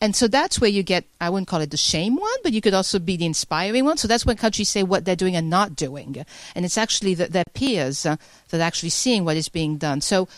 And 0.00 0.14
so 0.14 0.28
that's 0.28 0.60
where 0.60 0.68
you 0.68 0.82
get, 0.82 1.04
I 1.20 1.30
wouldn't 1.30 1.48
call 1.48 1.60
it 1.62 1.70
the 1.70 1.76
shame 1.76 2.16
one, 2.16 2.38
but 2.42 2.52
you 2.52 2.60
could 2.60 2.74
also 2.74 2.98
be 2.98 3.16
the 3.16 3.24
inspiring 3.24 3.84
one. 3.84 3.96
So 3.96 4.06
that's 4.06 4.26
when 4.26 4.36
countries 4.36 4.68
say 4.68 4.82
what 4.82 5.04
they're 5.04 5.16
doing 5.16 5.36
and 5.36 5.48
not 5.48 5.74
doing. 5.74 6.24
And 6.54 6.64
it's 6.64 6.76
actually 6.76 7.14
the, 7.14 7.26
their 7.28 7.44
peers 7.54 8.04
uh, 8.04 8.16
that 8.50 8.60
are 8.60 8.64
actually 8.64 8.90
seeing 8.90 9.24
what 9.24 9.36
is 9.36 9.48
being 9.48 9.78
done. 9.78 10.02
So 10.02 10.28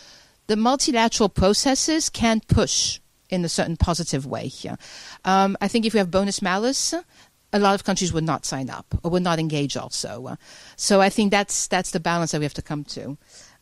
the 0.47 0.55
multilateral 0.55 1.29
processes 1.29 2.09
can 2.09 2.41
push 2.47 2.99
in 3.29 3.43
a 3.43 3.49
certain 3.49 3.75
positive 3.75 4.25
way 4.25 4.47
here. 4.47 4.77
Um, 5.25 5.57
I 5.61 5.67
think 5.67 5.85
if 5.85 5.93
we 5.93 5.99
have 5.99 6.09
bonus 6.09 6.41
malus, 6.41 6.93
a 7.51 7.59
lot 7.59 7.75
of 7.75 7.83
countries 7.83 8.13
would 8.13 8.23
not 8.23 8.45
sign 8.45 8.69
up 8.69 8.85
or 9.03 9.11
would 9.11 9.23
not 9.23 9.39
engage 9.39 9.75
also. 9.75 10.37
so 10.75 11.01
I 11.01 11.09
think 11.09 11.31
that's, 11.31 11.67
that's 11.67 11.91
the 11.91 11.99
balance 11.99 12.31
that 12.31 12.39
we 12.39 12.45
have 12.45 12.53
to 12.55 12.61
come 12.61 12.83
to. 12.85 13.17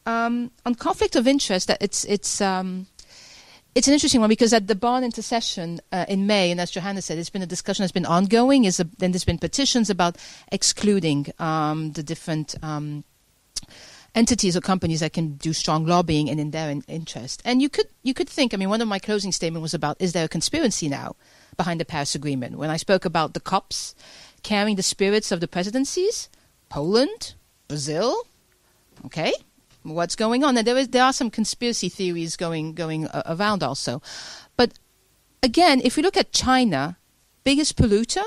Um, 0.06 0.52
on 0.66 0.76
conflict 0.76 1.16
of 1.16 1.28
interest, 1.28 1.72
it's, 1.82 2.06
it's, 2.06 2.40
um, 2.40 2.88
it's 3.78 3.88
an 3.88 3.94
interesting 3.94 4.22
one 4.22 4.30
because 4.30 4.54
at 4.54 4.66
the 4.66 4.74
Bonn 4.74 5.04
intersession 5.04 5.80
uh, 5.92 6.06
in 6.10 6.26
May, 6.26 6.50
and 6.50 6.60
as 6.60 6.72
Johanna 6.72 7.00
said, 7.04 7.20
it's 7.20 7.30
been 7.30 7.44
a 7.44 7.54
discussion 7.56 7.84
that's 7.84 7.92
been 7.92 8.08
ongoing. 8.08 8.66
Is 8.66 8.78
then 8.78 9.12
there's 9.12 9.24
been 9.24 9.38
petitions 9.38 9.92
about 9.92 10.18
excluding 10.52 11.28
um, 11.38 11.92
the 11.92 12.02
different 12.02 12.56
um, 12.64 13.04
entities 14.16 14.58
or 14.58 14.62
companies 14.62 15.02
that 15.02 15.14
can 15.14 15.36
do 15.36 15.54
strong 15.54 15.86
lobbying 15.86 16.28
and 16.28 16.40
in 16.40 16.50
their 16.50 16.72
in- 16.72 16.84
interest. 16.88 17.44
And 17.46 17.62
you 17.62 17.70
could 17.70 17.86
you 18.02 18.16
could 18.16 18.28
think. 18.28 18.56
I 18.56 18.58
mean, 18.58 18.70
one 18.70 18.82
of 18.82 18.88
my 18.88 18.98
closing 18.98 19.32
statement 19.32 19.62
was 19.62 19.76
about: 19.76 19.98
Is 20.00 20.14
there 20.14 20.26
a 20.26 20.30
conspiracy 20.30 20.90
now 20.90 21.16
behind 21.56 21.80
the 21.80 21.86
Paris 21.86 22.16
Agreement? 22.16 22.58
When 22.58 22.72
I 22.72 22.78
spoke 22.78 23.06
about 23.06 23.36
the 23.36 23.40
COPs 23.40 23.94
carrying 24.42 24.76
the 24.76 24.82
spirits 24.82 25.32
of 25.32 25.40
the 25.40 25.48
presidencies, 25.48 26.30
Poland, 26.70 27.36
Brazil, 27.68 28.24
okay, 29.06 29.34
what's 29.84 30.16
going 30.16 30.44
on. 30.44 30.58
And 30.58 30.68
there 30.68 30.78
is 30.78 30.90
there 30.90 31.04
are 31.04 31.14
some 31.14 31.30
conspiracy 31.30 31.90
theories 31.90 32.36
going 32.36 32.74
going 32.74 33.08
uh, 33.08 33.24
around 33.26 33.64
also. 33.64 34.02
But 34.56 34.74
again, 35.44 35.82
if 35.84 35.98
we 35.98 36.04
look 36.04 36.18
at 36.18 36.32
China, 36.32 36.98
biggest 37.44 37.78
polluter, 37.78 38.24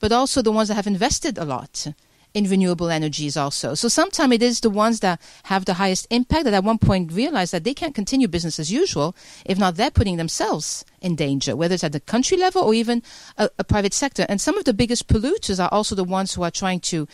but 0.00 0.12
also 0.12 0.42
the 0.42 0.52
ones 0.52 0.68
that 0.68 0.74
have 0.74 0.86
invested 0.86 1.38
a 1.38 1.44
lot 1.44 1.86
in 2.34 2.50
renewable 2.50 2.90
energies 2.90 3.36
also. 3.36 3.74
So 3.74 3.86
sometimes 3.86 4.34
it 4.34 4.42
is 4.42 4.60
the 4.60 4.68
ones 4.68 5.00
that 5.00 5.20
have 5.44 5.64
the 5.64 5.74
highest 5.74 6.08
impact 6.10 6.44
that 6.44 6.52
at 6.52 6.64
one 6.64 6.78
point 6.78 7.12
realize 7.12 7.52
that 7.52 7.62
they 7.62 7.74
can't 7.74 7.94
continue 7.94 8.26
business 8.26 8.58
as 8.58 8.72
usual. 8.72 9.14
If 9.46 9.56
not, 9.56 9.76
they're 9.76 9.92
putting 9.92 10.16
themselves 10.16 10.84
in 11.00 11.14
danger, 11.14 11.54
whether 11.54 11.74
it's 11.74 11.84
at 11.84 11.92
the 11.92 12.00
country 12.00 12.36
level 12.36 12.62
or 12.62 12.74
even 12.74 13.04
a, 13.38 13.48
a 13.60 13.64
private 13.64 13.94
sector. 13.94 14.26
And 14.28 14.40
some 14.40 14.58
of 14.58 14.64
the 14.64 14.74
biggest 14.74 15.06
polluters 15.06 15.62
are 15.62 15.68
also 15.70 15.94
the 15.94 16.02
ones 16.02 16.34
who 16.34 16.42
are 16.42 16.50
trying 16.50 16.80
to 16.80 17.06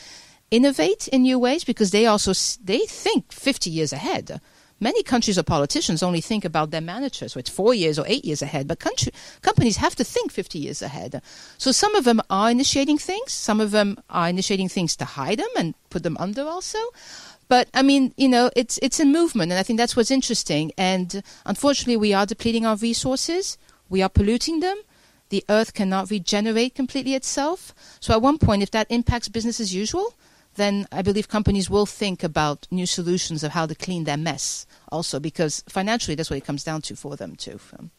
innovate 0.51 1.09
in 1.09 1.23
new 1.23 1.39
ways 1.39 1.65
because 1.65 1.91
they 1.91 2.07
also 2.07 2.33
they 2.63 2.81
think 2.87 3.33
50 3.33 3.71
years 3.71 3.93
ahead. 3.93 4.41
Many 4.83 5.03
countries 5.03 5.39
or 5.39 5.43
politicians 5.43 6.03
only 6.03 6.23
think 6.23 6.43
about 6.43 6.71
their 6.71 6.81
managers, 6.81 7.37
with 7.37 7.51
four 7.51 7.75
years 7.75 7.99
or 7.99 8.07
eight 8.09 8.25
years 8.25 8.41
ahead. 8.41 8.67
But 8.67 8.79
country, 8.79 9.13
companies 9.43 9.77
have 9.77 9.95
to 9.97 10.05
think 10.05 10.33
50 10.33 10.59
years 10.59 10.81
ahead. 10.81 11.21
So 11.59 11.71
some 11.71 11.95
of 11.95 12.05
them 12.05 12.23
are 12.31 12.51
initiating 12.51 12.97
things. 12.97 13.31
Some 13.31 13.61
of 13.61 13.73
them 13.73 14.01
are 14.09 14.31
initiating 14.31 14.71
things 14.71 14.97
to 14.97 15.05
hide 15.05 15.39
them 15.39 15.51
and 15.59 15.75
put 15.91 16.03
them 16.03 16.17
under 16.19 16.45
also. 16.45 16.79
But 17.47 17.69
I 17.75 17.83
mean, 17.83 18.15
you 18.17 18.29
know, 18.29 18.51
it's 18.57 18.79
it's 18.81 19.01
in 19.01 19.13
movement, 19.13 19.53
and 19.53 19.59
I 19.59 19.65
think 19.65 19.77
that's 19.77 19.97
what's 19.97 20.11
interesting. 20.11 20.73
And 20.79 21.23
unfortunately, 21.45 21.99
we 21.99 22.15
are 22.15 22.25
depleting 22.25 22.65
our 22.65 22.77
resources. 22.77 23.59
We 23.91 24.01
are 24.01 24.09
polluting 24.09 24.61
them. 24.61 24.81
The 25.29 25.45
earth 25.49 25.75
cannot 25.75 26.11
regenerate 26.11 26.75
completely 26.75 27.15
itself. 27.15 27.75
So 28.01 28.15
at 28.15 28.23
one 28.23 28.39
point, 28.39 28.63
if 28.63 28.71
that 28.71 28.87
impacts 28.89 29.29
business 29.29 29.61
as 29.61 29.75
usual, 29.75 30.15
then 30.61 30.87
I 30.93 31.03
believe 31.03 31.29
companies 31.29 31.71
will 31.71 31.87
think 31.87 32.23
about 32.23 32.67
new 32.71 32.87
solutions 32.87 33.43
of 33.43 33.53
how 33.53 33.67
to 33.67 33.75
clean 33.75 34.05
their 34.05 34.17
mess. 34.17 34.67
Also, 34.91 35.19
because 35.19 35.65
financially, 35.69 36.15
that's 36.15 36.31
what 36.31 36.37
it 36.37 36.45
comes 36.45 36.65
down 36.65 36.83
to 36.83 36.97
for 36.97 37.17
them 37.17 37.37
too. 37.37 37.59
Thank 37.59 37.91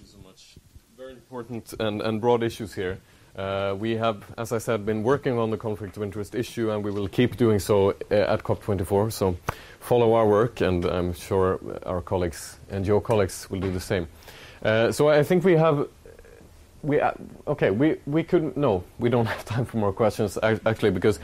you 0.00 0.06
so 0.06 0.18
much. 0.18 0.56
Very 0.96 1.12
important 1.12 1.74
and, 1.78 2.02
and 2.02 2.20
broad 2.20 2.42
issues 2.42 2.74
here. 2.74 2.98
Uh, 3.36 3.74
we 3.76 3.96
have, 3.96 4.22
as 4.38 4.52
I 4.52 4.58
said, 4.58 4.86
been 4.86 5.02
working 5.02 5.38
on 5.38 5.50
the 5.50 5.56
conflict 5.56 5.96
of 5.96 6.04
interest 6.04 6.36
issue, 6.36 6.70
and 6.70 6.84
we 6.84 6.92
will 6.92 7.08
keep 7.08 7.36
doing 7.36 7.58
so 7.58 7.90
uh, 7.90 8.14
at 8.14 8.44
COP24. 8.44 9.12
So 9.12 9.36
follow 9.80 10.14
our 10.14 10.26
work, 10.26 10.60
and 10.60 10.84
I'm 10.84 11.12
sure 11.12 11.58
our 11.84 12.00
colleagues 12.00 12.58
and 12.70 12.86
your 12.86 13.00
colleagues 13.00 13.50
will 13.50 13.60
do 13.60 13.72
the 13.72 13.80
same. 13.80 14.06
Uh, 14.62 14.92
so 14.92 15.08
I 15.08 15.22
think 15.24 15.44
we 15.44 15.56
have. 15.56 15.88
We 16.84 17.00
uh, 17.00 17.12
okay. 17.46 17.70
We 17.70 17.96
we 18.06 18.22
couldn't 18.22 18.56
no. 18.56 18.84
We 18.98 19.08
don't 19.08 19.26
have 19.34 19.44
time 19.44 19.64
for 19.64 19.78
more 19.78 19.92
questions 19.92 20.38
actually 20.42 20.90
because 20.90 21.18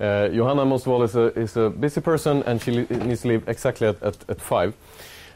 uh, 0.00 0.28
Johanna 0.28 0.64
most 0.64 0.86
of 0.86 0.92
all 0.92 1.02
is 1.02 1.16
a 1.16 1.26
is 1.38 1.56
a 1.56 1.70
busy 1.70 2.00
person 2.00 2.42
and 2.46 2.60
she 2.62 2.86
needs 2.90 3.22
to 3.22 3.28
leave 3.28 3.48
exactly 3.48 3.88
at 3.88 4.02
at, 4.02 4.16
at 4.28 4.40
five. 4.40 4.74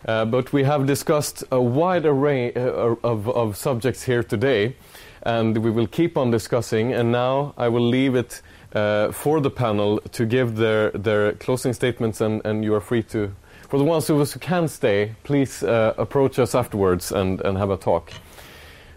Uh, 0.06 0.24
but 0.26 0.52
we 0.52 0.64
have 0.64 0.86
discussed 0.86 1.44
a 1.50 1.60
wide 1.60 2.04
array 2.04 2.52
of, 2.52 3.26
of 3.28 3.56
subjects 3.56 4.02
here 4.02 4.22
today 4.22 4.76
and 5.24 5.56
we 5.58 5.70
will 5.70 5.86
keep 5.86 6.16
on 6.16 6.30
discussing. 6.30 6.92
And 6.92 7.10
now 7.10 7.54
I 7.56 7.68
will 7.68 7.86
leave 7.86 8.14
it 8.14 8.42
uh, 8.74 9.12
for 9.12 9.40
the 9.40 9.50
panel 9.50 9.98
to 10.12 10.26
give 10.26 10.56
their, 10.56 10.90
their 10.90 11.32
closing 11.32 11.72
statements, 11.72 12.20
and, 12.20 12.44
and 12.44 12.64
you 12.64 12.74
are 12.74 12.80
free 12.80 13.02
to. 13.04 13.34
For 13.68 13.78
the 13.78 13.84
ones 13.84 14.10
of 14.10 14.20
us 14.20 14.32
who 14.32 14.40
can 14.40 14.68
stay, 14.68 15.14
please 15.24 15.62
uh, 15.62 15.94
approach 15.96 16.38
us 16.38 16.54
afterwards 16.54 17.10
and, 17.12 17.40
and 17.40 17.56
have 17.56 17.70
a 17.70 17.76
talk. 17.76 18.12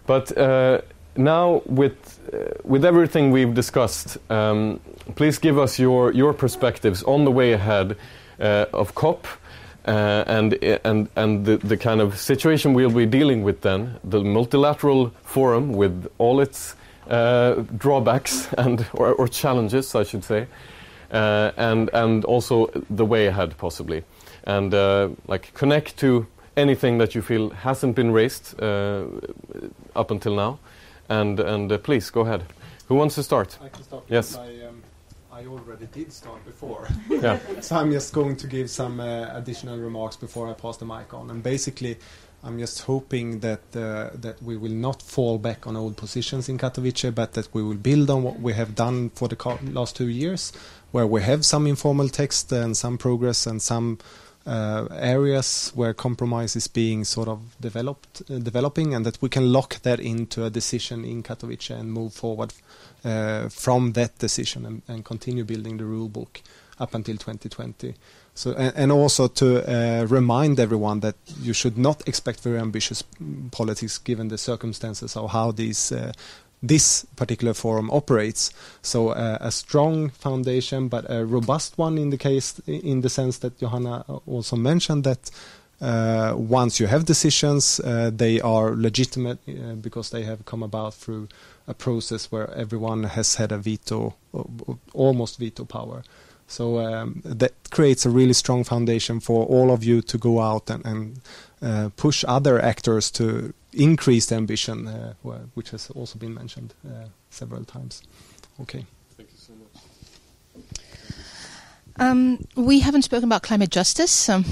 But 0.08 0.36
uh, 0.38 0.80
now, 1.16 1.60
with, 1.66 2.18
uh, 2.32 2.54
with 2.64 2.82
everything 2.86 3.30
we've 3.30 3.52
discussed, 3.52 4.16
um, 4.30 4.80
please 5.16 5.36
give 5.36 5.58
us 5.58 5.78
your, 5.78 6.12
your 6.12 6.32
perspectives 6.32 7.02
on 7.02 7.26
the 7.26 7.30
way 7.30 7.52
ahead 7.52 7.94
uh, 8.40 8.64
of 8.72 8.94
COP 8.94 9.26
uh, 9.86 10.24
and 10.26 10.54
and 10.84 11.08
and 11.16 11.44
the, 11.44 11.56
the 11.58 11.76
kind 11.76 12.00
of 12.00 12.18
situation 12.18 12.74
we'll 12.74 12.90
be 12.90 13.06
dealing 13.06 13.42
with 13.42 13.60
then, 13.60 13.98
the 14.04 14.22
multilateral 14.22 15.10
forum 15.24 15.72
with 15.72 16.10
all 16.18 16.40
its 16.40 16.74
uh, 17.10 17.54
drawbacks 17.76 18.52
and 18.58 18.86
or, 18.94 19.12
or, 19.14 19.28
challenges, 19.28 19.94
I 19.94 20.04
should 20.04 20.24
say, 20.24 20.46
uh, 21.10 21.52
and 21.56 21.90
and 21.92 22.24
also 22.24 22.70
the 22.90 23.04
way 23.04 23.26
ahead 23.26 23.56
possibly, 23.56 24.04
and 24.44 24.72
like 25.26 25.52
connect 25.54 25.96
to 25.98 26.26
anything 26.56 26.98
that 26.98 27.14
you 27.14 27.22
feel 27.22 27.50
hasn't 27.50 27.94
been 27.94 28.10
raised 28.10 28.54
up 29.94 30.10
until 30.10 30.34
now, 30.34 30.58
and 31.08 31.40
and 31.40 31.72
uh, 31.72 31.78
please 31.78 32.10
go 32.10 32.22
ahead. 32.22 32.44
Who 32.88 32.94
wants 32.94 33.14
to 33.16 33.22
start? 33.22 33.58
I 33.62 33.68
can 33.68 33.82
start. 33.82 34.04
Yes. 34.08 34.38
I 35.38 35.46
already 35.46 35.86
did 35.86 36.12
start 36.12 36.44
before. 36.44 36.88
yeah. 37.08 37.38
so 37.60 37.76
I'm 37.76 37.92
just 37.92 38.12
going 38.12 38.36
to 38.36 38.48
give 38.48 38.68
some 38.68 38.98
uh, 38.98 39.28
additional 39.34 39.78
remarks 39.78 40.16
before 40.16 40.48
I 40.48 40.54
pass 40.54 40.78
the 40.78 40.84
mic 40.84 41.14
on. 41.14 41.30
And 41.30 41.44
basically, 41.44 41.96
I'm 42.42 42.58
just 42.58 42.82
hoping 42.82 43.38
that 43.40 43.60
uh, 43.76 44.10
that 44.14 44.42
we 44.42 44.56
will 44.56 44.72
not 44.72 45.00
fall 45.00 45.38
back 45.38 45.66
on 45.66 45.76
old 45.76 45.96
positions 45.96 46.48
in 46.48 46.58
Katowice, 46.58 47.14
but 47.14 47.34
that 47.34 47.54
we 47.54 47.62
will 47.62 47.76
build 47.76 48.10
on 48.10 48.24
what 48.24 48.40
we 48.40 48.52
have 48.54 48.74
done 48.74 49.10
for 49.10 49.28
the 49.28 49.36
last 49.70 49.94
two 49.94 50.08
years, 50.08 50.52
where 50.90 51.06
we 51.06 51.22
have 51.22 51.44
some 51.44 51.68
informal 51.68 52.08
text 52.08 52.50
and 52.50 52.76
some 52.76 52.98
progress 52.98 53.46
and 53.46 53.62
some 53.62 53.98
areas 54.48 55.72
where 55.74 55.92
compromise 55.94 56.56
is 56.56 56.68
being 56.68 57.04
sort 57.04 57.28
of 57.28 57.60
developed, 57.60 58.22
uh, 58.30 58.38
developing, 58.38 58.94
and 58.94 59.04
that 59.04 59.20
we 59.20 59.28
can 59.28 59.52
lock 59.52 59.80
that 59.82 60.00
into 60.00 60.44
a 60.44 60.50
decision 60.50 61.04
in 61.04 61.22
Katowice 61.22 61.70
and 61.70 61.92
move 61.92 62.12
forward 62.12 62.52
uh, 63.04 63.48
from 63.48 63.92
that 63.92 64.18
decision 64.18 64.66
and, 64.66 64.82
and, 64.88 65.04
continue 65.04 65.44
building 65.44 65.76
the 65.76 65.84
rule 65.84 66.08
book 66.08 66.40
up 66.80 66.94
until 66.94 67.16
2020. 67.16 67.94
So, 68.34 68.52
and, 68.52 68.92
also 68.92 69.26
to 69.26 69.68
uh, 69.68 70.04
remind 70.04 70.60
everyone 70.60 71.00
that 71.00 71.16
you 71.40 71.52
should 71.52 71.76
not 71.76 72.06
expect 72.06 72.40
very 72.40 72.58
ambitious 72.58 73.02
politics 73.50 73.98
given 73.98 74.28
the 74.28 74.38
circumstances 74.38 75.16
of 75.16 75.30
how 75.30 75.50
these 75.50 75.90
uh, 75.90 76.12
this 76.62 77.06
particular 77.16 77.54
forum 77.54 77.90
operates. 77.90 78.52
So 78.82 79.10
uh, 79.10 79.38
a 79.40 79.50
strong 79.50 80.10
foundation, 80.10 80.88
but 80.88 81.04
a 81.08 81.24
robust 81.24 81.78
one 81.78 81.98
in 81.98 82.10
the 82.10 82.18
case, 82.18 82.60
in 82.66 83.00
the 83.00 83.08
sense 83.08 83.38
that 83.38 83.58
Johanna 83.58 84.04
also 84.26 84.56
mentioned 84.56 85.04
that 85.04 85.30
uh, 85.80 86.34
once 86.36 86.80
you 86.80 86.88
have 86.88 87.04
decisions, 87.04 87.80
uh, 87.80 88.10
they 88.12 88.40
are 88.40 88.74
legitimate 88.74 89.38
uh, 89.48 89.74
because 89.74 90.10
they 90.10 90.24
have 90.24 90.44
come 90.44 90.62
about 90.62 90.94
through 90.94 91.28
a 91.68 91.74
process 91.74 92.32
where 92.32 92.52
everyone 92.54 93.04
has 93.04 93.36
had 93.36 93.52
a 93.52 93.58
veto, 93.58 94.14
almost 94.92 95.38
veto 95.38 95.64
power. 95.64 96.02
So 96.48 96.78
um, 96.78 97.20
that 97.24 97.52
creates 97.70 98.06
a 98.06 98.10
really 98.10 98.32
strong 98.32 98.64
foundation 98.64 99.20
for 99.20 99.44
all 99.44 99.70
of 99.70 99.84
you 99.84 100.00
to 100.02 100.18
go 100.18 100.40
out 100.40 100.70
and, 100.70 100.84
and 100.84 101.20
uh, 101.62 101.90
push 101.96 102.24
other 102.26 102.58
actors 102.60 103.10
to 103.12 103.52
increase 103.72 104.26
the 104.26 104.36
ambition, 104.36 104.86
uh, 104.86 105.14
which 105.54 105.70
has 105.70 105.90
also 105.90 106.18
been 106.18 106.34
mentioned 106.34 106.74
uh, 106.86 107.06
several 107.30 107.64
times. 107.64 108.02
Okay. 108.60 108.84
Thank 109.16 109.30
you 109.30 109.38
so 109.38 109.52
much. 109.54 110.64
Um, 112.00 112.46
we 112.56 112.80
haven't 112.80 113.02
spoken 113.02 113.24
about 113.24 113.42
climate 113.42 113.70
justice. 113.70 114.28
Um, 114.28 114.44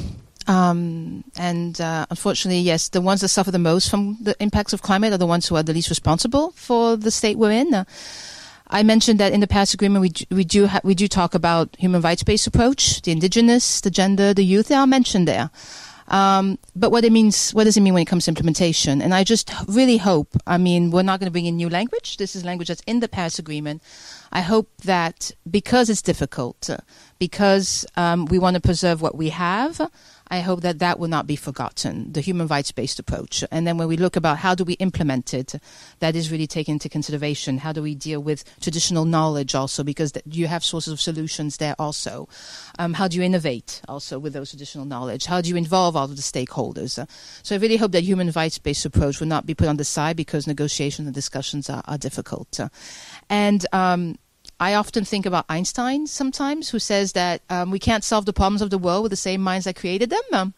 um, 0.49 1.25
and 1.37 1.81
uh, 1.81 2.07
unfortunately, 2.09 2.61
yes, 2.61 2.89
the 2.89 3.01
ones 3.01 3.21
that 3.21 3.29
suffer 3.29 3.51
the 3.51 3.59
most 3.59 3.91
from 3.91 4.17
the 4.21 4.37
impacts 4.41 4.73
of 4.73 4.83
climate 4.83 5.13
are 5.13 5.19
the 5.19 5.27
ones 5.27 5.49
who 5.49 5.57
are 5.57 5.63
the 5.63 5.73
least 5.73 5.91
responsible 5.91 6.53
for 6.53 6.97
the 6.97 7.11
state 7.11 7.37
we're 7.37 7.51
in. 7.51 7.75
Uh, 7.75 7.85
I 8.69 8.83
mentioned 8.83 9.21
that 9.21 9.33
in 9.33 9.41
the 9.41 9.47
Paris 9.47 9.75
Agreement, 9.75 10.03
we 10.03 10.09
do, 10.09 10.25
we 10.31 10.45
do 10.45 10.67
ha- 10.67 10.81
we 10.83 10.95
do 10.95 11.07
talk 11.07 11.35
about 11.35 11.77
human 11.79 12.01
rights 12.01 12.25
based 12.25 12.47
approach, 12.49 13.03
the 13.03 13.13
indigenous, 13.13 13.81
the 13.81 13.91
gender, 13.91 14.35
the 14.35 14.45
youth. 14.45 14.69
They 14.69 14.75
are 14.75 14.87
mentioned 14.87 15.29
there. 15.29 15.51
Um, 16.09 16.59
but 16.75 16.91
what 16.91 17.05
it 17.05 17.13
means, 17.13 17.51
what 17.53 17.65
does 17.65 17.77
it 17.77 17.81
mean 17.81 17.95
when 17.95 18.03
it 18.03 18.07
comes 18.07 18.25
to 18.25 18.31
implementation? 18.31 19.03
And 19.03 19.15
I 19.15 19.25
just 19.25 19.51
really 19.67 19.97
hope. 19.97 20.37
I 20.47 20.59
mean, 20.59 20.91
we're 20.91 21.03
not 21.03 21.21
going 21.21 21.27
to 21.27 21.33
bring 21.33 21.47
in 21.47 21.57
new 21.57 21.69
language. 21.69 22.17
This 22.17 22.37
is 22.37 22.45
language 22.45 22.69
that's 22.69 22.83
in 22.87 23.01
the 23.01 23.09
Paris 23.09 23.39
Agreement. 23.39 23.83
I 24.33 24.41
hope 24.41 24.71
that 24.85 25.31
because 25.51 25.91
it's 25.91 26.03
difficult, 26.03 26.71
because 27.19 27.87
um, 27.97 28.27
we 28.27 28.39
want 28.39 28.55
to 28.55 28.61
preserve 28.61 29.01
what 29.03 29.17
we 29.17 29.31
have, 29.31 29.81
I 30.29 30.41
hope 30.41 30.61
that 30.63 30.79
that 30.81 30.99
will 30.99 31.09
not 31.09 31.27
be 31.27 31.37
forgotten, 31.37 32.13
the 32.13 32.21
human 32.21 32.47
rights 32.47 32.73
based 32.73 32.99
approach. 32.99 33.45
And 33.51 33.67
then 33.67 33.79
when 33.79 33.89
we 33.89 33.97
look 33.97 34.17
about 34.17 34.39
how 34.39 34.55
do 34.55 34.65
we 34.65 34.75
implement 34.75 35.33
it, 35.33 35.55
that 36.01 36.17
is 36.17 36.31
really 36.31 36.47
taken 36.47 36.73
into 36.73 36.89
consideration. 36.89 37.59
How 37.59 37.73
do 37.73 37.83
we 37.83 37.95
deal 37.95 38.21
with 38.21 38.45
traditional 38.61 39.05
knowledge 39.05 39.55
also, 39.55 39.85
because 39.85 40.13
you 40.25 40.47
have 40.47 40.65
sources 40.65 40.93
of 40.93 41.01
solutions 41.01 41.59
there 41.59 41.77
also. 41.79 42.29
Um, 42.79 42.95
how 42.95 43.09
do 43.09 43.17
you 43.17 43.23
innovate 43.23 43.83
also 43.89 44.19
with 44.19 44.33
those 44.33 44.51
traditional 44.51 44.85
knowledge? 44.85 45.27
How 45.27 45.41
do 45.41 45.49
you 45.49 45.57
involve 45.57 45.97
all 45.97 46.05
of 46.05 46.17
the 46.17 46.23
stakeholders? 46.23 47.07
So 47.43 47.55
I 47.55 47.59
really 47.59 47.77
hope 47.77 47.93
that 47.93 48.03
human 48.03 48.31
rights 48.31 48.59
based 48.59 48.85
approach 48.85 49.21
will 49.21 49.29
not 49.29 49.47
be 49.47 49.55
put 49.55 49.69
on 49.69 49.77
the 49.77 49.85
side 49.85 50.17
because 50.17 50.47
negotiations 50.47 51.07
and 51.07 51.15
discussions 51.15 51.71
are, 51.71 51.83
are 51.87 51.99
difficult. 51.99 52.59
And 53.29 53.67
um, 53.73 54.19
I 54.59 54.75
often 54.75 55.05
think 55.05 55.27
about 55.27 55.45
Einstein 55.49 56.07
sometimes, 56.07 56.71
who 56.71 56.79
says 56.79 57.13
that 57.13 57.43
um, 57.51 57.71
we 57.71 57.79
can't 57.79 58.05
solve 58.05 58.25
the 58.25 58.33
problems 58.33 58.63
of 58.63 58.71
the 58.71 58.79
world 58.79 59.03
with 59.03 59.11
the 59.11 59.17
same 59.17 59.41
minds 59.43 59.65
that 59.65 59.77
created 59.77 60.11
them. 60.11 60.23
Um, 60.33 60.55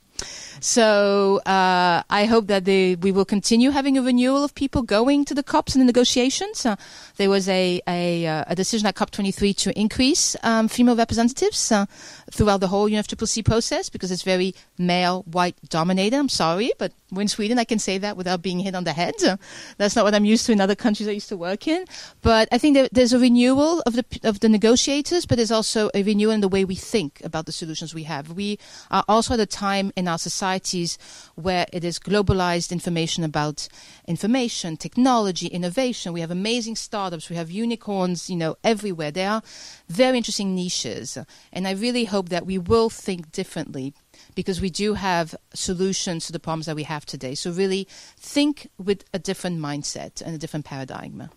so 0.61 1.39
uh, 1.47 2.03
I 2.11 2.25
hope 2.25 2.49
that 2.49 2.65
they, 2.65 2.97
we 2.97 3.13
will 3.13 3.25
continue 3.25 3.71
having 3.71 3.97
a 3.97 4.03
renewal 4.03 4.43
of 4.43 4.55
people 4.55 4.83
going 4.83 5.25
to 5.27 5.35
the 5.35 5.43
COPs 5.43 5.75
and 5.75 5.83
the 5.83 5.87
negotiations. 5.87 6.67
Uh, 6.67 6.77
there 7.17 7.31
was 7.31 7.49
a, 7.49 7.81
a, 7.87 8.27
uh, 8.27 8.45
a, 8.49 8.57
decision 8.57 8.87
at 8.87 8.97
COP23 8.97 9.57
to 9.57 9.79
increase 9.79 10.37
um, 10.43 10.67
female 10.67 10.97
representatives 10.97 11.71
uh, 11.71 11.87
throughout 12.31 12.61
the 12.61 12.69
whole 12.69 12.89
UNFCCC 12.89 13.45
process 13.45 13.89
because 13.89 14.11
it's 14.11 14.23
very 14.23 14.55
male, 14.79 15.23
white 15.23 15.57
dominated. 15.69 16.17
I'm 16.17 16.29
sorry, 16.29 16.73
but 16.79 16.93
we're 17.11 17.23
in 17.23 17.29
Sweden. 17.29 17.59
I 17.59 17.65
can 17.65 17.79
say 17.79 17.99
that 17.99 18.17
without 18.17 18.43
being 18.43 18.61
hit 18.61 18.75
on 18.75 18.85
the 18.85 18.93
head. 18.93 19.15
That's 19.79 19.97
not 19.97 20.05
what 20.05 20.15
I'm 20.15 20.25
used 20.25 20.47
to 20.47 20.53
in 20.53 20.61
other 20.61 20.75
countries 20.75 21.09
I 21.09 21.13
used 21.13 21.29
to 21.31 21.37
work 21.37 21.67
in. 21.67 21.85
But 22.23 22.49
I 22.53 22.59
think 22.59 22.75
there, 22.75 22.89
there's 22.93 23.13
a 23.13 23.19
renewal 23.19 23.83
of 23.87 23.95
the 23.95 24.05
of 24.25 24.41
the 24.41 24.49
negotiators, 24.49 25.27
but 25.27 25.37
there's 25.37 25.51
also 25.53 25.91
a 25.95 26.03
renewal 26.03 26.33
in 26.33 26.41
the 26.41 26.49
way 26.49 26.65
we 26.65 26.75
think 26.75 27.21
about 27.25 27.47
the 27.47 27.53
solutions 27.53 27.95
we 27.95 28.05
have. 28.05 28.33
We 28.33 28.59
are 28.91 29.05
also 29.09 29.35
at 29.35 29.41
a 29.41 29.47
time 29.47 29.93
in 29.97 30.09
our 30.09 30.19
societies 30.19 30.99
where 31.35 31.67
it 31.73 31.85
is 31.85 31.99
globalized 31.99 32.73
information 32.73 33.25
about 33.25 33.69
information, 34.09 34.77
technology, 34.77 35.47
innovation. 35.49 36.13
We 36.13 36.23
have 36.23 36.31
amazing 36.31 36.77
startups. 36.77 37.29
We 37.29 37.37
have 37.37 37.51
unicorns, 37.51 38.31
you 38.31 38.37
know, 38.37 38.57
everywhere. 38.65 39.11
There 39.11 39.31
are 39.31 39.43
very 39.89 40.17
interesting 40.17 40.55
niches, 40.55 41.19
and 41.53 41.69
I 41.69 41.73
really 41.73 42.07
hope 42.07 42.31
that 42.31 42.47
we 42.47 42.57
will 42.57 42.89
think 42.89 43.31
differently 43.31 43.93
because 44.35 44.61
we 44.61 44.71
do 44.71 44.95
have 44.95 45.37
solutions 45.55 46.27
to 46.27 46.33
the 46.33 46.41
problems 46.41 46.67
that 46.67 46.75
we 46.75 46.85
have 46.85 47.05
today. 47.05 47.35
So 47.35 47.51
really 47.53 47.87
think 48.17 48.69
with 48.79 49.05
a 49.13 49.19
different 49.19 49.61
mindset 49.61 50.23
and 50.23 50.35
a 50.35 50.39
different 50.39 50.65
paradigm. 50.65 51.29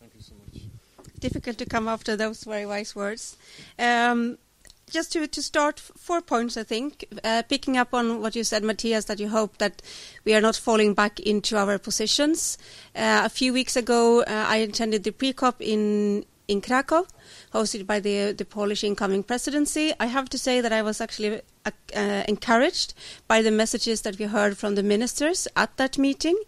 Thank 0.00 0.14
you 0.14 0.22
so 0.22 0.34
much. 0.34 0.62
difficult 1.20 1.58
to 1.58 1.66
come 1.66 1.86
after 1.86 2.16
those 2.16 2.44
very 2.44 2.64
wise 2.64 2.96
words. 2.96 3.36
Um, 3.78 4.38
just 4.88 5.12
to, 5.12 5.26
to 5.26 5.42
start, 5.42 5.80
four 5.80 6.20
points, 6.20 6.56
I 6.56 6.62
think. 6.62 7.04
Uh, 7.24 7.42
picking 7.48 7.76
up 7.76 7.94
on 7.94 8.20
what 8.20 8.34
you 8.34 8.44
said, 8.44 8.62
Mathias, 8.62 9.06
that 9.06 9.20
you 9.20 9.28
hope 9.28 9.58
that 9.58 9.82
we 10.24 10.34
are 10.34 10.40
not 10.40 10.56
falling 10.56 10.94
back 10.94 11.20
into 11.20 11.56
our 11.56 11.78
positions. 11.78 12.58
Uh, 12.94 13.22
a 13.24 13.28
few 13.28 13.52
weeks 13.52 13.76
ago, 13.76 14.22
uh, 14.22 14.46
I 14.48 14.56
attended 14.56 15.04
the 15.04 15.12
pre-COP 15.12 15.60
in, 15.60 16.24
in 16.48 16.60
Krakow, 16.60 17.06
hosted 17.52 17.86
by 17.86 18.00
the, 18.00 18.32
the 18.32 18.44
Polish 18.44 18.84
incoming 18.84 19.22
presidency. 19.22 19.92
I 20.00 20.06
have 20.06 20.28
to 20.30 20.38
say 20.38 20.60
that 20.60 20.72
I 20.72 20.82
was 20.82 21.00
actually 21.00 21.40
uh, 21.64 21.70
uh, 21.94 22.24
encouraged 22.28 22.94
by 23.26 23.42
the 23.42 23.50
messages 23.50 24.02
that 24.02 24.18
we 24.18 24.26
heard 24.26 24.56
from 24.56 24.74
the 24.74 24.82
ministers 24.82 25.46
at 25.56 25.76
that 25.76 25.98
meeting, 25.98 26.38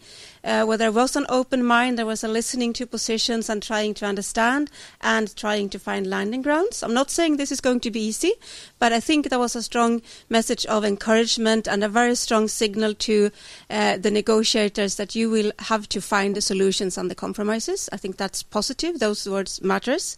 uh, 0.45 0.65
where 0.65 0.79
there 0.79 0.93
was 0.93 1.17
an 1.17 1.27
open 1.29 1.65
mind, 1.65 1.99
there 1.99 2.07
was 2.07 2.25
a 2.25 2.29
listening 2.29 2.73
to 2.75 2.87
positions 2.87 3.49
and 3.49 3.63
trying 3.63 3.95
to 3.95 4.07
understand 4.07 4.71
and 5.01 5.35
trying 5.37 5.69
to 5.71 5.79
find 5.79 6.07
landing 6.07 6.43
grounds. 6.43 6.83
I'm 6.83 6.95
not 6.95 7.11
saying 7.11 7.37
this 7.37 7.53
is 7.53 7.61
going 7.61 7.81
to 7.81 7.91
be 7.91 8.01
easy, 8.01 8.33
but 8.79 8.93
I 8.93 9.01
think 9.01 9.29
there 9.29 9.39
was 9.39 9.57
a 9.57 9.63
strong 9.63 10.03
message 10.29 10.67
of 10.67 10.85
encouragement 10.85 11.69
and 11.69 11.85
a 11.85 11.89
very 11.89 12.15
strong 12.15 12.49
signal 12.49 12.95
to 12.95 13.31
uh, 13.69 13.97
the 13.97 14.11
negotiators 14.11 14.97
that 14.97 15.15
you 15.15 15.31
will 15.31 15.53
have 15.59 15.89
to 15.91 16.01
find 16.01 16.35
the 16.35 16.41
solutions 16.41 16.97
and 16.97 17.11
the 17.11 17.15
compromises. 17.15 17.89
I 17.93 17.97
think 17.97 18.17
that's 18.17 18.43
positive. 18.43 18.99
Those 18.99 19.29
words 19.29 19.63
matters, 19.63 20.17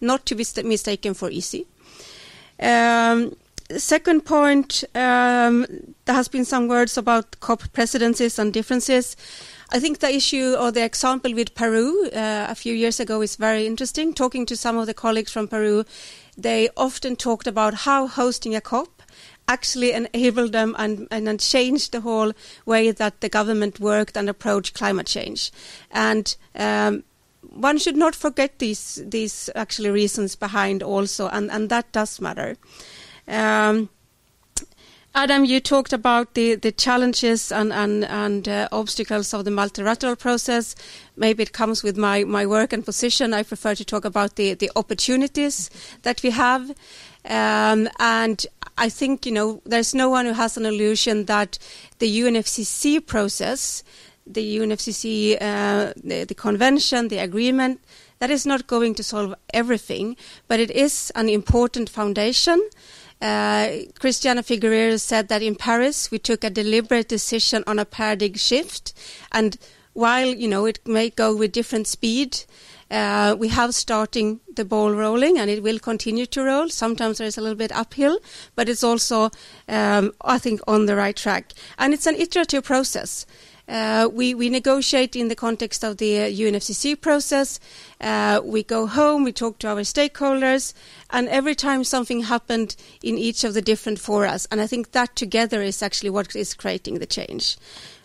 not 0.00 0.26
to 0.26 0.34
be 0.34 0.44
mistaken 0.64 1.14
for 1.14 1.30
easy. 1.30 1.66
Um, 2.60 3.36
second 3.78 4.24
point, 4.24 4.84
um, 4.94 5.66
there 6.04 6.14
has 6.14 6.28
been 6.28 6.44
some 6.44 6.68
words 6.68 6.96
about 6.96 7.38
COP 7.40 7.72
presidencies 7.72 8.38
and 8.38 8.52
differences. 8.52 9.16
I 9.70 9.80
think 9.80 10.00
the 10.00 10.14
issue 10.14 10.54
or 10.58 10.70
the 10.70 10.84
example 10.84 11.34
with 11.34 11.54
Peru 11.54 12.08
uh, 12.08 12.46
a 12.48 12.54
few 12.54 12.74
years 12.74 13.00
ago 13.00 13.22
is 13.22 13.36
very 13.36 13.66
interesting. 13.66 14.12
Talking 14.12 14.44
to 14.46 14.56
some 14.56 14.76
of 14.76 14.86
the 14.86 14.94
colleagues 14.94 15.32
from 15.32 15.48
Peru, 15.48 15.84
they 16.36 16.68
often 16.76 17.16
talked 17.16 17.46
about 17.46 17.74
how 17.74 18.06
hosting 18.06 18.54
a 18.54 18.60
COP 18.60 19.02
actually 19.48 19.92
enabled 19.92 20.52
them 20.52 20.74
and, 20.78 21.08
and, 21.10 21.40
changed 21.40 21.92
the 21.92 22.00
whole 22.00 22.32
way 22.64 22.90
that 22.90 23.20
the 23.20 23.28
government 23.28 23.80
worked 23.80 24.16
and 24.16 24.28
approached 24.28 24.74
climate 24.74 25.06
change. 25.06 25.50
And 25.90 26.34
um, 26.54 27.04
one 27.50 27.78
should 27.78 27.96
not 27.96 28.14
forget 28.14 28.58
these 28.58 29.02
these 29.04 29.50
actually 29.54 29.90
reasons 29.90 30.36
behind 30.36 30.82
also, 30.82 31.28
and, 31.28 31.50
and 31.50 31.68
that 31.70 31.90
does 31.92 32.20
matter. 32.20 32.56
Um, 33.28 33.88
Adam, 35.14 35.44
you 35.44 35.60
talked 35.60 35.92
about 35.92 36.32
the, 36.32 36.54
the 36.54 36.72
challenges 36.72 37.52
and, 37.52 37.70
and, 37.70 38.04
and 38.06 38.48
uh, 38.48 38.68
obstacles 38.72 39.34
of 39.34 39.44
the 39.44 39.50
multilateral 39.50 40.16
process. 40.16 40.74
Maybe 41.16 41.42
it 41.42 41.52
comes 41.52 41.82
with 41.82 41.98
my, 41.98 42.24
my 42.24 42.46
work 42.46 42.72
and 42.72 42.82
position. 42.82 43.34
I 43.34 43.42
prefer 43.42 43.74
to 43.74 43.84
talk 43.84 44.06
about 44.06 44.36
the, 44.36 44.54
the 44.54 44.70
opportunities 44.74 45.68
that 46.00 46.22
we 46.22 46.30
have. 46.30 46.70
Um, 47.26 47.90
and 47.98 48.46
I 48.78 48.88
think, 48.88 49.26
you 49.26 49.32
know, 49.32 49.60
there's 49.66 49.94
no 49.94 50.08
one 50.08 50.24
who 50.24 50.32
has 50.32 50.56
an 50.56 50.64
illusion 50.64 51.26
that 51.26 51.58
the 51.98 52.20
UNFCCC 52.22 53.06
process, 53.06 53.84
the 54.26 54.58
UNFCCC, 54.58 55.36
uh, 55.42 55.92
the, 56.02 56.24
the 56.24 56.34
convention, 56.34 57.08
the 57.08 57.18
agreement, 57.18 57.80
that 58.18 58.30
is 58.30 58.46
not 58.46 58.66
going 58.66 58.94
to 58.94 59.02
solve 59.02 59.34
everything, 59.52 60.16
but 60.48 60.58
it 60.58 60.70
is 60.70 61.12
an 61.14 61.28
important 61.28 61.90
foundation. 61.90 62.62
Uh, 63.22 63.84
Christiana 64.00 64.42
Figueres 64.42 65.00
said 65.00 65.28
that 65.28 65.42
in 65.42 65.54
Paris 65.54 66.10
we 66.10 66.18
took 66.18 66.42
a 66.42 66.50
deliberate 66.50 67.08
decision 67.08 67.62
on 67.68 67.78
a 67.78 67.84
paradigm 67.84 68.34
shift, 68.34 68.92
and 69.30 69.56
while 69.92 70.26
you 70.26 70.48
know 70.48 70.66
it 70.66 70.80
may 70.86 71.08
go 71.08 71.36
with 71.36 71.52
different 71.52 71.86
speed, 71.86 72.42
uh, 72.90 73.36
we 73.38 73.48
have 73.48 73.74
starting 73.74 74.40
the 74.56 74.64
ball 74.64 74.92
rolling, 74.92 75.38
and 75.38 75.48
it 75.48 75.62
will 75.62 75.78
continue 75.78 76.26
to 76.26 76.42
roll. 76.42 76.68
Sometimes 76.68 77.18
there 77.18 77.26
is 77.26 77.38
a 77.38 77.40
little 77.40 77.56
bit 77.56 77.70
uphill, 77.72 78.18
but 78.56 78.68
it's 78.68 78.82
also, 78.82 79.30
um, 79.68 80.12
I 80.22 80.38
think, 80.38 80.60
on 80.66 80.86
the 80.86 80.96
right 80.96 81.16
track. 81.16 81.52
And 81.78 81.94
it's 81.94 82.06
an 82.06 82.16
iterative 82.16 82.64
process. 82.64 83.24
Uh, 83.72 84.06
we, 84.12 84.34
we 84.34 84.50
negotiate 84.50 85.16
in 85.16 85.28
the 85.28 85.34
context 85.34 85.82
of 85.82 85.96
the 85.96 86.20
uh, 86.20 86.24
UNFCCC 86.24 87.00
process. 87.00 87.58
Uh, 88.02 88.38
we 88.44 88.62
go 88.62 88.86
home, 88.86 89.24
we 89.24 89.32
talk 89.32 89.58
to 89.58 89.66
our 89.66 89.80
stakeholders, 89.80 90.74
and 91.08 91.26
every 91.30 91.54
time 91.54 91.82
something 91.82 92.24
happened 92.24 92.76
in 93.02 93.16
each 93.16 93.44
of 93.44 93.54
the 93.54 93.62
different 93.62 93.98
forums. 93.98 94.46
And 94.50 94.60
I 94.60 94.66
think 94.66 94.92
that 94.92 95.16
together 95.16 95.62
is 95.62 95.82
actually 95.82 96.10
what 96.10 96.36
is 96.36 96.52
creating 96.52 96.98
the 96.98 97.06
change. 97.06 97.56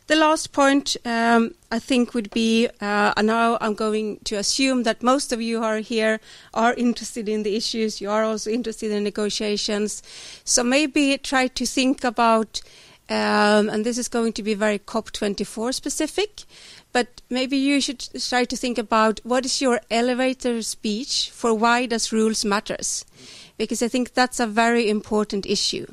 The 0.07 0.15
last 0.15 0.53
point 0.53 0.95
um, 1.03 1.53
I 1.69 1.79
think 1.79 2.13
would 2.13 2.29
be, 2.29 2.69
uh, 2.79 3.13
and 3.17 3.27
now 3.27 3.57
I'm 3.59 3.73
going 3.73 4.19
to 4.23 4.37
assume 4.37 4.83
that 4.83 5.03
most 5.03 5.33
of 5.33 5.41
you 5.41 5.61
are 5.61 5.79
here 5.79 6.21
are 6.53 6.73
interested 6.75 7.27
in 7.27 7.43
the 7.43 7.57
issues. 7.57 7.99
You 7.99 8.09
are 8.09 8.23
also 8.23 8.49
interested 8.49 8.89
in 8.89 9.03
negotiations. 9.03 10.01
So 10.45 10.63
maybe 10.63 11.17
try 11.17 11.47
to 11.47 11.65
think 11.65 12.05
about 12.05 12.61
um, 13.09 13.69
and 13.69 13.85
this 13.85 13.97
is 13.97 14.07
going 14.07 14.33
to 14.33 14.43
be 14.43 14.53
very 14.53 14.79
COP24 14.79 15.73
specific. 15.73 16.43
But 16.91 17.21
maybe 17.29 17.57
you 17.57 17.79
should 17.79 18.07
try 18.27 18.45
to 18.45 18.57
think 18.57 18.77
about 18.77 19.19
what 19.23 19.45
is 19.45 19.61
your 19.61 19.79
elevator 19.89 20.61
speech 20.61 21.29
for 21.31 21.53
why 21.53 21.85
does 21.85 22.11
rules 22.11 22.43
matters? 22.43 23.05
Because 23.57 23.81
I 23.81 23.87
think 23.87 24.13
that's 24.13 24.39
a 24.39 24.47
very 24.47 24.89
important 24.89 25.45
issue. 25.45 25.85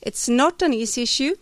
It's 0.00 0.28
not 0.28 0.62
an 0.62 0.72
easy 0.72 1.02
issue. 1.02 1.34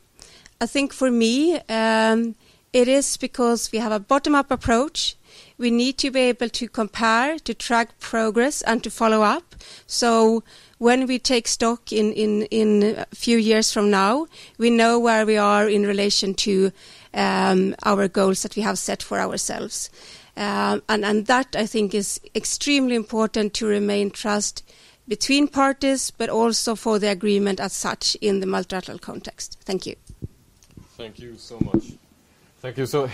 I 0.61 0.67
think 0.67 0.93
for 0.93 1.11
me, 1.11 1.61
um, 1.69 2.37
it 2.73 2.89
is 2.89 3.17
because 3.17 3.71
we 3.73 3.79
have 3.79 3.93
a 3.93 4.01
bottom-up 4.01 4.51
approach. 4.51 5.17
We 5.63 5.71
need 5.71 5.97
to 5.99 6.11
be 6.11 6.23
able 6.23 6.49
to 6.49 6.69
compare, 6.69 7.39
to 7.39 7.55
track 7.55 8.01
progress, 8.01 8.63
and 8.63 8.83
to 8.83 8.91
follow 8.91 9.23
up. 9.23 9.55
So 9.87 10.43
when 10.79 11.07
we 11.07 11.21
take 11.21 11.47
stock 11.47 11.93
in, 11.93 12.13
in, 12.15 12.43
in 12.51 12.97
a 12.99 13.07
few 13.15 13.39
years 13.39 13.73
from 13.73 13.89
now, 13.89 14.27
we 14.59 14.71
know 14.71 14.99
where 14.99 15.25
we 15.25 15.37
are 15.37 15.69
in 15.69 15.87
relation 15.87 16.35
to 16.35 16.73
um, 17.15 17.77
our 17.85 18.09
goals 18.09 18.43
that 18.43 18.57
we 18.57 18.63
have 18.63 18.77
set 18.77 19.05
for 19.05 19.21
ourselves. 19.21 19.89
Um, 20.37 20.83
and, 20.89 21.05
and 21.05 21.27
that, 21.27 21.55
I 21.55 21.67
think, 21.67 21.95
is 21.95 22.21
extremely 22.35 22.97
important 22.97 23.55
to 23.55 23.67
remain 23.67 24.11
trust 24.11 24.65
between 25.07 25.47
parties, 25.47 26.11
but 26.11 26.29
also 26.29 26.75
for 26.75 26.99
the 26.99 27.09
agreement 27.09 27.61
as 27.61 27.73
such 27.73 28.17
in 28.21 28.41
the 28.41 28.47
multilateral 28.47 28.99
context. 28.99 29.59
Thank 29.65 29.87
you. 29.87 29.95
Thank 30.97 31.21
you 31.21 31.37
so 31.37 31.61
much. 31.61 31.93
Thank 32.61 32.79
you. 32.79 32.87
So, 32.87 33.09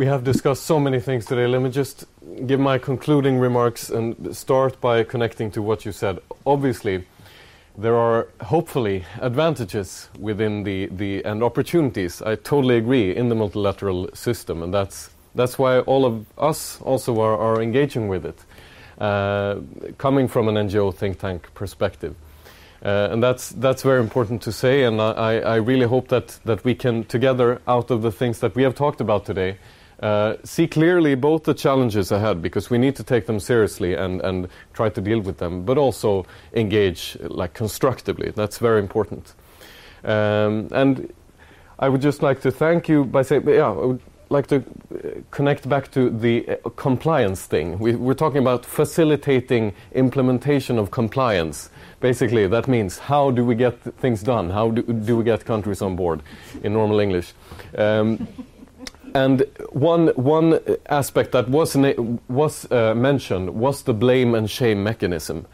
we 0.00 0.06
have 0.06 0.24
discussed 0.24 0.62
so 0.62 0.80
many 0.80 0.98
things 0.98 1.26
today. 1.26 1.46
Let 1.46 1.60
me 1.60 1.68
just 1.68 2.06
give 2.46 2.58
my 2.58 2.78
concluding 2.78 3.38
remarks 3.38 3.90
and 3.90 4.34
start 4.34 4.80
by 4.80 5.04
connecting 5.04 5.50
to 5.50 5.60
what 5.60 5.84
you 5.84 5.92
said. 5.92 6.20
Obviously, 6.46 7.04
there 7.76 7.94
are 7.94 8.28
hopefully 8.40 9.04
advantages 9.20 10.08
within 10.18 10.64
the, 10.64 10.86
the 10.86 11.22
and 11.26 11.42
opportunities. 11.42 12.22
I 12.22 12.36
totally 12.36 12.78
agree 12.78 13.14
in 13.14 13.28
the 13.28 13.34
multilateral 13.34 14.08
system, 14.14 14.62
and 14.62 14.72
that's 14.72 15.10
that's 15.34 15.58
why 15.58 15.80
all 15.80 16.06
of 16.06 16.24
us 16.38 16.80
also 16.80 17.20
are, 17.20 17.36
are 17.36 17.60
engaging 17.60 18.08
with 18.08 18.24
it, 18.24 18.38
uh, 18.98 19.56
coming 19.98 20.28
from 20.28 20.48
an 20.48 20.54
NGO 20.54 20.94
think 20.94 21.18
tank 21.18 21.52
perspective. 21.52 22.14
Uh, 22.82 23.08
and 23.12 23.22
that's 23.22 23.50
that's 23.50 23.82
very 23.82 24.00
important 24.00 24.40
to 24.42 24.50
say, 24.50 24.84
and 24.84 24.98
I, 24.98 25.40
I 25.40 25.56
really 25.56 25.86
hope 25.86 26.08
that, 26.08 26.40
that 26.46 26.64
we 26.64 26.74
can 26.74 27.04
together, 27.04 27.60
out 27.66 27.90
of 27.90 28.00
the 28.00 28.10
things 28.10 28.38
that 28.38 28.54
we 28.54 28.62
have 28.62 28.74
talked 28.74 29.02
about 29.02 29.26
today, 29.26 29.58
uh, 30.00 30.36
see 30.44 30.66
clearly 30.66 31.14
both 31.14 31.44
the 31.44 31.54
challenges 31.54 32.10
ahead 32.10 32.40
because 32.40 32.70
we 32.70 32.78
need 32.78 32.96
to 32.96 33.04
take 33.04 33.26
them 33.26 33.38
seriously 33.38 33.94
and, 33.94 34.20
and 34.22 34.48
try 34.72 34.88
to 34.88 35.00
deal 35.00 35.20
with 35.20 35.38
them, 35.38 35.64
but 35.64 35.76
also 35.76 36.24
engage 36.54 37.16
like 37.20 37.54
constructively. 37.54 38.30
That's 38.30 38.58
very 38.58 38.80
important. 38.80 39.34
Um, 40.02 40.68
and 40.72 41.12
I 41.78 41.88
would 41.88 42.00
just 42.00 42.22
like 42.22 42.40
to 42.42 42.50
thank 42.50 42.88
you 42.88 43.04
by 43.04 43.22
saying, 43.22 43.46
yeah, 43.46 43.68
I 43.68 43.86
would 43.86 44.00
like 44.30 44.46
to 44.46 44.56
uh, 44.56 45.20
connect 45.30 45.68
back 45.68 45.90
to 45.90 46.08
the 46.08 46.48
uh, 46.48 46.70
compliance 46.70 47.44
thing. 47.44 47.78
We, 47.78 47.96
we're 47.96 48.14
talking 48.14 48.38
about 48.38 48.64
facilitating 48.64 49.74
implementation 49.92 50.78
of 50.78 50.90
compliance. 50.90 51.68
Basically, 52.00 52.46
that 52.46 52.68
means 52.68 52.98
how 52.98 53.32
do 53.32 53.44
we 53.44 53.54
get 53.54 53.78
things 53.98 54.22
done? 54.22 54.50
How 54.50 54.70
do, 54.70 54.82
do 54.82 55.16
we 55.16 55.24
get 55.24 55.44
countries 55.44 55.82
on 55.82 55.96
board 55.96 56.22
in 56.62 56.72
normal 56.72 57.00
English? 57.00 57.34
Um, 57.76 58.26
and 59.14 59.44
one, 59.70 60.08
one 60.08 60.60
aspect 60.86 61.32
that 61.32 61.48
was, 61.48 61.76
was 62.28 62.70
uh, 62.70 62.94
mentioned 62.94 63.54
was 63.54 63.82
the 63.82 63.94
blame 63.94 64.34
and 64.34 64.50
shame 64.50 64.82
mechanism. 64.82 65.46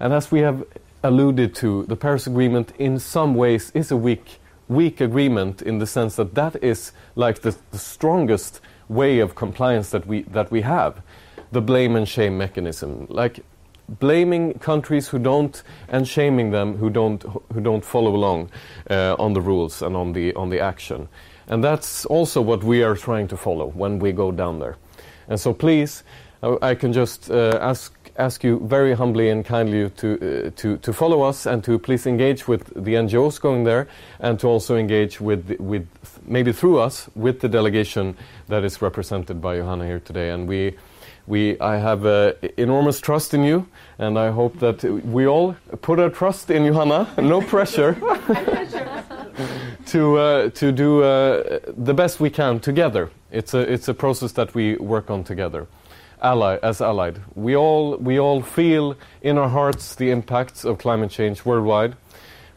And 0.00 0.12
as 0.12 0.30
we 0.30 0.40
have 0.40 0.64
alluded 1.02 1.54
to, 1.56 1.84
the 1.84 1.96
Paris 1.96 2.26
Agreement 2.26 2.72
in 2.78 2.98
some 2.98 3.34
ways 3.34 3.70
is 3.74 3.90
a 3.90 3.96
weak, 3.96 4.40
weak 4.68 5.00
agreement 5.00 5.62
in 5.62 5.78
the 5.78 5.86
sense 5.86 6.16
that 6.16 6.34
that 6.34 6.62
is 6.62 6.92
like 7.14 7.42
the, 7.42 7.56
the 7.70 7.78
strongest 7.78 8.60
way 8.88 9.18
of 9.20 9.34
compliance 9.34 9.90
that 9.90 10.06
we, 10.06 10.22
that 10.22 10.50
we 10.50 10.62
have. 10.62 11.02
The 11.50 11.60
blame 11.60 11.96
and 11.96 12.08
shame 12.08 12.38
mechanism. 12.38 13.06
Like 13.10 13.44
blaming 13.88 14.54
countries 14.54 15.08
who 15.08 15.18
don't 15.18 15.62
and 15.88 16.06
shaming 16.08 16.50
them 16.50 16.76
who 16.76 16.88
don't, 16.88 17.22
who 17.52 17.60
don't 17.60 17.84
follow 17.84 18.14
along 18.14 18.50
uh, 18.90 19.16
on 19.18 19.32
the 19.34 19.40
rules 19.40 19.82
and 19.82 19.96
on 19.96 20.12
the, 20.12 20.34
on 20.34 20.50
the 20.50 20.60
action. 20.60 21.08
And 21.52 21.62
that's 21.62 22.06
also 22.06 22.40
what 22.40 22.64
we 22.64 22.82
are 22.82 22.96
trying 22.96 23.28
to 23.28 23.36
follow 23.36 23.66
when 23.66 23.98
we 23.98 24.12
go 24.12 24.32
down 24.32 24.58
there. 24.58 24.78
And 25.28 25.38
so 25.38 25.52
please, 25.52 26.02
I, 26.42 26.74
can 26.74 26.94
just 26.94 27.30
uh, 27.30 27.58
ask 27.60 27.92
ask 28.16 28.42
you 28.42 28.58
very 28.60 28.94
humbly 28.94 29.28
and 29.28 29.44
kindly 29.44 29.90
to, 29.90 30.14
uh, 30.46 30.50
to, 30.56 30.78
to 30.78 30.92
follow 30.94 31.20
us 31.20 31.44
and 31.44 31.62
to 31.64 31.78
please 31.78 32.06
engage 32.06 32.48
with 32.48 32.68
the 32.68 32.94
NGOs 32.94 33.38
going 33.38 33.64
there 33.64 33.86
and 34.18 34.40
to 34.40 34.46
also 34.46 34.76
engage 34.76 35.20
with, 35.20 35.58
with 35.58 35.86
maybe 36.26 36.52
through 36.52 36.78
us 36.78 37.10
with 37.14 37.40
the 37.40 37.48
delegation 37.48 38.16
that 38.48 38.64
is 38.64 38.80
represented 38.80 39.42
by 39.42 39.56
Johanna 39.56 39.86
here 39.86 40.00
today. 40.00 40.30
And 40.30 40.48
we, 40.48 40.74
we, 41.26 41.58
I 41.60 41.76
have 41.76 42.04
uh, 42.04 42.32
enormous 42.56 43.00
trust 43.00 43.32
in 43.34 43.44
you, 43.44 43.66
and 43.98 44.18
I 44.18 44.30
hope 44.30 44.58
that 44.58 44.82
we 44.84 45.26
all 45.26 45.54
put 45.80 46.00
our 46.00 46.10
trust 46.10 46.50
in 46.50 46.66
Johanna, 46.66 47.08
no 47.18 47.40
pressure, 47.40 47.92
to, 49.86 50.18
uh, 50.18 50.50
to 50.50 50.72
do 50.72 51.02
uh, 51.02 51.60
the 51.76 51.94
best 51.94 52.20
we 52.20 52.30
can 52.30 52.60
together. 52.60 53.10
It's 53.30 53.54
a, 53.54 53.60
it's 53.60 53.88
a 53.88 53.94
process 53.94 54.32
that 54.32 54.54
we 54.54 54.76
work 54.76 55.10
on 55.10 55.24
together 55.24 55.66
ally, 56.22 56.58
as 56.62 56.80
allied. 56.80 57.20
We 57.34 57.56
all, 57.56 57.96
we 57.96 58.18
all 58.18 58.42
feel 58.42 58.96
in 59.22 59.38
our 59.38 59.48
hearts 59.48 59.94
the 59.96 60.10
impacts 60.10 60.64
of 60.64 60.78
climate 60.78 61.10
change 61.10 61.44
worldwide. 61.44 61.96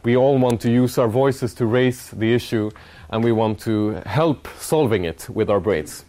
We 0.03 0.15
all 0.15 0.37
want 0.37 0.61
to 0.61 0.71
use 0.71 0.97
our 0.97 1.07
voices 1.07 1.53
to 1.55 1.65
raise 1.65 2.11
the 2.11 2.33
issue, 2.33 2.69
and 3.09 3.23
we 3.23 3.31
want 3.31 3.59
to 3.61 4.01
help 4.05 4.47
solving 4.59 5.05
it 5.05 5.27
with 5.29 5.49
our 5.49 5.59
brains. 5.59 6.05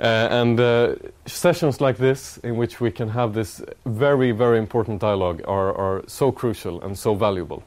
Uh, 0.00 0.28
and 0.30 0.60
uh, 0.60 0.96
sessions 1.26 1.80
like 1.80 1.96
this, 1.96 2.38
in 2.38 2.56
which 2.56 2.80
we 2.80 2.90
can 2.90 3.08
have 3.08 3.32
this 3.32 3.62
very, 3.86 4.32
very 4.32 4.58
important 4.58 5.00
dialogue, 5.00 5.42
are, 5.46 5.72
are 5.74 6.02
so 6.06 6.32
crucial 6.32 6.82
and 6.82 6.98
so 6.98 7.14
valuable. 7.14 7.62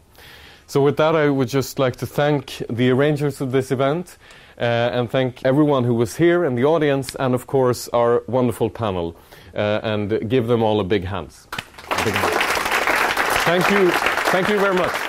So, 0.69 0.83
with 0.83 0.97
that, 0.97 1.15
I 1.15 1.29
would 1.29 1.47
just 1.47 1.79
like 1.79 1.95
to 1.95 2.05
thank 2.05 2.61
the 2.69 2.91
arrangers 2.91 3.41
of 3.41 3.51
this 3.51 3.71
event 3.71 4.19
uh, 4.59 4.61
and 4.93 5.09
thank 5.09 5.43
everyone 5.43 5.83
who 5.83 5.95
was 5.95 6.17
here 6.17 6.45
in 6.45 6.53
the 6.53 6.63
audience, 6.63 7.15
and 7.15 7.33
of 7.33 7.47
course, 7.47 7.87
our 7.87 8.21
wonderful 8.27 8.69
panel 8.69 9.15
uh, 9.55 9.79
and 9.81 10.29
give 10.29 10.45
them 10.45 10.61
all 10.61 10.79
a. 10.79 10.83
Big 10.83 11.05
hand. 11.05 11.31
Thank 13.49 13.67
you. 13.71 13.89
Thank 14.29 14.49
you 14.49 14.59
very 14.59 14.75
much. 14.75 15.08